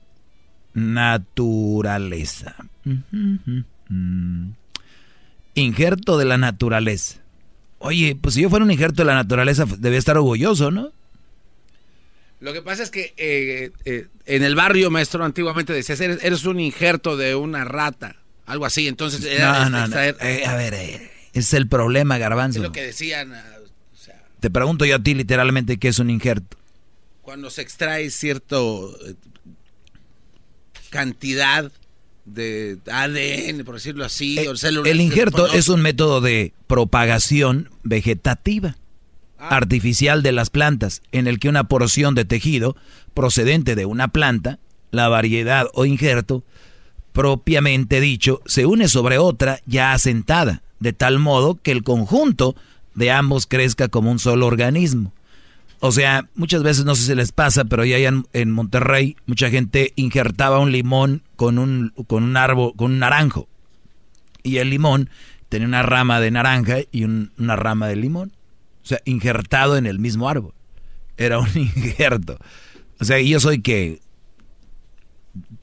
naturaleza. 0.75 2.55
Mm. 2.85 4.51
Injerto 5.55 6.19
de 6.19 6.25
la 6.25 6.39
naturaleza. 6.39 7.21
Oye, 7.79 8.17
pues 8.21 8.35
si 8.35 8.43
yo 8.43 8.51
fuera 8.51 8.65
un 8.65 8.71
injerto 8.71 9.03
de 9.03 9.07
la 9.07 9.15
naturaleza, 9.15 9.65
debía 9.79 9.99
estar 9.99 10.17
orgulloso, 10.17 10.71
¿no? 10.71 10.93
Lo 12.41 12.53
que 12.53 12.63
pasa 12.63 12.83
es 12.83 12.91
que 12.91 13.15
eh, 13.17 13.71
eh, 13.85 14.07
en 14.27 14.43
el 14.43 14.55
barrio, 14.55 14.91
maestro, 14.91 15.25
antiguamente 15.25 15.73
decías, 15.73 16.01
eres, 16.01 16.23
eres, 16.23 16.45
un 16.45 16.61
injerto 16.61 17.17
de 17.17 17.35
una 17.35 17.65
rata, 17.65 18.17
algo 18.47 18.65
así. 18.65 18.87
Entonces, 18.87 19.25
era 19.25 19.69
no, 19.69 19.71
no, 19.71 19.89
no. 19.89 20.01
Eh, 20.01 20.45
a 20.47 20.55
ver, 20.55 20.75
ese 20.75 21.11
es 21.33 21.55
el 21.55 21.69
problema, 21.69 22.19
Garbanzo. 22.19 22.61
Es 22.61 22.63
lo 22.63 22.73
que 22.73 22.83
decían. 22.83 23.35
Ah, 23.35 23.45
o 23.93 23.97
sea, 23.97 24.23
Te 24.39 24.51
pregunto 24.51 24.85
yo 24.85 24.97
a 24.97 24.99
ti 25.01 25.15
literalmente 25.15 25.79
qué 25.79 25.89
es 25.89 25.99
un 25.99 26.11
injerto. 26.11 26.57
Cuando 27.23 27.51
se 27.51 27.63
extrae 27.63 28.09
cierto 28.11 28.97
cantidad 30.91 31.71
de 32.35 32.79
ADN, 32.91 33.65
por 33.65 33.75
decirlo 33.75 34.05
así, 34.05 34.39
o 34.47 34.57
células 34.57 34.91
El 34.91 35.01
injerto 35.01 35.47
es 35.53 35.69
un 35.69 35.81
método 35.83 36.21
de 36.21 36.53
propagación 36.67 37.71
vegetativa 37.83 38.77
Ah. 39.41 39.57
artificial 39.57 40.25
de 40.25 40.33
las 40.33 40.51
plantas, 40.51 41.01
en 41.13 41.29
el 41.29 41.39
que 41.39 41.49
una 41.49 41.65
porción 41.65 42.17
de 42.17 42.25
tejido 42.25 42.77
procedente 43.15 43.77
de 43.77 43.87
una 43.87 44.09
planta, 44.09 44.59
la 44.91 45.09
variedad 45.09 45.67
o 45.75 45.85
injerto, 45.85 46.43
propiamente 47.13 48.01
dicho, 48.01 48.41
se 48.47 48.67
une 48.67 48.89
sobre 48.89 49.19
otra 49.19 49.61
ya 49.65 49.93
asentada, 49.93 50.63
de 50.81 50.93
tal 50.93 51.19
modo 51.21 51.55
que 51.63 51.71
el 51.71 51.85
conjunto 51.85 52.57
de 52.95 53.13
ambos 53.13 53.47
crezca 53.47 53.89
como 53.89 54.11
un 54.11 54.19
solo 54.19 54.47
organismo. 54.47 55.13
O 55.81 55.93
sea, 55.93 56.29
muchas 56.35 56.63
veces 56.63 56.85
no 56.85 56.95
sé 56.95 57.05
si 57.05 57.15
les 57.15 57.33
pasa, 57.33 57.65
pero 57.65 57.85
ya 57.85 57.99
en, 57.99 58.27
en 58.33 58.51
Monterrey 58.51 59.17
mucha 59.27 59.51
gente 59.51 59.93
injertaba 59.97 60.59
un 60.59 60.73
limón 60.73 61.23
con 61.37 61.59
un, 61.59 61.93
con 62.07 62.25
un 62.25 62.37
árbol, 62.37 62.73
con 62.77 62.93
un 62.93 62.99
naranjo. 62.99 63.49
Y 64.43 64.57
el 64.57 64.71
limón 64.71 65.11
tenía 65.49 65.69
una 65.69 65.83
rama 65.83 66.21
de 66.21 66.31
naranja 66.31 66.79
y 66.91 67.05
una 67.05 67.57
rama 67.57 67.89
de 67.89 67.97
limón. 67.97 68.33
O 68.83 68.87
sea, 68.87 69.01
injertado 69.05 69.77
en 69.77 69.87
el 69.87 69.99
mismo 69.99 70.29
árbol. 70.29 70.55
Era 71.17 71.39
un 71.39 71.49
injerto. 71.55 72.39
O 73.01 73.05
sea, 73.05 73.21
yo 73.21 73.39
soy 73.41 73.61
que... 73.61 74.01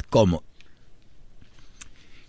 ¿Cómo? 0.10 0.44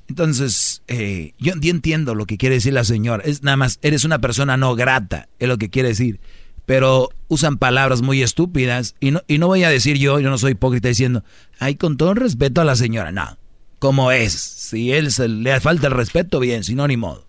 Entonces, 0.08 0.82
eh, 0.88 1.32
yo, 1.38 1.52
entiendo 1.52 2.14
lo 2.14 2.26
que 2.26 2.36
quiere 2.36 2.56
decir 2.56 2.72
la 2.72 2.84
señora. 2.84 3.22
Es 3.24 3.42
nada 3.42 3.56
más, 3.56 3.78
eres 3.82 4.04
una 4.04 4.20
persona 4.20 4.56
no 4.56 4.74
grata, 4.74 5.28
es 5.38 5.48
lo 5.48 5.58
que 5.58 5.68
quiere 5.68 5.88
decir. 5.88 6.20
Pero 6.66 7.10
usan 7.28 7.58
palabras 7.58 8.02
muy 8.02 8.22
estúpidas. 8.22 8.96
Y 9.00 9.12
no, 9.12 9.22
y 9.28 9.38
no 9.38 9.46
voy 9.46 9.64
a 9.64 9.70
decir 9.70 9.98
yo, 9.98 10.20
yo 10.20 10.30
no 10.30 10.38
soy 10.38 10.52
hipócrita 10.52 10.88
diciendo, 10.88 11.24
ay, 11.58 11.76
con 11.76 11.96
todo 11.96 12.10
el 12.10 12.16
respeto 12.16 12.60
a 12.60 12.64
la 12.64 12.76
señora. 12.76 13.12
No, 13.12 13.38
como 13.78 14.10
es. 14.12 14.32
Si 14.32 14.92
él 14.92 15.10
se, 15.12 15.28
le 15.28 15.58
falta 15.60 15.86
el 15.86 15.92
respeto, 15.92 16.40
bien, 16.40 16.64
si 16.64 16.74
no, 16.74 16.86
ni 16.88 16.96
modo. 16.96 17.24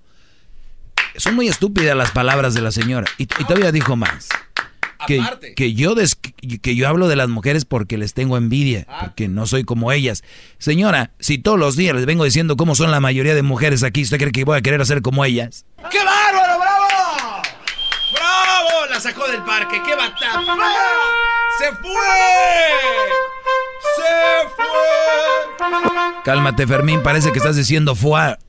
Son 1.16 1.36
muy 1.36 1.48
estúpidas 1.48 1.96
las 1.96 2.12
palabras 2.12 2.54
de 2.54 2.62
la 2.62 2.72
señora. 2.72 3.08
Y, 3.18 3.26
todavía 3.26 3.72
dijo 3.72 3.96
más. 3.96 4.30
Que, 5.06 5.22
que, 5.56 5.74
yo 5.74 5.94
que 6.62 6.76
yo 6.76 6.88
hablo 6.88 7.08
de 7.08 7.16
las 7.16 7.30
mujeres 7.30 7.66
porque 7.66 8.00
les 8.00 8.16
tengo 8.16 8.36
envidia, 8.36 8.88
ah. 8.90 9.02
porque 9.06 9.28
no 9.28 9.46
soy 9.46 9.64
como 9.64 9.92
ellas. 9.92 10.24
Señora, 10.58 11.12
si 11.20 11.38
todos 11.38 11.60
los 11.60 11.76
días 11.76 11.96
les 11.96 12.08
vengo 12.08 12.24
diciendo 12.24 12.58
cómo 12.58 12.74
son 12.74 12.90
la 12.90 13.00
mayoría 13.00 13.36
de 13.36 13.44
mujeres 13.44 13.84
aquí, 13.84 14.02
¿usted 14.02 14.18
cree 14.18 14.32
que 14.32 14.44
voy 14.44 14.58
a 14.58 14.62
querer 14.62 14.82
hacer 14.82 15.04
como 15.04 15.24
ellas? 15.24 15.66
¡Qué 15.92 16.00
bárbaro. 16.04 16.67
La 18.98 19.02
sacó 19.02 19.28
del 19.28 19.44
parque, 19.44 19.80
¡qué 19.86 19.94
batalla! 19.96 20.42
¡Se 21.60 21.72
fue! 21.72 21.92
¡Se 23.96 24.50
fue! 24.56 26.24
Cálmate, 26.24 26.66
Fermín, 26.66 27.04
parece 27.04 27.32
que 27.32 27.38
estás 27.38 27.56
diciendo 27.56 27.94
fuá. 27.94 28.40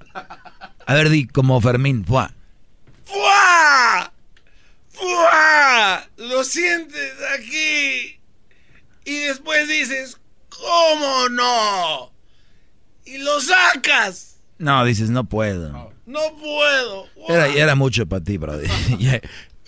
A 0.87 0.95
ver, 0.95 1.11
di 1.11 1.27
como 1.27 1.61
Fermín, 1.61 2.03
fuá. 2.03 2.33
¡Fua! 3.05 4.11
¡Fua! 4.89 6.09
Lo 6.17 6.43
sientes 6.45 7.13
aquí. 7.39 8.19
Y 9.05 9.19
después 9.19 9.69
dices, 9.69 10.19
¿cómo 10.49 11.29
no? 11.29 12.11
Y 13.05 13.19
lo 13.19 13.39
sacas. 13.43 14.41
No, 14.57 14.83
dices, 14.87 15.11
no 15.11 15.25
puedo. 15.29 15.93
No, 16.07 16.21
puedo. 16.37 17.07
Era, 17.29 17.49
era, 17.49 17.75
mucho 17.75 18.07
para 18.07 18.25
ti, 18.25 18.39
brother. 18.39 18.71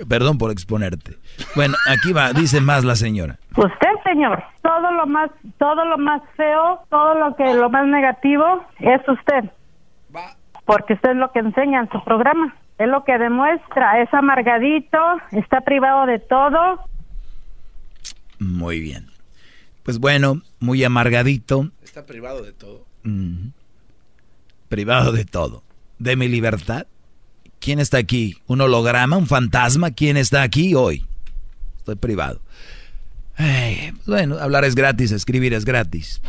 Perdón 0.09 0.39
por 0.39 0.51
exponerte. 0.51 1.17
Bueno, 1.55 1.75
aquí 1.89 2.13
va, 2.13 2.33
dice 2.33 2.61
más 2.61 2.85
la 2.85 2.97
señora. 2.97 3.39
Usted, 3.57 3.89
señor, 4.05 4.43
todo 4.63 4.91
lo 4.93 5.07
más, 5.07 5.31
todo 5.59 5.85
lo 5.85 5.99
más 5.99 6.23
feo, 6.37 6.81
todo 6.89 7.15
lo 7.15 7.37
que, 7.37 7.55
lo 7.55 7.71
más 7.71 7.87
negativo 7.87 8.65
es 8.79 9.01
usted. 9.09 9.51
Porque 10.65 10.95
usted 10.95 11.11
es 11.11 11.17
lo 11.17 11.33
que 11.33 11.41
enseña 11.41 11.81
en 11.81 11.91
su 11.91 12.03
programa. 12.05 12.55
Es 12.79 12.89
lo 12.89 13.05
que 13.05 13.19
demuestra, 13.19 14.01
es 14.01 14.13
amargadito, 14.15 14.99
está 15.33 15.61
privado 15.61 16.07
de 16.07 16.19
todo. 16.19 16.81
Muy 18.39 18.81
bien. 18.81 19.11
Pues 19.83 19.99
bueno, 19.99 20.41
muy 20.61 20.83
amargadito. 20.85 21.71
Está 21.83 22.07
privado 22.07 22.43
de 22.43 22.53
todo. 22.53 22.87
Privado 24.69 25.13
de 25.13 25.25
todo. 25.25 25.63
De 25.99 26.17
mi 26.17 26.29
libertad. 26.29 26.87
¿Quién 27.61 27.79
está 27.79 27.99
aquí? 27.99 28.37
¿Un 28.47 28.63
holograma? 28.63 29.19
¿Un 29.19 29.27
fantasma? 29.27 29.91
¿Quién 29.91 30.17
está 30.17 30.43
aquí 30.43 30.75
hoy? 30.75 31.05
Estoy 31.77 31.95
privado. 31.95 32.41
bueno, 34.07 34.39
hablar 34.39 34.65
es 34.65 34.75
gratis, 34.75 35.13
escribir 35.13 35.53
es 35.53 35.67
gratis. 35.67 36.23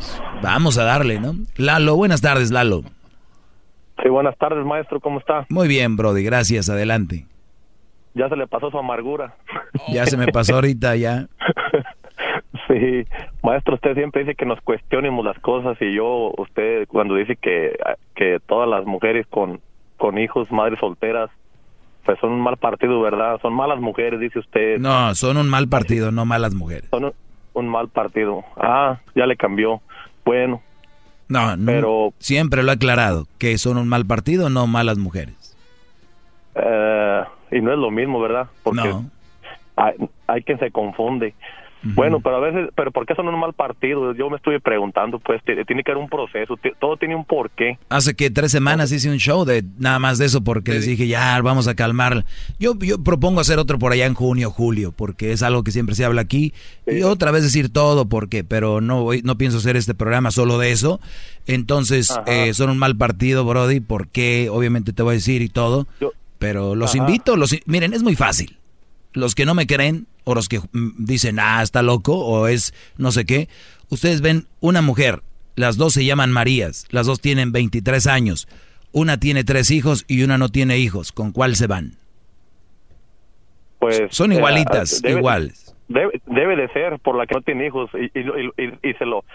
vamos 0.44 0.78
a 0.78 0.84
darle, 0.84 1.22
¿no? 1.22 1.36
Lalo, 1.56 1.96
buenas 1.96 2.22
tardes, 2.22 2.52
Lalo. 2.52 2.82
Sí, 4.04 4.10
buenas 4.10 4.38
tardes, 4.38 4.66
maestro, 4.66 5.00
¿cómo 5.00 5.20
está? 5.20 5.46
Muy 5.50 5.70
bien, 5.70 5.96
Brody, 5.96 6.24
gracias, 6.24 6.70
adelante. 6.70 7.26
Ya 8.14 8.28
se 8.28 8.36
le 8.36 8.48
pasó 8.48 8.70
su 8.70 8.78
amargura. 8.78 9.36
Ya 9.94 10.06
se 10.06 10.18
me 10.18 10.28
pasó 10.28 10.56
ahorita, 10.56 10.98
ya. 10.98 11.28
sí, 12.68 13.06
maestro, 13.42 13.76
usted 13.76 13.96
siempre 13.96 14.24
dice 14.24 14.36
que 14.36 14.46
nos 14.46 14.60
cuestionemos 14.62 15.24
las 15.24 15.40
cosas 15.40 15.78
y 15.82 15.96
yo, 15.96 16.34
usted 16.38 16.88
cuando 16.90 17.16
dice 17.16 17.38
que, 17.38 17.78
que 18.16 18.40
todas 18.46 18.70
las 18.70 18.86
mujeres 18.86 19.26
con, 19.28 19.62
con 20.02 20.18
hijos, 20.18 20.52
madres 20.52 20.80
solteras, 20.80 21.30
pues 22.04 22.20
son 22.20 22.32
un 22.32 22.42
mal 22.42 22.58
partido, 22.58 23.00
¿verdad? 23.02 23.40
Son 23.40 23.54
malas 23.54 23.80
mujeres, 23.80 24.20
dice 24.20 24.40
usted. 24.40 24.80
No, 24.80 25.14
son 25.14 25.38
un 25.38 25.48
mal 25.48 25.68
partido, 25.68 26.12
no 26.12 26.26
malas 26.26 26.56
mujeres. 26.56 26.90
Son 26.90 27.14
un 27.54 27.70
mal 27.70 27.88
partido. 27.88 28.44
Ah, 28.58 29.00
ya 29.14 29.28
le 29.28 29.38
cambió. 29.38 29.80
Bueno, 30.26 30.64
no, 31.28 31.56
no, 31.56 31.66
pero 31.68 32.14
siempre 32.18 32.64
lo 32.64 32.72
ha 32.72 32.74
aclarado, 32.74 33.28
que 33.38 33.60
son 33.60 33.78
un 33.78 33.88
mal 33.88 34.08
partido, 34.08 34.50
no 34.50 34.66
malas 34.66 34.98
mujeres. 34.98 35.56
Eh, 36.56 37.24
y 37.52 37.62
no 37.62 37.72
es 37.72 37.78
lo 37.78 37.92
mismo, 37.92 38.20
¿verdad? 38.20 38.48
Porque 38.64 38.90
no. 38.90 39.06
hay, 39.76 39.94
hay 40.26 40.42
quien 40.42 40.58
se 40.58 40.72
confunde. 40.72 41.36
Bueno, 41.84 42.20
pero 42.20 42.38
a 42.38 42.40
veces, 42.40 42.70
pero 42.76 42.92
¿por 42.92 43.06
qué 43.06 43.16
son 43.16 43.28
un 43.28 43.40
mal 43.40 43.54
partido? 43.54 44.14
Yo 44.14 44.30
me 44.30 44.38
estuve 44.38 44.60
preguntando, 44.60 45.20
pues 45.20 45.42
tiene 45.44 45.84
que 45.84 45.92
haber 45.92 46.04
un 46.04 46.10
proceso, 46.10 46.58
todo 46.80 46.98
tiene 46.98 47.16
un 47.16 47.26
porqué. 47.26 47.80
Hace 47.90 48.16
que 48.16 48.30
tres 48.30 48.52
semanas 48.52 48.92
hice 48.92 49.10
un 49.10 49.18
show 49.18 49.46
de 49.46 49.64
nada 49.80 50.00
más 50.00 50.18
de 50.18 50.26
eso 50.26 50.44
porque 50.44 50.74
les 50.74 50.86
dije, 50.86 51.08
ya, 51.08 51.42
vamos 51.42 51.68
a 51.68 51.76
calmar. 51.76 52.26
Yo, 52.60 52.78
yo 52.80 53.04
propongo 53.04 53.40
hacer 53.42 53.58
otro 53.58 53.80
por 53.80 53.92
allá 53.92 54.06
en 54.06 54.14
junio, 54.14 54.52
julio, 54.52 54.94
porque 54.96 55.32
es 55.32 55.42
algo 55.44 55.64
que 55.64 55.72
siempre 55.72 55.96
se 55.96 56.06
habla 56.06 56.22
aquí. 56.22 56.54
Y 56.86 57.02
otra 57.02 57.32
vez 57.32 57.44
decir 57.44 57.72
todo, 57.72 58.08
porque, 58.08 58.44
pero 58.44 58.82
no 58.82 59.04
voy, 59.04 59.22
no 59.24 59.38
pienso 59.38 59.58
hacer 59.58 59.76
este 59.76 59.96
programa 59.96 60.32
solo 60.32 60.58
de 60.60 60.72
eso. 60.72 61.00
Entonces, 61.48 62.16
eh, 62.28 62.54
son 62.54 62.70
un 62.70 62.78
mal 62.78 62.96
partido, 62.96 63.44
Brody, 63.46 63.80
porque 63.80 64.50
obviamente 64.52 64.94
te 64.94 65.02
voy 65.04 65.12
a 65.12 65.16
decir 65.16 65.42
y 65.42 65.50
todo. 65.50 65.88
pero 66.38 66.76
los 66.76 66.96
invito, 66.96 67.36
los, 67.38 67.56
miren, 67.66 67.94
es 67.94 68.04
muy 68.04 68.16
fácil. 68.16 68.58
Los 69.14 69.36
que 69.36 69.46
no 69.46 69.54
me 69.54 69.68
creen, 69.68 70.08
o 70.24 70.36
los 70.36 70.50
que 70.50 70.60
mm, 70.60 70.92
dicen, 70.98 71.40
ah, 71.40 71.62
está 71.62 71.82
loco, 71.82 72.18
o 72.18 72.48
es 72.48 72.74
no 72.98 73.12
sé 73.12 73.26
qué. 73.26 73.50
Ustedes 73.90 74.22
ven 74.22 74.48
una 74.60 74.82
mujer, 74.82 75.22
las 75.56 75.78
dos 75.78 75.94
se 75.94 76.06
llaman 76.06 76.32
Marías, 76.32 76.88
las 76.92 77.06
dos 77.06 77.20
tienen 77.20 77.52
23 77.52 78.08
años, 78.08 78.48
una 78.92 79.20
tiene 79.20 79.44
tres 79.44 79.72
hijos 79.72 80.06
y 80.08 80.24
una 80.24 80.38
no 80.38 80.50
tiene 80.50 80.78
hijos. 80.78 81.12
¿Con 81.12 81.32
cuál 81.32 81.56
se 81.56 81.68
van? 81.68 81.94
Pues 83.80 84.04
son 84.12 84.32
igualitas, 84.32 85.04
iguales. 85.04 85.76
Debe, 85.88 86.56
de 86.56 86.68
ser 86.70 87.00
por 87.00 87.16
la 87.16 87.26
que 87.26 87.36
no 87.36 87.42
tiene 87.42 87.66
hijos 87.66 87.90
y, 87.94 88.12
y, 88.18 88.94
se 88.94 89.06
lo 89.06 89.26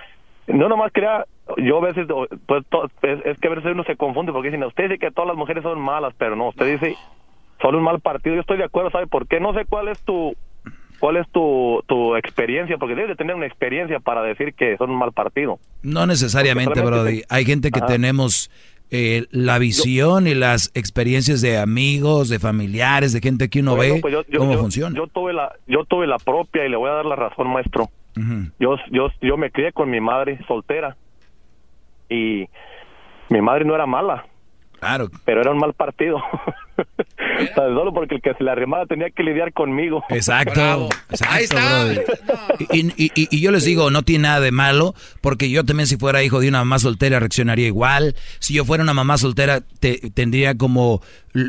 no 0.46 0.68
nomás 0.68 0.92
crea 0.92 1.26
yo 1.58 1.78
a 1.78 1.86
veces 1.86 2.06
pues 2.46 2.64
es, 3.02 3.38
que 3.38 3.48
a 3.48 3.50
veces 3.50 3.72
uno 3.72 3.84
se 3.84 3.96
confunde 3.96 4.32
porque 4.32 4.48
dicen 4.48 4.64
usted 4.64 4.84
dice 4.84 4.98
que 4.98 5.10
todas 5.10 5.28
las 5.28 5.36
mujeres 5.36 5.62
son 5.64 5.80
malas 5.80 6.14
pero 6.16 6.36
no 6.36 6.48
usted 6.48 6.80
dice 6.80 6.96
son 7.60 7.74
un 7.74 7.82
mal 7.82 8.00
partido 8.00 8.34
yo 8.34 8.40
estoy 8.40 8.58
de 8.58 8.64
acuerdo 8.64 8.90
sabe 8.90 9.06
por 9.06 9.26
qué 9.26 9.40
no 9.40 9.54
sé 9.54 9.64
cuál 9.64 9.88
es 9.88 10.00
tu 10.00 10.34
¿Cuál 10.98 11.18
es 11.18 11.28
tu, 11.30 11.82
tu 11.86 12.16
experiencia? 12.16 12.78
Porque 12.78 12.94
debes 12.94 13.10
de 13.10 13.16
tener 13.16 13.36
una 13.36 13.46
experiencia 13.46 14.00
para 14.00 14.22
decir 14.22 14.54
que 14.54 14.76
son 14.78 14.90
un 14.90 14.98
mal 14.98 15.12
partido. 15.12 15.58
No 15.82 16.06
necesariamente, 16.06 16.80
Brody. 16.80 17.22
Hay 17.28 17.44
gente 17.44 17.70
que 17.70 17.82
tenemos 17.82 18.50
eh, 18.90 19.26
la 19.30 19.58
visión 19.58 20.26
y 20.26 20.34
las 20.34 20.70
experiencias 20.74 21.42
de 21.42 21.58
amigos, 21.58 22.28
de 22.28 22.38
familiares, 22.38 23.12
de 23.12 23.20
gente 23.20 23.48
que 23.48 23.60
uno 23.60 23.76
ve 23.76 23.98
pues 24.00 24.14
cómo 24.36 24.54
funciona. 24.54 24.96
Yo 24.96 25.06
tuve, 25.06 25.32
la, 25.32 25.52
yo 25.66 25.84
tuve 25.84 26.06
la 26.06 26.18
propia 26.18 26.64
y 26.64 26.70
le 26.70 26.76
voy 26.76 26.90
a 26.90 26.94
dar 26.94 27.04
la 27.04 27.16
razón, 27.16 27.48
maestro. 27.48 27.90
yo, 28.58 28.76
yo, 28.90 29.08
yo 29.20 29.36
me 29.36 29.50
crié 29.50 29.72
con 29.72 29.90
mi 29.90 30.00
madre 30.00 30.38
soltera 30.46 30.96
y 32.08 32.46
mi 33.28 33.40
madre 33.42 33.64
no 33.64 33.74
era 33.74 33.86
mala. 33.86 34.24
Claro. 34.80 35.08
Pero 35.24 35.40
era 35.40 35.50
un 35.52 35.58
mal 35.58 35.72
partido. 35.74 36.18
Tan 37.54 37.74
solo 37.74 37.92
porque 37.92 38.16
el 38.16 38.20
que 38.22 38.34
se 38.34 38.44
la 38.44 38.52
arrimaba 38.52 38.86
tenía 38.86 39.10
que 39.10 39.22
lidiar 39.22 39.52
conmigo. 39.52 40.04
Exacto. 40.10 40.88
exacto 41.10 41.56
Brody. 41.56 42.00
Y, 42.72 42.86
y- 43.04 43.12
y- 43.14 43.28
y 43.30 43.40
yo 43.40 43.50
les 43.50 43.64
digo, 43.64 43.90
no 43.90 44.02
tiene 44.02 44.24
nada 44.24 44.40
de 44.40 44.52
malo, 44.52 44.94
porque 45.20 45.50
yo 45.50 45.64
también 45.64 45.86
si 45.86 45.96
fuera 45.96 46.22
hijo 46.22 46.40
de 46.40 46.48
una 46.48 46.58
mamá 46.58 46.78
soltera 46.78 47.18
reaccionaría 47.20 47.66
igual. 47.66 48.14
Si 48.38 48.54
yo 48.54 48.64
fuera 48.64 48.82
una 48.82 48.94
mamá 48.94 49.16
soltera, 49.18 49.60
te- 49.80 50.10
tendría 50.12 50.56
como, 50.56 51.00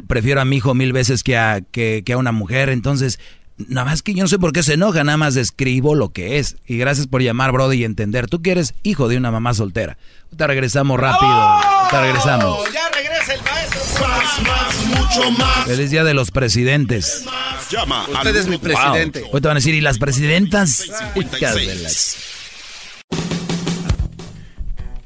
prefiero 0.07 0.41
a 0.41 0.45
mi 0.45 0.57
hijo 0.57 0.73
mil 0.73 0.93
veces 0.93 1.23
que 1.23 1.37
a, 1.37 1.61
que, 1.61 2.03
que 2.05 2.13
a 2.13 2.17
una 2.17 2.31
mujer. 2.31 2.69
Entonces, 2.69 3.19
nada 3.57 3.85
más 3.85 4.01
que 4.03 4.13
yo 4.13 4.23
no 4.23 4.27
sé 4.27 4.37
por 4.39 4.51
qué 4.53 4.63
se 4.63 4.73
enoja, 4.73 5.03
nada 5.03 5.17
más 5.17 5.33
describo 5.33 5.95
lo 5.95 6.09
que 6.09 6.39
es. 6.39 6.57
Y 6.65 6.77
gracias 6.77 7.07
por 7.07 7.21
llamar, 7.21 7.51
Brody, 7.51 7.77
y 7.77 7.83
entender. 7.83 8.27
Tú 8.27 8.41
que 8.41 8.51
eres 8.51 8.73
hijo 8.83 9.07
de 9.07 9.17
una 9.17 9.31
mamá 9.31 9.53
soltera. 9.53 9.97
Te 10.35 10.45
regresamos 10.47 10.99
rápido. 10.99 11.59
Te 11.89 12.01
regresamos. 12.01 12.71
Ya 12.73 12.89
regresa 12.89 13.33
el 13.33 13.41
maestro. 13.43 13.81
Más, 14.07 14.41
más, 14.41 14.85
mucho 14.85 15.31
más. 15.31 15.65
Feliz 15.65 15.89
día 15.91 16.03
de 16.03 16.13
los 16.13 16.31
presidentes. 16.31 17.25
Llama 17.71 18.05
Usted 18.09 18.35
es 18.35 18.47
mi 18.47 18.57
presidente. 18.57 19.21
Wow. 19.21 19.29
Hoy 19.33 19.41
te 19.41 19.47
van 19.47 19.57
a 19.57 19.59
decir, 19.59 19.73
¿y 19.75 19.81
las 19.81 19.97
presidentas? 19.99 20.85
Hijas 21.15 21.55
de 21.55 21.75
la- 21.75 21.89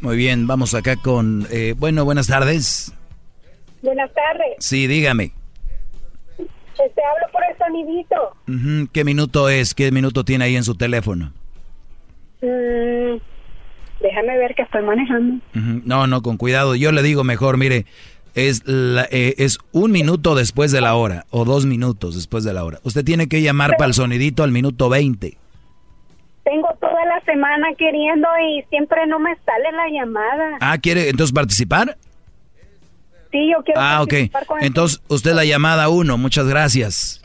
Muy 0.02 0.18
bien, 0.18 0.48
vamos 0.48 0.74
acá 0.74 0.96
con... 0.96 1.48
eh, 1.52 1.76
bueno, 1.78 2.06
buenas 2.06 2.28
tardes. 2.28 2.92
Buenas 3.82 4.10
tardes. 4.14 4.56
Sí, 4.60 4.88
dígame. 4.88 5.34
Este, 6.86 7.02
hablo 7.04 7.32
por 7.32 7.42
el 7.44 7.58
sonidito. 7.58 8.90
¿Qué 8.94 9.04
minuto 9.04 9.50
es? 9.50 9.74
¿Qué 9.74 9.92
minuto 9.92 10.24
tiene 10.24 10.46
ahí 10.46 10.56
en 10.56 10.64
su 10.64 10.76
teléfono? 10.76 11.32
Mm, 12.42 13.18
déjame 14.02 14.38
ver 14.38 14.56
que 14.56 14.64
estoy 14.64 14.82
manejando. 14.84 15.44
No, 15.86 16.08
no, 16.08 16.22
con 16.22 16.38
cuidado. 16.38 16.76
Yo 16.76 16.92
le 16.92 17.04
digo 17.04 17.24
mejor, 17.24 17.58
mire, 17.58 17.86
es, 18.34 18.64
la- 18.66 19.08
eh, 19.12 19.36
es 19.38 19.60
un 19.72 19.92
minuto 19.92 20.36
después 20.36 20.72
de 20.72 20.82
la 20.82 20.96
hora 20.96 21.26
o 21.30 21.46
dos 21.46 21.66
minutos 21.66 22.16
después 22.16 22.44
de 22.44 22.54
la 22.54 22.64
hora. 22.64 22.80
Usted 22.84 23.04
tiene 23.04 23.28
que 23.28 23.42
llamar 23.42 23.72
para 23.78 23.88
el 23.88 23.94
sonidito 23.94 24.44
al 24.44 24.52
minuto 24.52 24.90
20. 24.90 25.38
Tengo 26.44 26.68
toda 26.80 27.06
la 27.06 27.22
semana 27.26 27.68
queriendo 27.78 28.28
y 28.44 28.64
siempre 28.70 29.06
no 29.06 29.20
me 29.20 29.36
sale 29.46 29.72
la 29.72 29.90
llamada. 30.00 30.58
Ah, 30.62 30.78
¿quiere 30.80 31.10
entonces 31.10 31.34
participar? 31.34 31.98
Sí, 33.32 33.50
yo 33.52 33.64
quiero 33.64 33.80
Ah, 33.82 34.02
ok. 34.02 34.14
el- 34.14 34.32
Entonces, 34.62 35.02
usted 35.08 35.34
la 35.34 35.46
llamada 35.46 35.90
uno, 35.90 36.18
muchas 36.18 36.48
gracias. 36.48 37.22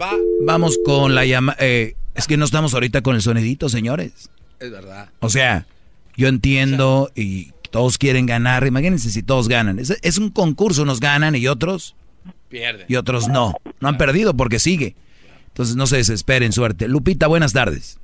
Va. 0.00 0.12
Vamos 0.42 0.78
con 0.84 1.14
la 1.14 1.24
llamada... 1.24 1.56
es 1.60 2.26
que 2.26 2.36
no 2.36 2.44
estamos 2.44 2.74
ahorita 2.74 3.02
con 3.02 3.14
el 3.14 3.22
sonidito, 3.22 3.68
señores. 3.68 4.30
Es 4.60 4.70
verdad. 4.70 5.08
O 5.20 5.28
sea, 5.28 5.66
yo 6.16 6.28
entiendo 6.28 7.10
y 7.14 7.52
todos 7.70 7.98
quieren 7.98 8.24
ganar. 8.26 8.66
Imagínense 8.66 9.10
si 9.10 9.22
todos 9.22 9.48
ganan. 9.48 9.78
Es, 9.78 9.96
es 10.02 10.18
un 10.18 10.30
concurso, 10.30 10.82
unos 10.82 11.00
ganan 11.00 11.34
y 11.34 11.46
otros 11.48 11.94
Pierde. 12.48 12.86
y 12.88 12.96
otros 12.96 13.28
no. 13.28 13.54
No 13.80 13.88
han 13.88 13.98
perdido 13.98 14.34
porque 14.34 14.58
sigue. 14.58 14.94
Entonces 15.48 15.76
no 15.76 15.86
se 15.86 15.96
desesperen, 15.98 16.52
suerte. 16.52 16.88
Lupita, 16.88 17.26
buenas 17.26 17.52
tardes. 17.52 17.98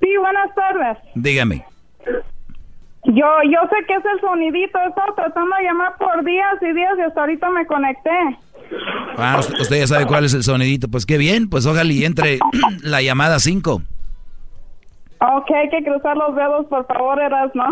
Sí, 0.00 0.08
buenas 0.20 0.54
tardes. 0.54 0.98
Dígame. 1.14 1.64
Yo, 3.06 3.26
yo 3.44 3.60
sé 3.70 3.86
que 3.86 3.94
es 3.94 4.04
el 4.14 4.20
sonidito. 4.20 4.78
He 4.84 4.88
estado 4.88 5.14
tratando 5.14 5.56
de 5.56 5.64
llamar 5.64 5.96
por 5.98 6.24
días 6.24 6.54
y 6.60 6.72
días 6.72 6.92
y 6.98 7.02
hasta 7.02 7.20
ahorita 7.20 7.50
me 7.50 7.66
conecté. 7.66 8.10
Ah, 9.16 9.36
usted, 9.38 9.60
usted 9.60 9.78
ya 9.78 9.86
sabe 9.86 10.06
cuál 10.06 10.24
es 10.24 10.34
el 10.34 10.42
sonidito. 10.42 10.88
Pues 10.88 11.06
qué 11.06 11.16
bien, 11.18 11.48
pues 11.48 11.66
ojalá 11.66 11.92
y 11.92 12.04
entre 12.04 12.38
la 12.82 13.02
llamada 13.02 13.38
5. 13.38 13.82
Ok, 15.18 15.50
hay 15.50 15.68
que 15.70 15.82
cruzar 15.82 16.14
los 16.16 16.36
dedos, 16.36 16.66
por 16.66 16.86
favor, 16.86 17.18
Erasmo. 17.22 17.64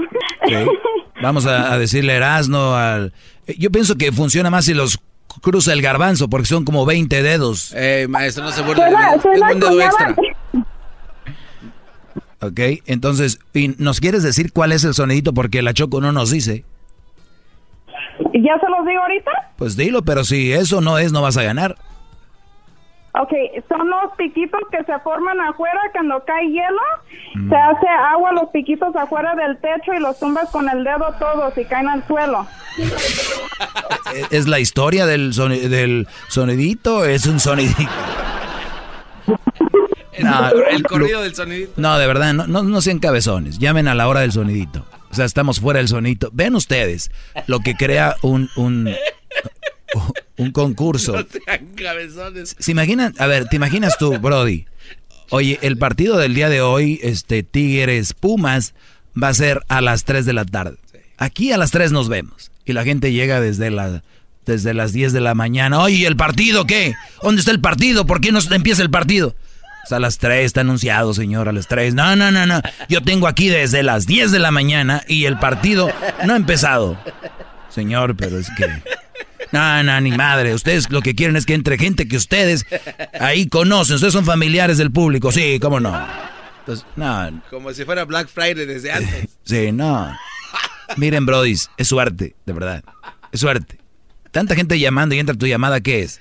Vamos 1.20 1.47
a, 1.47 1.73
a 1.74 1.78
decirle 1.78 2.15
Erasno 2.15 2.74
al... 2.74 3.12
eh, 3.47 3.55
Yo 3.59 3.70
pienso 3.70 3.97
que 3.97 4.12
funciona 4.12 4.48
más 4.51 4.65
si 4.65 4.73
los 4.73 4.98
cruza 5.43 5.73
el 5.74 5.82
garbanzo, 5.82 6.31
porque 6.31 6.47
son 6.47 6.65
como 6.65 6.86
20 6.86 7.23
dedos. 7.23 7.74
Eh, 7.77 8.06
maestro, 8.09 8.44
no 8.44 8.51
se 8.52 8.62
burle. 8.62 8.82
Suena- 8.85 9.11
de 9.11 9.16
mí. 9.16 9.23
suena 9.23 9.48
Tengo 9.48 9.66
un 9.69 9.78
dedo 9.78 9.90
como 9.90 10.05
extra. 10.06 10.16
Ok, 12.49 12.61
entonces, 12.87 13.39
¿y 13.53 13.69
¿nos 13.79 14.01
quieres 14.01 14.23
decir 14.23 14.53
cuál 14.53 14.73
es 14.73 14.85
el 14.85 14.95
sonidito? 14.95 15.33
Porque 15.33 15.62
la 15.62 15.73
Choco 15.75 16.01
no 16.01 16.12
nos 16.12 16.31
dice. 16.31 16.65
¿Ya 18.35 18.59
se 18.59 18.69
los 18.69 18.87
digo 18.87 19.01
ahorita? 19.03 19.31
Pues 19.57 19.77
dilo, 19.77 20.03
pero 20.03 20.25
si 20.25 20.53
eso 20.53 20.81
no 20.81 20.99
es, 20.99 21.12
no 21.12 21.23
vas 21.23 21.37
a 21.37 21.43
ganar. 21.43 21.77
Ok, 23.21 23.31
son 23.69 23.89
los 23.89 24.12
piquitos 24.19 24.61
que 24.73 24.79
se 24.83 24.99
forman 25.01 25.41
afuera 25.41 25.79
cuando 25.93 26.23
cae 26.27 26.47
hielo. 26.49 27.49
Se 27.49 27.55
hace 27.57 27.87
agua 28.12 28.33
los 28.33 28.51
piquitos 28.51 28.95
afuera 28.97 29.37
del 29.37 29.57
techo 29.59 29.95
y 29.97 30.01
los 30.01 30.19
tumbas 30.19 30.51
con 30.51 30.69
el 30.69 30.83
dedo 30.83 31.15
todos 31.21 31.57
y 31.57 31.65
caen 31.65 31.89
al 31.89 32.05
suelo. 32.09 32.45
¿Es- 32.77 33.33
¿Es 34.33 34.49
la 34.49 34.59
historia 34.59 35.07
del, 35.07 35.33
soni- 35.33 35.61
del 35.69 36.09
sonidito? 36.29 37.05
¿Es 37.05 37.27
un 37.27 37.39
sonidito? 37.39 37.83
No, 40.20 40.51
el 40.70 40.82
corrido 40.85 41.23
del 41.23 41.35
sonidito. 41.35 41.73
No, 41.77 41.99
de 41.99 42.07
verdad, 42.07 42.35
no, 42.35 42.47
no, 42.47 42.62
no 42.62 42.81
sean 42.81 42.99
cabezones. 42.99 43.59
Llamen 43.59 43.89
a 43.89 43.95
la 43.95 44.09
hora 44.09 44.20
del 44.20 44.32
sonidito. 44.32 44.86
O 45.11 45.15
sea, 45.15 45.24
estamos 45.24 45.61
fuera 45.61 45.78
del 45.78 45.89
sonidito. 45.89 46.31
Ven 46.32 46.55
ustedes 46.55 47.11
lo 47.47 47.61
que 47.61 47.74
crea 47.74 48.16
un, 48.23 48.51
un, 48.57 48.95
un 50.36 50.51
concurso. 50.53 51.12
No 51.12 51.24
sean 51.31 51.66
cabezones. 51.74 52.57
¿Se 52.59 52.73
imaginan? 52.73 53.15
A 53.19 53.27
ver, 53.27 53.47
¿te 53.47 53.57
imaginas 53.57 53.97
tú, 53.99 54.19
Brody? 54.19 54.66
Oye, 55.31 55.59
el 55.62 55.78
partido 55.78 56.19
del 56.19 56.35
día 56.35 56.49
de 56.49 56.61
hoy, 56.61 57.01
este 57.03 57.43
Tigres 57.43 58.12
Pumas, 58.12 58.74
va 59.20 59.28
a 59.28 59.35
ser 59.35 59.62
a 59.69 59.81
las 59.81 60.05
3 60.05 60.27
de 60.27 60.32
la 60.32 60.45
tarde. 60.45 60.77
Aquí 61.16 61.53
a 61.53 61.57
las 61.57 61.70
3 61.70 61.93
nos 61.93 62.09
vemos. 62.09 62.51
Y 62.65 62.73
la 62.73 62.85
gente 62.85 63.12
llega 63.12 63.41
desde 63.41 63.70
la 63.70 64.03
desde 64.47 64.74
las 64.74 64.93
10 64.93 65.12
de 65.12 65.20
la 65.20 65.35
mañana. 65.35 65.81
Oye, 65.81 66.07
¿el 66.07 66.16
partido 66.16 66.66
qué? 66.66 66.95
¿Dónde 67.23 67.41
está 67.41 67.51
el 67.51 67.61
partido? 67.61 68.07
¿Por 68.07 68.20
qué 68.20 68.31
no 68.31 68.41
empieza 68.51 68.82
el 68.82 68.91
partido? 68.91 69.35
O 69.85 69.86
sea, 69.86 69.98
a 69.98 70.01
las 70.01 70.19
3 70.19 70.44
está 70.47 70.62
anunciado, 70.62 71.12
señor, 71.15 71.48
a 71.48 71.52
las 71.52 71.69
3. 71.69 71.94
No, 71.94 72.16
no, 72.16 72.31
no, 72.32 72.47
no. 72.47 72.61
Yo 72.89 73.02
tengo 73.02 73.27
aquí 73.28 73.48
desde 73.48 73.82
las 73.82 74.06
10 74.06 74.32
de 74.32 74.39
la 74.39 74.51
mañana 74.51 75.02
y 75.09 75.27
el 75.27 75.39
partido 75.39 75.90
no 76.27 76.32
ha 76.32 76.36
empezado. 76.36 76.98
Señor, 77.69 78.16
pero 78.16 78.39
es 78.39 78.48
que... 78.56 78.66
No, 79.52 79.82
no, 79.82 80.01
ni 80.01 80.11
madre. 80.11 80.55
Ustedes 80.55 80.90
lo 80.90 81.01
que 81.02 81.15
quieren 81.15 81.36
es 81.36 81.47
que 81.47 81.55
entre 81.55 81.78
gente 81.78 82.09
que 82.09 82.16
ustedes 82.16 82.65
ahí 83.20 83.47
conocen. 83.48 83.97
Ustedes 83.97 84.12
son 84.15 84.24
familiares 84.24 84.78
del 84.78 84.90
público. 84.90 85.31
Sí, 85.31 85.59
cómo 85.61 85.78
no. 85.81 85.94
Entonces, 86.61 86.86
no, 86.97 87.43
Como 87.51 87.73
si 87.73 87.85
fuera 87.85 88.05
Black 88.05 88.28
Friday 88.28 88.65
desde 88.66 88.90
antes. 88.90 89.28
sí, 89.44 89.70
no. 89.70 90.16
Miren, 90.97 91.27
brodis, 91.27 91.70
es 91.77 91.89
suerte, 91.89 92.35
de 92.47 92.52
verdad. 92.52 92.82
Es 93.32 93.40
suerte. 93.40 93.78
Tanta 94.32 94.55
gente 94.56 94.78
llamando 94.78 95.15
y 95.15 95.19
entra 95.19 95.35
tu 95.36 95.47
llamada, 95.47 95.81
¿qué 95.81 96.02
es? 96.02 96.20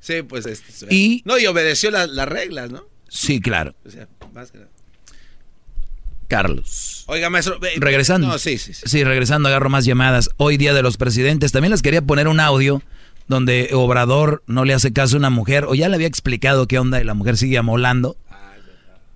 Sí, 0.00 0.22
pues 0.22 0.44
este. 0.46 0.92
Y- 0.94 1.22
No, 1.24 1.38
y 1.38 1.46
obedeció 1.46 1.90
la- 1.90 2.06
las 2.06 2.28
reglas, 2.28 2.70
¿no? 2.70 2.84
Sí, 3.08 3.40
claro. 3.40 3.74
O 3.84 3.90
sea, 3.90 4.08
más 4.32 4.50
que 4.50 4.58
nada. 4.58 4.70
Carlos. 6.28 7.04
Oiga, 7.06 7.30
maestro. 7.30 7.58
Regresando. 7.76 8.26
No, 8.26 8.38
sí, 8.38 8.58
sí, 8.58 8.74
sí. 8.74 8.82
Sí, 8.84 9.04
regresando, 9.04 9.48
agarro 9.48 9.70
más 9.70 9.84
llamadas. 9.84 10.28
Hoy 10.36 10.56
día 10.56 10.74
de 10.74 10.82
los 10.82 10.96
presidentes. 10.96 11.52
También 11.52 11.70
les 11.70 11.82
quería 11.82 12.02
poner 12.02 12.26
un 12.28 12.40
audio 12.40 12.82
donde 13.28 13.70
Obrador 13.72 14.42
no 14.46 14.64
le 14.64 14.74
hace 14.74 14.92
caso 14.92 15.16
a 15.16 15.18
una 15.18 15.30
mujer, 15.30 15.64
o 15.64 15.74
ya 15.74 15.88
le 15.88 15.96
había 15.96 16.06
explicado 16.06 16.68
qué 16.68 16.78
onda 16.78 17.00
y 17.00 17.04
la 17.04 17.14
mujer 17.14 17.36
sigue 17.36 17.58
amolando. 17.58 18.16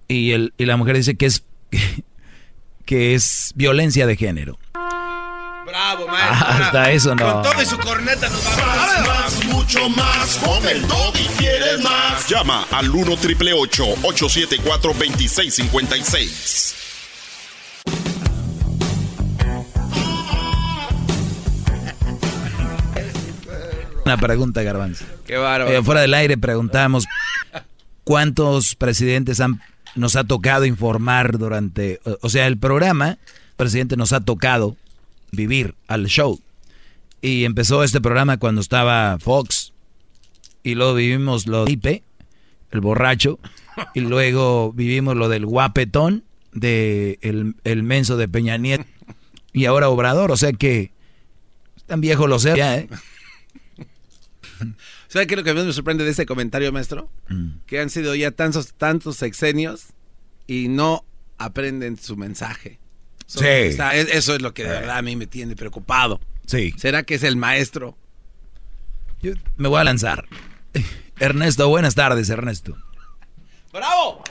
Y, 0.09 0.33
el, 0.33 0.53
y 0.59 0.65
la 0.65 0.77
mujer 0.77 0.97
dice 0.97 1.17
que 1.17 1.27
es, 1.27 1.45
que 2.85 3.15
es 3.15 3.53
violencia 3.55 4.07
de 4.07 4.17
género. 4.17 4.59
Bravo, 5.71 6.07
maestro. 6.09 6.47
Ah, 6.49 6.59
hasta 6.67 6.91
eso 6.91 7.15
no. 7.15 7.33
Con 7.33 7.43
todo 7.43 7.63
y 7.63 7.67
su 7.67 7.79
corneta 7.79 8.29
nos 8.29 8.45
vamos. 8.45 8.67
Más, 8.67 9.07
más, 9.07 9.45
mucho 9.47 9.89
más. 9.91 10.37
Con 10.45 10.67
el 10.67 10.85
y 11.15 11.27
quieres 11.39 11.81
más. 11.83 12.29
Llama 12.29 12.67
al 12.71 12.91
1 12.91 13.17
triple 13.17 13.53
874 13.53 14.93
2656. 14.93 16.77
Una 24.05 24.17
pregunta, 24.17 24.63
Garbanzo. 24.63 25.05
Qué 25.27 25.37
bárbaro. 25.37 25.71
Eh, 25.77 25.83
fuera 25.83 26.01
del 26.01 26.15
aire 26.15 26.37
preguntamos 26.39 27.07
cuántos 28.05 28.75
presidentes 28.75 29.41
han, 29.41 29.61
nos 29.95 30.17
ha 30.17 30.25
tocado 30.25 30.65
informar 30.65 31.39
durante, 31.39 32.01
o- 32.05 32.19
o 32.23 32.29
sea, 32.29 32.47
el 32.47 32.59
programa, 32.59 33.19
presidente 33.57 33.97
nos 33.97 34.13
ha 34.13 34.21
tocado 34.21 34.77
vivir 35.33 35.75
al 35.87 36.07
show. 36.07 36.41
Y 37.23 37.45
empezó 37.45 37.85
este 37.85 38.01
programa 38.01 38.39
cuando 38.39 38.61
estaba 38.61 39.19
Fox. 39.19 39.73
Y 40.63 40.75
luego 40.75 40.95
vivimos 40.95 41.47
lo 41.47 41.65
de 41.65 41.73
Ipe, 41.73 42.03
el 42.71 42.81
borracho. 42.81 43.39
Y 43.95 44.01
luego 44.01 44.75
vivimos 44.75 45.17
lo 45.17 45.31
del 45.31 45.47
guapetón, 45.47 46.25
de 46.53 47.19
el, 47.23 47.55
el 47.65 47.83
menso 47.83 48.19
de 48.19 48.29
Peña 48.29 48.59
Nieto. 48.59 48.85
Y 49.55 49.65
ahora 49.65 49.89
Obrador, 49.89 50.33
o 50.33 50.37
sea 50.37 50.53
que 50.53 50.93
están 51.77 52.03
viejos 52.03 52.29
los 52.29 52.43
ya, 52.43 52.77
¿eh? 52.77 52.91
¿Sabe 55.09 55.27
qué 55.27 55.35
es 55.35 55.39
lo 55.39 55.45
que 55.45 55.55
más 55.55 55.65
me 55.65 55.73
sorprende 55.73 56.05
de 56.05 56.11
este 56.11 56.27
comentario, 56.27 56.73
maestro? 56.73 57.09
Que 57.67 57.81
han 57.81 57.91
sido 57.91 58.15
ya 58.15 58.33
tantos, 58.33 58.75
tantos 58.75 59.17
sexenios 59.17 59.87
y 60.47 60.69
no 60.69 61.05
aprenden 61.39 61.97
su 61.97 62.17
mensaje. 62.17 62.80
Sí. 63.39 63.47
está- 63.47 63.95
es- 63.95 64.09
eso 64.13 64.35
es 64.35 64.43
lo 64.43 64.53
que 64.55 64.65
de 64.65 64.71
verdad 64.71 64.99
a 64.99 65.03
mí 65.03 65.15
me 65.17 65.27
tiene 65.27 65.55
preocupado. 65.57 66.21
Sí. 66.47 66.73
¿Será 66.77 67.03
que 67.05 67.15
es 67.15 67.23
el 67.23 67.37
maestro? 67.37 67.97
me 69.57 69.69
voy 69.69 69.81
a 69.81 69.85
lanzar. 69.85 70.25
Ernesto, 71.19 71.69
buenas 71.69 71.95
tardes, 71.95 72.29
Ernesto. 72.31 72.75
¡Bravo! 73.73 74.23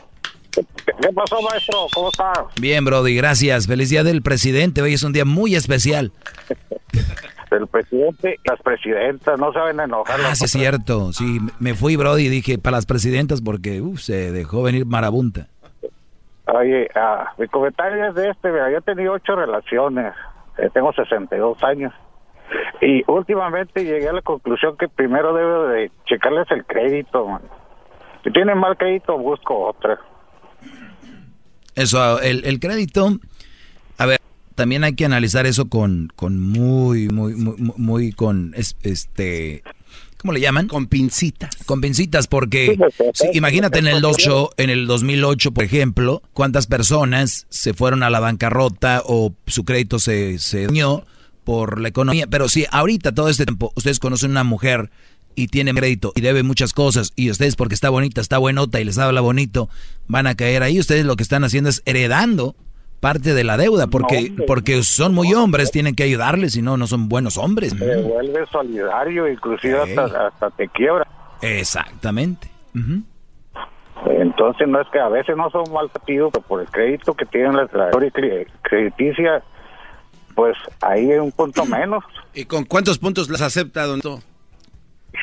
¿Qué 0.51 1.09
pasó, 1.13 1.41
maestro? 1.43 1.85
¿Cómo 1.93 2.09
está? 2.09 2.33
Bien, 2.59 2.83
Brody, 2.83 3.15
gracias. 3.15 3.67
Feliz 3.67 3.89
día 3.89 4.03
del 4.03 4.21
presidente. 4.23 4.81
Hoy 4.81 4.93
es 4.95 5.03
un 5.03 5.13
día 5.13 5.23
muy 5.25 5.55
especial. 5.55 6.11
El 7.51 7.65
presidente 7.67 8.35
y 8.43 8.47
las 8.49 8.59
presidentas 8.61 9.39
no 9.39 9.51
saben 9.51 9.79
enojar. 9.79 10.19
Ah, 10.23 10.35
sí, 10.35 10.45
es 10.45 10.51
cierto. 10.51 11.13
Sí, 11.13 11.39
me 11.59 11.73
fui, 11.73 11.95
Brody, 11.95 12.25
y 12.25 12.29
dije 12.29 12.59
para 12.59 12.77
las 12.77 12.85
presidentas 12.85 13.41
porque 13.41 13.81
uf, 13.81 14.01
se 14.01 14.31
dejó 14.31 14.61
venir 14.61 14.85
marabunta. 14.85 15.47
Oye, 16.53 16.87
ah, 16.95 17.33
mi 17.37 17.47
comentario 17.47 18.07
es 18.09 18.15
de 18.15 18.29
este. 18.29 18.51
Mira, 18.51 18.71
yo 18.71 18.77
he 18.77 18.81
tenido 18.81 19.13
ocho 19.13 19.35
relaciones. 19.35 20.13
Eh, 20.57 20.69
tengo 20.73 20.91
62 20.93 21.63
años. 21.63 21.93
Y 22.81 23.03
últimamente 23.09 23.83
llegué 23.85 24.09
a 24.09 24.13
la 24.13 24.21
conclusión 24.21 24.75
que 24.77 24.87
primero 24.87 25.33
debo 25.33 25.67
de 25.67 25.91
checarles 26.05 26.49
el 26.51 26.65
crédito. 26.65 27.27
man. 27.27 27.41
Si 28.23 28.31
tienen 28.31 28.57
mal 28.57 28.75
crédito, 28.77 29.17
busco 29.17 29.67
otra. 29.67 29.99
Eso, 31.75 32.19
el, 32.21 32.43
el 32.45 32.59
crédito, 32.59 33.09
a 33.97 34.05
ver, 34.05 34.19
también 34.55 34.83
hay 34.83 34.95
que 34.95 35.05
analizar 35.05 35.45
eso 35.45 35.69
con, 35.69 36.09
con 36.15 36.39
muy, 36.41 37.07
muy, 37.07 37.35
muy, 37.35 37.55
muy- 37.77 38.11
con, 38.11 38.53
es- 38.55 38.75
este, 38.83 39.63
¿cómo 40.19 40.33
le 40.33 40.41
llaman? 40.41 40.67
Con 40.67 40.87
pincitas. 40.87 41.55
Con 41.65 41.81
pincitas, 41.81 42.27
porque 42.27 42.77
sí, 43.13 43.27
imagínate 43.33 43.79
en 43.79 43.87
el 43.87 44.03
8, 44.03 44.51
en 44.57 44.69
el 44.69 44.85
2008, 44.85 45.51
por 45.51 45.63
ejemplo, 45.63 46.21
cuántas 46.33 46.67
personas 46.67 47.47
se 47.49 47.73
fueron 47.73 48.03
a 48.03 48.09
la 48.09 48.19
bancarrota 48.19 49.01
o 49.05 49.33
su 49.47 49.63
crédito 49.65 49.99
se, 49.99 50.37
se 50.39 50.65
dañó 50.65 51.05
por 51.43 51.79
la 51.79 51.87
economía. 51.87 52.27
Pero 52.27 52.49
sí, 52.49 52.65
ahorita 52.69 53.13
todo 53.13 53.29
este 53.29 53.45
tiempo, 53.45 53.71
ustedes 53.75 53.99
conocen 53.99 54.31
una 54.31 54.43
mujer 54.43 54.91
y 55.35 55.47
tiene 55.47 55.73
crédito 55.73 56.11
y 56.15 56.21
debe 56.21 56.43
muchas 56.43 56.73
cosas 56.73 57.13
y 57.15 57.31
ustedes 57.31 57.55
porque 57.55 57.75
está 57.75 57.89
bonita, 57.89 58.19
está 58.19 58.37
buenota 58.37 58.81
y 58.81 58.83
les 58.83 58.97
habla 58.97 59.21
bonito, 59.21 59.69
van 60.07 60.27
a 60.27 60.35
caer 60.35 60.63
ahí. 60.63 60.79
Ustedes 60.79 61.05
lo 61.05 61.15
que 61.15 61.23
están 61.23 61.43
haciendo 61.43 61.69
es 61.69 61.81
heredando 61.85 62.55
parte 62.99 63.33
de 63.33 63.43
la 63.43 63.57
deuda 63.57 63.87
porque, 63.87 64.33
porque 64.47 64.83
son 64.83 65.13
muy 65.13 65.33
hombres, 65.33 65.71
tienen 65.71 65.95
que 65.95 66.03
ayudarles, 66.03 66.53
si 66.53 66.61
no, 66.61 66.77
no 66.77 66.87
son 66.87 67.07
buenos 67.09 67.37
hombres. 67.37 67.77
Te 67.77 68.01
vuelves 68.01 68.49
solidario, 68.49 69.27
inclusive 69.27 69.79
hasta, 69.81 70.27
hasta 70.27 70.49
te 70.51 70.67
quiebra. 70.67 71.07
Exactamente. 71.41 72.49
Entonces 74.05 74.67
no 74.67 74.79
es 74.81 74.87
que 74.91 74.99
a 74.99 75.09
veces 75.09 75.35
no 75.35 75.49
son 75.49 75.71
mal 75.73 75.89
partidos, 75.89 76.31
pero 76.33 76.45
por 76.45 76.61
el 76.61 76.67
crédito 76.69 77.13
que 77.13 77.25
tienen 77.25 77.55
la 77.55 77.67
trayectoria 77.67 78.11
cre- 78.11 78.47
crediticia, 78.61 79.43
pues 80.35 80.55
ahí 80.81 81.11
es 81.11 81.19
un 81.19 81.31
punto 81.31 81.65
menos. 81.65 82.03
¿Y 82.33 82.45
con 82.45 82.63
cuántos 82.65 82.97
puntos 82.97 83.29
las 83.29 83.41
acepta, 83.41 83.85
don 83.85 83.99
Tito? 84.01 84.19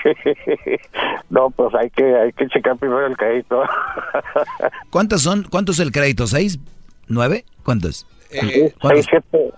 no, 1.31 1.51
pues 1.51 1.75
hay 1.75 1.89
que 1.91 2.05
hay 2.17 2.33
que 2.33 2.47
checar 2.49 2.77
primero 2.77 3.07
el 3.07 3.17
crédito. 3.17 3.63
¿Cuántos 4.91 5.23
son? 5.23 5.45
¿Cuántos 5.51 5.79
el 5.79 5.93
crédito? 5.93 6.27
¿Seis? 6.27 6.59
¿Nueve? 7.09 7.45
¿Cuántos? 7.63 8.07
Eh, 8.31 8.73
¿Cuántos? 8.81 9.07
siete, 9.09 9.53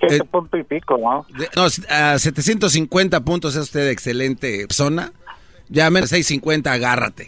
siete 0.00 0.24
punto 0.24 0.56
y 0.56 0.62
pico, 0.64 0.96
¿no? 0.98 1.26
No, 1.56 1.66
a 1.88 2.18
750 2.18 3.20
puntos 3.24 3.54
es 3.56 3.62
usted 3.62 3.88
excelente 3.90 4.66
persona. 4.66 5.12
Ya 5.68 5.90
menos 5.90 6.10
650, 6.10 6.72
agárrate. 6.72 7.26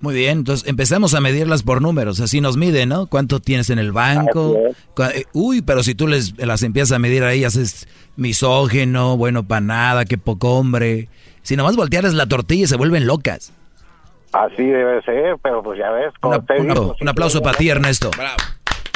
Muy 0.00 0.14
bien, 0.14 0.38
entonces 0.38 0.68
empezamos 0.68 1.14
a 1.14 1.20
medirlas 1.20 1.62
por 1.62 1.80
números, 1.80 2.18
así 2.20 2.40
nos 2.40 2.56
miden, 2.56 2.88
¿no? 2.88 3.06
¿Cuánto 3.06 3.38
tienes 3.38 3.70
en 3.70 3.78
el 3.78 3.92
banco? 3.92 4.56
Eh, 5.14 5.24
Uy, 5.32 5.62
pero 5.62 5.84
si 5.84 5.94
tú 5.94 6.08
les 6.08 6.36
las 6.44 6.64
empiezas 6.64 6.90
a 6.92 6.98
medir 6.98 7.22
a 7.22 7.32
ellas 7.32 7.54
es 7.54 7.86
misógeno, 8.16 9.16
bueno 9.16 9.46
para 9.46 9.60
nada, 9.60 10.04
qué 10.04 10.18
poco 10.18 10.58
hombre. 10.58 11.08
Si 11.42 11.54
nomás 11.56 11.76
voltearles 11.76 12.14
la 12.14 12.26
tortilla 12.26 12.66
se 12.66 12.76
vuelven 12.76 13.06
locas. 13.06 13.52
Así 14.32 14.64
debe 14.64 15.02
ser, 15.02 15.36
pero 15.40 15.62
pues 15.62 15.78
ya 15.78 15.90
ves. 15.90 16.12
Una- 16.22 16.38
digo, 16.58 16.96
un 17.00 17.08
aplauso 17.08 17.40
para 17.40 17.56
ti, 17.56 17.68
Ernesto. 17.68 18.10
Bravo. 18.16 18.36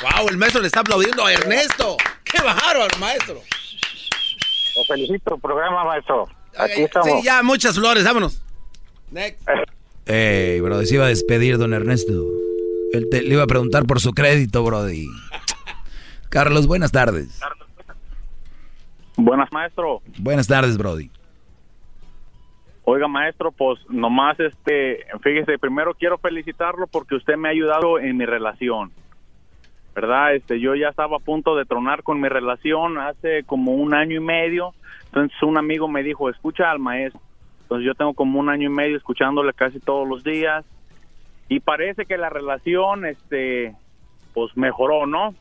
Wow, 0.02 0.28
el 0.28 0.36
maestro 0.36 0.60
le 0.60 0.66
está 0.68 0.80
aplaudiendo 0.80 1.24
a 1.24 1.32
Ernesto. 1.32 1.96
¡Qué 2.24 2.42
bárbaro, 2.42 2.86
maestro! 3.00 3.40
Lo 4.76 4.84
felicito, 4.84 5.38
programa, 5.38 5.84
maestro. 5.84 6.28
Aquí 6.58 6.74
Sí, 6.74 6.82
estamos. 6.82 7.22
ya, 7.24 7.42
muchas 7.42 7.76
flores, 7.76 8.04
vámonos. 8.04 8.42
Next. 9.10 9.46
Ey, 10.06 10.60
bro, 10.60 10.82
se 10.84 10.94
iba 10.94 11.06
a 11.06 11.08
despedir, 11.08 11.56
don 11.58 11.72
Ernesto. 11.72 12.12
Él 12.92 13.08
te- 13.10 13.22
le 13.22 13.34
iba 13.34 13.42
a 13.42 13.46
preguntar 13.46 13.84
por 13.86 14.00
su 14.00 14.12
crédito, 14.12 14.62
brody. 14.62 15.06
Carlos, 16.28 16.66
buenas 16.66 16.92
tardes. 16.92 17.40
Buenas, 19.16 19.50
maestro. 19.50 20.02
Buenas 20.18 20.46
tardes, 20.46 20.76
brody. 20.76 21.10
Oiga, 22.84 23.08
maestro, 23.08 23.50
pues 23.50 23.80
nomás, 23.88 24.38
este, 24.38 25.06
fíjese, 25.22 25.58
primero 25.58 25.94
quiero 25.94 26.18
felicitarlo 26.18 26.86
porque 26.86 27.16
usted 27.16 27.36
me 27.36 27.48
ha 27.48 27.52
ayudado 27.52 27.98
en 27.98 28.16
mi 28.16 28.26
relación. 28.26 28.92
¿Verdad? 29.96 30.34
Este, 30.34 30.60
yo 30.60 30.74
ya 30.74 30.90
estaba 30.90 31.16
a 31.16 31.20
punto 31.20 31.56
de 31.56 31.64
tronar 31.64 32.02
con 32.02 32.20
mi 32.20 32.28
relación 32.28 32.98
hace 32.98 33.44
como 33.44 33.72
un 33.72 33.94
año 33.94 34.16
y 34.16 34.20
medio. 34.20 34.74
Entonces 35.06 35.42
un 35.42 35.56
amigo 35.56 35.88
me 35.88 36.02
dijo, 36.02 36.28
escucha 36.28 36.70
al 36.70 36.78
maestro. 36.78 37.22
Entonces 37.62 37.86
yo 37.86 37.94
tengo 37.94 38.12
como 38.12 38.38
un 38.38 38.50
año 38.50 38.70
y 38.70 38.72
medio 38.72 38.98
escuchándole 38.98 39.54
casi 39.54 39.80
todos 39.80 40.06
los 40.06 40.22
días. 40.22 40.66
Y 41.48 41.60
parece 41.60 42.04
que 42.04 42.18
la 42.18 42.28
relación, 42.28 43.06
este, 43.06 43.74
pues 44.34 44.54
mejoró, 44.54 45.06
¿no? 45.06 45.34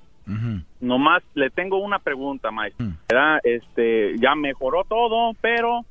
Nomás 0.79 1.21
le 1.33 1.49
tengo 1.49 1.77
una 1.79 1.99
pregunta, 1.99 2.49
maestro. 2.49 2.85
¿verdad? 3.09 3.41
Este, 3.43 4.17
ya 4.19 4.35
mejoró 4.35 4.85
todo, 4.85 5.33
pero 5.41 5.81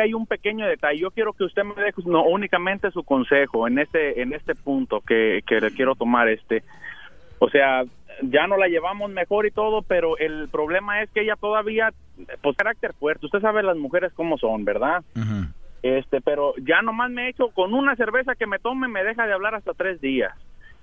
hay 0.00 0.14
un 0.14 0.26
pequeño 0.26 0.66
detalle. 0.66 1.00
Yo 1.00 1.10
quiero 1.10 1.32
que 1.32 1.44
usted 1.44 1.64
me 1.64 1.74
dé 1.82 1.92
no, 2.06 2.22
únicamente 2.22 2.92
su 2.92 3.02
consejo 3.02 3.66
en 3.66 3.80
este 3.80 4.22
en 4.22 4.32
este 4.32 4.54
punto 4.54 5.00
que, 5.00 5.42
que 5.46 5.60
le 5.60 5.72
quiero 5.72 5.96
tomar. 5.96 6.28
Este, 6.28 6.62
o 7.44 7.50
sea, 7.50 7.84
ya 8.22 8.46
no 8.46 8.56
la 8.56 8.68
llevamos 8.68 9.10
mejor 9.10 9.44
y 9.44 9.50
todo, 9.50 9.82
pero 9.82 10.16
el 10.16 10.48
problema 10.48 11.02
es 11.02 11.10
que 11.10 11.20
ella 11.20 11.36
todavía, 11.36 11.92
pues 12.40 12.56
carácter 12.56 12.94
fuerte. 12.94 13.26
Usted 13.26 13.40
sabe 13.40 13.62
las 13.62 13.76
mujeres 13.76 14.14
cómo 14.14 14.38
son, 14.38 14.64
¿verdad? 14.64 15.04
Este, 15.82 16.22
pero 16.22 16.54
ya 16.56 16.80
nomás 16.80 17.10
me 17.10 17.26
he 17.26 17.28
hecho 17.28 17.48
con 17.48 17.74
una 17.74 17.96
cerveza 17.96 18.34
que 18.34 18.46
me 18.46 18.58
tome 18.58 18.88
me 18.88 19.04
deja 19.04 19.26
de 19.26 19.34
hablar 19.34 19.54
hasta 19.54 19.74
tres 19.74 20.00
días. 20.00 20.32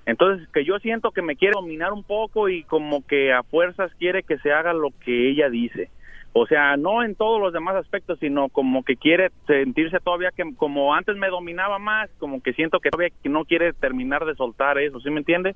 Entonces, 0.06 0.48
que 0.50 0.64
yo 0.64 0.78
siento 0.78 1.10
que 1.10 1.24
me 1.24 1.36
quiere 1.36 1.54
dominar 1.56 1.94
un 1.94 2.04
poco 2.04 2.48
y 2.48 2.64
como 2.64 3.04
que 3.08 3.34
a 3.34 3.42
fuerzas 3.42 3.92
quiere 3.98 4.22
que 4.22 4.38
se 4.38 4.52
haga 4.52 4.74
lo 4.74 4.90
que 5.04 5.32
ella 5.32 5.50
dice. 5.50 5.90
O 6.34 6.46
sea, 6.46 6.78
no 6.78 7.04
en 7.04 7.16
todos 7.16 7.42
los 7.42 7.54
demás 7.54 7.76
aspectos, 7.76 8.20
sino 8.20 8.50
como 8.50 8.84
que 8.84 8.98
quiere 8.98 9.32
sentirse 9.48 9.98
todavía 10.00 10.30
que 10.30 10.44
como 10.56 10.94
antes 10.94 11.18
me 11.18 11.30
dominaba 11.30 11.80
más, 11.80 12.12
como 12.20 12.42
que 12.42 12.54
siento 12.54 12.80
que 12.80 12.92
todavía 12.92 13.14
no 13.24 13.46
quiere 13.46 13.74
terminar 13.74 14.26
de 14.26 14.36
soltar 14.36 14.78
eso, 14.78 15.00
¿sí 15.00 15.10
me 15.10 15.20
entiende? 15.20 15.56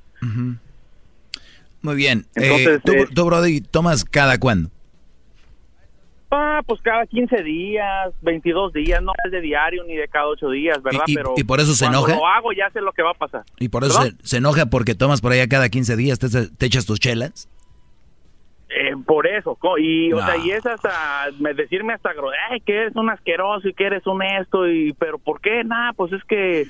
Muy 1.86 1.96
bien. 1.96 2.26
Entonces, 2.36 2.68
Eh, 2.78 2.82
tú, 2.84 2.92
eh, 2.94 3.08
tú, 3.14 3.26
brody, 3.26 3.62
tomas 3.62 4.04
cada 4.04 4.38
cuándo? 4.40 4.70
Ah, 6.32 6.62
pues 6.66 6.82
cada 6.82 7.06
15 7.06 7.44
días, 7.44 8.12
22 8.22 8.74
días, 8.74 9.02
no 9.02 9.14
es 9.26 9.32
de 9.32 9.40
diario 9.42 9.84
ni 9.86 9.96
de 9.96 10.08
cada 10.08 10.28
8 10.28 10.50
días, 10.50 10.82
¿verdad? 10.84 11.04
¿Y- 11.08 11.12
y- 11.12 11.16
Pero 11.16 11.34
y 11.38 11.44
por 11.44 11.60
eso 11.62 11.74
se 11.76 11.86
enoja? 11.86 12.16
lo 12.16 12.26
hago 12.28 12.52
ya 12.52 12.70
sé 12.72 12.82
lo 12.82 12.92
que 12.92 13.04
va 13.04 13.12
a 13.12 13.14
pasar. 13.14 13.44
Y 13.60 13.70
por 13.70 13.84
eso 13.84 14.00
se, 14.24 14.38
enoja 14.38 14.66
porque 14.66 14.96
tomas 14.96 15.22
por 15.22 15.32
allá 15.32 15.48
cada 15.48 15.70
15 15.70 15.96
días, 15.96 16.20
te, 16.20 16.28
te 16.30 16.66
echas 16.66 16.86
tus 16.86 17.00
chelas. 17.00 17.48
Eh, 18.68 18.94
por 19.06 19.28
eso, 19.28 19.58
y 19.78 20.12
o 20.12 20.18
sea, 20.26 20.36
y 20.38 20.50
es 20.52 20.66
hasta 20.66 21.28
me- 21.40 21.54
decirme 21.54 21.94
hasta 21.94 22.10
ay, 22.50 22.60
que 22.62 22.76
eres 22.76 22.96
un 22.96 23.10
asqueroso 23.10 23.70
y 23.70 23.74
que 23.74 23.86
eres 23.86 24.06
un 24.08 24.22
esto 24.24 24.68
y 24.68 24.92
pero 24.94 25.20
¿por 25.20 25.40
qué? 25.40 25.64
Nada, 25.64 25.94
pues 25.94 26.12
es 26.12 26.24
que 26.26 26.66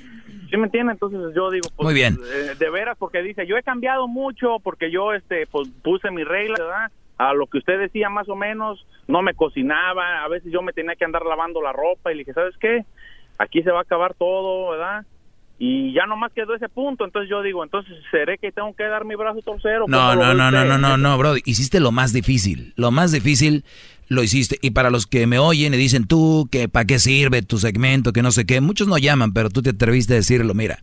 ¿sí 0.50 0.56
me 0.56 0.64
entiende? 0.66 0.92
Entonces 0.92 1.20
yo 1.34 1.50
digo, 1.50 1.68
pues, 1.76 1.84
Muy 1.84 1.94
bien. 1.94 2.18
eh, 2.32 2.54
de 2.58 2.70
veras 2.70 2.96
porque 2.98 3.22
dice, 3.22 3.46
yo 3.46 3.56
he 3.56 3.62
cambiado 3.62 4.08
mucho 4.08 4.58
porque 4.62 4.90
yo 4.90 5.12
este 5.12 5.46
pues 5.46 5.68
puse 5.82 6.10
mis 6.10 6.26
reglas, 6.26 6.58
¿verdad? 6.58 6.90
A 7.18 7.32
lo 7.32 7.46
que 7.46 7.58
usted 7.58 7.78
decía 7.78 8.10
más 8.10 8.28
o 8.28 8.36
menos, 8.36 8.86
no 9.08 9.22
me 9.22 9.34
cocinaba, 9.34 10.22
a 10.22 10.28
veces 10.28 10.52
yo 10.52 10.62
me 10.62 10.72
tenía 10.72 10.96
que 10.96 11.04
andar 11.04 11.24
lavando 11.24 11.62
la 11.62 11.72
ropa 11.72 12.12
y 12.12 12.14
le 12.14 12.20
dije, 12.20 12.34
¿sabes 12.34 12.54
qué? 12.58 12.84
Aquí 13.38 13.62
se 13.62 13.70
va 13.70 13.78
a 13.78 13.82
acabar 13.82 14.14
todo, 14.14 14.70
¿verdad? 14.70 15.04
Y 15.58 15.94
ya 15.94 16.04
nomás 16.04 16.32
quedó 16.34 16.54
ese 16.54 16.68
punto, 16.68 17.06
entonces 17.06 17.30
yo 17.30 17.40
digo, 17.40 17.64
entonces 17.64 17.94
seré 18.10 18.36
que 18.36 18.52
tengo 18.52 18.74
que 18.76 18.84
dar 18.84 19.06
mi 19.06 19.14
brazo 19.14 19.40
torcero. 19.40 19.86
No, 19.88 20.10
¿Cómo 20.10 20.14
lo 20.14 20.34
no, 20.34 20.34
no, 20.34 20.50
no, 20.50 20.64
no, 20.66 20.78
no, 20.78 20.96
no, 20.98 21.16
brody. 21.16 21.40
Hiciste 21.46 21.80
lo 21.80 21.92
más 21.92 22.12
difícil. 22.12 22.74
Lo 22.76 22.90
más 22.90 23.10
difícil 23.12 23.64
lo 24.08 24.22
hiciste. 24.22 24.58
Y 24.62 24.70
para 24.70 24.90
los 24.90 25.06
que 25.06 25.26
me 25.26 25.38
oyen 25.38 25.74
y 25.74 25.76
dicen, 25.76 26.06
tú, 26.06 26.48
que 26.50 26.68
para 26.68 26.84
qué 26.86 26.98
sirve 26.98 27.42
tu 27.42 27.58
segmento, 27.58 28.12
que 28.12 28.22
no 28.22 28.30
sé 28.32 28.44
qué. 28.46 28.60
Muchos 28.60 28.88
no 28.88 28.98
llaman, 28.98 29.32
pero 29.32 29.50
tú 29.50 29.62
te 29.62 29.70
atreviste 29.70 30.12
a 30.14 30.16
decirlo. 30.16 30.54
Mira, 30.54 30.82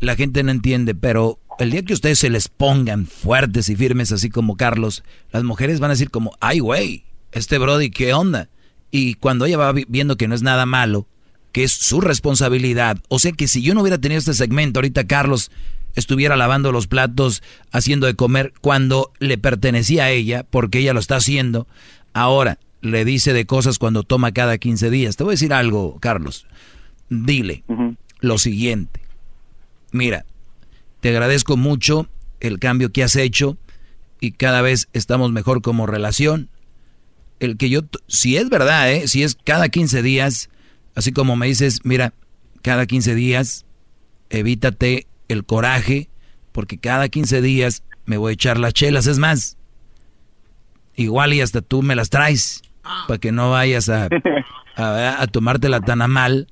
la 0.00 0.16
gente 0.16 0.42
no 0.42 0.50
entiende, 0.50 0.94
pero 0.94 1.38
el 1.58 1.70
día 1.70 1.82
que 1.82 1.92
ustedes 1.94 2.18
se 2.18 2.30
les 2.30 2.48
pongan 2.48 3.06
fuertes 3.06 3.68
y 3.68 3.76
firmes, 3.76 4.12
así 4.12 4.30
como 4.30 4.56
Carlos, 4.56 5.02
las 5.32 5.42
mujeres 5.44 5.80
van 5.80 5.90
a 5.90 5.94
decir 5.94 6.10
como, 6.10 6.36
ay, 6.40 6.60
güey, 6.60 7.04
este 7.32 7.58
Brody, 7.58 7.90
¿qué 7.90 8.12
onda? 8.14 8.48
Y 8.90 9.14
cuando 9.14 9.44
ella 9.44 9.58
va 9.58 9.72
vi- 9.72 9.86
viendo 9.88 10.16
que 10.16 10.28
no 10.28 10.34
es 10.34 10.42
nada 10.42 10.66
malo, 10.66 11.06
que 11.52 11.64
es 11.64 11.72
su 11.72 12.00
responsabilidad, 12.00 12.98
o 13.08 13.18
sea 13.18 13.32
que 13.32 13.48
si 13.48 13.60
yo 13.62 13.74
no 13.74 13.80
hubiera 13.80 13.98
tenido 13.98 14.18
este 14.18 14.34
segmento, 14.34 14.78
ahorita 14.78 15.06
Carlos 15.06 15.50
estuviera 15.94 16.36
lavando 16.36 16.70
los 16.70 16.86
platos, 16.86 17.42
haciendo 17.72 18.06
de 18.06 18.14
comer, 18.14 18.52
cuando 18.60 19.12
le 19.18 19.36
pertenecía 19.36 20.04
a 20.04 20.10
ella, 20.10 20.44
porque 20.48 20.78
ella 20.78 20.92
lo 20.92 21.00
está 21.00 21.16
haciendo. 21.16 21.66
Ahora, 22.12 22.58
le 22.80 23.04
dice 23.04 23.32
de 23.32 23.46
cosas 23.46 23.78
cuando 23.78 24.02
toma 24.02 24.32
cada 24.32 24.58
15 24.58 24.90
días. 24.90 25.16
Te 25.16 25.24
voy 25.24 25.32
a 25.32 25.34
decir 25.34 25.52
algo, 25.52 25.98
Carlos. 26.00 26.46
Dile 27.08 27.64
lo 28.20 28.38
siguiente. 28.38 29.00
Mira, 29.92 30.24
te 31.00 31.10
agradezco 31.10 31.56
mucho 31.56 32.08
el 32.40 32.58
cambio 32.58 32.90
que 32.92 33.02
has 33.02 33.16
hecho 33.16 33.56
y 34.20 34.32
cada 34.32 34.62
vez 34.62 34.88
estamos 34.92 35.32
mejor 35.32 35.62
como 35.62 35.86
relación. 35.86 36.50
El 37.40 37.56
que 37.56 37.70
yo, 37.70 37.82
si 38.08 38.36
es 38.36 38.48
verdad, 38.48 38.90
¿eh? 38.92 39.08
si 39.08 39.22
es 39.22 39.36
cada 39.36 39.68
15 39.68 40.02
días, 40.02 40.50
así 40.94 41.12
como 41.12 41.36
me 41.36 41.46
dices, 41.46 41.80
mira, 41.84 42.14
cada 42.62 42.86
15 42.86 43.14
días, 43.14 43.64
evítate 44.30 45.06
el 45.28 45.44
coraje, 45.44 46.08
porque 46.52 46.78
cada 46.78 47.08
15 47.08 47.40
días 47.40 47.84
me 48.06 48.16
voy 48.16 48.30
a 48.30 48.34
echar 48.34 48.58
las 48.58 48.74
chelas. 48.74 49.06
Es 49.06 49.18
más, 49.18 49.57
igual 50.98 51.32
y 51.32 51.40
hasta 51.40 51.62
tú 51.62 51.82
me 51.82 51.94
las 51.96 52.10
traes, 52.10 52.62
para 53.06 53.18
que 53.18 53.32
no 53.32 53.50
vayas 53.50 53.88
a, 53.88 54.08
a, 54.76 55.22
a 55.22 55.26
tomártela 55.26 55.80
tan 55.80 56.02
a 56.02 56.08
mal. 56.08 56.48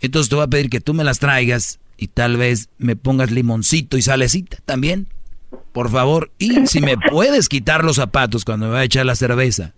Entonces 0.00 0.28
te 0.30 0.34
voy 0.34 0.44
a 0.44 0.48
pedir 0.48 0.70
que 0.70 0.80
tú 0.80 0.94
me 0.94 1.04
las 1.04 1.18
traigas 1.18 1.78
y 1.96 2.08
tal 2.08 2.36
vez 2.36 2.70
me 2.78 2.96
pongas 2.96 3.30
limoncito 3.30 3.96
y 3.96 4.02
salecita 4.02 4.58
también. 4.64 5.08
Por 5.72 5.90
favor, 5.90 6.30
y 6.38 6.66
si 6.66 6.80
me 6.80 6.96
puedes 7.10 7.48
quitar 7.48 7.84
los 7.84 7.96
zapatos 7.96 8.44
cuando 8.44 8.66
me 8.66 8.72
va 8.72 8.78
a 8.80 8.84
echar 8.84 9.06
la 9.06 9.14
cerveza. 9.14 9.74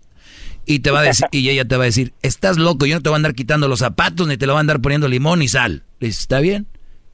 Y 0.65 0.79
te 0.79 0.91
va 0.91 1.01
a 1.01 1.03
decir, 1.03 1.27
y 1.31 1.49
ella 1.49 1.65
te 1.65 1.75
va 1.75 1.83
a 1.83 1.87
decir, 1.87 2.13
estás 2.21 2.57
loco, 2.57 2.85
yo 2.85 2.95
no 2.95 3.01
te 3.01 3.09
voy 3.09 3.15
a 3.15 3.17
andar 3.17 3.35
quitando 3.35 3.67
los 3.67 3.79
zapatos 3.79 4.27
ni 4.27 4.37
te 4.37 4.45
lo 4.45 4.53
voy 4.53 4.59
a 4.59 4.61
andar 4.61 4.79
poniendo 4.79 5.09
limón 5.09 5.41
y 5.41 5.49
sal. 5.49 5.83
Le 5.99 6.07
dices, 6.07 6.21
¿está 6.21 6.39
bien? 6.39 6.67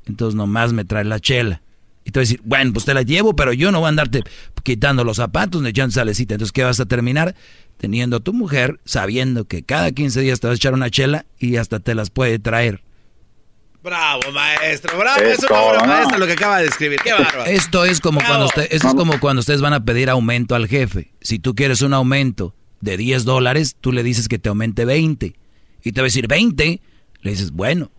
Entonces 0.05 0.35
nomás 0.35 0.71
me 0.71 0.85
trae 0.85 1.03
la 1.03 1.19
chela. 1.19 1.63
Y 2.10 2.11
te 2.11 2.19
va 2.19 2.22
a 2.22 2.26
decir, 2.26 2.41
bueno, 2.44 2.73
pues 2.73 2.86
te 2.86 2.95
la 2.95 3.03
llevo, 3.03 3.36
pero 3.36 3.53
yo 3.53 3.72
no 3.72 3.81
voy 3.81 3.86
a 3.86 3.90
andarte 3.90 4.23
quitando 4.64 5.03
los 5.03 5.18
zapatos 5.18 5.61
ni 5.61 5.69
echando 5.69 5.94
salecita. 5.94 6.34
Entonces, 6.34 6.52
¿qué 6.52 6.64
vas 6.64 6.80
a 6.80 6.88
terminar? 6.88 7.36
Teniendo 7.77 8.18
a 8.18 8.19
tu 8.19 8.34
mujer 8.34 8.80
sabiendo 8.84 9.45
que 9.45 9.61
cada 9.61 9.91
15 9.91 10.22
días 10.22 10.40
te 10.40 10.48
vas 10.48 10.56
a 10.56 10.57
echar 10.57 10.73
una 10.73 10.90
chela 10.90 11.27
y 11.38 11.57
hasta 11.57 11.80
te 11.80 11.94
las 11.94 12.10
puede 12.10 12.40
traer. 12.40 12.81
Bravo, 13.84 14.22
maestro, 14.34 14.98
bravo, 14.98 15.22
es 15.22 15.38
una 15.48 15.60
obra 15.60 15.84
maestra 15.86 16.18
lo 16.18 16.26
que 16.26 16.34
acaba 16.34 16.57
de 16.57 16.64
describir, 16.64 16.99
qué 17.03 17.14
bárbaro. 17.14 17.45
Esto 17.45 17.86
es 17.86 18.02
como 18.02 18.19
cuando 18.26 18.48
usted, 18.48 18.68
esto 18.72 18.88
es 18.88 18.95
como 18.95 19.19
cuando 19.19 19.41
ustedes 19.41 19.61
van 19.61 19.73
a 19.73 19.86
pedir 19.86 20.10
aumento 20.10 20.56
al 20.56 20.68
jefe. 20.68 21.14
Si 21.22 21.38
tú 21.38 21.53
quieres 21.53 21.84
un 21.84 21.94
aumento 21.94 22.56
de 22.81 22.98
10 22.98 23.23
dólares, 23.23 23.77
tú 23.80 23.91
le 23.91 24.02
dices 24.02 24.27
que 24.27 24.40
te 24.40 24.49
aumente 24.49 24.84
20. 24.84 25.36
Y 25.84 25.91
te 25.91 26.02
va 26.02 26.06
a 26.06 26.07
decir 26.07 26.27
20, 26.27 26.81
le 27.22 27.30
dices, 27.30 27.52
bueno, 27.52 27.91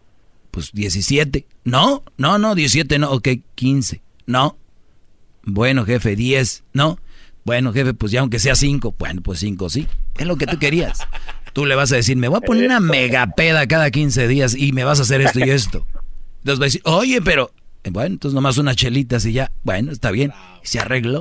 pues 0.51 0.73
17. 0.73 1.47
No, 1.65 2.03
no, 2.17 2.39
no, 2.39 2.55
17 2.55 2.99
no, 2.99 3.11
ok, 3.11 3.29
15. 3.55 4.03
No. 4.27 4.57
Bueno, 5.43 5.85
jefe, 5.85 6.17
10. 6.17 6.65
No. 6.73 6.99
Bueno, 7.45 7.73
jefe, 7.73 7.95
pues 7.95 8.13
ya 8.13 8.21
aunque 8.21 8.39
sea 8.39 8.55
5, 8.55 8.95
bueno, 8.99 9.23
pues 9.23 9.41
5 9.41 9.71
sí. 9.71 9.89
Es 10.19 10.27
lo 10.27 10.37
que 10.37 10.47
tú 10.47 10.59
querías. 10.59 11.01
Tú 11.53 11.67
le 11.67 11.75
vas 11.75 11.91
a 11.91 11.97
decir, 11.97 12.17
me 12.17 12.29
voy 12.29 12.39
a 12.39 12.43
poner 12.43 12.65
una 12.67 12.79
mega 12.79 13.27
peda 13.27 13.67
cada 13.67 13.91
15 13.91 14.29
días 14.29 14.55
y 14.55 14.71
me 14.71 14.85
vas 14.85 15.01
a 15.01 15.03
hacer 15.03 15.21
esto 15.21 15.41
y 15.41 15.51
esto. 15.51 15.85
Entonces 16.39 16.61
va 16.61 16.65
a 16.65 16.67
decir, 16.67 16.83
oye, 16.85 17.21
pero, 17.21 17.51
eh, 17.83 17.91
bueno, 17.91 18.15
entonces 18.15 18.35
nomás 18.35 18.57
unas 18.57 18.77
chelitas 18.77 19.27
y 19.27 19.33
ya, 19.33 19.51
bueno, 19.63 19.91
está 19.91 20.11
bien. 20.11 20.33
Se 20.63 20.79
arregló. 20.79 21.21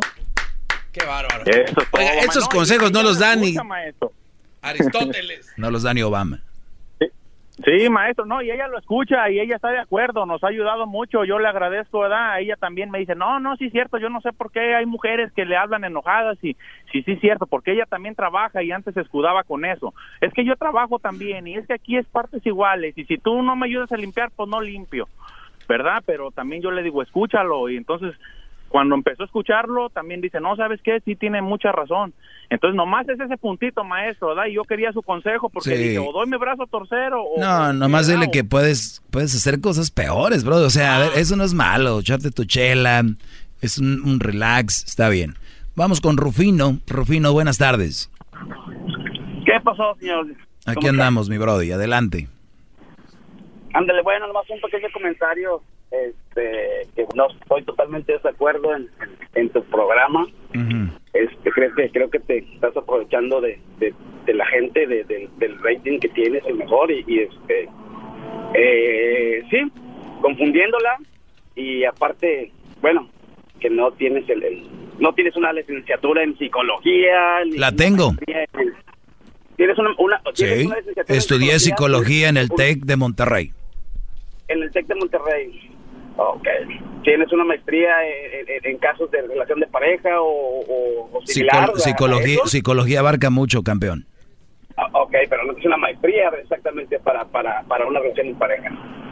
Qué 0.91 1.05
bárbaro. 1.05 1.43
Oiga, 1.91 2.13
esos 2.21 2.47
consejos 2.47 2.91
no 2.91 3.01
los 3.03 3.19
da 3.19 3.35
ni 3.35 3.55
Aristóteles. 4.61 5.47
No 5.57 5.71
los 5.71 5.83
da 5.83 5.93
ni 5.93 6.01
Obama. 6.01 6.43
Sí, 7.65 7.89
maestro, 7.89 8.25
no, 8.25 8.41
y 8.41 8.49
ella 8.51 8.69
lo 8.69 8.77
escucha 8.77 9.29
y 9.29 9.39
ella 9.39 9.57
está 9.57 9.69
de 9.69 9.79
acuerdo, 9.79 10.25
nos 10.25 10.41
ha 10.43 10.47
ayudado 10.47 10.87
mucho, 10.87 11.25
yo 11.25 11.39
le 11.39 11.47
agradezco, 11.49 11.99
¿verdad? 11.99 12.39
Ella 12.39 12.55
también 12.55 12.89
me 12.89 12.99
dice, 12.99 13.15
no, 13.15 13.41
no, 13.41 13.57
sí 13.57 13.65
es 13.65 13.73
cierto, 13.73 13.97
yo 13.97 14.09
no 14.09 14.21
sé 14.21 14.31
por 14.31 14.49
qué 14.49 14.75
hay 14.75 14.85
mujeres 14.85 15.29
que 15.33 15.43
le 15.43 15.57
hablan 15.57 15.83
enojadas 15.83 16.37
y 16.41 16.55
sí, 16.91 17.03
sí 17.03 17.11
es 17.11 17.19
cierto, 17.19 17.47
porque 17.47 17.73
ella 17.73 17.85
también 17.85 18.15
trabaja 18.15 18.63
y 18.63 18.71
antes 18.71 18.93
se 18.93 19.01
escudaba 19.01 19.43
con 19.43 19.65
eso. 19.65 19.93
Es 20.21 20.33
que 20.33 20.45
yo 20.45 20.55
trabajo 20.55 20.99
también 20.99 21.47
y 21.47 21.55
es 21.55 21.67
que 21.67 21.73
aquí 21.73 21.97
es 21.97 22.07
partes 22.07 22.45
iguales 22.45 22.97
y 22.97 23.03
si 23.03 23.17
tú 23.17 23.41
no 23.41 23.57
me 23.57 23.65
ayudas 23.65 23.91
a 23.91 23.97
limpiar, 23.97 24.31
pues 24.33 24.47
no 24.47 24.61
limpio, 24.61 25.09
¿verdad? 25.67 26.01
Pero 26.05 26.31
también 26.31 26.61
yo 26.61 26.71
le 26.71 26.81
digo, 26.81 27.01
escúchalo 27.01 27.67
y 27.67 27.75
entonces 27.75 28.15
cuando 28.69 28.95
empezó 28.95 29.23
a 29.23 29.25
escucharlo, 29.25 29.89
también 29.89 30.21
dice, 30.21 30.39
no, 30.39 30.55
¿sabes 30.55 30.79
qué? 30.83 31.01
Sí 31.03 31.15
tiene 31.15 31.41
mucha 31.41 31.71
razón. 31.71 32.13
Entonces, 32.49 32.75
nomás 32.75 33.07
es 33.09 33.19
ese 33.19 33.37
puntito, 33.37 33.83
maestro, 33.83 34.29
¿verdad? 34.29 34.45
Y 34.45 34.53
yo 34.53 34.63
quería 34.63 34.91
su 34.91 35.01
consejo 35.03 35.49
porque 35.49 35.75
Sí. 35.75 35.83
dije, 35.83 35.99
o 35.99 36.11
doy 36.11 36.27
mi 36.27 36.37
brazo 36.37 36.65
torcero 36.67 37.21
o... 37.23 37.39
No, 37.39 37.73
nomás 37.73 38.07
dile 38.07 38.31
que 38.31 38.43
puedes, 38.43 39.03
puedes 39.11 39.35
hacer 39.35 39.59
cosas 39.61 39.91
peores, 39.91 40.43
bro. 40.43 40.55
O 40.57 40.69
sea, 40.69 40.95
a 40.95 40.99
ver, 40.99 41.09
eso 41.15 41.35
no 41.35 41.43
es 41.43 41.53
malo. 41.53 41.99
Echarte 41.99 42.31
tu 42.31 42.45
chela, 42.45 43.03
es 43.61 43.77
un, 43.77 44.01
un 44.03 44.19
relax, 44.19 44.83
está 44.85 45.09
bien. 45.09 45.35
Vamos 45.75 46.01
con 46.01 46.17
Rufino. 46.17 46.79
Rufino, 46.87 47.33
buenas 47.33 47.57
tardes. 47.57 48.09
¿Qué 49.45 49.59
pasó, 49.63 49.95
señor? 49.99 50.27
Aquí 50.65 50.87
andamos, 50.87 51.29
mi 51.29 51.37
brody. 51.37 51.71
Adelante. 51.71 52.27
Ándale, 53.73 54.01
bueno, 54.01 54.27
nomás 54.27 54.49
un 54.49 54.59
pequeño 54.61 54.87
comentario. 54.91 55.61
Este, 55.91 56.87
que 56.95 57.05
no 57.15 57.27
estoy 57.31 57.63
totalmente 57.63 58.11
de 58.11 58.17
desacuerdo 58.19 58.69
en, 59.35 59.49
tu 59.49 59.63
programa. 59.65 60.27
Este, 61.13 61.49
creo 61.51 61.73
que 61.75 61.89
creo 61.89 62.09
que 62.09 62.19
te 62.19 62.37
estás 62.53 62.77
aprovechando 62.77 63.41
de, 63.41 63.59
de, 63.79 63.93
de 64.25 64.33
la 64.35 64.45
gente, 64.45 64.85
de, 64.85 65.03
de- 65.05 65.27
del 65.37 65.57
rating 65.63 65.99
que 65.99 66.09
tienes, 66.09 66.43
el 66.45 66.55
mejor, 66.55 66.91
y, 66.91 67.03
y, 67.07 67.19
este, 67.21 67.67
eh, 68.53 69.43
sí, 69.49 69.57
confundiéndola, 70.21 70.97
y 71.55 71.83
aparte, 71.85 72.51
bueno, 72.81 73.09
que 73.59 73.69
no 73.69 73.91
tienes 73.93 74.29
el, 74.29 74.43
el- 74.43 74.67
no 74.99 75.13
tienes 75.13 75.35
una 75.35 75.51
licenciatura 75.53 76.23
en 76.23 76.37
psicología. 76.37 77.43
ni 77.45 77.57
La 77.57 77.71
tengo. 77.71 78.11
en- 78.27 78.73
Tienes 79.55 79.77
una, 79.77 79.89
una- 79.97 80.21
tienes 80.35 80.59
Sí. 80.59 80.65
una 80.67 80.75
licenciatura 80.77 81.05
en 81.13 81.17
Estudié 81.17 81.59
psicología 81.59 82.29
en 82.29 82.37
el 82.37 82.49
TEC 82.49 82.79
de 82.85 82.95
Monterrey. 82.95 83.51
En 84.47 84.63
el 84.63 84.71
TEC 84.71 84.87
de 84.87 84.95
Monterrey. 84.95 85.68
Ok. 86.21 86.47
¿Tienes 87.03 87.31
una 87.31 87.45
maestría 87.45 87.89
en, 88.05 88.49
en- 88.49 88.71
en 88.71 88.77
casos 88.77 89.09
de 89.11 89.21
relación 89.21 89.59
de 89.61 89.67
pareja 89.67 90.19
o, 90.21 90.27
o- 90.27 91.09
o 91.17 91.25
similar? 91.25 91.71
psicología, 91.77 92.39
psicología 92.45 92.99
abarca 92.99 93.29
mucho, 93.29 93.63
campeón. 93.63 94.05
Ah, 94.75 94.87
Ok, 94.93 95.13
pero 95.29 95.43
no 95.45 95.57
es 95.57 95.65
una 95.65 95.77
maestría 95.77 96.29
exactamente 96.41 96.99
para, 96.99 97.25
para, 97.25 97.63
para 97.63 97.85
una 97.87 97.99
relación 97.99 98.27
de 98.27 98.35
pareja. 98.35 98.69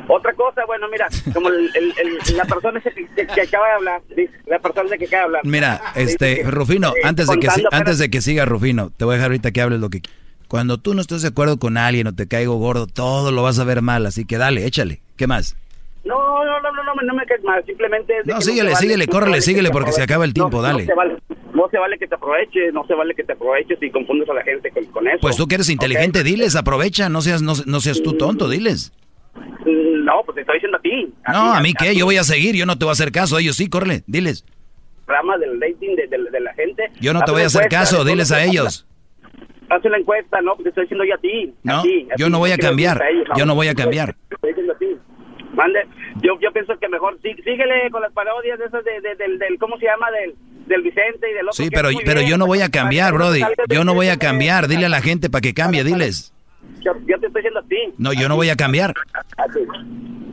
Otra 0.09 0.33
cosa, 0.33 0.65
bueno, 0.65 0.87
mira, 0.89 1.07
como 1.33 1.49
el, 1.49 1.69
el- 1.75 1.93
el- 1.97 2.37
la 2.37 2.45
persona 2.45 2.79
que, 2.81 2.91
que- 2.93 3.27
que 3.27 3.41
acaba 3.41 3.67
de 3.67 3.73
hablar, 3.73 4.01
la 4.45 4.59
persona 4.59 4.87
esa 4.87 4.97
que 4.97 5.05
acaba 5.05 5.21
de 5.21 5.25
hablar. 5.25 5.41
Mira, 5.45 5.81
este, 5.95 6.43
Rufino, 6.45 6.89
eh, 6.89 7.01
antes 7.03 7.27
de 7.27 7.39
que 7.39 7.47
antes 7.71 7.97
de 7.99 8.09
que 8.09 8.21
siga 8.21 8.45
Rufino, 8.45 8.89
te 8.95 9.05
voy 9.05 9.13
a 9.13 9.17
dejar 9.17 9.31
ahorita 9.31 9.51
que 9.51 9.61
hables 9.61 9.79
lo 9.79 9.89
que 9.89 10.01
cuando 10.47 10.77
tú 10.77 10.93
no 10.93 11.01
estés 11.01 11.21
de 11.23 11.27
acuerdo 11.29 11.57
con 11.59 11.77
alguien 11.77 12.07
o 12.07 12.15
te 12.15 12.27
caigo 12.27 12.55
gordo, 12.55 12.87
todo 12.87 13.31
lo 13.31 13.43
vas 13.43 13.59
a 13.59 13.65
ver 13.65 13.81
mal, 13.81 14.05
así 14.05 14.23
que 14.25 14.37
dale, 14.37 14.65
échale. 14.65 15.01
¿Qué 15.17 15.27
más? 15.27 15.57
No, 16.07 16.45
no, 16.45 16.59
no, 16.61 16.71
no, 16.71 16.83
no, 16.83 16.93
no 17.03 17.13
me 17.13 17.25
quedes 17.25 17.43
mal, 17.43 17.63
simplemente... 17.65 18.17
es 18.19 18.25
No, 18.25 18.41
síguele, 18.41 18.69
se 18.69 18.73
vale- 18.75 18.77
síguele, 18.77 19.05
no 19.05 19.11
córrele, 19.11 19.41
síguele 19.41 19.69
porque 19.71 19.91
se 19.91 20.01
acaba 20.01 20.25
el 20.25 20.33
tiempo, 20.33 20.57
No, 20.57 20.63
dale. 20.63 20.83
No 20.83 20.87
se, 20.87 20.93
vale, 20.95 21.17
no 21.53 21.69
se 21.69 21.77
vale 21.77 21.97
que 21.97 22.07
te 22.07 22.15
aproveches, 22.15 22.73
no 22.73 22.85
se 22.87 22.93
vale 22.93 23.13
que 23.15 23.23
te 23.23 23.33
aproveches 23.33 23.77
y 23.81 23.89
confundes 23.91 24.29
a 24.29 24.33
la 24.33 24.43
gente 24.43 24.71
con, 24.71 24.85
con 24.85 25.07
eso. 25.07 25.17
Pues 25.21 25.35
tú 25.37 25.47
que 25.47 25.55
eres 25.55 25.69
inteligente, 25.69 26.23
diles, 26.23 26.55
aprovecha, 26.55 27.09
no 27.09 27.21
seas 27.21 27.41
no, 27.41 27.53
no 27.65 27.79
seas 27.81 28.01
tú 28.01 28.13
tonto, 28.13 28.49
diles. 28.49 28.93
No, 29.65 30.23
pues 30.25 30.35
te 30.35 30.41
estoy 30.41 30.55
diciendo 30.55 30.77
a 30.77 30.81
ti. 30.81 31.13
No, 31.31 31.53
a 31.53 31.61
mí 31.61 31.73
qué, 31.73 31.95
yo 31.95 32.05
voy 32.05 32.17
a 32.17 32.23
seguir, 32.23 32.55
yo 32.55 32.65
no 32.65 32.77
te 32.77 32.85
voy 32.85 32.91
a 32.91 32.93
hacer 32.93 33.11
caso, 33.11 33.37
ellos 33.37 33.55
sí, 33.57 33.67
córrele, 33.69 34.03
diles. 34.07 34.45
programa 35.05 35.37
del 35.37 35.59
rating 35.61 35.95
de, 35.95 36.07
de- 36.07 36.31
de 36.31 36.39
la 36.39 36.53
gente. 36.53 36.83
Yo 36.99 37.13
no 37.13 37.21
te 37.21 37.31
voy 37.31 37.43
a 37.43 37.45
hacer 37.47 37.63
encuesta, 37.65 37.79
caso, 37.91 38.03
diles 38.05 38.31
a 38.31 38.43
ellos. 38.43 38.85
Haz 39.69 39.83
una 39.83 39.97
encuesta, 39.97 40.39
no, 40.41 40.51
porque 40.55 40.63
te 40.63 40.69
estoy 40.69 40.83
diciendo 40.85 41.03
yo 41.05 41.15
a 41.15 41.17
ti. 41.17 41.53
No, 41.63 41.79
a 41.79 41.83
ti, 41.83 42.07
a 42.11 42.15
yo 42.17 42.29
no 42.29 42.39
voy 42.39 42.51
a 42.51 42.57
cambiar, 42.57 43.01
ellos, 43.11 43.27
yo 43.37 43.45
no 43.45 43.53
voy 43.53 43.67
a 43.67 43.75
cambiar. 43.75 44.15
Te 44.29 44.35
estoy 44.35 44.49
diciendo 44.51 44.73
a 44.73 44.77
ti. 44.77 44.85
Mande, 45.57 45.79
yo, 46.21 46.39
yo 46.39 46.51
pienso 46.53 46.77
que 46.77 46.87
mejor 46.87 47.17
sí- 47.23 47.33
síguele 47.43 47.89
con 47.91 48.01
las 48.03 48.13
parodias 48.13 48.59
de 48.59 48.65
esas 48.65 48.85
de, 48.85 49.01
de- 49.01 49.15
del, 49.15 49.39
del, 49.39 49.57
¿cómo 49.57 49.77
se 49.79 49.85
llama? 49.85 50.09
Del, 50.11 50.35
del 50.67 50.81
Vicente 50.83 51.29
y 51.29 51.33
del 51.33 51.47
otro. 51.49 51.53
Sí, 51.53 51.69
pero, 51.73 51.89
pero 52.05 52.19
bien, 52.19 52.29
yo 52.31 52.37
no 52.37 52.45
voy 52.45 52.61
a 52.61 52.69
cambiar, 52.69 53.13
Brody. 53.13 53.41
Yo 53.67 53.83
no 53.83 53.93
voy 53.95 54.09
a 54.09 54.17
cambiar. 54.17 54.67
Dile 54.67 54.85
a 54.85 54.89
la 54.89 55.01
gente 55.01 55.29
para 55.31 55.41
que 55.41 55.53
cambie, 55.55 55.83
diles. 55.83 56.31
Yo, 56.81 56.91
yo 57.07 57.19
te 57.19 57.25
estoy 57.27 57.41
diciendo 57.41 57.59
a 57.61 57.63
ti. 57.63 57.77
No, 57.97 58.13
yo 58.13 58.29
no 58.29 58.35
voy 58.35 58.49
a 58.49 58.55
cambiar. 58.55 58.93
A 59.37 59.45
ti. 59.47 59.59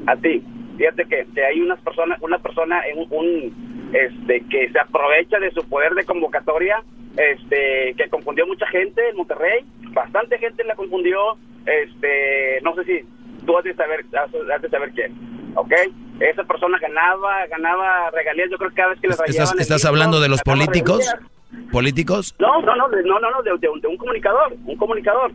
A 0.06 0.16
ti. 0.16 0.42
Fíjate 0.76 1.04
que, 1.06 1.26
que 1.34 1.44
hay 1.44 1.60
unas 1.60 1.80
personas, 1.80 2.20
una 2.20 2.38
persona 2.38 2.80
en 2.86 2.98
un, 2.98 3.06
un, 3.10 3.90
este 3.94 4.44
que 4.50 4.68
se 4.70 4.78
aprovecha 4.78 5.38
de 5.38 5.50
su 5.52 5.66
poder 5.68 5.94
de 5.94 6.04
convocatoria, 6.04 6.82
este 7.16 7.94
que 7.96 8.08
confundió 8.10 8.46
mucha 8.46 8.66
gente 8.66 9.00
en 9.08 9.16
Monterrey, 9.16 9.64
bastante 9.92 10.36
gente 10.38 10.64
la 10.64 10.74
confundió, 10.74 11.36
este 11.64 12.60
no 12.62 12.74
sé 12.74 12.84
si 12.84 13.04
tú 13.46 13.56
has 13.58 13.64
de 13.64 13.74
saber, 13.74 14.04
has, 14.16 14.62
de 14.62 14.68
saber 14.68 14.90
quién, 14.92 15.12
¿ok? 15.56 15.72
Esa 16.20 16.44
persona 16.44 16.78
ganaba, 16.78 17.46
ganaba 17.48 18.10
regalías, 18.12 18.50
yo 18.50 18.56
creo 18.58 18.70
que 18.70 18.76
cada 18.76 18.90
vez 18.90 19.00
que 19.00 19.08
le 19.08 19.14
¿Estás, 19.14 19.54
estás 19.58 19.84
hablando 19.84 20.20
de 20.20 20.28
los 20.28 20.42
políticos? 20.42 20.98
regalías. 20.98 21.30
¿Políticos? 21.70 22.34
No, 22.38 22.60
no, 22.62 22.74
no, 22.76 22.88
no, 22.88 23.18
no, 23.20 23.30
no, 23.30 23.42
de, 23.42 23.56
de 23.58 23.68
un- 23.68 23.80
de 23.80 23.88
un 23.88 23.96
comunicador, 23.96 24.52
un 24.64 24.76
comunicador, 24.76 25.30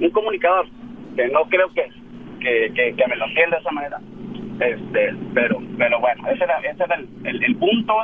un 0.00 0.10
comunicador, 0.10 0.66
que 1.16 1.28
no 1.28 1.40
creo 1.48 1.68
que, 1.74 1.88
que, 2.40 2.72
que, 2.74 2.94
que 2.96 3.06
me 3.08 3.16
lo 3.16 3.24
entienda 3.26 3.56
de 3.56 3.62
esa 3.62 3.70
manera. 3.72 3.98
Este, 4.60 5.14
pero, 5.34 5.58
pero 5.76 6.00
bueno, 6.00 6.28
ese 6.28 6.44
era, 6.44 6.58
ese 6.60 6.82
era 6.84 6.94
el, 6.96 7.08
el, 7.24 7.44
el 7.44 7.56
punto 7.56 7.94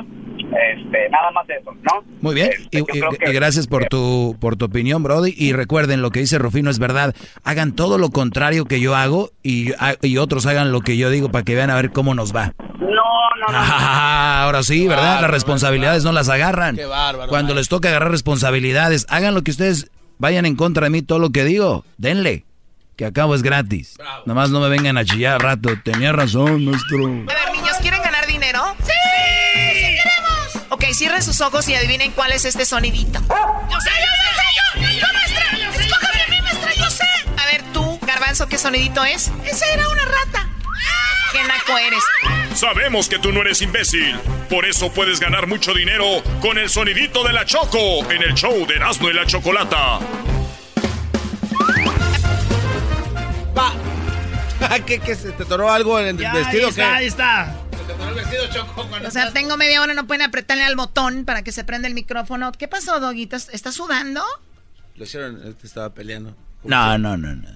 Este, 0.47 1.09
nada 1.09 1.31
más 1.31 1.45
eso, 1.49 1.71
¿no? 1.81 2.03
Muy 2.21 2.35
bien, 2.35 2.49
Este, 2.51 2.67
y, 2.71 2.77
yo 2.79 2.85
creo 2.85 3.09
y- 3.13 3.17
que- 3.17 3.29
y 3.29 3.33
gracias 3.33 3.67
por 3.67 3.85
tu, 3.85 4.35
por 4.39 4.55
tu 4.55 4.65
opinión, 4.65 5.01
Brody. 5.03 5.33
Y 5.37 5.53
recuerden, 5.53 6.01
lo 6.01 6.11
que 6.11 6.19
dice 6.19 6.37
Rufino 6.37 6.69
es 6.69 6.79
verdad. 6.79 7.15
Hagan 7.43 7.73
todo 7.73 7.97
lo 7.97 8.09
contrario 8.09 8.65
que 8.65 8.79
yo 8.79 8.95
hago 8.95 9.31
y, 9.41 9.71
y 10.01 10.17
otros 10.17 10.45
hagan 10.45 10.71
lo 10.71 10.81
que 10.81 10.97
yo 10.97 11.09
digo 11.09 11.29
para 11.29 11.43
que 11.43 11.55
vean 11.55 11.69
a 11.69 11.75
ver 11.75 11.91
cómo 11.91 12.13
nos 12.13 12.35
va. 12.35 12.53
No, 12.79 12.87
no, 12.87 13.47
no. 13.51 13.57
Ah, 13.57 14.43
ahora 14.43 14.63
sí, 14.63 14.87
¿verdad? 14.87 15.21
Las 15.21 15.31
responsabilidades 15.31 16.03
no 16.03 16.11
las 16.11 16.29
agarran. 16.29 16.75
Qué 16.75 16.85
bárbaro, 16.85 17.29
Cuando 17.29 17.53
les 17.55 17.67
toca 17.69 17.89
agarrar 17.89 18.11
responsabilidades, 18.11 19.05
hagan 19.09 19.33
lo 19.33 19.41
que 19.41 19.51
ustedes 19.51 19.89
vayan 20.19 20.45
en 20.45 20.55
contra 20.55 20.85
de 20.85 20.89
mí, 20.91 21.01
todo 21.01 21.19
lo 21.19 21.31
que 21.31 21.43
digo. 21.43 21.83
Denle, 21.97 22.45
que 22.95 23.05
acabo 23.05 23.33
es 23.35 23.41
gratis. 23.41 23.95
Nomás 24.25 24.51
no 24.51 24.59
me 24.61 24.69
vengan 24.69 24.97
a 24.97 25.03
chillar 25.05 25.33
al 25.35 25.39
rato. 25.39 25.69
Tenía 25.83 26.11
razón, 26.13 26.65
maestro. 26.65 27.25
Cierren 30.93 31.23
sus 31.23 31.41
ojos 31.41 31.67
y 31.69 31.75
adivinen 31.75 32.11
cuál 32.11 32.31
es 32.31 32.45
este 32.45 32.65
sonidito. 32.65 33.19
Yo 33.19 33.79
sé, 33.79 33.89
yo 33.99 34.81
sé, 34.81 34.81
yo, 34.81 34.89
yo, 34.99 35.07
maestra. 35.13 35.43
Escójame 35.85 36.21
a 36.23 36.27
mí, 36.29 36.41
maestra, 36.41 36.73
yo 36.75 36.89
sé. 36.89 37.07
A 37.41 37.45
ver, 37.45 37.63
tú, 37.73 37.99
Garbanzo, 38.05 38.47
¿qué 38.47 38.57
sonidito 38.57 39.03
es? 39.03 39.31
Esa 39.45 39.65
era 39.73 39.87
una 39.89 40.05
rata. 40.05 40.49
¿Qué 41.31 41.43
naco 41.43 41.77
eres? 41.77 42.03
Sabemos 42.55 43.09
que 43.09 43.17
tú 43.19 43.31
no 43.31 43.41
eres 43.41 43.61
imbécil. 43.61 44.15
Por 44.49 44.65
eso 44.65 44.91
puedes 44.91 45.19
ganar 45.19 45.47
mucho 45.47 45.73
dinero 45.73 46.05
con 46.41 46.57
el 46.59 46.69
sonidito 46.69 47.23
de 47.23 47.33
la 47.33 47.45
Choco 47.45 48.09
en 48.11 48.21
el 48.21 48.35
show 48.35 48.65
de 48.67 48.75
Erasmo 48.75 49.09
y 49.09 49.13
la 49.13 49.25
Chocolata. 49.25 49.99
¿Qué, 54.85 54.99
qué, 54.99 55.15
se 55.15 55.31
te 55.31 55.45
toró 55.45 55.69
algo 55.71 55.99
en 55.99 56.07
el 56.07 56.17
Ya, 56.17 56.33
vestido? 56.33 56.67
ahí 56.67 56.69
está, 56.69 56.83
¿qué? 56.83 56.95
ahí 56.95 57.05
está. 57.07 57.55
Se 57.85 57.91
te 57.91 57.97
toró 57.97 58.09
el 58.09 58.15
vestido, 58.15 58.43
Choco. 58.49 58.87
cuando 58.87 59.07
O 59.09 59.11
sea, 59.11 59.31
tengo 59.33 59.57
media 59.57 59.81
hora, 59.81 59.93
no 59.93 60.07
pueden 60.07 60.21
apretarle 60.21 60.63
al 60.63 60.75
botón 60.77 61.25
para 61.25 61.41
que 61.43 61.51
se 61.51 61.65
prenda 61.65 61.87
el 61.87 61.93
micrófono. 61.93 62.51
¿Qué 62.53 62.67
pasó, 62.69 62.99
Doguito? 63.01 63.35
¿Estás 63.35 63.75
sudando? 63.75 64.23
Lo 64.95 65.03
hicieron, 65.03 65.57
estaba 65.63 65.93
peleando. 65.93 66.35
No, 66.63 66.97
no, 66.97 67.17
no, 67.17 67.35
no. 67.35 67.49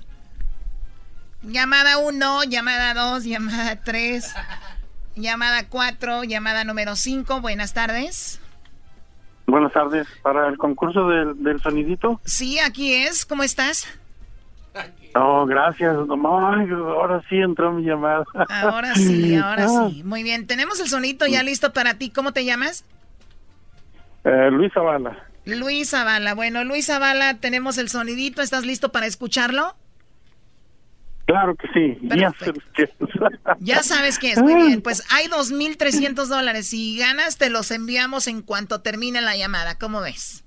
Llamada 1.44 1.98
1, 1.99 2.44
llamada 2.45 2.94
2, 2.94 3.24
llamada 3.24 3.82
3, 3.84 4.34
llamada 5.16 5.70
4, 5.70 6.24
llamada 6.26 6.66
número 6.66 6.95
5. 6.98 7.40
Buenas 7.40 7.74
tardes. 7.74 8.41
Buenas 9.45 9.72
tardes. 9.72 10.08
¿Para 10.24 10.49
el 10.49 10.58
concurso 10.58 11.08
del, 11.08 11.41
del 11.41 11.62
sonidito? 11.62 12.20
Sí, 12.26 12.60
aquí 12.60 12.94
es. 12.94 13.26
¿Cómo 13.26 13.44
estás? 13.44 13.88
Oh, 15.19 15.45
gracias. 15.45 15.95
No, 16.07 16.48
ay, 16.49 16.68
ahora 16.72 17.22
sí 17.30 17.38
entró 17.38 17.72
mi 17.72 17.84
llamada. 17.84 18.23
Ahora 18.49 18.94
sí, 18.95 19.35
ahora 19.44 19.65
Ah, 19.68 19.88
sí. 19.89 20.03
Muy 20.03 20.22
bien, 20.23 20.45
tenemos 20.48 20.80
el 20.80 20.88
sonito 20.88 21.26
ya 21.27 21.41
listo 21.44 21.73
para 21.73 21.95
ti. 21.95 22.10
¿Cómo 22.10 22.34
te 22.34 22.45
llamas? 22.45 22.85
eh, 24.23 24.49
Luis 24.52 24.72
Zavala. 24.73 25.18
Luis 25.45 25.89
Zavala. 25.91 26.34
Bueno, 26.35 26.64
Luis 26.65 26.88
Zavala, 26.88 27.35
tenemos 27.35 27.77
el 27.77 27.89
sonidito. 27.89 28.41
¿Estás 28.41 28.65
listo 28.65 28.91
para 28.91 29.06
escucharlo? 29.06 29.76
Claro 31.26 31.56
que 31.56 31.68
sí. 31.73 31.98
Ya 32.07 32.31
sabes 33.84 34.19
qué 34.19 34.31
es. 34.31 34.41
Muy 34.41 34.56
bien, 34.56 34.81
pues 34.81 35.03
hay 35.11 35.27
2.300 35.27 36.26
dólares. 36.27 36.68
Si 36.68 36.98
ganas, 36.98 37.38
te 37.38 37.49
los 37.49 37.72
enviamos 37.72 38.27
en 38.27 38.41
cuanto 38.41 38.81
termine 38.81 39.22
la 39.22 39.35
llamada. 39.35 39.77
¿Cómo 39.77 40.02
ves? 40.02 40.44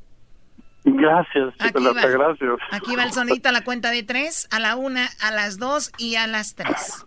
Gracias, 0.85 1.55
Aquí 1.59 1.85
va. 1.85 1.93
gracias. 1.93 2.51
Aquí 2.71 2.97
va 2.97 3.05
el 3.05 3.13
sonidito 3.13 3.49
a 3.51 3.53
la 3.53 3.63
cuenta 3.65 3.91
de 3.91 4.03
tres, 4.03 4.49
a 4.51 4.59
la 4.61 4.77
una, 4.77 5.09
a 5.21 5.31
las 5.31 5.59
dos 5.59 5.93
y 5.99 6.17
a 6.17 6.27
las 6.27 6.55
tres. 6.55 7.05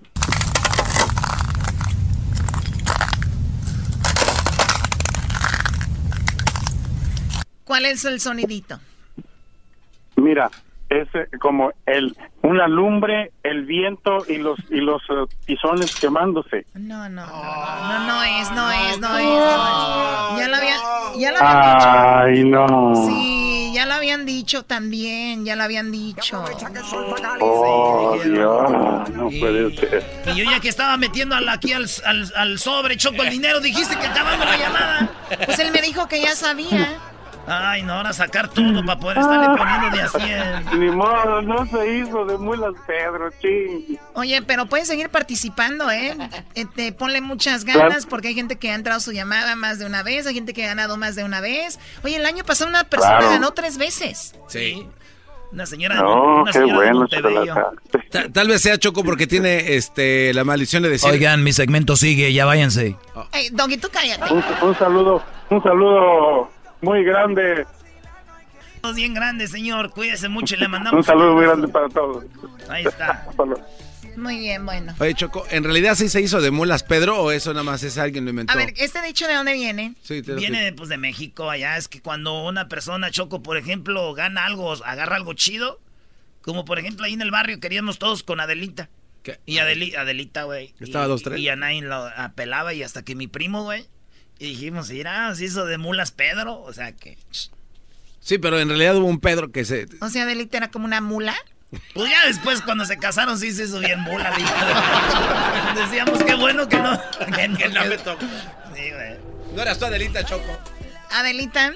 ¿Cuál 7.64 7.86
es 7.86 8.06
el 8.06 8.20
sonidito? 8.20 8.80
Mira, 10.16 10.50
es 10.89 11.07
como 11.39 11.72
el 11.85 12.15
una 12.43 12.68
lumbre, 12.68 13.31
el 13.43 13.65
viento 13.65 14.26
y 14.27 14.38
los 14.38 14.60
y 14.69 14.77
los 14.81 15.01
eh, 15.10 15.26
tizones 15.45 15.95
quemándose. 15.95 16.65
No, 16.76 17.10
no, 17.10 17.26
no, 17.26 17.31
no, 17.31 17.99
no, 17.99 18.07
no 18.07 18.23
es, 18.23 18.51
no 18.51 18.72
es, 18.72 18.99
no 18.99 19.18
es, 19.18 19.19
no 19.19 20.34
es. 20.34 20.39
Ya 20.39 20.47
lo 20.49 20.55
había, 20.57 20.76
ya 21.18 21.31
lo 21.31 21.38
habían 21.39 21.77
dicho. 21.80 21.89
Ay, 21.89 22.43
no. 22.43 23.07
Sí, 23.07 23.72
ya 23.73 23.85
lo 23.85 23.93
habían 23.95 24.26
dicho 24.26 24.64
también, 24.64 25.45
ya 25.45 25.55
lo 25.55 25.64
habían 25.64 25.91
dicho. 25.91 26.43
Oh, 27.39 28.18
Dios, 28.23 29.10
no 29.10 29.30
puede 29.39 29.76
ser. 29.77 30.05
Y 30.27 30.35
yo 30.35 30.49
ya 30.51 30.60
que 30.60 30.69
estaba 30.69 30.97
metiendo 30.97 31.35
al- 31.35 31.49
aquí 31.49 31.73
al, 31.73 31.85
al- 32.05 32.31
al 32.35 32.60
sobre, 32.60 32.97
Choco, 32.97 33.23
el 33.23 33.30
dinero, 33.30 33.60
dijiste 33.61 33.97
que 33.97 34.05
acabamos 34.07 34.45
la 34.45 34.57
llamada. 34.57 35.10
Pues 35.45 35.60
él 35.60 35.72
me 35.72 35.81
dijo 35.81 36.07
que 36.07 36.22
ya 36.22 36.35
sabía. 36.35 36.88
Ay, 37.45 37.84
no, 37.84 37.94
ahora 37.94 38.14
sacar 38.14 38.48
todo 38.48 38.86
para 38.86 38.99
poder 38.99 39.18
estarle 39.18 39.57
poniendo 39.57 39.90
de 39.98 40.02
a 40.02 40.07
100. 40.70 40.80
Ni 40.80 40.91
modo, 40.91 41.41
no 41.41 41.65
se 41.65 41.98
hizo 41.98 42.26
de 42.26 42.38
mulas 42.38 42.74
Pedro, 42.88 43.30
ching. 43.41 43.98
Oye, 44.14 44.41
pero 44.44 44.65
puedes 44.68 44.88
seguir 44.88 45.10
participando, 45.10 45.91
¿eh? 45.91 46.15
Este, 46.56 46.94
ponle 46.94 47.20
muchas 47.20 47.65
ganas 47.65 48.06
porque 48.06 48.30
hay 48.30 48.36
gente 48.36 48.56
que 48.56 48.72
ha 48.72 48.76
entrado 48.76 48.99
su 49.02 49.11
llamada 49.11 49.56
más 49.56 49.78
de 49.78 49.86
una 49.86 50.03
vez, 50.03 50.26
hay 50.26 50.36
gente 50.36 50.53
que 50.53 50.64
ha 50.64 50.68
ganado 50.70 50.95
más 50.95 51.15
de 51.15 51.26
una 51.26 51.41
vez. 51.41 51.80
Oye, 52.03 52.15
el 52.15 52.26
año 52.26 52.44
pasado 52.45 52.70
una 52.70 52.86
persona 52.86 53.18
Claro. 53.18 53.30
ganó 53.34 53.52
tres 53.52 53.78
veces. 53.78 54.36
Sí. 54.48 54.88
Una 55.52 55.65
señora, 55.68 55.95
No, 55.95 56.41
una 56.41 56.52
qué 56.52 56.60
señora 56.60 56.91
bueno, 56.94 57.07
Tal 58.34 58.48
vez 58.48 58.61
sea 58.61 58.78
Choco 58.80 59.03
porque 59.03 59.28
tiene 59.28 59.76
este 59.76 60.34
la 60.34 60.44
maldición 60.44 60.82
de 60.82 60.90
decir. 60.90 61.11
Oigan, 61.11 61.44
mi 61.44 61.53
segmento 61.53 61.95
sigue, 61.95 62.34
ya 62.34 62.45
váyanse. 62.45 62.95
Ey, 63.34 63.49
Doggy, 63.52 63.78
tú 63.78 63.90
cállate. 63.91 64.34
Un, 64.34 64.44
un 64.64 64.76
saludo, 64.78 65.22
un 65.52 65.61
saludo 65.61 66.49
muy 66.84 67.03
grande. 67.03 67.65
Bien 68.95 69.14
grandes, 69.14 69.51
señor. 69.51 69.91
Cuídese 69.91 70.27
mucho 70.30 70.55
y 70.55 70.60
le 70.60 70.68
mandamos 70.68 70.99
Un 70.99 71.03
saludo 71.03 71.34
muy 71.35 71.45
grande 71.45 71.68
para 71.69 71.88
todos. 71.89 72.26
Ahí 72.69 72.85
está. 72.85 73.27
Muy 74.15 74.38
bien, 74.38 74.64
bueno. 74.64 74.93
Oye, 74.99 75.15
Choco, 75.15 75.43
¿en 75.49 75.64
realidad 75.64 75.95
sí 75.95 76.07
se 76.07 76.22
hizo 76.22 76.39
de 76.39 76.51
mulas 76.51 76.84
Pedro 76.84 77.19
o 77.19 77.31
eso 77.31 77.51
nada 77.51 77.64
más 77.64 77.81
es 77.81 77.97
alguien 77.97 78.26
lo 78.26 78.30
inventó? 78.30 78.53
A 78.53 78.55
ver, 78.55 78.72
¿este 78.77 79.01
dicho 79.01 79.27
de 79.27 79.34
dónde 79.34 79.53
viene? 79.53 79.95
Sí, 80.03 80.22
te 80.22 80.34
lo 80.34 80.38
Viene 80.38 80.72
pues 80.73 80.88
de 80.89 80.97
México 80.99 81.49
allá. 81.49 81.77
Es 81.77 81.88
que 81.88 81.99
cuando 81.99 82.43
una 82.43 82.68
persona, 82.68 83.10
Choco, 83.10 83.41
por 83.41 83.57
ejemplo, 83.57 84.14
gana 84.14 84.45
algo, 84.45 84.72
agarra 84.85 85.15
algo 85.15 85.34
chido. 85.34 85.80
Como 86.43 86.64
por 86.64 86.77
ejemplo 86.77 87.05
ahí 87.07 87.14
en 87.14 87.23
el 87.23 87.31
barrio 87.31 87.60
queríamos 87.60 87.97
todos 87.97 88.22
con 88.22 88.39
Adelita. 88.39 88.88
Y 89.47 89.55
Adeli- 89.57 89.95
Adelita, 89.95 90.43
güey. 90.43 90.76
Estaba 90.80 91.05
Y- 91.05 91.07
dos, 91.07 91.23
tres. 91.23 91.39
Y 91.39 91.49
a 91.49 91.55
nadie 91.55 91.81
lo 91.81 91.95
apelaba 92.15 92.72
y 92.76 92.84
hasta 92.84 93.01
que 93.03 93.15
mi 93.15 93.26
primo, 93.26 93.64
güey. 93.64 93.88
Y 94.39 94.49
dijimos, 94.49 94.89
mira, 94.89 95.34
se 95.35 95.45
hizo 95.45 95.65
de 95.65 95.77
mulas 95.77 96.11
Pedro. 96.11 96.61
O 96.61 96.73
sea 96.73 96.91
que... 96.91 97.18
Sí, 98.19 98.38
pero 98.38 98.60
en 98.60 98.69
realidad 98.69 98.95
hubo 98.97 99.07
un 99.07 99.19
Pedro 99.19 99.51
que 99.51 99.65
se... 99.65 99.88
O 99.99 100.10
sea, 100.10 100.26
Delita 100.26 100.57
era 100.57 100.72
como 100.72 100.85
una 100.85 101.01
mula. 101.01 101.35
Pues 101.93 102.10
ya 102.10 102.27
después 102.27 102.61
cuando 102.61 102.85
se 102.85 102.97
casaron 102.97 103.38
sí 103.39 103.51
se 103.51 103.64
hizo 103.64 103.80
bien 103.80 103.99
mula. 103.99 104.31
de 104.31 105.81
Decíamos 105.81 106.23
qué 106.23 106.35
bueno 106.35 106.69
que 106.69 106.77
no. 106.77 106.99
Que 107.35 107.47
no, 107.47 107.57
Que 107.57 107.69
no 107.69 107.85
me 107.85 107.97
tocó. 107.97 108.26
Sí, 108.76 108.91
güey. 108.91 109.18
No 109.55 109.61
eras 109.61 109.80
tú, 109.80 109.85
Adelita, 109.85 110.23
Choco. 110.23 110.57
Adelita. 111.11 111.73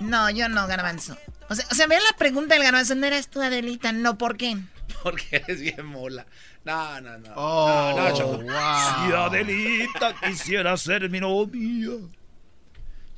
No, 0.00 0.30
yo 0.30 0.48
no, 0.48 0.66
Garbanzo. 0.66 1.16
O 1.48 1.54
sea, 1.54 1.66
o 1.70 1.74
sea, 1.74 1.86
vean 1.86 2.02
la 2.10 2.16
pregunta 2.16 2.54
del 2.54 2.64
Garbanzo. 2.64 2.94
¿No 2.94 3.06
eras 3.06 3.28
tú, 3.28 3.42
Adelita? 3.42 3.92
No, 3.92 4.16
¿por 4.16 4.36
qué? 4.36 4.56
Porque 5.02 5.24
eres 5.30 5.60
bien 5.60 5.84
mula. 5.86 6.26
No, 6.64 7.00
no, 7.00 7.18
no. 7.18 7.28
Oh, 7.36 7.94
no, 7.96 8.08
no, 8.10 8.16
Choco. 8.16 8.42
Si 8.42 9.12
Adelita 9.12 10.14
quisiera 10.26 10.76
ser 10.76 11.08
mi 11.08 11.20
novia. 11.20 11.90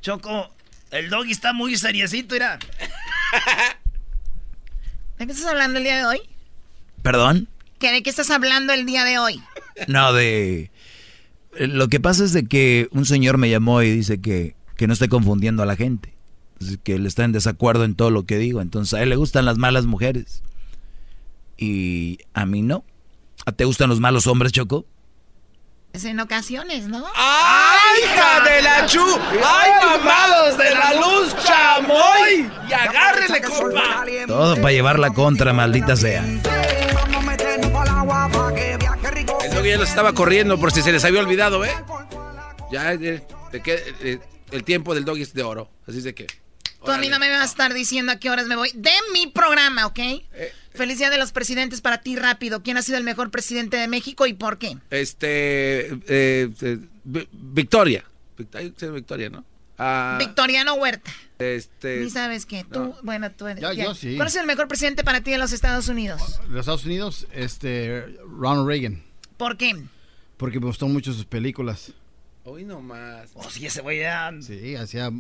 Choco, 0.01 0.51
el 0.91 1.11
doggy 1.11 1.33
está 1.33 1.53
muy 1.53 1.77
seriecito, 1.77 2.35
mira. 2.35 2.59
¿De 5.19 5.27
qué 5.27 5.33
estás 5.33 5.47
hablando 5.47 5.79
el 5.79 5.85
día 5.85 5.97
de 5.99 6.05
hoy? 6.07 6.21
¿Perdón? 7.03 7.49
¿Que 7.79 7.93
¿De 7.93 8.03
qué 8.03 8.11
estás 8.11 8.31
hablando 8.31 8.73
el 8.73 8.87
día 8.87 9.05
de 9.05 9.19
hoy? 9.19 9.43
No, 9.89 10.13
de... 10.13 10.71
eh, 11.57 11.67
Lo 11.67 11.89
que 11.89 12.01
pasa 12.01 12.25
es 12.25 12.33
de 12.33 12.47
que 12.47 12.89
un 12.93 13.05
señor 13.07 13.39
me 13.39 13.51
llamó 13.51 13.83
y 13.83 13.91
dice 13.91 14.21
que, 14.21 14.55
que 14.77 14.87
no 14.87 14.93
esté 14.93 15.09
confundiendo 15.09 15.63
a 15.63 15.67
la 15.67 15.77
gente. 15.77 16.15
Que 16.85 16.95
él 16.95 17.07
está 17.07 17.25
en 17.25 17.33
desacuerdo 17.33 17.85
en 17.85 17.97
todo 17.97 18.11
lo 18.11 18.25
que 18.25 18.39
digo. 18.39 18.61
Entonces 18.61 18.95
a 18.95 19.03
él 19.03 19.09
le 19.09 19.17
gustan 19.17 19.45
las 19.45 19.59
malas 19.59 19.87
mujeres. 19.87 20.43
Y 21.59 22.19
a 22.35 22.47
mí 22.47 22.63
no. 22.63 22.85
¿A 23.45 23.53
te 23.53 23.65
gustan 23.65 23.89
los 23.89 23.99
malos 23.99 24.27
hombres, 24.27 24.53
Choco? 24.53 24.87
Es 25.93 26.05
en 26.05 26.21
ocasiones, 26.21 26.87
¿no? 26.89 27.05
¡Ay, 27.15 28.03
hija 28.05 28.41
de 28.41 28.63
la 28.63 28.87
chu! 28.87 29.05
¡Ay, 29.45 29.71
mamados 29.85 30.57
de 30.57 30.75
la 30.75 30.95
luz, 30.95 31.35
chamoy! 31.45 32.51
¡Y 32.69 32.73
agárrele, 32.73 33.43
compa! 33.43 34.05
Todo 34.27 34.55
para 34.57 34.73
llevar 34.73 34.99
la 34.99 35.11
contra, 35.11 35.53
maldita 35.53 35.95
sea. 35.97 36.25
El 36.25 36.41
doggy 39.55 39.69
ya 39.69 39.77
los 39.77 39.89
estaba 39.89 40.15
corriendo 40.15 40.59
por 40.59 40.73
si 40.73 40.81
se 40.81 40.93
les 40.93 41.05
había 41.05 41.21
olvidado, 41.21 41.63
¿eh? 41.65 41.75
Ya, 42.71 42.93
eh, 42.95 43.27
de 43.51 43.63
que, 43.63 43.83
eh, 44.01 44.19
el 44.51 44.65
tiempo 44.65 44.95
del 44.95 45.05
doggy 45.05 45.23
es 45.23 45.35
de 45.35 45.43
oro. 45.43 45.71
Así 45.87 45.99
es 45.99 46.05
de 46.05 46.15
que... 46.15 46.27
Tú 46.83 46.91
a 46.91 46.97
mí 46.97 47.09
no 47.09 47.19
me 47.19 47.29
vas 47.29 47.43
a 47.43 47.45
estar 47.45 47.75
diciendo 47.75 48.13
a 48.13 48.17
qué 48.17 48.31
horas 48.31 48.47
me 48.47 48.57
voy 48.57 48.71
de 48.75 48.93
mi 49.13 49.27
programa, 49.27 49.87
¿ok? 49.87 49.99
Feliz 49.99 50.62
Día 50.75 51.11
de 51.11 51.19
los 51.19 51.33
Presidentes 51.33 51.81
para 51.81 52.01
ti, 52.01 52.17
rápido. 52.17 52.63
¿Quién 52.63 52.77
ha 52.77 52.83
sido 52.83 52.99
el 52.99 53.05
mejor 53.05 53.31
presidente 53.31 53.77
de 53.77 53.89
México 53.89 54.27
y 54.27 54.35
por 54.35 54.59
qué? 54.59 54.77
Este... 54.91 55.87
eh, 56.07 56.51
eh, 56.61 56.79
Vi- 57.05 57.29
Victoria. 57.33 58.05
Victoria, 58.37 59.31
¿no? 59.31 59.45
Ah, 59.79 60.17
Victoriano 60.19 60.75
Huerta. 60.75 61.11
Este. 61.39 62.01
Ni 62.01 62.11
sabes 62.11 62.47
qué. 62.47 62.65
Tú, 62.65 62.95
bueno, 63.03 63.31
tú 63.33 63.47
eres. 63.47 63.63
Ya, 63.63 63.73
ya. 63.73 63.85
yo 63.85 63.95
sí. 63.95 64.17
¿Cuál 64.17 64.29
es 64.29 64.37
el 64.37 64.47
mejor 64.47 64.69
presidente 64.69 65.03
para 65.03 65.23
ti 65.23 65.31
de 65.33 65.39
los 65.39 65.53
Estados 65.53 65.89
Unidos? 65.89 66.41
De 66.43 66.51
los 66.51 66.61
Estados 66.61 66.85
Unidos, 66.85 67.27
este, 67.33 68.07
Ronald 68.39 68.69
Reagan. 68.69 69.03
¿Por 69.37 69.57
qué? 69.57 69.75
Porque 70.37 70.61
me 70.61 70.67
gustó 70.67 70.87
mucho 70.89 71.13
sus 71.13 71.25
películas. 71.25 71.93
Hoy 72.45 72.65
nomás. 72.65 73.31
Oh, 73.35 73.49
sí, 73.51 73.67
ese 73.67 73.81
güey 73.83 74.01
ya... 74.01 74.31
Sí, 74.41 74.75
hacía 74.77 75.11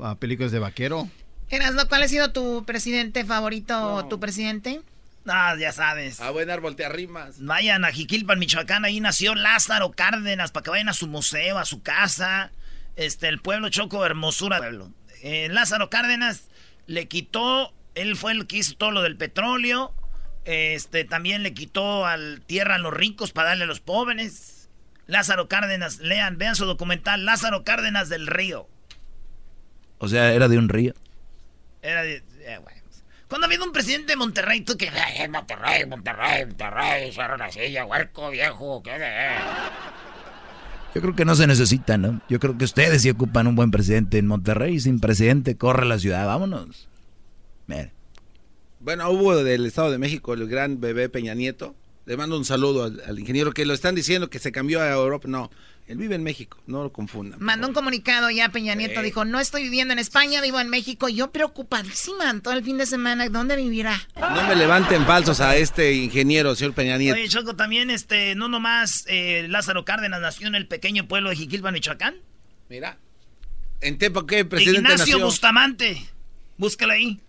ah, 0.00 0.16
películas 0.16 0.52
de 0.52 0.58
vaquero. 0.58 1.08
Erasno, 1.48 1.86
¿cuál 1.88 2.02
ha 2.02 2.08
sido 2.08 2.32
tu 2.32 2.64
presidente 2.64 3.24
favorito 3.24 3.94
o 3.94 4.06
tu 4.06 4.18
presidente? 4.18 4.80
Ah, 5.26 5.54
ya 5.58 5.72
sabes. 5.72 6.20
A 6.20 6.30
buen 6.30 6.50
árbol 6.50 6.74
te 6.74 6.84
arrimas. 6.84 7.36
Vayan 7.38 7.84
a 7.84 7.92
Jiquilpan, 7.92 8.38
Michoacán, 8.38 8.84
ahí 8.84 9.00
nació 9.00 9.34
Lázaro 9.34 9.92
Cárdenas, 9.92 10.50
para 10.50 10.64
que 10.64 10.70
vayan 10.70 10.88
a 10.88 10.94
su 10.94 11.06
museo, 11.06 11.58
a 11.58 11.64
su 11.64 11.82
casa. 11.82 12.50
Este, 12.96 13.28
el 13.28 13.40
pueblo 13.40 13.68
Choco, 13.68 14.04
hermosura 14.04 14.58
pueblo. 14.58 14.90
Eh, 15.22 15.48
Lázaro 15.50 15.88
Cárdenas 15.90 16.48
le 16.86 17.06
quitó, 17.06 17.72
él 17.94 18.16
fue 18.16 18.32
el 18.32 18.46
que 18.46 18.56
hizo 18.58 18.74
todo 18.74 18.90
lo 18.90 19.02
del 19.02 19.16
petróleo. 19.16 19.94
Este, 20.44 21.04
también 21.04 21.44
le 21.44 21.54
quitó 21.54 22.04
al 22.04 22.42
tierra 22.44 22.74
a 22.74 22.78
los 22.78 22.92
ricos 22.92 23.30
para 23.32 23.50
darle 23.50 23.64
a 23.64 23.68
los 23.68 23.80
pobres. 23.80 24.68
Lázaro 25.06 25.46
Cárdenas, 25.48 26.00
lean, 26.00 26.38
vean 26.38 26.56
su 26.56 26.64
documental, 26.66 27.24
Lázaro 27.24 27.62
Cárdenas 27.64 28.08
del 28.08 28.26
Río. 28.26 28.68
O 29.98 30.08
sea, 30.08 30.32
era 30.32 30.48
de 30.48 30.58
un 30.58 30.68
río. 30.68 30.94
Era 31.80 32.02
de. 32.02 32.24
eh, 32.40 32.58
güey. 32.60 32.81
Cuando 33.32 33.46
ha 33.46 33.48
habido 33.48 33.64
un 33.64 33.72
presidente 33.72 34.12
de 34.12 34.16
Monterrey, 34.16 34.60
tú 34.60 34.76
que. 34.76 34.90
"Ay, 34.90 35.26
Monterrey, 35.26 35.86
Monterrey, 35.86 36.44
Monterrey, 36.44 37.10
cerro 37.12 37.38
silla, 37.50 37.86
huerco, 37.86 38.28
viejo, 38.28 38.82
¿qué 38.82 38.90
de.? 38.90 39.28
Yo 40.94 41.00
creo 41.00 41.16
que 41.16 41.24
no 41.24 41.34
se 41.34 41.46
necesita, 41.46 41.96
¿no? 41.96 42.20
Yo 42.28 42.38
creo 42.38 42.58
que 42.58 42.66
ustedes 42.66 43.00
sí 43.00 43.08
ocupan 43.08 43.46
un 43.46 43.56
buen 43.56 43.70
presidente 43.70 44.18
en 44.18 44.26
Monterrey. 44.26 44.78
Sin 44.80 45.00
presidente, 45.00 45.56
corre 45.56 45.86
la 45.86 45.98
ciudad. 45.98 46.26
Vámonos. 46.26 46.90
Mira. 47.66 47.90
Bueno, 48.80 49.08
hubo 49.08 49.34
del 49.42 49.64
Estado 49.64 49.90
de 49.90 49.96
México 49.96 50.34
el 50.34 50.46
gran 50.46 50.78
bebé 50.82 51.08
Peña 51.08 51.32
Nieto. 51.32 51.74
Le 52.04 52.18
mando 52.18 52.36
un 52.36 52.44
saludo 52.44 52.84
al, 52.84 53.02
al 53.06 53.18
ingeniero 53.18 53.52
que 53.52 53.64
lo 53.64 53.72
están 53.72 53.94
diciendo 53.94 54.28
que 54.28 54.40
se 54.40 54.52
cambió 54.52 54.82
a 54.82 54.90
Europa. 54.90 55.26
No, 55.26 55.50
él 55.92 55.98
vive 55.98 56.14
en 56.14 56.22
México, 56.22 56.58
no 56.66 56.82
lo 56.82 56.90
confundan. 56.90 57.38
Mandó 57.42 57.68
un 57.68 57.74
comunicado 57.74 58.30
ya 58.30 58.48
Peña 58.48 58.74
Nieto, 58.74 59.00
Sí. 59.00 59.04
dijo, 59.04 59.26
no 59.26 59.40
estoy 59.40 59.64
viviendo 59.64 59.92
en 59.92 59.98
España, 59.98 60.40
vivo 60.40 60.58
en 60.58 60.70
México. 60.70 61.08
Yo 61.10 61.30
preocupadísima 61.30 62.40
todo 62.40 62.54
el 62.54 62.64
fin 62.64 62.78
de 62.78 62.86
semana, 62.86 63.28
¿dónde 63.28 63.56
vivirá? 63.56 64.00
No 64.16 64.48
me 64.48 64.56
levanten 64.56 65.04
falsos 65.04 65.40
a 65.40 65.54
este 65.56 65.92
ingeniero, 65.92 66.54
señor 66.54 66.72
Peña 66.72 66.96
Nieto. 66.96 67.18
Oye, 67.18 67.28
Choco, 67.28 67.56
también, 67.56 67.90
este, 67.90 68.34
no 68.34 68.48
nomás 68.48 69.04
eh, 69.06 69.46
Lázaro 69.50 69.84
Cárdenas 69.84 70.22
nació 70.22 70.46
en 70.46 70.54
el 70.54 70.66
pequeño 70.66 71.06
pueblo 71.06 71.28
de 71.28 71.36
Jiquilpan, 71.36 71.74
Michoacán. 71.74 72.16
Mira. 72.70 72.96
¿En 73.82 73.98
Tepa 73.98 74.24
qué 74.26 74.44
presidente 74.46 74.92
Ignacio 74.92 75.14
nació? 75.16 75.26
Bustamante. 75.26 76.06
Búscalo 76.56 76.94
ahí. 76.94 77.20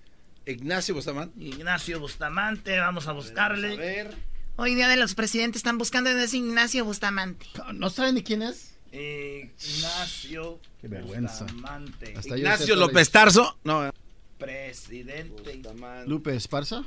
Ignacio 0.45 0.95
Bustamante. 0.95 1.44
Ignacio 1.44 1.99
Bustamante, 1.99 2.80
vamos 2.80 3.07
a 3.07 3.11
buscarle. 3.11 4.07
Hoy 4.55 4.75
día 4.75 4.88
de 4.88 4.97
los 4.97 5.15
presidentes 5.15 5.59
están 5.59 5.80
buscando 5.80 6.11
a 6.11 6.23
ese 6.23 6.38
Ignacio 6.38 6.85
Bustamante. 6.85 7.47
¿No 7.73 7.89
saben 7.89 8.15
ni 8.15 8.23
quién 8.23 8.43
es? 8.43 8.77
Ignacio 8.91 10.59
Qué 10.80 10.88
vergüenza. 10.88 11.45
Bustamante. 11.45 12.13
Hasta 12.15 12.38
Ignacio 12.38 12.75
López 12.75 13.09
Tarso. 13.09 13.57
No. 13.63 13.91
Presidente. 14.38 15.61
Lupe 16.05 16.35
Esparza. 16.35 16.84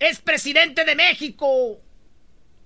¡Es 0.00 0.18
presidente 0.18 0.84
de 0.84 0.96
México! 0.96 1.80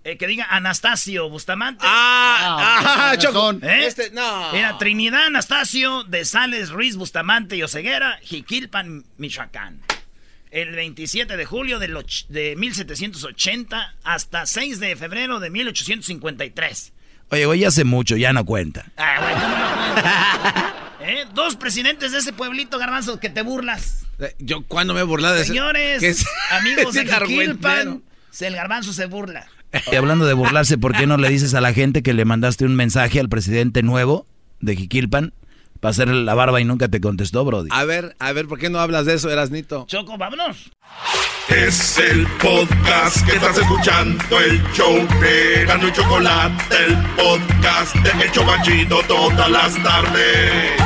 Eh, 0.04 0.16
que 0.16 0.26
diga 0.26 0.46
Anastasio 0.48 1.28
Bustamante. 1.28 1.84
Ah, 1.86 3.10
ah, 3.10 3.16
Choco. 3.18 3.52
¿Eh? 3.52 3.86
Este, 3.86 4.10
no. 4.10 4.52
Era 4.54 4.78
Trinidad 4.78 5.26
Anastasio 5.26 6.04
de 6.04 6.24
Sales 6.24 6.70
Ruiz 6.70 6.96
Bustamante 6.96 7.56
y 7.56 7.62
Oseguera, 7.62 8.18
Jiquilpan, 8.22 9.04
Michoacán. 9.18 9.82
El 10.54 10.70
27 10.76 11.36
de 11.36 11.44
julio 11.46 11.80
och- 11.80 12.26
de 12.28 12.54
1780 12.56 13.94
hasta 14.04 14.46
6 14.46 14.78
de 14.78 14.94
febrero 14.94 15.40
de 15.40 15.50
1853. 15.50 16.92
Oye, 17.30 17.46
güey, 17.46 17.58
ya 17.60 17.68
hace 17.68 17.82
mucho, 17.82 18.16
ya 18.16 18.32
no 18.32 18.44
cuenta. 18.44 18.84
Ah, 18.96 19.16
güey, 19.20 19.34
¿cómo 19.34 19.48
no 19.48 19.92
cuenta? 19.92 20.74
¿Eh? 21.00 21.24
Dos 21.34 21.56
presidentes 21.56 22.12
de 22.12 22.18
ese 22.18 22.32
pueblito, 22.32 22.78
garbanzo, 22.78 23.18
que 23.18 23.30
te 23.30 23.42
burlas. 23.42 24.06
Eh, 24.20 24.32
Yo 24.38 24.62
cuando 24.62 24.94
me 24.94 25.00
he 25.00 25.02
burlado 25.02 25.34
de 25.34 25.40
ese- 25.40 25.48
Señores, 25.48 26.02
es- 26.04 26.24
amigos 26.52 26.94
de 26.94 27.04
Jiquilpan, 27.04 28.04
el 28.40 28.54
garbanzo 28.54 28.92
se 28.92 29.06
burla. 29.06 29.48
Y 29.90 29.96
hablando 29.96 30.24
de 30.24 30.34
burlarse, 30.34 30.78
¿por 30.78 30.96
qué 30.96 31.08
no 31.08 31.16
le 31.16 31.28
dices 31.30 31.52
a 31.54 31.60
la 31.60 31.72
gente 31.72 32.04
que 32.04 32.12
le 32.14 32.24
mandaste 32.24 32.64
un 32.64 32.76
mensaje 32.76 33.18
al 33.18 33.28
presidente 33.28 33.82
nuevo 33.82 34.24
de 34.60 34.76
Jiquilpan 34.76 35.32
para 35.84 35.90
hacer 35.90 36.08
la 36.08 36.32
barba 36.32 36.62
y 36.62 36.64
nunca 36.64 36.88
te 36.88 36.98
contestó, 36.98 37.44
Brody? 37.44 37.68
A 37.70 37.84
ver, 37.84 38.16
a 38.18 38.32
ver, 38.32 38.48
¿por 38.48 38.58
qué 38.58 38.70
no 38.70 38.80
hablas 38.80 39.04
de 39.04 39.12
eso, 39.12 39.28
Erasnito? 39.28 39.84
Choco, 39.86 40.16
vámonos. 40.16 40.70
Es 41.50 41.98
el 41.98 42.26
podcast 42.38 43.22
que 43.26 43.36
estás 43.36 43.58
escuchando, 43.58 44.40
el 44.40 44.62
show 44.72 45.06
de 45.20 45.66
Gano 45.66 45.86
y 45.86 45.92
Chocolate, 45.92 46.74
el 46.86 46.96
podcast 47.16 47.94
de 47.96 48.24
El 48.24 48.32
Chobachito 48.32 49.02
todas 49.06 49.50
las 49.50 49.82
tardes. 49.82 50.84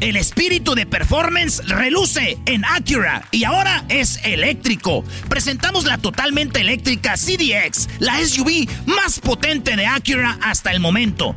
El 0.00 0.16
espíritu 0.16 0.74
de 0.74 0.86
performance 0.86 1.62
reluce 1.68 2.38
en 2.46 2.64
Acura 2.64 3.22
y 3.32 3.44
ahora 3.44 3.84
es 3.90 4.18
eléctrico. 4.24 5.04
Presentamos 5.28 5.84
la 5.84 5.98
totalmente 5.98 6.62
eléctrica 6.62 7.16
CDX, 7.16 7.86
la 7.98 8.18
SUV 8.18 8.66
más 8.86 9.20
potente 9.20 9.76
de 9.76 9.84
Acura 9.84 10.38
hasta 10.40 10.72
el 10.72 10.80
momento. 10.80 11.36